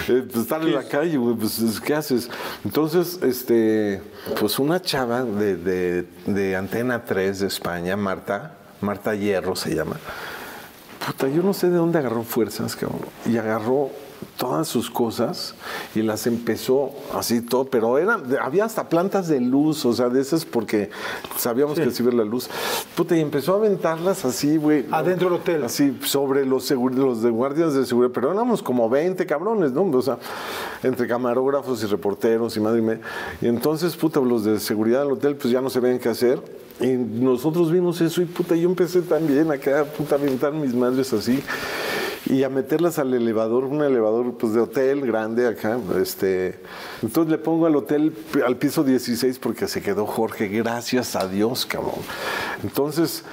es 0.07 0.23
pues, 0.23 0.37
estar 0.37 0.63
en 0.63 0.73
la 0.73 0.85
calle, 0.87 1.17
güey. 1.17 1.35
Pues, 1.35 1.59
es- 1.59 1.81
¿qué 1.81 1.95
haces? 1.95 2.31
Entonces, 2.65 3.19
este, 3.25 4.01
pues 4.39 4.61
una 4.61 4.81
chava 4.81 5.25
de, 5.25 5.57
de, 5.57 6.07
de 6.27 6.55
Antena 6.55 7.05
3 7.05 7.41
de 7.41 7.47
España, 7.49 7.97
Marta, 7.97 8.55
Marta 8.83 9.17
Hierro 9.17 9.57
se 9.57 9.75
llama. 9.75 9.97
Puta, 11.05 11.27
yo 11.27 11.43
no 11.43 11.53
sé 11.53 11.71
de 11.71 11.77
dónde 11.77 11.99
agarró 11.99 12.23
fuerzas, 12.23 12.77
cabrón. 12.77 13.01
Y 13.27 13.37
agarró 13.37 13.91
todas 14.37 14.69
sus 14.69 14.91
cosas 14.91 15.55
y 15.95 16.03
las 16.03 16.27
empezó 16.27 16.91
así 17.15 17.41
todo, 17.41 17.65
pero 17.65 17.99
era, 17.99 18.21
había 18.41 18.65
hasta 18.65 18.89
plantas 18.89 19.29
de 19.29 19.41
luz, 19.41 19.85
o 19.85 19.93
sea, 19.93 20.09
de 20.09 20.21
esas 20.21 20.45
porque 20.45 20.91
sabíamos 21.37 21.79
que 21.79 21.91
se 21.91 22.03
iba 22.03 22.13
la 22.13 22.25
luz. 22.25 22.49
Puta, 22.97 23.17
y 23.17 23.21
empezó 23.21 23.55
a 23.55 23.57
aventarlas 23.57 24.25
así, 24.25 24.57
güey. 24.57 24.87
Adentro 24.91 25.31
del 25.31 25.41
hotel. 25.41 25.65
Así, 25.65 25.99
sobre 26.05 26.45
los, 26.45 26.71
los 26.71 27.23
de 27.23 27.31
guardias 27.31 27.75
de 27.75 27.87
seguridad, 27.87 28.13
pero 28.13 28.33
éramos 28.33 28.63
como 28.63 28.89
20 28.89 29.25
cabrones, 29.27 29.73
¿no? 29.73 29.83
O 29.83 30.03
sea, 30.03 30.19
entre 30.83 31.07
camarógrafos 31.07 31.83
y 31.83 31.87
reporteros 31.87 32.57
y 32.57 32.61
madre 32.61 32.83
mía. 32.83 33.01
Y 33.41 33.47
entonces, 33.47 33.97
puta, 33.97 34.21
los 34.21 34.45
de 34.45 34.61
seguridad 34.61 35.03
del 35.03 35.13
hotel, 35.13 35.37
pues 35.37 35.53
ya 35.53 35.61
no 35.61 35.71
sabían 35.71 35.99
qué 35.99 36.09
hacer. 36.09 36.41
Y 36.81 36.89
nosotros 36.89 37.71
vimos 37.71 38.01
eso 38.01 38.23
y 38.23 38.25
puta, 38.25 38.57
yo 38.57 38.69
empecé 38.69 39.03
también 39.03 39.51
acá, 39.53 39.85
puta, 39.85 40.17
a 40.17 40.19
aventar 40.19 40.53
mis 40.53 40.75
madres 40.75 41.13
así 41.13 41.43
y 42.27 42.43
a 42.45 42.49
meterlas 42.49 42.99
al 42.99 43.13
elevador, 43.15 43.65
un 43.65 43.83
elevador 43.83 44.35
pues 44.39 44.53
de 44.53 44.61
hotel 44.61 45.01
grande 45.07 45.47
acá, 45.49 45.79
este, 46.01 46.61
entonces 47.03 47.31
le 47.31 47.39
pongo 47.39 47.67
al 47.67 47.77
hotel 47.77 48.13
al 48.47 48.57
piso 48.57 48.85
16 48.85 49.39
porque 49.39 49.67
se 49.69 49.83
quedó 49.83 50.07
Jorge, 50.07 50.49
gracias 50.49 51.17
a 51.17 51.27
Dios, 51.27 51.67
cabrón. 51.67 52.01
Entonces 52.63 53.25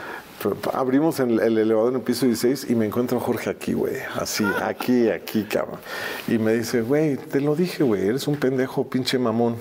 abrimos 0.74 1.20
el, 1.20 1.40
el 1.40 1.58
elevador 1.58 1.90
en 1.92 1.98
el 1.98 2.02
piso 2.02 2.26
16 2.26 2.68
y 2.70 2.76
me 2.76 2.86
encuentro 2.86 3.18
a 3.18 3.22
Jorge 3.22 3.50
aquí, 3.50 3.74
güey, 3.74 3.98
así, 4.16 4.46
aquí, 4.62 5.10
aquí, 5.10 5.44
cabrón. 5.44 5.80
Y 6.28 6.38
me 6.38 6.54
dice, 6.54 6.82
güey, 6.82 7.18
te 7.18 7.42
lo 7.42 7.56
dije, 7.56 7.84
güey, 7.84 8.08
eres 8.08 8.28
un 8.28 8.38
pendejo, 8.38 8.88
pinche 8.88 9.20
mamón. 9.20 9.56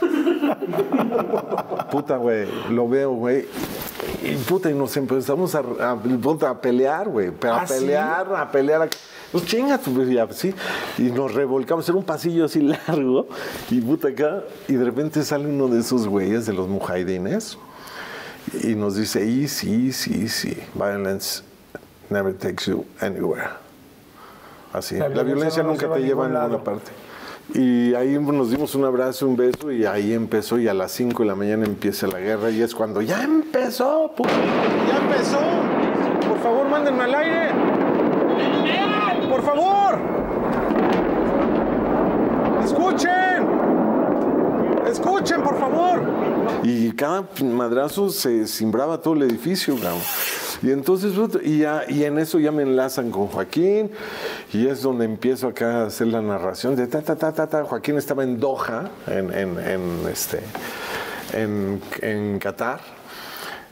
Puta, 1.90 2.16
güey, 2.16 2.46
lo 2.70 2.88
veo, 2.88 3.12
güey. 3.12 3.46
Y 4.24 4.36
puta, 4.36 4.70
y 4.70 4.74
nos 4.74 4.96
empezamos 4.96 5.54
a, 5.54 5.58
a, 5.60 6.60
pelear, 6.60 7.08
güey. 7.08 7.30
Pero 7.30 7.54
a 7.54 7.60
¿Ah, 7.62 7.66
sí? 7.66 7.74
pelear, 7.74 8.34
a 8.34 8.50
pelear. 8.50 8.82
a- 8.82 8.88
Pues 9.32 9.44
chinga, 9.46 9.78
tú, 9.78 9.92
pues, 9.94 10.08
ya, 10.08 10.26
sí. 10.32 10.54
Y 10.98 11.02
nos 11.10 11.34
revolcamos, 11.34 11.88
era 11.88 11.98
un 11.98 12.04
pasillo 12.04 12.44
así 12.46 12.60
largo. 12.88 13.28
Y 13.70 13.80
puta 13.80 14.08
acá. 14.08 14.44
Y 14.68 14.74
de 14.74 14.84
repente 14.84 15.22
sale 15.24 15.46
uno 15.46 15.68
de 15.68 15.80
esos 15.80 16.06
güeyes 16.08 16.46
de 16.46 16.52
los 16.52 16.68
mujahidines. 16.68 17.58
Y 18.62 18.74
nos 18.74 18.96
dice, 18.96 19.20
easy, 19.24 19.86
easy, 19.88 20.22
easy. 20.22 20.56
Violence 20.74 21.42
never 22.10 22.32
takes 22.34 22.66
you 22.66 22.84
anywhere. 23.00 23.48
Así. 24.72 24.96
La 24.96 25.08
La, 25.08 25.22
violencia 25.22 25.34
violencia 25.34 25.62
no 25.62 25.68
nos 25.72 25.82
nunca 25.82 25.94
te 25.94 26.00
lleva 26.02 26.26
a 26.26 26.28
ninguna 26.28 26.62
parte. 26.64 26.90
Y 27.52 27.94
ahí 27.94 28.18
nos 28.18 28.50
dimos 28.50 28.74
un 28.74 28.84
abrazo, 28.84 29.26
un 29.28 29.36
beso 29.36 29.70
y 29.70 29.84
ahí 29.84 30.14
empezó 30.14 30.58
y 30.58 30.66
a 30.66 30.74
las 30.74 30.92
5 30.92 31.22
de 31.22 31.28
la 31.28 31.34
mañana 31.34 31.66
empieza 31.66 32.06
la 32.06 32.18
guerra 32.18 32.50
y 32.50 32.62
es 32.62 32.74
cuando 32.74 33.02
ya 33.02 33.22
empezó, 33.22 34.10
puta, 34.16 34.30
ya 34.88 34.96
empezó. 34.96 35.38
Por 36.26 36.38
favor, 36.42 36.68
mándenme 36.68 37.04
al 37.04 37.14
aire. 37.14 37.50
Por 39.28 39.42
favor. 39.42 39.98
Escuchen. 42.64 43.46
Escuchen, 44.86 45.42
por 45.42 45.58
favor. 45.58 46.02
Y 46.62 46.92
cada 46.92 47.28
madrazo 47.42 48.08
se 48.08 48.46
cimbraba 48.46 49.00
todo 49.02 49.14
el 49.14 49.22
edificio, 49.22 49.74
cabrón. 49.74 50.00
Y 50.62 50.70
entonces, 50.70 51.12
puta, 51.12 51.38
y, 51.42 51.58
ya, 51.58 51.84
y 51.88 52.04
en 52.04 52.18
eso 52.18 52.38
ya 52.38 52.52
me 52.52 52.62
enlazan 52.62 53.10
con 53.10 53.26
Joaquín, 53.28 53.90
y 54.52 54.66
es 54.66 54.82
donde 54.82 55.04
empiezo 55.04 55.48
acá 55.48 55.82
a 55.82 55.86
hacer 55.86 56.08
la 56.08 56.20
narración 56.22 56.76
de 56.76 56.86
ta, 56.86 57.02
ta, 57.02 57.16
ta, 57.16 57.32
ta, 57.32 57.46
ta. 57.46 57.64
Joaquín 57.64 57.96
estaba 57.98 58.22
en 58.24 58.38
Doha, 58.40 58.90
en, 59.06 59.32
en, 59.32 59.58
en, 59.58 60.08
este, 60.10 60.40
en, 61.32 61.80
en 62.00 62.38
Qatar. 62.38 62.80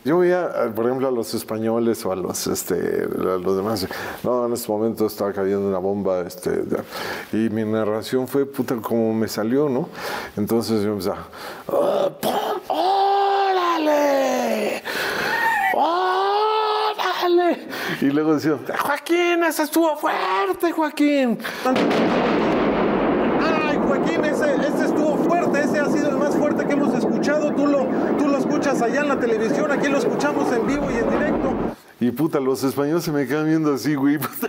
Yo 0.04 0.18
veía, 0.18 0.50
por 0.74 0.86
ejemplo, 0.86 1.06
a 1.06 1.12
los 1.12 1.32
españoles 1.32 2.04
o 2.04 2.10
a 2.10 2.16
los, 2.16 2.48
este, 2.48 3.06
los 3.06 3.56
demás. 3.56 3.86
No, 4.24 4.46
en 4.46 4.52
este 4.52 4.70
momento 4.72 5.06
estaba 5.06 5.32
cayendo 5.32 5.68
una 5.68 5.78
bomba. 5.78 6.22
Este, 6.22 6.64
y 7.32 7.48
mi 7.50 7.62
narración 7.64 8.26
fue 8.26 8.44
puta 8.44 8.74
como 8.82 9.14
me 9.14 9.28
salió, 9.28 9.68
¿no? 9.68 9.88
Entonces 10.36 10.82
yo 10.82 10.90
empezaba. 10.90 11.28
"Ah, 11.68 12.10
Y 18.00 18.06
luego 18.06 18.34
decía, 18.34 18.56
Joaquín, 18.78 19.44
ese 19.44 19.62
estuvo 19.64 19.96
fuerte, 19.96 20.72
Joaquín. 20.72 21.38
Ay, 23.40 23.78
Joaquín, 23.86 24.24
ese, 24.24 24.54
ese 24.54 24.84
estuvo 24.86 25.16
fuerte, 25.18 25.60
ese 25.60 25.80
ha 25.80 25.86
sido 25.86 26.10
el 26.10 26.16
más 26.16 26.34
fuerte 26.36 26.64
que 26.66 26.72
hemos 26.72 26.94
escuchado. 26.94 27.52
Tú 27.52 27.66
lo, 27.66 27.86
tú 28.18 28.28
lo 28.28 28.38
escuchas 28.38 28.80
allá 28.82 29.00
en 29.00 29.08
la 29.08 29.18
televisión, 29.18 29.70
aquí 29.70 29.88
lo 29.88 29.98
escuchamos 29.98 30.52
en 30.52 30.66
vivo 30.66 30.90
y 30.90 30.98
en 30.98 31.10
directo. 31.10 31.54
Y 32.02 32.10
puta, 32.10 32.40
los 32.40 32.64
españoles 32.64 33.04
se 33.04 33.12
me 33.12 33.26
quedan 33.26 33.46
viendo 33.46 33.72
así, 33.74 33.94
güey. 33.94 34.18
puta, 34.18 34.48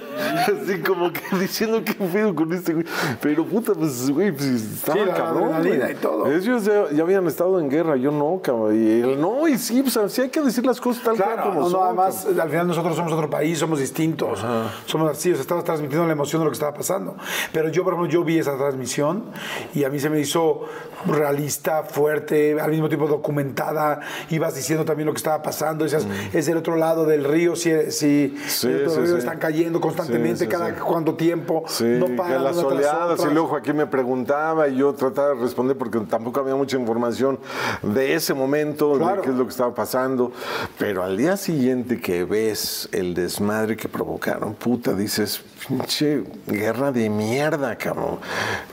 así 0.63 0.79
como 0.79 1.11
que 1.13 1.21
diciendo 1.39 1.83
qué 1.85 1.93
pedo 1.93 2.33
con 2.33 2.51
este 2.51 2.73
güey. 2.73 2.85
Pero 3.21 3.45
puta, 3.45 3.73
pues, 3.73 4.09
güey, 4.09 4.31
pues 4.31 4.47
estaba 4.47 4.99
Sí, 4.99 5.05
la 5.05 5.13
cabrón. 5.13 5.43
adrenalina 5.53 5.85
güey. 5.85 5.91
y 5.95 5.99
todo. 5.99 6.31
Ellos 6.31 6.65
ya, 6.65 6.89
ya 6.91 7.03
habían 7.03 7.27
estado 7.27 7.59
en 7.59 7.69
guerra, 7.69 7.95
yo 7.95 8.11
no, 8.11 8.41
cabrón. 8.41 8.75
Y 8.75 9.01
él 9.01 9.21
no, 9.21 9.47
y 9.47 9.57
sí, 9.59 9.83
pues 9.83 10.11
sí 10.11 10.21
hay 10.21 10.29
que 10.29 10.41
decir 10.41 10.65
las 10.65 10.81
cosas 10.81 11.03
tal 11.03 11.15
Claro, 11.15 11.43
como 11.43 11.53
no, 11.53 11.65
no, 11.65 11.69
son. 11.69 11.83
además, 11.85 12.25
al 12.41 12.49
final 12.49 12.67
nosotros 12.67 12.95
somos 12.95 13.13
otro 13.13 13.29
país, 13.29 13.59
somos 13.59 13.79
distintos, 13.79 14.43
somos 14.87 15.11
así, 15.11 15.31
o 15.31 15.35
sea, 15.35 15.41
estabas 15.41 15.63
transmitiendo 15.63 16.07
la 16.07 16.13
emoción 16.13 16.41
de 16.41 16.45
lo 16.45 16.49
que 16.51 16.55
estaba 16.55 16.73
pasando. 16.73 17.15
Pero 17.51 17.69
yo, 17.69 17.83
por 17.83 17.93
ejemplo, 17.93 18.11
yo 18.11 18.23
vi 18.23 18.39
esa 18.39 18.57
transmisión 18.57 19.25
y 19.75 19.83
a 19.83 19.89
mí 19.89 19.99
se 19.99 20.09
me 20.09 20.19
hizo 20.19 20.61
realista, 21.07 21.83
fuerte, 21.83 22.59
al 22.59 22.71
mismo 22.71 22.87
tiempo 22.87 23.07
documentada, 23.07 23.99
ibas 24.29 24.55
diciendo 24.55 24.85
también 24.85 25.07
lo 25.07 25.13
que 25.13 25.17
estaba 25.17 25.41
pasando, 25.41 25.83
decías, 25.83 26.07
es 26.33 26.45
del 26.45 26.57
otro 26.57 26.75
lado 26.75 27.05
del 27.05 27.23
río, 27.23 27.55
si, 27.55 27.71
si 27.91 28.33
Mm. 28.33 28.47
Sí, 28.47 28.67
del 28.67 28.87
otro 28.87 28.95
sí, 28.95 28.99
río 29.07 29.13
sí. 29.13 29.19
están 29.19 29.39
cayendo 29.39 29.81
constantemente, 29.81 30.47
cada 30.47 30.75
cuánto 30.75 31.15
tiempo, 31.15 31.63
no 31.81 32.07
paran 32.15 32.43
las 32.43 32.57
oleadas, 32.57 33.19
y 33.29 33.33
luego 33.33 33.47
Joaquín 33.49 33.77
me 33.77 33.87
preguntaba 33.87 34.67
y 34.67 34.77
yo 34.77 34.93
trataba 34.93 35.29
de 35.29 35.41
responder 35.41 35.77
porque 35.77 35.99
tampoco 36.01 36.39
había 36.39 36.55
mucha 36.55 36.77
información 36.77 37.39
de 37.81 38.13
ese 38.15 38.33
momento, 38.33 38.93
Claro. 38.97 39.17
de 39.17 39.21
qué 39.23 39.29
es 39.29 39.35
lo 39.35 39.43
que 39.45 39.49
estaba 39.51 39.73
pasando. 39.73 40.31
Pero 40.77 41.03
al 41.03 41.17
día 41.17 41.37
siguiente 41.37 41.99
que 41.99 42.23
ves 42.25 42.87
el 42.91 43.13
desmadre 43.13 43.75
que 43.75 43.87
provocaron, 43.89 44.53
puta, 44.53 44.93
dices, 44.93 45.41
pinche 45.67 46.23
guerra 46.47 46.91
de 46.91 47.09
mierda, 47.09 47.75
cabrón. 47.77 48.19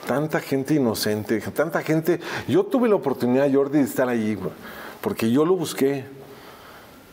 Tanta 0.07 0.41
gente 0.41 0.75
inocente, 0.75 1.41
tanta 1.41 1.83
gente. 1.83 2.21
Yo 2.49 2.65
tuve 2.65 2.89
la 2.89 2.97
oportunidad, 2.97 3.53
Jordi, 3.53 3.79
de 3.79 3.85
estar 3.85 4.07
güey, 4.09 4.39
porque 5.01 5.31
yo 5.31 5.45
lo 5.45 5.57
busqué. 5.57 6.05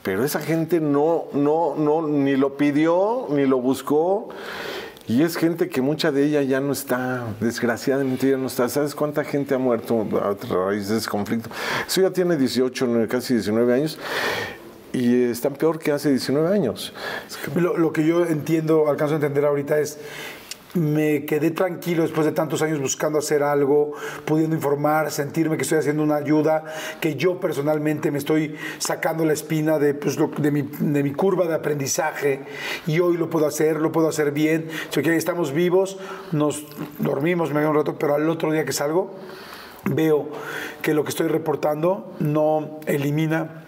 Pero 0.03 0.23
esa 0.23 0.39
gente 0.39 0.79
no, 0.79 1.25
no, 1.33 1.75
no, 1.75 2.07
ni 2.07 2.37
lo 2.37 2.55
pidió, 2.55 3.27
ni 3.29 3.45
lo 3.45 3.59
buscó. 3.59 4.29
Y 5.07 5.21
es 5.23 5.37
gente 5.37 5.69
que 5.69 5.81
mucha 5.81 6.11
de 6.11 6.25
ella 6.25 6.41
ya 6.41 6.59
no 6.59 6.73
está, 6.73 7.25
desgraciadamente 7.39 8.29
ya 8.29 8.37
no 8.37 8.47
está. 8.47 8.67
¿Sabes 8.67 8.93
cuánta 8.93 9.23
gente 9.23 9.55
ha 9.55 9.57
muerto 9.57 10.05
a 10.21 10.35
raíz 10.53 10.89
de 10.89 10.97
ese 10.97 11.09
conflicto? 11.09 11.49
Eso 11.87 12.01
ya 12.01 12.11
tiene 12.11 12.35
18, 12.35 12.87
no, 12.87 13.07
casi 13.07 13.35
19 13.35 13.73
años. 13.73 13.97
Y 14.97 15.25
están 15.29 15.53
peor 15.53 15.77
que 15.77 15.91
hace 15.91 16.09
19 16.09 16.51
años. 16.53 16.93
Lo, 17.55 17.77
lo 17.77 17.93
que 17.93 18.05
yo 18.05 18.25
entiendo, 18.25 18.89
alcanzo 18.89 19.13
a 19.13 19.17
entender 19.17 19.45
ahorita 19.45 19.79
es, 19.79 19.99
me 20.73 21.25
quedé 21.25 21.51
tranquilo 21.51 22.03
después 22.03 22.25
de 22.25 22.31
tantos 22.33 22.61
años 22.61 22.79
buscando 22.79 23.19
hacer 23.19 23.43
algo, 23.43 23.93
pudiendo 24.25 24.55
informar, 24.55 25.11
sentirme 25.11 25.55
que 25.55 25.63
estoy 25.63 25.77
haciendo 25.77 26.01
una 26.03 26.15
ayuda, 26.15 26.65
que 26.99 27.15
yo 27.15 27.39
personalmente 27.39 28.09
me 28.11 28.17
estoy 28.17 28.55
sacando 28.79 29.23
la 29.23 29.33
espina 29.33 29.77
de, 29.79 29.93
pues, 29.93 30.17
lo- 30.17 30.27
de, 30.37 30.51
mi, 30.51 30.63
de 30.63 31.03
mi 31.03 31.13
curva 31.13 31.45
de 31.47 31.53
aprendizaje 31.55 32.41
y 32.87 32.99
hoy 32.99 33.17
lo 33.17 33.29
puedo 33.29 33.45
hacer, 33.45 33.79
lo 33.79 33.91
puedo 33.91 34.07
hacer 34.09 34.31
bien. 34.31 34.67
Si 34.89 34.99
estamos 35.01 35.51
vivos, 35.53 35.97
nos 36.31 36.65
dormimos, 36.99 37.53
me 37.53 37.59
quedo 37.59 37.69
un 37.69 37.75
rato, 37.77 37.97
pero 37.99 38.15
al 38.15 38.27
otro 38.29 38.51
día 38.51 38.65
que 38.65 38.73
salgo, 38.73 39.13
veo 39.85 40.29
que 40.81 40.93
lo 40.93 41.03
que 41.03 41.09
estoy 41.09 41.27
reportando 41.27 42.13
no 42.19 42.79
elimina, 42.87 43.66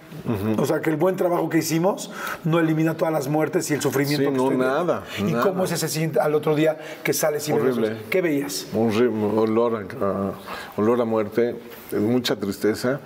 o 0.58 0.66
sea, 0.66 0.82
que 0.82 0.90
el 0.90 0.96
buen 0.96 1.16
trabajo 1.16 1.50
que 1.50 1.60
hicimos 1.60 2.12
no 2.44 2.60
elimina 2.60 2.96
todas 2.96 3.14
las 3.14 3.28
muertes 3.28 3.70
y 3.72 3.74
el 3.74 3.82
sufrimiento 3.82 4.30
Sí, 4.30 4.32
que 4.32 4.38
no, 4.38 4.52
nada, 4.52 5.04
¿Y 5.20 5.24
nada. 5.24 5.44
cómo 5.44 5.64
es 5.64 5.72
ese 5.72 5.88
siguiente 5.88 6.20
al 6.20 6.36
otro 6.36 6.56
día 6.56 6.78
que 7.04 7.14
sales 7.14 7.48
y 7.50 7.52
Horrible. 7.54 7.98
¿Qué 8.10 8.22
veías? 8.22 8.68
Un 8.74 9.34
olor 9.38 9.88
a- 10.02 10.80
olor 10.80 11.02
a 11.02 11.06
muerte, 11.06 11.56
mucha 11.92 12.36
tristeza. 12.36 13.00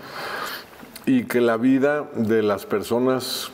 Y 1.05 1.25
que 1.25 1.41
la 1.41 1.57
vida 1.57 2.07
de 2.15 2.41
las 2.43 2.65
personas 2.65 3.51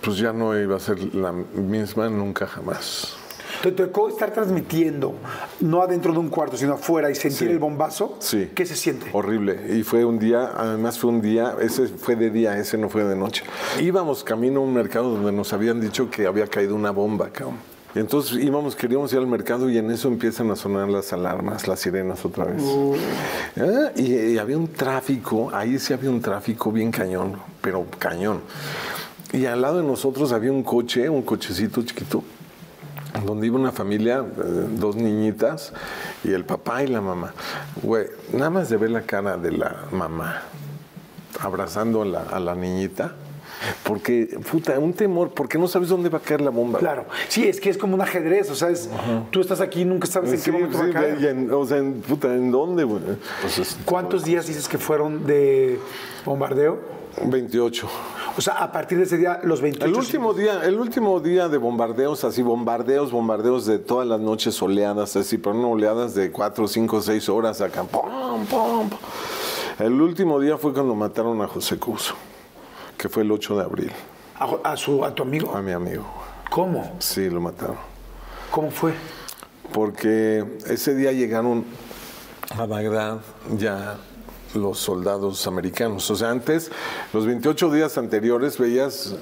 pues 0.00 0.16
ya 0.18 0.32
no 0.32 0.58
iba 0.58 0.76
a 0.76 0.80
ser 0.80 1.14
la 1.14 1.30
misma 1.32 2.08
nunca 2.08 2.46
jamás. 2.46 3.16
Te 3.62 3.70
tocó 3.70 4.08
estar 4.08 4.32
transmitiendo, 4.32 5.14
no 5.60 5.82
adentro 5.82 6.12
de 6.12 6.18
un 6.18 6.28
cuarto, 6.28 6.56
sino 6.56 6.74
afuera 6.74 7.10
y 7.10 7.14
sentir 7.14 7.46
Sí. 7.48 7.52
el 7.52 7.58
bombazo. 7.60 8.16
Sí. 8.18 8.50
¿Qué 8.54 8.66
se 8.66 8.74
siente? 8.74 9.06
Horrible. 9.12 9.76
Y 9.78 9.84
fue 9.84 10.04
un 10.04 10.18
día, 10.18 10.50
además 10.56 10.98
fue 10.98 11.10
un 11.10 11.20
día, 11.22 11.54
ese 11.60 11.86
fue 11.86 12.16
de 12.16 12.30
día, 12.30 12.58
ese 12.58 12.76
no 12.76 12.88
fue 12.88 13.04
de 13.04 13.14
noche. 13.14 13.44
Íbamos 13.80 14.24
camino 14.24 14.60
a 14.60 14.64
un 14.64 14.74
mercado 14.74 15.10
donde 15.10 15.30
nos 15.30 15.52
habían 15.52 15.80
dicho 15.80 16.10
que 16.10 16.26
había 16.26 16.46
caído 16.48 16.74
una 16.74 16.90
bomba, 16.90 17.28
cabrón. 17.30 17.56
Y 17.94 17.98
entonces 17.98 18.38
íbamos, 18.42 18.74
queríamos 18.74 19.12
ir 19.12 19.18
al 19.18 19.26
mercado 19.26 19.68
y 19.68 19.76
en 19.78 19.90
eso 19.90 20.08
empiezan 20.08 20.50
a 20.50 20.56
sonar 20.56 20.88
las 20.88 21.12
alarmas, 21.12 21.68
las 21.68 21.78
sirenas 21.78 22.24
otra 22.24 22.46
vez. 22.46 22.62
Ah, 23.60 23.90
y, 23.94 24.14
y 24.14 24.38
había 24.38 24.56
un 24.56 24.68
tráfico, 24.68 25.50
ahí 25.52 25.78
sí 25.78 25.92
había 25.92 26.08
un 26.10 26.20
tráfico 26.22 26.72
bien 26.72 26.90
cañón, 26.90 27.34
pero 27.60 27.86
cañón. 27.98 28.40
Y 29.32 29.44
al 29.44 29.60
lado 29.62 29.78
de 29.78 29.84
nosotros 29.86 30.32
había 30.32 30.50
un 30.50 30.62
coche, 30.62 31.08
un 31.08 31.20
cochecito 31.22 31.82
chiquito, 31.82 32.24
donde 33.26 33.46
iba 33.46 33.56
una 33.58 33.72
familia, 33.72 34.18
eh, 34.24 34.66
dos 34.70 34.96
niñitas 34.96 35.72
y 36.24 36.32
el 36.32 36.44
papá 36.44 36.82
y 36.82 36.86
la 36.88 37.00
mamá. 37.00 37.32
Güey, 37.82 38.06
nada 38.32 38.50
más 38.50 38.68
de 38.70 38.76
ver 38.78 38.90
la 38.90 39.02
cara 39.02 39.36
de 39.36 39.52
la 39.52 39.84
mamá 39.92 40.42
abrazando 41.40 42.02
a 42.02 42.04
la, 42.04 42.22
a 42.22 42.40
la 42.40 42.54
niñita, 42.54 43.12
porque, 43.84 44.38
puta, 44.50 44.78
un 44.78 44.92
temor, 44.92 45.30
porque 45.34 45.56
no 45.56 45.68
sabes 45.68 45.88
dónde 45.88 46.08
va 46.08 46.18
a 46.18 46.20
caer 46.20 46.40
la 46.40 46.50
bomba. 46.50 46.78
Claro. 46.80 47.04
Sí, 47.28 47.46
es 47.46 47.60
que 47.60 47.70
es 47.70 47.78
como 47.78 47.94
un 47.94 48.00
ajedrez, 48.00 48.50
o 48.50 48.54
sea, 48.56 48.70
es- 48.70 48.88
tú 49.30 49.40
estás 49.40 49.60
aquí 49.60 49.82
y 49.82 49.84
nunca 49.84 50.06
sabes 50.06 50.32
en 50.32 50.38
Sí, 50.38 50.44
qué 50.46 50.52
momento 50.52 50.78
va 50.78 50.84
a 50.84 50.86
sí, 50.88 50.92
caer. 50.92 51.24
en- 51.24 51.52
o 51.52 51.64
sea, 51.64 51.78
en, 51.78 51.94
puta, 52.00 52.34
¿en 52.34 52.50
dónde, 52.50 52.82
güey? 52.84 53.00
Pues 53.40 53.58
es- 53.58 53.76
¿Cuántos 53.84 54.24
días 54.24 54.46
dices 54.46 54.66
que 54.68 54.78
fueron 54.78 55.24
de 55.26 55.78
bombardeo? 56.24 56.78
28. 57.24 57.88
O 58.36 58.40
sea, 58.40 58.54
a 58.54 58.72
partir 58.72 58.98
de 58.98 59.04
ese 59.04 59.18
día, 59.18 59.40
los 59.42 59.60
28. 59.60 59.86
El 59.86 59.94
último 59.94 60.32
día, 60.32 60.64
el 60.64 60.78
último 60.78 61.20
día 61.20 61.48
de 61.48 61.58
bombardeos, 61.58 62.24
así 62.24 62.42
bombardeos, 62.42 63.12
bombardeos 63.12 63.66
de 63.66 63.78
todas 63.78 64.06
las 64.08 64.20
noches 64.20 64.60
oleadas, 64.62 65.16
así, 65.16 65.36
pero 65.38 65.54
no 65.54 65.70
oleadas 65.70 66.14
de 66.14 66.30
cuatro, 66.32 66.66
cinco, 66.66 67.02
seis 67.02 67.28
horas 67.28 67.60
acá. 67.60 67.82
pum, 67.84 68.46
pum, 68.48 68.88
pum. 68.88 68.98
El 69.78 70.00
último 70.00 70.40
día 70.40 70.56
fue 70.56 70.72
cuando 70.72 70.94
mataron 70.94 71.40
a 71.42 71.46
José 71.46 71.78
Couso, 71.78 72.14
que 72.96 73.08
fue 73.08 73.22
el 73.22 73.32
8 73.32 73.56
de 73.56 73.62
abril, 73.64 73.92
A, 74.38 74.70
a 74.72 74.76
su, 74.76 75.04
a 75.04 75.14
tu 75.14 75.22
amigo. 75.24 75.54
a 75.54 75.60
mi 75.60 75.72
amigo. 75.72 76.04
¿Cómo? 76.50 76.96
Sí, 77.00 77.28
lo 77.28 77.40
mataron. 77.40 77.76
¿Cómo 78.50 78.70
fue? 78.70 78.92
Porque 79.72 80.44
ese 80.66 80.94
día 80.94 81.12
llegaron 81.12 81.64
a 82.56 82.66
Bagdad 82.66 83.20
ya 83.56 83.96
los 84.54 84.78
soldados 84.78 85.46
americanos. 85.46 86.10
O 86.10 86.16
sea, 86.16 86.30
antes, 86.30 86.70
los 87.12 87.26
28 87.26 87.70
días 87.70 87.98
anteriores, 87.98 88.58
veías 88.58 89.14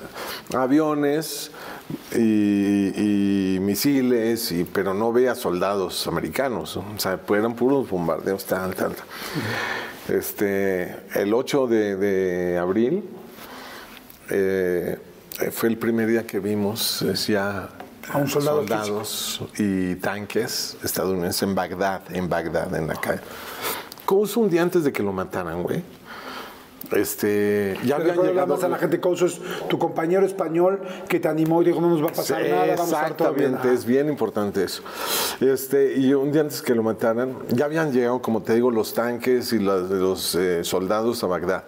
aviones 0.54 1.50
y, 2.14 3.56
y 3.56 3.60
misiles, 3.60 4.52
y, 4.52 4.64
pero 4.64 4.94
no 4.94 5.12
veías 5.12 5.38
soldados 5.38 6.06
americanos. 6.06 6.76
O 6.76 6.84
sea, 6.98 7.16
pues 7.18 7.40
eran 7.40 7.54
puros 7.54 7.88
bombardeos, 7.88 8.44
tal, 8.44 8.74
tal. 8.74 8.94
tal. 8.94 9.06
Este, 10.16 10.96
el 11.14 11.32
8 11.32 11.66
de, 11.68 11.96
de 11.96 12.58
abril 12.58 13.04
eh, 14.30 14.98
fue 15.52 15.68
el 15.68 15.78
primer 15.78 16.08
día 16.08 16.26
que 16.26 16.40
vimos 16.40 17.04
ya 17.26 17.68
A 18.12 18.18
un 18.18 18.28
soldado 18.28 18.58
soldados 18.58 19.42
y 19.58 19.96
tanques 19.96 20.76
estadounidenses 20.82 21.42
en 21.42 21.54
Bagdad, 21.54 22.02
en 22.14 22.28
Bagdad, 22.28 22.74
en 22.74 22.88
la 22.88 22.94
calle. 22.94 23.20
Couso 24.10 24.40
un 24.40 24.50
día 24.50 24.62
antes 24.62 24.82
de 24.82 24.90
que 24.90 25.04
lo 25.04 25.12
mataran, 25.12 25.62
güey. 25.62 25.84
Este, 26.92 27.76
ya 27.84 27.96
Pero 27.98 28.10
habían 28.12 28.26
llegado... 28.26 28.54
más 28.56 28.64
a 28.64 28.68
la 28.68 28.78
gente, 28.78 29.00
Couso 29.00 29.26
es 29.26 29.40
tu 29.68 29.78
compañero 29.78 30.26
español 30.26 30.80
que 31.08 31.20
te 31.20 31.28
animó 31.28 31.62
y 31.62 31.66
dijo, 31.66 31.80
no 31.80 31.88
nos 31.88 32.02
va 32.02 32.08
a 32.08 32.12
pasar 32.12 32.42
Sí, 32.42 32.50
nada, 32.50 32.66
vamos 32.76 32.80
a 32.80 32.96
estar 32.96 33.16
todo 33.16 33.32
bien. 33.32 33.48
Exactamente, 33.50 33.78
es 33.78 33.84
bien 33.86 34.08
importante 34.08 34.64
eso. 34.64 34.82
Este, 35.40 35.96
y 35.96 36.12
un 36.14 36.32
día 36.32 36.42
antes 36.42 36.62
que 36.62 36.74
lo 36.74 36.82
mataran, 36.82 37.34
ya 37.50 37.66
habían 37.66 37.92
llegado, 37.92 38.20
como 38.20 38.42
te 38.42 38.54
digo, 38.54 38.70
los 38.70 38.92
tanques 38.94 39.52
y 39.52 39.58
las- 39.60 39.88
los 39.90 40.34
eh, 40.34 40.64
soldados 40.64 41.22
a 41.22 41.26
Bagdad. 41.28 41.64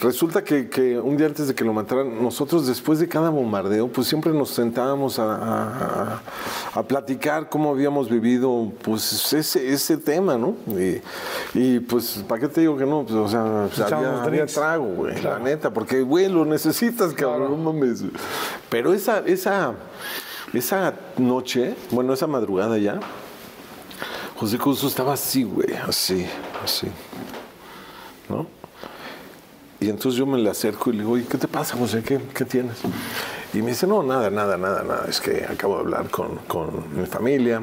Resulta 0.00 0.42
que, 0.44 0.68
que 0.68 0.98
un 0.98 1.16
día 1.16 1.26
antes 1.26 1.48
de 1.48 1.54
que 1.54 1.64
lo 1.64 1.72
mataran, 1.72 2.22
nosotros 2.22 2.66
después 2.66 2.98
de 2.98 3.08
cada 3.08 3.30
bombardeo, 3.30 3.88
pues 3.88 4.06
siempre 4.08 4.32
nos 4.32 4.50
sentábamos 4.50 5.18
a, 5.18 6.20
a- 6.74 6.82
platicar 6.82 7.48
cómo 7.48 7.70
habíamos 7.70 8.10
vivido 8.10 8.72
pues 8.82 9.32
ese, 9.32 9.72
ese 9.72 9.96
tema, 9.96 10.36
¿no? 10.36 10.56
Y, 10.66 11.00
y, 11.54 11.80
pues, 11.80 12.24
¿para 12.26 12.40
qué 12.40 12.48
te 12.48 12.60
digo 12.62 12.76
que 12.76 12.84
no? 12.84 13.02
Pues, 13.04 13.14
o 13.14 13.28
sea, 13.28 13.68
pues, 13.74 13.80
había, 13.92 14.41
trago, 14.46 14.84
güey, 14.84 15.20
la 15.22 15.38
neta, 15.38 15.72
porque, 15.72 16.02
güey, 16.02 16.28
lo 16.28 16.44
necesitas, 16.44 17.12
cabrón, 17.14 17.50
no 17.50 17.72
mames. 17.72 18.04
Pero 18.68 18.92
esa, 18.94 19.20
esa, 19.20 19.74
esa 20.52 20.94
noche, 21.18 21.74
bueno, 21.90 22.12
esa 22.12 22.26
madrugada 22.26 22.78
ya, 22.78 23.00
José 24.36 24.58
Couso 24.58 24.88
estaba 24.88 25.12
así, 25.14 25.44
güey, 25.44 25.74
así, 25.86 26.26
así, 26.64 26.88
¿no? 28.28 28.46
Y 29.80 29.88
entonces 29.90 30.16
yo 30.16 30.26
me 30.26 30.38
le 30.38 30.48
acerco 30.48 30.90
y 30.90 30.92
le 30.92 30.98
digo, 31.00 31.12
oye, 31.14 31.26
¿qué 31.28 31.38
te 31.38 31.48
pasa, 31.48 31.76
José? 31.76 32.04
¿Qué, 32.04 32.20
qué 32.32 32.44
tienes? 32.44 32.76
Y 33.52 33.62
me 33.62 33.70
dice, 33.70 33.86
no, 33.86 34.02
nada, 34.02 34.30
nada, 34.30 34.56
nada, 34.56 34.84
nada. 34.84 35.06
Es 35.08 35.20
que 35.20 35.44
acabo 35.44 35.74
de 35.74 35.80
hablar 35.80 36.08
con, 36.08 36.36
con 36.46 36.84
mi 36.96 37.04
familia 37.06 37.62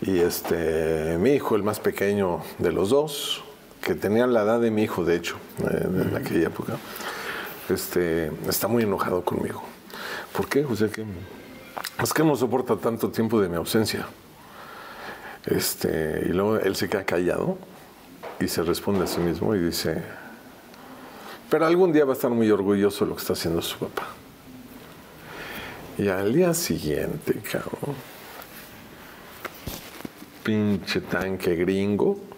y 0.00 0.18
este, 0.20 1.18
mi 1.18 1.30
hijo, 1.30 1.56
el 1.56 1.64
más 1.64 1.80
pequeño 1.80 2.40
de 2.58 2.70
los 2.70 2.90
dos, 2.90 3.42
que 3.84 3.94
tenía 3.94 4.26
la 4.26 4.42
edad 4.42 4.60
de 4.60 4.70
mi 4.70 4.82
hijo, 4.82 5.04
de 5.04 5.14
hecho, 5.14 5.36
eh, 5.60 5.84
en 5.84 6.16
aquella 6.16 6.46
época, 6.46 6.78
este, 7.68 8.32
está 8.48 8.66
muy 8.66 8.82
enojado 8.82 9.22
conmigo. 9.22 9.62
¿Por 10.32 10.48
qué, 10.48 10.64
José? 10.64 10.88
¿Qué? 10.90 11.04
Es 12.02 12.12
que 12.14 12.24
no 12.24 12.34
soporta 12.34 12.76
tanto 12.76 13.10
tiempo 13.10 13.40
de 13.40 13.48
mi 13.48 13.56
ausencia. 13.56 14.06
Este, 15.44 16.24
y 16.26 16.32
luego 16.32 16.56
él 16.56 16.74
se 16.74 16.88
queda 16.88 17.04
callado 17.04 17.58
y 18.40 18.48
se 18.48 18.62
responde 18.62 19.04
a 19.04 19.06
sí 19.06 19.20
mismo 19.20 19.54
y 19.54 19.60
dice, 19.60 20.02
pero 21.50 21.66
algún 21.66 21.92
día 21.92 22.06
va 22.06 22.12
a 22.12 22.16
estar 22.16 22.30
muy 22.30 22.50
orgulloso 22.50 23.04
de 23.04 23.10
lo 23.10 23.16
que 23.16 23.20
está 23.20 23.34
haciendo 23.34 23.60
su 23.60 23.78
papá. 23.78 24.06
Y 25.98 26.08
al 26.08 26.32
día 26.32 26.54
siguiente, 26.54 27.34
cabrón, 27.52 27.94
pinche 30.42 31.02
tanque 31.02 31.54
gringo, 31.54 32.33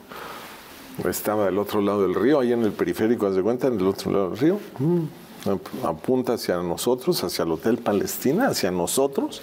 estaba 1.04 1.46
del 1.46 1.58
otro 1.58 1.80
lado 1.80 2.02
del 2.02 2.14
río, 2.14 2.40
ahí 2.40 2.52
en 2.52 2.62
el 2.62 2.72
periférico, 2.72 3.26
haz 3.26 3.34
de 3.36 3.42
cuenta, 3.42 3.66
en 3.68 3.78
el 3.80 3.86
otro 3.86 4.10
lado 4.10 4.30
del 4.30 4.38
río, 4.38 4.58
mm, 4.78 5.02
ap- 5.50 5.84
apunta 5.84 6.34
hacia 6.34 6.56
nosotros, 6.58 7.22
hacia 7.22 7.44
el 7.44 7.52
Hotel 7.52 7.78
Palestina, 7.78 8.48
hacia 8.48 8.70
nosotros, 8.70 9.42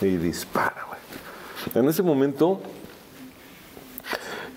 y 0.00 0.06
dispara, 0.16 0.86
güey. 0.88 1.00
En 1.84 1.88
ese 1.88 2.02
momento, 2.02 2.60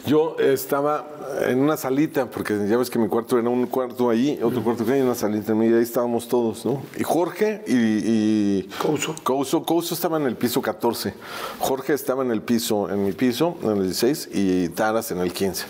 yo 0.08 0.36
estaba 0.40 1.08
en 1.48 1.60
una 1.60 1.78
salita, 1.78 2.30
porque 2.30 2.68
ya 2.68 2.78
ves 2.78 2.92
que 2.92 3.00
mi 3.00 3.08
cuarto 3.08 3.40
era 3.40 3.50
un 3.50 3.66
cuarto 3.66 4.10
ahí, 4.12 4.40
otro 4.44 4.64
cuarto 4.64 4.84
acá 4.84 4.96
y 4.96 5.02
una 5.02 5.16
salita, 5.16 5.54
y 5.56 5.74
ahí 5.74 5.82
estábamos 5.82 6.28
todos, 6.28 6.64
¿no? 6.64 6.84
Y 6.98 7.04
Jorge 7.04 7.64
y... 7.68 7.74
y 7.74 8.70
Couso. 8.80 9.16
Couso, 9.24 9.64
Couso 9.64 9.96
estaba 9.96 10.18
en 10.18 10.28
el 10.28 10.36
piso 10.36 10.62
14, 10.62 11.14
Jorge 11.60 11.94
estaba 11.94 12.24
en 12.24 12.30
el 12.32 12.42
piso, 12.44 12.88
en 12.92 13.04
mi 13.04 13.14
piso, 13.14 13.58
en 13.64 13.70
el 13.72 13.84
16, 13.84 14.30
y 14.34 14.70
Taras 14.70 15.10
en 15.10 15.20
el 15.20 15.34
15. 15.34 15.66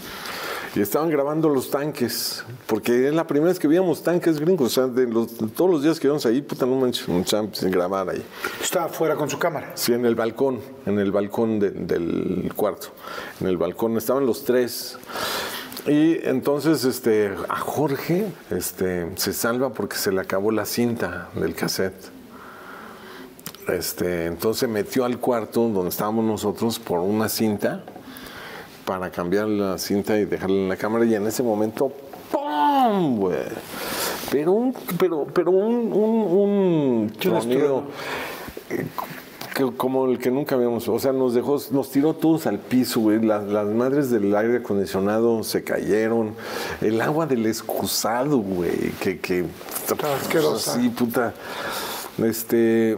Y 0.75 0.81
estaban 0.81 1.09
grabando 1.09 1.47
los 1.47 1.69
tanques, 1.71 2.43
porque 2.67 3.07
es 3.07 3.13
la 3.13 3.25
primera 3.25 3.47
vez 3.49 3.59
que 3.59 3.67
veíamos 3.67 4.03
tanques 4.03 4.39
gringos, 4.39 4.67
o 4.67 4.69
sea, 4.81 4.87
de, 4.87 5.07
los- 5.07 5.37
de 5.37 5.47
todos 5.47 5.71
los 5.71 5.81
días 5.83 5.99
que 6.01 6.07
íbamos 6.07 6.25
ahí, 6.25 6.41
puta, 6.41 6.65
no 6.65 6.75
manches, 6.75 7.07
un 7.07 7.23
champ 7.23 7.53
sin 7.55 7.71
grabar 7.71 8.09
ahí. 8.09 8.21
Estaba 8.61 8.85
afuera 8.87 9.15
con 9.15 9.29
su 9.29 9.39
cámara. 9.39 9.71
Sí, 9.75 9.93
en 9.93 10.05
el 10.05 10.15
balcón, 10.15 10.59
en 10.85 10.99
el 10.99 11.13
balcón 11.13 11.59
de- 11.59 11.71
del 11.71 12.51
cuarto. 12.57 12.87
En 13.39 13.47
el 13.47 13.55
balcón 13.57 13.95
estaban 13.97 14.25
los 14.25 14.43
tres. 14.43 14.97
Y 15.87 16.17
entonces 16.27 16.83
este, 16.83 17.33
a 17.47 17.57
Jorge 17.57 18.25
este, 18.49 19.07
se 19.15 19.31
salva 19.31 19.69
porque 19.71 19.95
se 19.95 20.11
le 20.11 20.19
acabó 20.19 20.51
la 20.51 20.65
cinta 20.65 21.29
del 21.35 21.55
cassette. 21.55 22.09
Este, 23.69 24.25
entonces 24.25 24.67
metió 24.67 25.05
al 25.05 25.19
cuarto 25.19 25.61
donde 25.69 25.89
estábamos 25.89 26.25
nosotros 26.25 26.79
por 26.79 26.99
una 26.99 27.29
cinta 27.29 27.83
para 28.85 29.09
cambiar 29.09 29.47
la 29.47 29.77
cinta 29.77 30.17
y 30.17 30.25
dejarla 30.25 30.55
en 30.55 30.69
la 30.69 30.77
cámara 30.77 31.05
y 31.05 31.15
en 31.15 31.25
ese 31.27 31.43
momento 31.43 31.91
¡pum! 32.31 33.17
güey! 33.17 33.37
Pero 34.31 34.51
un, 34.53 34.73
pero, 34.99 35.25
pero 35.33 35.51
un, 35.51 35.91
un, 35.93 37.07
un 37.09 37.13
tronido, 37.19 37.83
eh, 38.69 38.85
que- 39.53 39.71
como 39.77 40.05
el 40.07 40.19
que 40.19 40.29
nunca 40.31 40.55
habíamos, 40.55 40.87
o 40.89 40.99
sea, 40.99 41.13
nos 41.13 41.33
dejó, 41.33 41.57
nos 41.71 41.89
tiró 41.91 42.13
todos 42.13 42.45
al 42.47 42.59
piso, 42.59 42.99
güey. 42.99 43.21
Las, 43.21 43.43
las 43.45 43.67
madres 43.67 44.09
del 44.09 44.35
aire 44.35 44.57
acondicionado 44.57 45.43
se 45.43 45.63
cayeron. 45.63 46.33
El 46.81 46.99
agua 47.01 47.25
del 47.27 47.45
excusado, 47.45 48.39
güey, 48.39 48.91
que, 48.99 49.19
que 49.19 49.45
asquerosa. 50.21 50.73
así, 50.73 50.89
puta. 50.89 51.33
Este, 52.17 52.97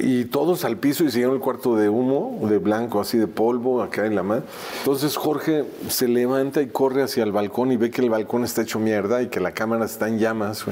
y 0.00 0.24
todos 0.26 0.64
al 0.64 0.76
piso 0.76 1.04
y 1.04 1.10
siguieron 1.10 1.36
el 1.36 1.40
cuarto 1.40 1.76
de 1.76 1.88
humo, 1.88 2.38
de 2.48 2.58
blanco, 2.58 3.00
así 3.00 3.18
de 3.18 3.26
polvo, 3.26 3.82
acá 3.82 4.06
en 4.06 4.14
la 4.14 4.22
mano. 4.22 4.42
Entonces 4.78 5.16
Jorge 5.16 5.64
se 5.88 6.08
levanta 6.08 6.62
y 6.62 6.68
corre 6.68 7.02
hacia 7.02 7.24
el 7.24 7.32
balcón 7.32 7.72
y 7.72 7.76
ve 7.76 7.90
que 7.90 8.02
el 8.02 8.10
balcón 8.10 8.44
está 8.44 8.62
hecho 8.62 8.78
mierda 8.78 9.22
y 9.22 9.28
que 9.28 9.40
la 9.40 9.52
cámara 9.52 9.84
está 9.84 10.08
en 10.08 10.18
llamas. 10.18 10.64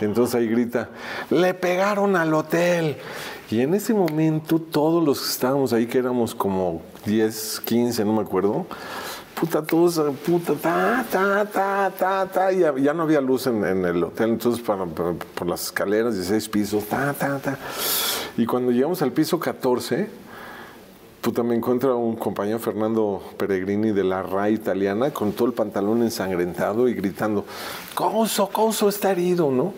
Entonces 0.00 0.34
ahí 0.34 0.48
grita, 0.48 0.90
le 1.30 1.54
pegaron 1.54 2.16
al 2.16 2.32
hotel. 2.34 2.96
Y 3.50 3.60
en 3.60 3.74
ese 3.74 3.94
momento 3.94 4.58
todos 4.58 5.04
los 5.04 5.20
que 5.20 5.28
estábamos 5.28 5.72
ahí, 5.72 5.86
que 5.86 5.98
éramos 5.98 6.34
como 6.34 6.82
10, 7.04 7.60
15, 7.64 8.04
no 8.04 8.14
me 8.14 8.22
acuerdo, 8.22 8.66
puta, 9.38 9.62
todos, 9.62 10.00
puta, 10.24 10.54
ta, 10.54 11.04
ta, 11.10 11.44
ta, 11.44 11.90
ta, 11.96 12.26
ta, 12.26 12.52
y 12.52 12.60
ya, 12.60 12.74
ya 12.76 12.94
no 12.94 13.02
había 13.02 13.20
luz 13.20 13.46
en, 13.46 13.64
en 13.64 13.84
el 13.84 14.02
hotel, 14.04 14.30
entonces 14.30 14.62
para, 14.64 14.84
para- 14.86 15.12
por 15.14 15.48
las 15.48 15.64
escaleras, 15.66 16.14
16 16.14 16.48
pisos, 16.48 16.84
ta, 16.86 17.12
ta, 17.12 17.38
ta. 17.38 17.58
Y 18.36 18.46
cuando 18.46 18.70
llegamos 18.72 19.02
al 19.02 19.12
piso 19.12 19.38
14, 19.38 20.08
puta, 21.24 21.42
me 21.42 21.54
encuentra 21.54 21.94
un 21.94 22.16
compañero 22.16 22.58
Fernando 22.58 23.22
Peregrini 23.38 23.92
de 23.92 24.04
la 24.04 24.22
RAI 24.22 24.52
italiana 24.52 25.10
con 25.10 25.32
todo 25.32 25.48
el 25.48 25.54
pantalón 25.54 26.02
ensangrentado 26.02 26.86
y 26.86 26.92
gritando, 26.92 27.46
Couso, 27.94 28.50
Couso 28.50 28.90
está 28.90 29.12
herido, 29.12 29.50
¿no? 29.50 29.72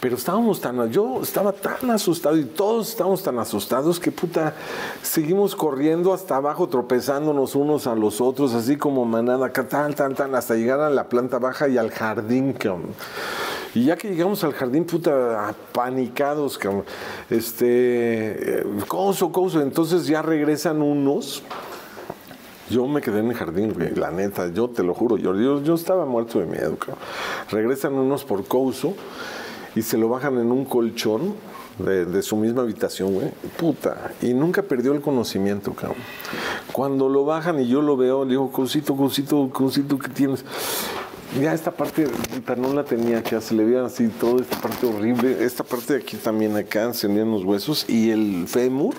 Pero 0.00 0.16
estábamos 0.16 0.60
tan, 0.60 0.92
yo 0.92 1.22
estaba 1.22 1.52
tan 1.52 1.90
asustado 1.90 2.36
y 2.36 2.44
todos 2.44 2.90
estábamos 2.90 3.22
tan 3.22 3.38
asustados 3.38 3.98
que 3.98 4.12
puta, 4.12 4.52
seguimos 5.00 5.56
corriendo 5.56 6.12
hasta 6.12 6.36
abajo, 6.36 6.68
tropezándonos 6.68 7.54
unos 7.54 7.86
a 7.86 7.94
los 7.94 8.20
otros, 8.20 8.52
así 8.52 8.76
como 8.76 9.06
manada, 9.06 9.50
tal, 9.50 9.94
tal, 9.94 10.14
tal, 10.14 10.34
hasta 10.34 10.56
llegar 10.56 10.80
a 10.80 10.90
la 10.90 11.08
planta 11.08 11.38
baja 11.38 11.68
y 11.68 11.78
al 11.78 11.90
jardín, 11.90 12.52
cabrón. 12.52 12.92
Y 13.74 13.84
ya 13.84 13.96
que 13.96 14.08
llegamos 14.08 14.42
al 14.44 14.52
jardín, 14.52 14.84
puta, 14.84 15.48
apanicados, 15.48 16.58
cabrón. 16.58 16.84
Este, 17.30 18.60
eh, 18.60 18.64
couso, 18.88 19.30
couso. 19.32 19.60
Entonces 19.60 20.06
ya 20.06 20.22
regresan 20.22 20.82
unos. 20.82 21.42
Yo 22.68 22.86
me 22.88 23.00
quedé 23.00 23.20
en 23.20 23.28
el 23.28 23.34
jardín, 23.34 23.72
güey, 23.74 23.94
la 23.94 24.10
neta, 24.10 24.48
yo 24.48 24.68
te 24.68 24.82
lo 24.82 24.92
juro, 24.92 25.16
yo, 25.16 25.36
yo, 25.36 25.62
yo 25.62 25.74
estaba 25.74 26.04
muerto 26.04 26.40
de 26.40 26.46
miedo, 26.46 26.76
cabrón. 26.76 26.98
Regresan 27.48 27.94
unos 27.94 28.24
por 28.24 28.44
Couso 28.44 28.94
y 29.76 29.82
se 29.82 29.96
lo 29.96 30.08
bajan 30.08 30.38
en 30.38 30.50
un 30.50 30.64
colchón 30.64 31.34
de, 31.78 32.06
de 32.06 32.22
su 32.22 32.36
misma 32.36 32.62
habitación, 32.62 33.14
güey. 33.14 33.30
Puta, 33.56 34.12
y 34.20 34.34
nunca 34.34 34.62
perdió 34.62 34.94
el 34.94 35.00
conocimiento, 35.00 35.74
cabrón. 35.74 35.98
Cuando 36.72 37.08
lo 37.08 37.24
bajan 37.24 37.60
y 37.60 37.68
yo 37.68 37.82
lo 37.82 37.96
veo, 37.96 38.24
le 38.24 38.30
digo, 38.30 38.50
Cousito, 38.50 38.96
Cousito, 38.96 39.48
Cousito, 39.52 39.96
¿qué 39.98 40.08
tienes? 40.08 40.44
Ya 41.40 41.52
esta 41.52 41.70
parte 41.70 42.06
no 42.56 42.72
la 42.72 42.84
tenía, 42.84 43.22
ya 43.22 43.42
se 43.42 43.54
le 43.54 43.64
veía 43.64 43.84
así 43.84 44.08
toda 44.08 44.42
esta 44.42 44.58
parte 44.58 44.86
horrible. 44.86 45.44
Esta 45.44 45.64
parte 45.64 45.94
de 45.94 45.98
aquí 46.00 46.16
también 46.16 46.56
acá, 46.56 46.92
veían 47.08 47.30
los 47.30 47.44
huesos 47.44 47.84
y 47.88 48.10
el 48.10 48.46
fémur 48.48 48.94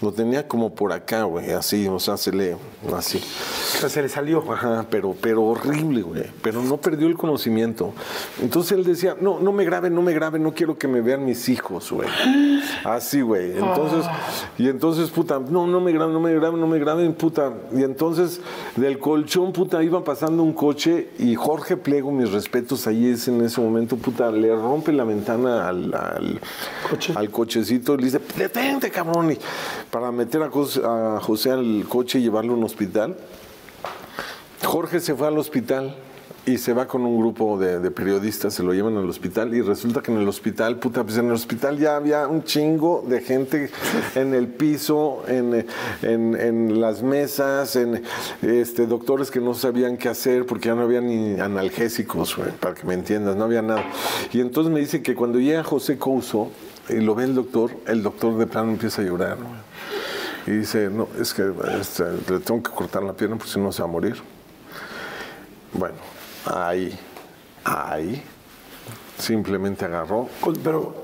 lo 0.00 0.12
tenía 0.12 0.46
como 0.48 0.74
por 0.74 0.92
acá, 0.92 1.24
güey, 1.24 1.52
así, 1.52 1.86
o 1.88 1.98
sea, 1.98 2.16
se 2.16 2.32
le 2.32 2.56
así. 2.94 3.18
se 3.18 4.02
le 4.02 4.08
salió. 4.08 4.44
Ajá, 4.52 4.86
pero, 4.90 5.14
pero 5.20 5.42
horrible, 5.42 6.02
güey. 6.02 6.24
Pero 6.42 6.62
no 6.62 6.76
perdió 6.76 7.06
el 7.06 7.16
conocimiento. 7.16 7.92
Entonces 8.40 8.72
él 8.72 8.84
decía, 8.84 9.16
no, 9.20 9.40
no 9.40 9.52
me 9.52 9.64
graben, 9.64 9.94
no 9.94 10.02
me 10.02 10.12
graben, 10.12 10.42
no 10.42 10.52
quiero 10.52 10.76
que 10.76 10.88
me 10.88 11.00
vean 11.00 11.24
mis 11.24 11.48
hijos, 11.48 11.90
güey. 11.90 12.08
Así, 12.84 13.20
güey. 13.20 13.52
Entonces, 13.52 14.04
y 14.58 14.68
entonces, 14.68 15.10
puta, 15.10 15.38
no, 15.38 15.66
no 15.66 15.80
me 15.80 15.92
graben, 15.92 16.12
no 16.12 16.20
me 16.20 16.34
graben, 16.34 16.60
no 16.60 16.66
me 16.66 16.78
graben, 16.78 17.14
puta. 17.14 17.52
Y 17.74 17.82
entonces, 17.82 18.40
del 18.76 18.98
colchón, 18.98 19.52
puta, 19.52 19.82
iba 19.82 20.04
pasando 20.04 20.42
un 20.42 20.52
coche 20.52 21.10
y 21.18 21.34
Jorge 21.34 21.76
Plego, 21.76 22.10
mis 22.10 22.30
respetos, 22.30 22.86
ahí 22.86 23.08
es 23.08 23.28
en 23.28 23.40
ese 23.42 23.60
momento, 23.60 23.96
puta, 23.96 24.30
le 24.30 24.54
rompe 24.54 24.92
la 24.92 25.04
ventana 25.04 25.68
al, 25.68 25.94
al, 25.94 26.40
al 27.14 27.30
cochecito, 27.30 27.96
le 27.96 28.04
dice, 28.04 28.20
detente, 28.36 28.90
cabrón, 28.90 29.32
y 29.32 29.38
para 29.94 30.10
meter 30.10 30.42
a, 30.42 30.50
Jos- 30.50 30.80
a 30.84 31.20
José 31.20 31.52
al 31.52 31.84
coche 31.88 32.18
y 32.18 32.22
llevarlo 32.22 32.54
a 32.54 32.56
un 32.56 32.64
hospital. 32.64 33.16
Jorge 34.64 34.98
se 34.98 35.14
fue 35.14 35.28
al 35.28 35.38
hospital 35.38 35.94
y 36.46 36.58
se 36.58 36.72
va 36.74 36.88
con 36.88 37.02
un 37.02 37.16
grupo 37.20 37.56
de, 37.60 37.90
periodistas, 37.92 38.52
se 38.54 38.64
lo 38.64 38.74
llevan 38.74 38.96
al 38.96 39.08
hospital 39.08 39.54
y 39.54 39.62
resulta 39.62 40.02
que 40.02 40.10
en 40.10 40.18
el 40.18 40.26
hospital, 40.28 40.78
puta, 40.80 41.04
pues 41.04 41.16
en 41.16 41.26
el 41.26 41.32
hospital 41.32 41.78
ya 41.78 41.94
había 41.94 42.26
un 42.26 42.42
chingo 42.42 43.04
de 43.06 43.20
gente 43.20 43.70
en 44.16 44.34
el 44.34 44.48
piso, 44.48 45.22
en, 45.28 45.64
en- 46.02 46.80
las 46.80 47.02
mesas, 47.04 47.76
en 47.76 48.02
este, 48.42 48.88
doctores 48.88 49.30
que 49.30 49.40
no 49.40 49.54
sabían 49.54 49.96
qué 49.96 50.08
hacer 50.08 50.44
porque 50.44 50.70
ya 50.70 50.74
no 50.74 50.82
había 50.82 51.00
ni 51.00 51.38
analgésicos, 51.38 52.36
para 52.58 52.74
que 52.74 52.84
me 52.84 52.94
entiendas, 52.94 53.36
no 53.36 53.44
había 53.44 53.62
nada. 53.62 53.84
Y 54.32 54.40
entonces 54.40 54.72
me 54.72 54.80
dice 54.80 55.02
que 55.02 55.14
cuando 55.14 55.38
llega 55.38 55.62
José 55.62 55.98
Couso 55.98 56.50
y 56.88 56.94
lo 56.94 57.14
ve 57.14 57.24
el 57.24 57.34
doctor, 57.36 57.70
el 57.86 58.02
doctor 58.02 58.36
de 58.38 58.46
plano 58.48 58.72
empieza 58.72 59.02
a 59.02 59.04
llorar, 59.04 59.36
güey. 59.36 59.73
Y 60.46 60.50
dice, 60.50 60.90
no, 60.90 61.08
es 61.18 61.32
que 61.32 61.52
este, 61.80 62.04
le 62.28 62.40
tengo 62.40 62.62
que 62.62 62.70
cortar 62.70 63.02
la 63.02 63.14
pierna 63.14 63.36
porque 63.36 63.52
si 63.52 63.58
no 63.58 63.72
se 63.72 63.82
va 63.82 63.88
a 63.88 63.92
morir. 63.92 64.16
Bueno, 65.72 65.96
ahí, 66.44 66.96
ahí, 67.64 68.22
simplemente 69.18 69.84
agarró, 69.84 70.28
pero, 70.62 70.94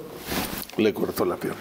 le 0.76 0.94
cortó 0.94 1.24
la 1.24 1.36
pierna. 1.36 1.58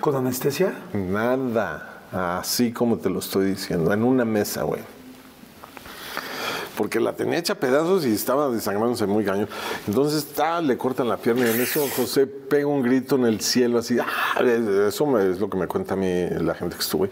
¿con 0.00 0.14
anestesia? 0.14 0.74
Nada, 0.92 2.02
así 2.12 2.72
como 2.72 2.98
te 2.98 3.10
lo 3.10 3.18
estoy 3.18 3.46
diciendo, 3.46 3.92
en 3.92 4.04
una 4.04 4.24
mesa, 4.24 4.62
güey. 4.62 4.82
Porque 6.78 7.00
la 7.00 7.12
tenía 7.14 7.38
hecha 7.38 7.56
pedazos 7.56 8.06
y 8.06 8.12
estaba 8.14 8.48
desangrándose 8.50 9.04
muy 9.06 9.24
cañón. 9.24 9.48
Entonces, 9.88 10.26
le 10.62 10.78
cortan 10.78 11.08
la 11.08 11.16
pierna 11.16 11.44
y 11.46 11.50
en 11.50 11.60
eso 11.60 11.84
José 11.96 12.26
pega 12.28 12.68
un 12.68 12.82
grito 12.82 13.16
en 13.16 13.24
el 13.26 13.40
cielo 13.40 13.78
así. 13.80 13.98
¡ah! 13.98 14.40
Eso 14.86 15.04
me- 15.04 15.28
es 15.28 15.40
lo 15.40 15.50
que 15.50 15.56
me 15.58 15.66
cuenta 15.66 15.94
a 15.94 15.96
mí 15.96 16.28
la 16.40 16.54
gente 16.54 16.76
que 16.76 16.82
estuve. 16.82 17.10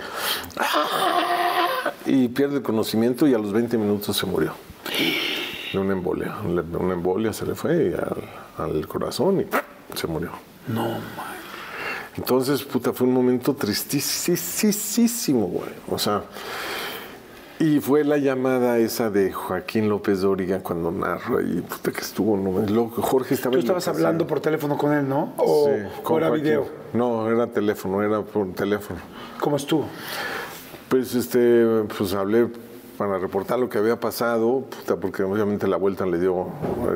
¡Ah! 0.56 1.90
Y 2.06 2.28
pierde 2.28 2.58
el 2.58 2.62
conocimiento 2.62 3.26
y 3.26 3.34
a 3.34 3.38
los 3.38 3.52
20 3.52 3.76
minutos 3.76 4.16
se 4.16 4.24
murió. 4.24 4.52
De 5.72 5.78
una 5.80 5.94
embolia. 5.94 6.36
Una 6.44 6.94
embolia 6.94 7.32
se 7.32 7.44
le 7.44 7.56
fue 7.56 7.92
al, 8.56 8.64
al 8.64 8.86
corazón 8.86 9.40
y 9.40 9.46
se 9.98 10.06
murió. 10.06 10.30
No, 10.68 10.96
Entonces, 12.16 12.62
puta, 12.62 12.92
fue 12.92 13.06
un 13.08 13.12
momento 13.14 13.52
tristísimo, 13.54 15.46
güey. 15.48 15.70
O 15.90 15.98
sea, 15.98 16.22
y 17.58 17.80
fue 17.80 18.04
la 18.04 18.18
llamada 18.18 18.78
esa 18.78 19.10
de 19.10 19.32
Joaquín 19.32 19.88
López 19.88 20.20
Dóriga 20.20 20.60
cuando 20.60 20.90
narra 20.90 21.40
y 21.42 21.60
puta 21.62 21.90
que 21.90 22.00
estuvo, 22.00 22.36
no, 22.36 22.60
Lo- 22.68 22.88
Jorge 22.90 23.34
estaba 23.34 23.52
Tú 23.54 23.58
estabas 23.60 23.88
hablando 23.88 24.26
por 24.26 24.40
teléfono 24.40 24.76
con 24.76 24.92
él, 24.92 25.08
¿no? 25.08 25.32
O, 25.38 25.66
Sí, 25.66 26.02
con 26.02 26.18
era 26.18 26.28
Joaquín. 26.28 26.44
video. 26.44 26.66
No, 26.92 27.30
era 27.30 27.46
teléfono, 27.46 28.02
era 28.02 28.20
por 28.22 28.52
teléfono. 28.52 29.00
¿Cómo 29.40 29.56
estuvo? 29.56 29.86
Pues 30.88 31.14
este, 31.14 31.84
pues 31.96 32.12
hablé 32.14 32.48
para 32.98 33.18
reportar 33.18 33.58
lo 33.58 33.68
que 33.68 33.78
había 33.78 33.98
pasado, 34.00 34.60
puta, 34.62 34.96
porque 34.96 35.22
obviamente 35.22 35.66
la 35.66 35.76
vuelta 35.76 36.06
le 36.06 36.18
dio, 36.18 36.46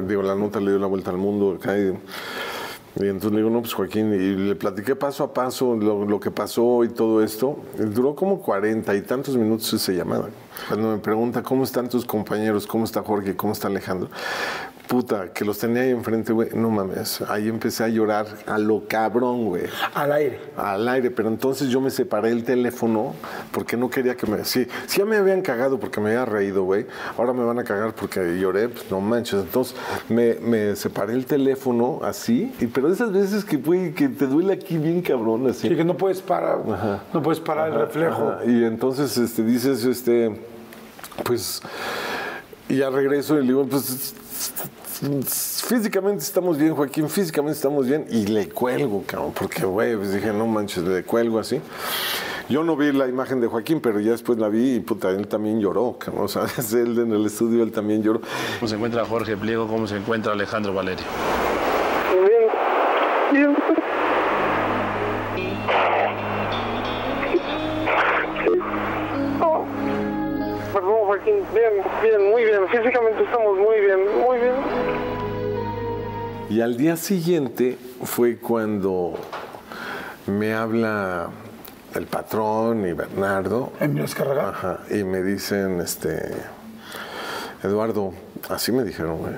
digo, 0.06 0.22
la 0.22 0.34
nota 0.34 0.60
le 0.60 0.70
dio 0.70 0.78
la 0.78 0.86
vuelta 0.86 1.10
al 1.10 1.16
mundo 1.18 1.56
acá 1.60 1.76
y, 1.78 1.92
y 3.04 3.08
entonces 3.08 3.32
le 3.32 3.38
digo, 3.38 3.50
no, 3.50 3.60
pues 3.60 3.74
Joaquín, 3.74 4.12
y 4.12 4.36
le 4.36 4.54
platiqué 4.54 4.96
paso 4.96 5.24
a 5.24 5.32
paso 5.34 5.76
lo, 5.76 6.04
lo 6.04 6.20
que 6.20 6.30
pasó 6.30 6.84
y 6.84 6.88
todo 6.88 7.22
esto. 7.22 7.58
Duró 7.78 8.14
como 8.14 8.40
cuarenta 8.40 8.94
y 8.94 9.02
tantos 9.02 9.36
minutos 9.36 9.72
esa 9.72 9.92
llamada. 9.92 10.28
Cuando 10.68 10.92
me 10.92 10.98
pregunta 10.98 11.42
cómo 11.42 11.64
están 11.64 11.88
tus 11.88 12.04
compañeros, 12.04 12.66
cómo 12.66 12.84
está 12.84 13.02
Jorge, 13.02 13.36
cómo 13.36 13.52
está 13.52 13.68
Alejandro, 13.68 14.08
puta, 14.90 15.32
que 15.32 15.44
los 15.44 15.56
tenía 15.56 15.82
ahí 15.82 15.90
enfrente, 15.90 16.32
güey, 16.32 16.48
no 16.52 16.68
mames. 16.68 17.20
Ahí 17.28 17.48
empecé 17.48 17.84
a 17.84 17.88
llorar 17.88 18.26
a 18.44 18.58
lo 18.58 18.88
cabrón, 18.88 19.44
güey 19.44 19.62
Al 19.94 20.10
aire. 20.10 20.40
al 20.56 20.88
aire, 20.88 21.12
pero 21.12 21.28
entonces 21.28 21.68
yo 21.68 21.80
me 21.80 21.90
separé 21.90 22.30
el 22.32 22.42
teléfono 22.42 23.14
porque 23.52 23.76
no 23.76 23.88
quería 23.88 24.16
que 24.16 24.26
me... 24.26 24.44
Sí, 24.44 24.66
si 24.86 24.98
ya 24.98 25.04
me 25.04 25.16
habían 25.16 25.42
cagado 25.42 25.78
porque 25.78 26.00
me 26.00 26.10
había 26.10 26.24
reído, 26.24 26.64
güey, 26.64 26.86
ahora 27.16 27.32
me 27.32 27.44
van 27.44 27.60
a 27.60 27.62
cagar 27.62 27.94
porque 27.94 28.36
lloré, 28.40 28.68
pues 28.68 28.90
no 28.90 29.00
manches. 29.00 29.42
Entonces 29.42 29.76
me, 30.08 30.34
me 30.40 30.74
separé 30.74 31.12
el 31.14 31.24
teléfono 31.24 32.00
así, 32.02 32.52
y, 32.58 32.66
pero 32.66 32.92
esas 32.92 33.12
veces 33.12 33.44
que, 33.44 33.58
güey, 33.58 33.94
que 33.94 34.08
te 34.08 34.26
duele 34.26 34.54
aquí 34.54 34.76
bien 34.76 35.02
cabrón, 35.02 35.48
así. 35.48 35.68
Sí, 35.68 35.76
que 35.76 35.84
no 35.84 35.96
puedes 35.96 36.20
parar, 36.20 36.64
no 37.14 37.22
puedes 37.22 37.38
parar 37.38 37.68
el 37.68 37.78
reflejo. 37.78 38.30
Ajá, 38.30 38.44
Y 38.44 38.64
entonces 38.64 39.16
este, 39.16 39.44
dices, 39.44 39.84
este, 39.84 40.34
pues, 41.22 41.62
y 42.68 42.78
ya 42.78 42.90
regreso 42.90 43.36
y 43.38 43.42
le 43.42 43.46
digo, 43.46 43.64
pues, 43.66 44.16
físicamente 45.00 46.22
estamos 46.22 46.58
bien, 46.58 46.74
Joaquín, 46.74 47.08
físicamente 47.08 47.56
estamos 47.56 47.86
bien, 47.86 48.06
y 48.10 48.26
le 48.26 48.48
cuelgo, 48.48 49.02
cabrón, 49.06 49.32
porque, 49.32 49.64
güey, 49.64 49.96
pues 49.96 50.12
dije, 50.12 50.32
no 50.32 50.46
manches, 50.46 50.82
le 50.84 51.02
cuelgo 51.04 51.38
así. 51.38 51.60
Yo 52.50 52.64
no 52.64 52.76
vi 52.76 52.90
la 52.90 53.06
imagen 53.06 53.40
de 53.40 53.46
Joaquín, 53.46 53.80
pero 53.80 54.00
ya 54.00 54.10
después 54.10 54.38
la 54.38 54.48
vi 54.48 54.74
y 54.74 54.80
puta, 54.80 55.10
él 55.10 55.28
también 55.28 55.60
lloró, 55.60 55.96
cabrón. 55.98 56.24
O 56.24 56.28
sea, 56.28 56.44
es 56.44 56.72
él 56.72 56.98
en 56.98 57.12
el 57.12 57.24
estudio, 57.24 57.62
él 57.62 57.70
también 57.70 58.02
lloró. 58.02 58.20
¿Cómo 58.58 58.68
se 58.68 58.74
encuentra 58.74 59.04
Jorge 59.04 59.36
Pliego? 59.36 59.68
¿Cómo 59.68 59.86
se 59.86 59.96
encuentra 59.96 60.32
Alejandro 60.32 60.74
Valerio? 60.74 61.04
Bien, 63.32 63.54
bien. 63.54 63.56
Perdón, 70.72 71.04
Joaquín, 71.06 71.34
bien, 71.54 71.72
bien, 72.02 72.30
muy 72.30 72.44
bien. 72.44 72.68
Físicamente 72.68 73.19
Y 76.50 76.62
al 76.62 76.76
día 76.76 76.96
siguiente 76.96 77.78
fue 78.02 78.38
cuando 78.38 79.14
me 80.26 80.52
habla 80.52 81.30
el 81.94 82.06
patrón 82.06 82.84
y 82.88 82.92
Bernardo. 82.92 83.72
Emilio 83.78 84.02
Azcárraga. 84.02 84.48
Ajá, 84.48 84.80
y 84.90 85.04
me 85.04 85.22
dicen, 85.22 85.80
este, 85.80 86.32
Eduardo, 87.62 88.12
así 88.48 88.72
me 88.72 88.82
dijeron, 88.82 89.18
güey. 89.18 89.34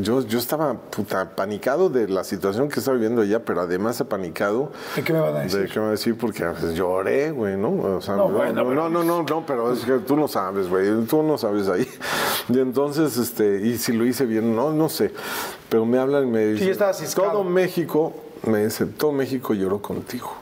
Yo, 0.00 0.20
yo 0.20 0.38
estaba 0.38 0.74
puta 0.74 1.30
panicado 1.34 1.90
de 1.90 2.06
la 2.06 2.22
situación 2.22 2.68
que 2.68 2.78
estaba 2.78 2.96
viviendo 2.96 3.22
allá, 3.22 3.44
pero 3.44 3.62
además 3.62 4.00
apanicado. 4.00 4.70
¿De 4.94 5.02
qué 5.02 5.12
me 5.12 5.20
van 5.20 5.34
a 5.34 5.40
decir? 5.40 5.60
¿De 5.62 5.66
qué 5.66 5.74
me 5.74 5.80
van 5.80 5.88
a 5.88 5.92
decir? 5.92 6.16
Porque 6.16 6.44
pues, 6.44 6.74
lloré, 6.74 7.32
güey, 7.32 7.56
¿no? 7.56 7.70
O 7.96 8.00
sea, 8.00 8.14
No, 8.14 8.28
no, 8.28 8.34
bueno, 8.36 8.52
no, 8.62 8.68
pero- 8.68 8.88
no, 8.88 9.02
no, 9.04 9.22
no, 9.24 9.44
pero 9.46 9.72
es 9.72 9.84
que 9.84 9.98
tú 9.98 10.16
no 10.16 10.28
sabes, 10.28 10.68
güey, 10.68 11.04
tú 11.06 11.22
no 11.24 11.36
sabes 11.36 11.68
ahí. 11.68 11.86
Y 12.48 12.58
entonces, 12.60 13.16
este, 13.18 13.60
y 13.66 13.76
si 13.76 13.92
lo 13.92 14.06
hice 14.06 14.24
bien, 14.24 14.56
no, 14.56 14.72
no 14.72 14.88
sé. 14.88 15.12
Pero 15.68 15.84
me 15.84 15.98
hablan 15.98 16.28
y 16.28 16.30
me 16.30 16.46
dicen, 16.46 16.94
ciscado. 16.94 17.32
todo 17.32 17.44
México, 17.44 18.14
me 18.46 18.64
dice, 18.64 18.86
todo 18.86 19.12
México 19.12 19.52
lloró 19.52 19.82
contigo. 19.82 20.32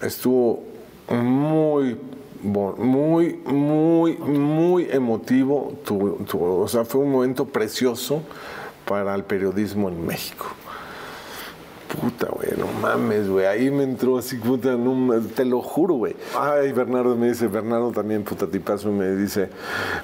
Estuvo 0.00 0.64
muy, 1.10 1.96
muy, 2.42 3.40
muy, 3.46 4.16
muy 4.16 4.88
emotivo. 4.90 5.72
tu- 5.84 6.18
o 6.62 6.68
sea, 6.68 6.84
fue 6.84 7.00
un 7.02 7.12
momento 7.12 7.44
precioso 7.46 8.22
para 8.86 9.14
el 9.14 9.24
periodismo 9.24 9.88
en 9.88 10.06
México. 10.06 10.46
Puta, 11.88 12.28
güey, 12.30 12.50
no 12.58 12.66
mames, 12.80 13.28
güey. 13.28 13.46
Ahí 13.46 13.70
me 13.70 13.82
entró 13.82 14.18
así, 14.18 14.36
puta, 14.36 14.76
no 14.76 15.20
te 15.34 15.44
lo 15.44 15.62
juro, 15.62 15.94
güey. 15.94 16.14
Ay, 16.38 16.72
Bernardo 16.72 17.16
me 17.16 17.28
dice, 17.28 17.46
Bernardo 17.46 17.92
también, 17.92 18.24
puta 18.24 18.46
tipazo, 18.46 18.92
me 18.92 19.10
dice, 19.16 19.48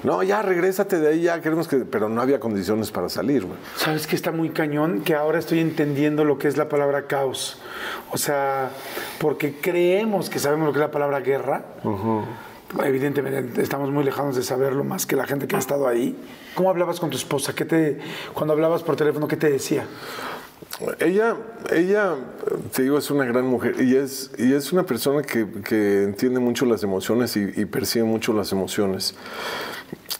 no, 0.03 0.23
ya, 0.23 0.41
regrésate 0.41 0.99
de 0.99 1.09
ahí, 1.09 1.21
ya 1.21 1.41
queremos 1.41 1.67
que. 1.67 1.77
Pero 1.77 2.09
no 2.09 2.21
había 2.21 2.39
condiciones 2.39 2.91
para 2.91 3.07
salir, 3.09 3.45
güey. 3.45 3.57
¿Sabes 3.75 4.07
que 4.07 4.15
está 4.15 4.31
muy 4.31 4.49
cañón? 4.49 5.01
Que 5.01 5.13
ahora 5.13 5.37
estoy 5.37 5.59
entendiendo 5.59 6.25
lo 6.25 6.39
que 6.39 6.47
es 6.47 6.57
la 6.57 6.69
palabra 6.69 7.05
caos. 7.05 7.59
O 8.11 8.17
sea, 8.17 8.71
porque 9.19 9.55
creemos 9.61 10.29
que 10.29 10.39
sabemos 10.39 10.65
lo 10.65 10.73
que 10.73 10.79
es 10.79 10.85
la 10.85 10.91
palabra 10.91 11.19
guerra. 11.19 11.65
Evidentemente 12.83 13.61
estamos 13.61 13.91
muy 13.91 14.03
lejanos 14.03 14.35
de 14.35 14.43
saberlo 14.43 14.83
más 14.83 15.05
que 15.05 15.15
la 15.15 15.25
gente 15.25 15.47
que 15.47 15.55
ha 15.55 15.59
estado 15.59 15.87
ahí. 15.87 16.17
¿Cómo 16.55 16.69
hablabas 16.69 16.99
con 16.99 17.09
tu 17.09 17.17
esposa? 17.17 17.53
¿Qué 17.53 17.63
te, 17.63 17.99
cuando 18.33 18.53
hablabas 18.53 18.83
por 18.83 18.95
teléfono, 18.95 19.27
qué 19.27 19.37
te 19.37 19.49
decía? 19.49 19.85
Ella, 20.99 21.37
ella, 21.71 22.15
te 22.73 22.83
digo, 22.83 22.97
es 22.97 23.09
una 23.09 23.23
gran 23.23 23.45
mujer 23.45 23.81
y 23.81 23.95
es, 23.95 24.31
y 24.37 24.53
es 24.53 24.73
una 24.73 24.83
persona 24.83 25.21
que, 25.21 25.47
que 25.63 26.03
entiende 26.03 26.41
mucho 26.41 26.65
las 26.65 26.83
emociones 26.83 27.37
y, 27.37 27.49
y 27.55 27.65
percibe 27.65 28.03
mucho 28.03 28.33
las 28.33 28.51
emociones. 28.51 29.15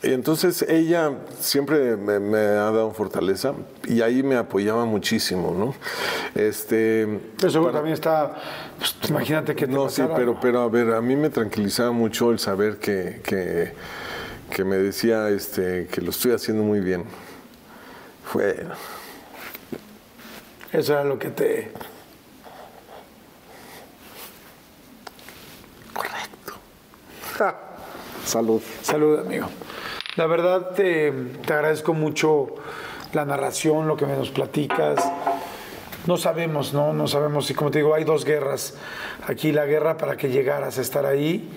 Y 0.01 0.13
entonces 0.13 0.61
ella 0.63 1.11
siempre 1.39 1.97
me, 1.97 2.19
me 2.19 2.37
ha 2.37 2.71
dado 2.71 2.91
fortaleza 2.91 3.53
y 3.87 4.01
ahí 4.01 4.23
me 4.23 4.35
apoyaba 4.35 4.85
muchísimo, 4.85 5.53
¿no? 5.57 5.75
Este, 6.39 7.19
Pero 7.37 7.51
seguro 7.51 7.71
también 7.71 7.93
está, 7.93 8.35
pues, 8.77 8.95
imagínate 9.09 9.55
que 9.55 9.65
te 9.65 9.73
no, 9.73 9.89
sí, 9.89 10.03
pero, 10.15 10.39
pero 10.39 10.61
a 10.61 10.69
ver, 10.69 10.93
a 10.93 11.01
mí 11.01 11.15
me 11.15 11.29
tranquilizaba 11.29 11.91
mucho 11.91 12.31
el 12.31 12.39
saber 12.39 12.77
que, 12.77 13.21
que, 13.23 13.73
que 14.51 14.63
me 14.63 14.77
decía 14.77 15.29
este, 15.29 15.87
que 15.87 16.01
lo 16.01 16.11
estoy 16.11 16.33
haciendo 16.33 16.63
muy 16.63 16.79
bien. 16.79 17.03
Fue, 18.23 18.65
Eso 20.75 20.91
era 20.91 21.05
lo 21.05 21.17
que 21.17 21.29
te... 21.29 21.71
salud. 28.25 28.61
Salud, 28.81 29.19
amigo. 29.19 29.47
La 30.17 30.25
verdad, 30.25 30.71
te, 30.71 31.11
te 31.45 31.53
agradezco 31.53 31.93
mucho 31.93 32.55
la 33.13 33.23
narración, 33.23 33.87
lo 33.87 33.95
que 33.95 34.05
me 34.05 34.17
nos 34.17 34.31
platicas. 34.31 34.99
No 36.07 36.17
sabemos, 36.17 36.73
¿no? 36.73 36.91
No 36.91 37.07
sabemos. 37.07 37.49
Y 37.49 37.53
como 37.53 37.71
te 37.71 37.77
digo, 37.77 37.93
hay 37.93 38.03
dos 38.03 38.25
guerras. 38.25 38.73
Aquí 39.27 39.53
la 39.53 39.65
guerra 39.65 39.95
para 39.95 40.17
que 40.17 40.29
llegaras 40.29 40.77
a 40.77 40.81
estar 40.81 41.05
ahí, 41.05 41.49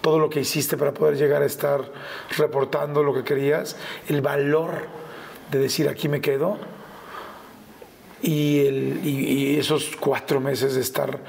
todo 0.00 0.20
lo 0.20 0.30
que 0.30 0.40
hiciste 0.40 0.76
para 0.76 0.92
poder 0.92 1.16
llegar 1.16 1.42
a 1.42 1.46
estar 1.46 1.80
reportando 2.36 3.02
lo 3.02 3.14
que 3.14 3.24
querías, 3.24 3.76
el 4.06 4.20
valor 4.20 4.86
de 5.50 5.58
decir 5.58 5.88
aquí 5.88 6.08
me 6.08 6.20
quedo 6.20 6.58
y, 8.22 8.66
el, 8.66 9.00
y, 9.04 9.58
esos 9.58 9.96
cuatro 9.98 10.40
meses 10.40 10.74
de 10.74 10.80
estar 10.80 11.20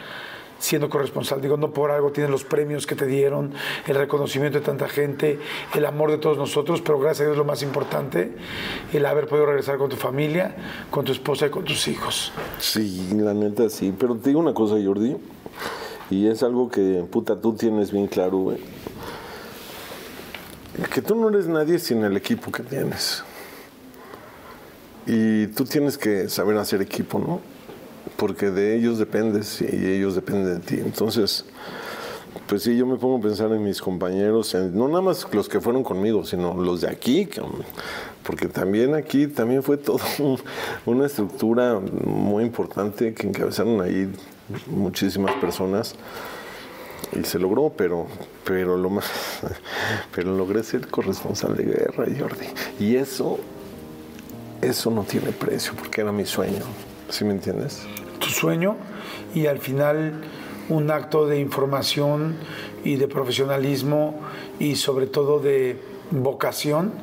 siendo 0.59 0.89
corresponsal. 0.89 1.41
Digo, 1.41 1.57
no 1.57 1.71
por 1.71 1.91
algo 1.91 2.11
tienes 2.11 2.29
los 2.29 2.43
premios 2.43 2.85
que 2.85 2.95
te 2.95 3.05
dieron, 3.05 3.53
el 3.87 3.95
reconocimiento 3.95 4.59
de 4.59 4.65
tanta 4.65 4.87
gente, 4.87 5.39
el 5.73 5.85
amor 5.85 6.11
de 6.11 6.17
todos 6.17 6.37
nosotros, 6.37 6.81
pero 6.81 6.99
gracias 6.99 7.21
a 7.21 7.25
Dios 7.25 7.37
lo 7.37 7.45
más 7.45 7.63
importante, 7.63 8.31
el 8.93 9.05
haber 9.05 9.27
podido 9.27 9.47
regresar 9.47 9.77
con 9.77 9.89
tu 9.89 9.95
familia, 9.95 10.55
con 10.89 11.03
tu 11.03 11.11
esposa 11.11 11.47
y 11.47 11.49
con 11.49 11.65
tus 11.65 11.87
hijos. 11.87 12.31
Sí, 12.59 13.09
la 13.15 13.33
neta 13.33 13.69
sí. 13.69 13.93
Pero 13.97 14.15
te 14.15 14.29
digo 14.29 14.39
una 14.39 14.53
cosa, 14.53 14.75
Jordi, 14.83 15.17
y 16.09 16.27
es 16.27 16.43
algo 16.43 16.69
que, 16.69 17.03
puta, 17.09 17.39
tú 17.39 17.53
tienes 17.53 17.91
bien 17.91 18.07
claro, 18.07 18.37
güey. 18.37 18.57
Que 20.93 21.01
tú 21.01 21.15
no 21.15 21.29
eres 21.29 21.47
nadie 21.47 21.79
sin 21.79 22.03
el 22.03 22.15
equipo 22.15 22.51
que 22.51 22.63
tienes. 22.63 23.23
Y 25.07 25.47
tú 25.47 25.65
tienes 25.65 25.97
que 25.97 26.29
saber 26.29 26.57
hacer 26.57 26.81
equipo, 26.81 27.19
¿no? 27.19 27.39
Porque 28.17 28.51
de 28.51 28.75
ellos 28.75 28.97
dependes 28.99 29.61
y 29.61 29.65
ellos 29.65 30.15
dependen 30.15 30.55
de 30.55 30.59
ti. 30.59 30.75
Entonces, 30.79 31.45
pues 32.47 32.63
sí, 32.63 32.77
yo 32.77 32.85
me 32.85 32.97
pongo 32.97 33.17
a 33.17 33.21
pensar 33.21 33.51
en 33.51 33.63
mis 33.63 33.81
compañeros, 33.81 34.53
en- 34.53 34.75
no 34.77 34.87
nada 34.87 35.01
más 35.01 35.27
los 35.33 35.49
que 35.49 35.59
fueron 35.59 35.83
conmigo, 35.83 36.23
sino 36.25 36.53
los 36.55 36.81
de 36.81 36.89
aquí, 36.89 37.27
porque 38.23 38.47
también 38.47 38.93
aquí 38.93 39.27
también 39.27 39.63
fue 39.63 39.77
todo 39.77 39.99
un- 40.19 40.39
una 40.85 41.05
estructura 41.05 41.79
muy 42.05 42.43
importante 42.43 43.13
que 43.13 43.27
encabezaron 43.27 43.81
ahí 43.81 44.09
muchísimas 44.67 45.33
personas 45.35 45.95
y 47.19 47.23
se 47.25 47.39
logró, 47.39 47.73
pero, 47.75 48.07
pero 48.45 48.77
lo 48.77 48.89
más, 48.89 49.05
pero 50.15 50.35
logré 50.35 50.63
ser 50.63 50.87
corresponsal 50.87 51.55
de 51.57 51.63
guerra, 51.63 52.05
Jordi, 52.17 52.47
y 52.79 52.95
eso, 52.97 53.39
eso 54.61 54.91
no 54.91 55.03
tiene 55.03 55.31
precio, 55.31 55.73
porque 55.77 56.01
era 56.01 56.11
mi 56.11 56.25
sueño, 56.25 56.63
¿sí 57.09 57.25
me 57.25 57.31
entiendes? 57.31 57.83
Tu 58.19 58.27
sueño 58.27 58.77
y 59.33 59.47
al 59.47 59.59
final 59.59 60.21
un 60.69 60.91
acto 60.91 61.27
de 61.27 61.39
información 61.39 62.35
y 62.83 62.95
de 62.95 63.07
profesionalismo 63.07 64.19
y 64.59 64.75
sobre 64.75 65.07
todo 65.07 65.39
de 65.39 65.81
vocación 66.11 66.93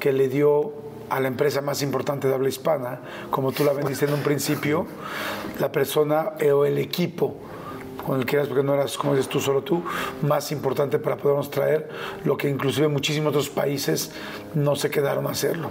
que 0.00 0.12
le 0.12 0.28
dio 0.28 0.72
a 1.10 1.20
la 1.20 1.28
empresa 1.28 1.62
más 1.62 1.82
importante 1.82 2.28
de 2.28 2.34
habla 2.34 2.48
hispana, 2.48 3.00
como 3.30 3.52
tú 3.52 3.64
la 3.64 3.72
vendiste 3.72 4.04
en 4.04 4.12
un 4.12 4.20
principio, 4.20 4.86
la 5.58 5.72
persona 5.72 6.32
o 6.52 6.64
el 6.64 6.78
equipo 6.78 7.36
con 8.04 8.20
el 8.20 8.26
que 8.26 8.36
eras, 8.36 8.48
porque 8.48 8.62
no 8.62 8.74
eras, 8.74 8.96
como 8.96 9.14
dices 9.14 9.28
tú, 9.28 9.40
solo 9.40 9.62
tú, 9.62 9.82
más 10.22 10.50
importante 10.52 10.98
para 10.98 11.16
podernos 11.16 11.50
traer 11.50 11.88
lo 12.24 12.36
que 12.36 12.48
inclusive 12.48 12.88
muchísimos 12.88 13.30
otros 13.30 13.50
países 13.50 14.12
no 14.54 14.76
se 14.76 14.90
quedaron 14.90 15.26
a 15.26 15.30
hacerlo. 15.30 15.70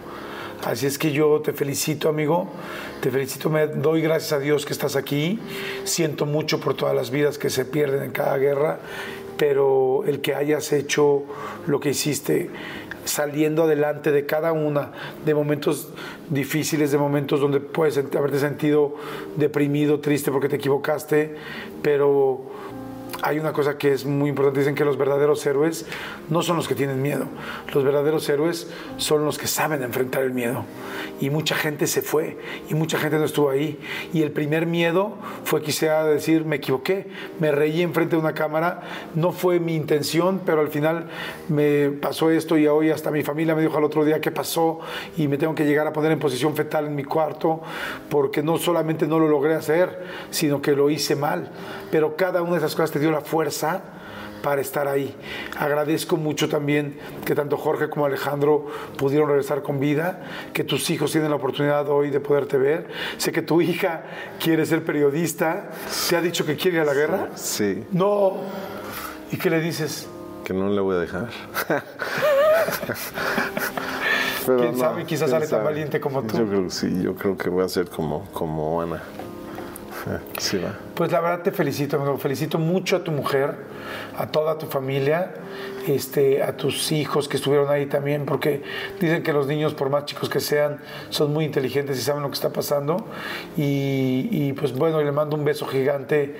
Así 0.63 0.88
es 0.88 0.97
que 0.97 1.11
yo 1.11 1.41
te 1.41 1.53
felicito, 1.53 2.09
amigo. 2.09 2.47
Te 3.01 3.11
felicito, 3.11 3.49
me 3.49 3.67
doy 3.67 4.01
gracias 4.01 4.34
a 4.34 4.39
Dios 4.39 4.65
que 4.65 4.73
estás 4.73 4.95
aquí. 4.95 5.39
Siento 5.84 6.25
mucho 6.25 6.59
por 6.59 6.75
todas 6.75 6.95
las 6.95 7.11
vidas 7.11 7.38
que 7.38 7.49
se 7.49 7.63
pierden 7.63 8.03
en 8.03 8.11
cada 8.11 8.38
guerra, 8.38 8.79
pero 9.38 10.03
el 10.05 10.19
que 10.19 10.34
hayas 10.35 10.73
hecho 10.73 11.23
lo 11.67 11.79
que 11.79 11.89
hiciste, 11.89 12.49
saliendo 13.05 13.63
adelante 13.63 14.11
de 14.11 14.25
cada 14.25 14.51
una, 14.51 14.91
de 15.25 15.34
momentos 15.34 15.89
difíciles, 16.29 16.91
de 16.91 16.97
momentos 16.97 17.39
donde 17.39 17.59
puedes 17.59 17.97
haberte 17.97 18.39
sentido 18.39 18.95
deprimido, 19.35 19.99
triste 19.99 20.31
porque 20.31 20.49
te 20.49 20.57
equivocaste, 20.57 21.35
pero 21.81 22.41
hay 23.23 23.39
una 23.39 23.53
cosa 23.53 23.77
que 23.77 23.94
es 23.94 24.06
muy 24.06 24.30
importante, 24.30 24.60
dicen 24.60 24.76
que 24.76 24.85
los 24.85 24.98
verdaderos 24.98 25.45
héroes 25.45 25.85
no 26.30 26.41
son 26.41 26.57
los 26.57 26.68
que 26.68 26.76
tienen 26.76 27.02
miedo, 27.02 27.26
los 27.73 27.84
verdaderos 27.84 28.27
héroes 28.30 28.72
son 28.98 29.26
los 29.26 29.38
que 29.38 29.48
saben 29.48 29.84
enfrentar 29.84 30.23
el 30.23 30.34
miedo. 30.34 30.65
Y 31.19 31.30
mucha 31.30 31.56
gente 31.56 31.88
se 31.88 32.02
fue, 32.02 32.38
y 32.69 32.76
mucha 32.76 32.99
gente 32.99 33.18
no 33.18 33.26
estuvo 33.26 33.49
ahí. 33.49 33.80
Y 34.14 34.22
el 34.22 34.31
primer 34.31 34.68
miedo 34.68 35.18
fue 35.44 35.61
quizá 35.61 36.03
decir, 36.03 36.45
me 36.45 36.57
equivoqué, 36.57 37.07
me 37.39 37.52
reí 37.52 37.81
enfrente 37.81 38.15
de 38.15 38.22
una 38.22 38.34
cámara, 38.34 38.81
no 39.15 39.31
fue 39.31 39.60
mi 39.60 39.76
intención, 39.76 40.41
pero 40.45 40.61
al 40.61 40.69
final 40.69 41.07
me 41.49 41.89
pasó 41.89 42.30
esto 42.30 42.57
y 42.57 42.68
hoy 42.68 42.91
hasta 42.91 43.11
mi 43.11 43.23
familia 43.23 43.56
me 43.56 43.61
dijo 43.61 43.77
al 43.77 43.84
otro 43.84 44.06
día 44.06 44.22
qué 44.22 44.31
pasó 44.31 44.80
y 45.18 45.27
me 45.27 45.38
tengo 45.38 45.56
que 45.56 45.65
llegar 45.65 45.88
a 45.88 45.94
poner 45.94 46.11
en 46.11 46.19
posición 46.19 46.56
fetal 46.56 46.85
en 46.85 46.95
mi 46.95 47.03
cuarto 47.03 47.61
porque 48.10 48.44
no 48.44 48.57
solamente 48.57 49.07
no 49.07 49.19
lo 49.19 49.27
logré 49.27 49.56
hacer, 49.56 50.03
sino 50.30 50.61
que 50.61 50.73
lo 50.73 50.89
hice 50.89 51.15
mal. 51.15 51.49
Pero 51.91 52.15
cada 52.15 52.41
una 52.41 52.52
de 52.53 52.57
esas 52.57 52.76
cosas 52.76 52.91
te 52.91 52.99
dio 52.99 53.06
la 53.11 53.21
fuerza 53.21 53.81
para 54.41 54.61
estar 54.61 54.88
ahí. 54.88 55.15
Agradezco 55.57 56.15
mucho 56.15 56.47
también 56.47 56.97
que 57.25 57.35
tanto 57.35 57.57
Jorge 57.57 57.89
como 57.89 58.05
Alejandro 58.05 58.67
pudieron 58.97 59.27
regresar 59.27 59.61
con 59.61 59.79
vida, 59.79 60.21
que 60.53 60.63
tus 60.63 60.89
hijos 60.89 61.11
tienen 61.11 61.29
la 61.29 61.35
oportunidad 61.38 61.89
hoy 61.89 62.09
de 62.09 62.19
poderte 62.19 62.57
ver. 62.57 62.88
Sé 63.17 63.31
que 63.31 63.41
tu 63.41 63.61
hija 63.61 64.03
quiere 64.39 64.65
ser 64.65 64.84
periodista. 64.84 65.71
¿Te 66.09 66.15
ha 66.15 66.21
dicho 66.21 66.45
que 66.45 66.55
quiere 66.55 66.77
ir 66.77 66.81
a 66.84 66.85
la 66.85 66.93
guerra? 66.93 67.29
Sí, 67.35 67.84
No. 67.91 68.34
¿Y 69.31 69.38
qué 69.38 69.49
le 69.49 69.59
dices? 69.59 70.07
que 70.47 70.53
no 70.53 70.69
la 70.69 70.81
voy 70.81 70.95
a 70.95 70.99
dejar. 70.99 71.27
Pero 74.45 74.59
¿Quién 74.59 74.77
sabe? 74.77 75.05
Quizás 75.05 75.29
sale 75.29 75.45
tan 75.45 75.61
valiente 75.61 75.99
como 75.99 76.23
tú. 76.23 76.38
Yo 76.38 76.47
creo 76.47 76.63
que 76.63 76.69
sí, 76.69 77.01
yo 77.03 77.15
creo 77.15 77.35
que 77.35 77.49
voy 77.49 77.65
a 77.65 77.67
ser 77.67 77.89
como, 77.89 78.23
como 78.31 78.81
Ana. 78.81 79.03
Pues 80.95 81.11
la 81.11 81.19
verdad 81.19 81.43
te 81.43 81.51
felicito. 81.51 82.17
Felicito 82.17 82.57
mucho 82.57 82.95
a 82.95 83.03
tu 83.03 83.11
mujer, 83.11 83.55
a 84.17 84.27
toda 84.27 84.57
tu 84.57 84.67
familia, 84.67 85.34
este, 85.88 86.43
a 86.43 86.57
tus 86.57 86.91
hijos 86.91 87.27
que 87.27 87.38
estuvieron 87.38 87.69
ahí 87.69 87.85
también, 87.85 88.26
porque 88.26 88.61
dicen 88.99 89.23
que 89.23 89.34
los 89.34 89.47
niños, 89.47 89.73
por 89.73 89.89
más 89.89 90.05
chicos 90.05 90.30
que 90.30 90.39
sean, 90.39 90.80
son 91.09 91.34
muy 91.34 91.45
inteligentes 91.45 91.97
y 91.97 92.01
saben 92.01 92.23
lo 92.23 92.30
que 92.30 92.35
está 92.35 92.49
pasando. 92.49 93.05
Y, 93.55 94.27
y, 94.31 94.53
pues 94.53 94.73
bueno, 94.73 95.01
le 95.01 95.11
mando 95.11 95.35
un 95.35 95.45
beso 95.45 95.65
gigante 95.65 96.35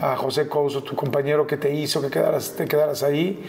a 0.00 0.16
José 0.16 0.48
Couso, 0.48 0.82
tu 0.82 0.96
compañero 0.96 1.46
que 1.46 1.56
te 1.56 1.74
hizo 1.74 2.00
que 2.00 2.10
quedaras, 2.10 2.54
te 2.56 2.66
quedaras 2.66 3.02
ahí. 3.02 3.42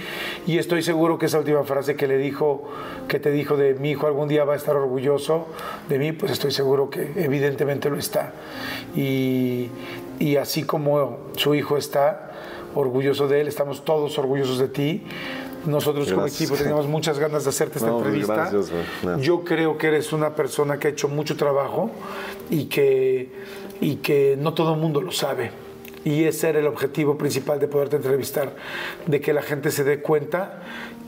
Y 0.45 0.57
estoy 0.57 0.83
seguro 0.83 1.17
que 1.17 1.27
esa 1.27 1.39
última 1.39 1.63
frase 1.63 1.95
que 1.95 2.07
le 2.07 2.17
dijo, 2.17 2.69
que 3.07 3.19
te 3.19 3.31
dijo 3.31 3.57
de 3.57 3.73
mi 3.75 3.91
hijo 3.91 4.07
algún 4.07 4.27
día 4.27 4.43
va 4.43 4.53
a 4.53 4.57
estar 4.57 4.75
orgulloso 4.75 5.47
de 5.89 5.99
mí, 5.99 6.11
pues 6.11 6.31
estoy 6.31 6.51
seguro 6.51 6.89
que 6.89 7.11
evidentemente 7.15 7.89
lo 7.89 7.97
está. 7.97 8.33
Y, 8.95 9.69
y 10.19 10.37
así 10.37 10.63
como 10.63 11.17
su 11.35 11.55
hijo 11.55 11.77
está 11.77 12.31
orgulloso 12.75 13.27
de 13.27 13.41
él, 13.41 13.47
estamos 13.47 13.85
todos 13.85 14.17
orgullosos 14.17 14.59
de 14.59 14.67
ti. 14.67 15.03
Nosotros 15.65 16.11
como 16.11 16.27
equipo 16.27 16.55
teníamos 16.55 16.87
muchas 16.87 17.19
ganas 17.19 17.43
de 17.43 17.49
hacerte 17.49 17.77
esta 17.79 17.89
No, 17.89 17.99
pues, 17.99 18.07
entrevista. 18.07 18.49
Gracias. 18.51 19.21
Yo 19.21 19.43
creo 19.43 19.77
que 19.77 19.87
eres 19.87 20.13
una 20.13 20.35
persona 20.35 20.77
que 20.77 20.87
ha 20.87 20.91
hecho 20.91 21.07
mucho 21.07 21.37
trabajo 21.37 21.91
y 22.49 22.65
que, 22.65 23.29
y 23.81 23.97
que 23.97 24.37
no 24.39 24.53
todo 24.53 24.73
el 24.73 24.79
mundo 24.79 25.01
lo 25.01 25.11
sabe. 25.11 25.51
Y 26.05 26.25
ese 26.25 26.49
era 26.49 26.59
el 26.59 26.67
objetivo 26.67 27.17
principal 27.17 27.59
de 27.59 27.67
poderte 27.67 27.95
entrevistar, 27.95 28.55
de 29.05 29.21
que 29.21 29.31
la 29.31 29.41
gente 29.41 29.71
se 29.71 29.85
dé 29.85 30.01
cuenta 30.01 30.61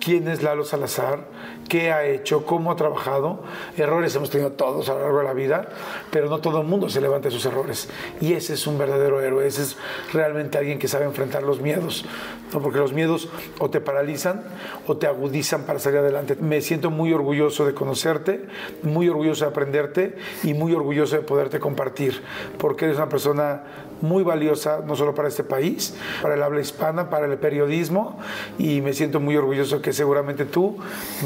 quién 0.06 0.28
es 0.28 0.44
Lalo 0.44 0.64
Salazar, 0.64 1.26
qué 1.68 1.92
ha 1.92 2.06
hecho, 2.06 2.46
cómo 2.46 2.72
ha 2.72 2.76
trabajado. 2.76 3.40
Errores 3.76 4.16
hemos 4.16 4.30
tenido 4.30 4.52
todos 4.52 4.88
a 4.88 4.94
lo 4.94 5.00
largo 5.00 5.18
de 5.18 5.24
la 5.24 5.34
vida, 5.34 5.70
pero 6.12 6.30
no 6.30 6.42
todo 6.42 6.62
el 6.62 6.68
mundo 6.68 6.90
se 6.90 7.02
levanta 7.02 7.30
de 7.30 7.34
sus 7.34 7.44
errores. 7.48 7.90
Y 8.22 8.34
ese 8.34 8.54
es 8.54 8.68
un 8.68 8.78
verdadero 8.78 9.20
héroe, 9.20 9.48
ese 9.48 9.64
es 9.64 9.78
realmente 10.14 10.60
alguien 10.60 10.78
que 10.78 10.88
sabe 10.88 11.06
enfrentar 11.06 11.42
los 11.42 11.60
miedos, 11.60 12.06
¿no? 12.54 12.62
porque 12.62 12.78
los 12.78 12.94
miedos 12.94 13.30
o 13.58 13.72
te 13.72 13.82
paralizan 13.82 14.44
o 14.86 14.96
te 14.96 15.08
agudizan 15.08 15.64
para 15.64 15.80
salir 15.80 15.98
adelante. 15.98 16.36
Me 16.36 16.62
siento 16.62 16.92
muy 16.92 17.12
orgulloso 17.12 17.66
de 17.66 17.74
conocerte, 17.74 18.46
muy 18.84 19.10
orgulloso 19.10 19.46
de 19.46 19.50
aprenderte 19.50 20.16
y 20.44 20.54
muy 20.54 20.76
orgulloso 20.76 21.16
de 21.16 21.24
poderte 21.24 21.60
compartir, 21.60 22.22
porque 22.60 22.86
eres 22.86 22.98
una 22.98 23.10
persona 23.10 23.64
muy 24.02 24.24
valiosa, 24.24 24.80
no 24.86 24.96
solo 24.96 25.16
para 25.16 25.28
este 25.28 25.44
país, 25.44 25.96
para 26.22 26.36
el 26.36 26.44
habla 26.44 26.62
hispana, 26.62 27.10
para 27.10 27.26
el 27.26 27.38
periodismo, 27.38 28.20
y 28.58 28.82
me 28.82 28.94
siento 28.94 29.20
muy 29.20 29.36
orgulloso 29.38 29.82
que 29.82 29.94
seguramente 29.94 30.46
tú 30.46 30.78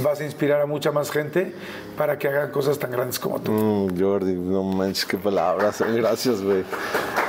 vas 0.04 0.20
a 0.20 0.26
inspirar 0.26 0.62
a 0.62 0.66
mucha 0.66 0.92
más 0.92 1.12
gente 1.12 1.54
para 1.98 2.18
que 2.18 2.28
hagan 2.28 2.52
cosas 2.52 2.80
tan 2.80 2.92
grandes 2.92 3.20
como 3.20 3.40
tú. 3.40 3.52
Mm, 3.52 4.00
Jordi, 4.00 4.34
no 4.34 4.64
manches, 4.64 5.06
qué 5.06 5.18
palabras. 5.18 5.82
Gracias, 5.82 6.42
güey. 6.42 6.64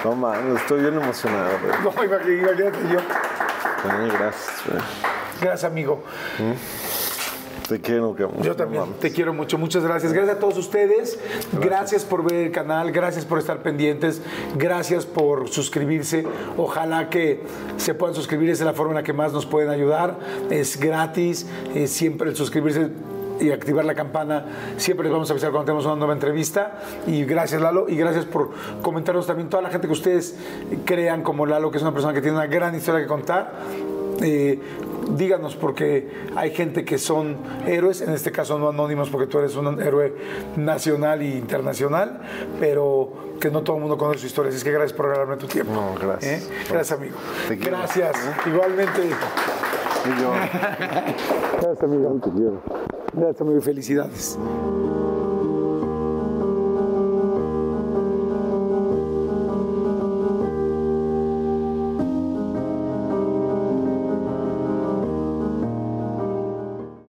No 0.04 0.14
mames, 0.14 0.60
estoy 0.60 0.80
bien 0.80 0.94
emocionado, 0.94 1.50
güey. 1.62 1.72
No, 1.82 2.04
imagínate 2.04 2.72
yo. 2.92 2.98
Ay, 3.84 4.10
gracias, 4.10 4.62
güey. 4.66 4.82
Gracias, 5.40 5.64
amigo. 5.64 6.02
Te 7.70 7.80
quiero, 7.80 8.16
cabrón. 8.16 8.42
Yo 8.42 8.56
también 8.56 8.82
te 8.98 9.12
quiero 9.12 9.32
mucho, 9.32 9.56
muchas 9.56 9.84
gracias. 9.84 10.12
Gracias 10.12 10.38
a 10.38 10.40
todos 10.40 10.58
ustedes. 10.58 11.16
Gracias. 11.60 12.04
por 12.04 12.24
ver 12.24 12.46
el 12.46 12.50
canal, 12.50 12.90
gracias 12.90 13.24
por 13.24 13.38
estar 13.38 13.62
pendientes, 13.62 14.20
gracias 14.56 15.06
por 15.06 15.48
suscribirse. 15.48 16.26
Ojalá 16.56 17.08
que 17.08 17.44
se 17.76 17.94
puedan 17.94 18.16
suscribir, 18.16 18.50
esa 18.50 18.64
es 18.64 18.66
la 18.66 18.72
forma 18.72 18.90
en 18.90 18.96
la 18.96 19.02
que 19.04 19.12
más 19.12 19.32
nos 19.32 19.46
pueden 19.46 19.70
ayudar. 19.70 20.18
Es 20.50 20.80
gratis, 20.80 21.46
es 21.72 21.92
siempre 21.92 22.30
el 22.30 22.34
suscribirse 22.34 22.88
y 23.38 23.52
activar 23.52 23.84
la 23.84 23.94
campana. 23.94 24.46
Siempre 24.76 25.04
les 25.04 25.12
vamos 25.12 25.30
a 25.30 25.32
avisar 25.32 25.52
cuando 25.52 25.66
tenemos 25.66 25.86
una 25.86 25.94
nueva 25.94 26.14
entrevista. 26.14 26.80
Y 27.06 27.24
gracias, 27.24 27.62
Lalo. 27.62 27.88
Y 27.88 27.94
gracias 27.94 28.24
por 28.24 28.50
comentarnos 28.82 29.28
también 29.28 29.48
toda 29.48 29.62
la 29.62 29.70
gente 29.70 29.86
que 29.86 29.92
ustedes 29.92 30.34
crean 30.84 31.22
como 31.22 31.46
Lalo, 31.46 31.70
que 31.70 31.76
es 31.76 31.82
una 31.84 31.92
persona 31.92 32.12
que 32.14 32.20
tiene 32.20 32.36
una 32.36 32.48
gran 32.48 32.74
historia 32.74 33.00
que 33.00 33.06
contar. 33.06 33.52
Eh, 34.22 34.58
díganos 35.16 35.56
porque 35.56 36.08
hay 36.36 36.50
gente 36.50 36.84
que 36.84 36.98
son 36.98 37.36
héroes, 37.66 38.00
en 38.00 38.12
este 38.12 38.32
caso 38.32 38.58
no 38.58 38.68
anónimos 38.68 39.10
porque 39.10 39.26
tú 39.26 39.38
eres 39.38 39.56
un 39.56 39.80
héroe 39.80 40.14
nacional 40.56 41.22
e 41.22 41.36
internacional, 41.36 42.20
pero 42.58 43.12
que 43.40 43.50
no 43.50 43.62
todo 43.62 43.76
el 43.76 43.82
mundo 43.82 43.96
conoce 43.96 44.20
su 44.20 44.26
historia. 44.26 44.50
Así 44.50 44.58
es 44.58 44.64
que 44.64 44.72
gracias 44.72 44.92
por 44.92 45.06
regalarme 45.06 45.36
tu 45.36 45.46
tiempo. 45.46 45.72
No, 45.72 45.94
gracias. 46.00 46.42
¿Eh? 46.42 46.48
Gracias, 46.70 46.98
amigo. 46.98 47.16
Te 47.48 47.58
quiero. 47.58 47.78
Gracias. 47.78 48.16
Igualmente. 48.46 49.00
Y 50.06 50.20
yo. 50.22 50.32
Gracias, 51.60 51.82
amigo. 51.82 52.20
Te 52.22 52.30
quiero. 52.30 52.62
Gracias, 53.12 53.40
amigo. 53.40 53.60
Felicidades. 53.60 54.38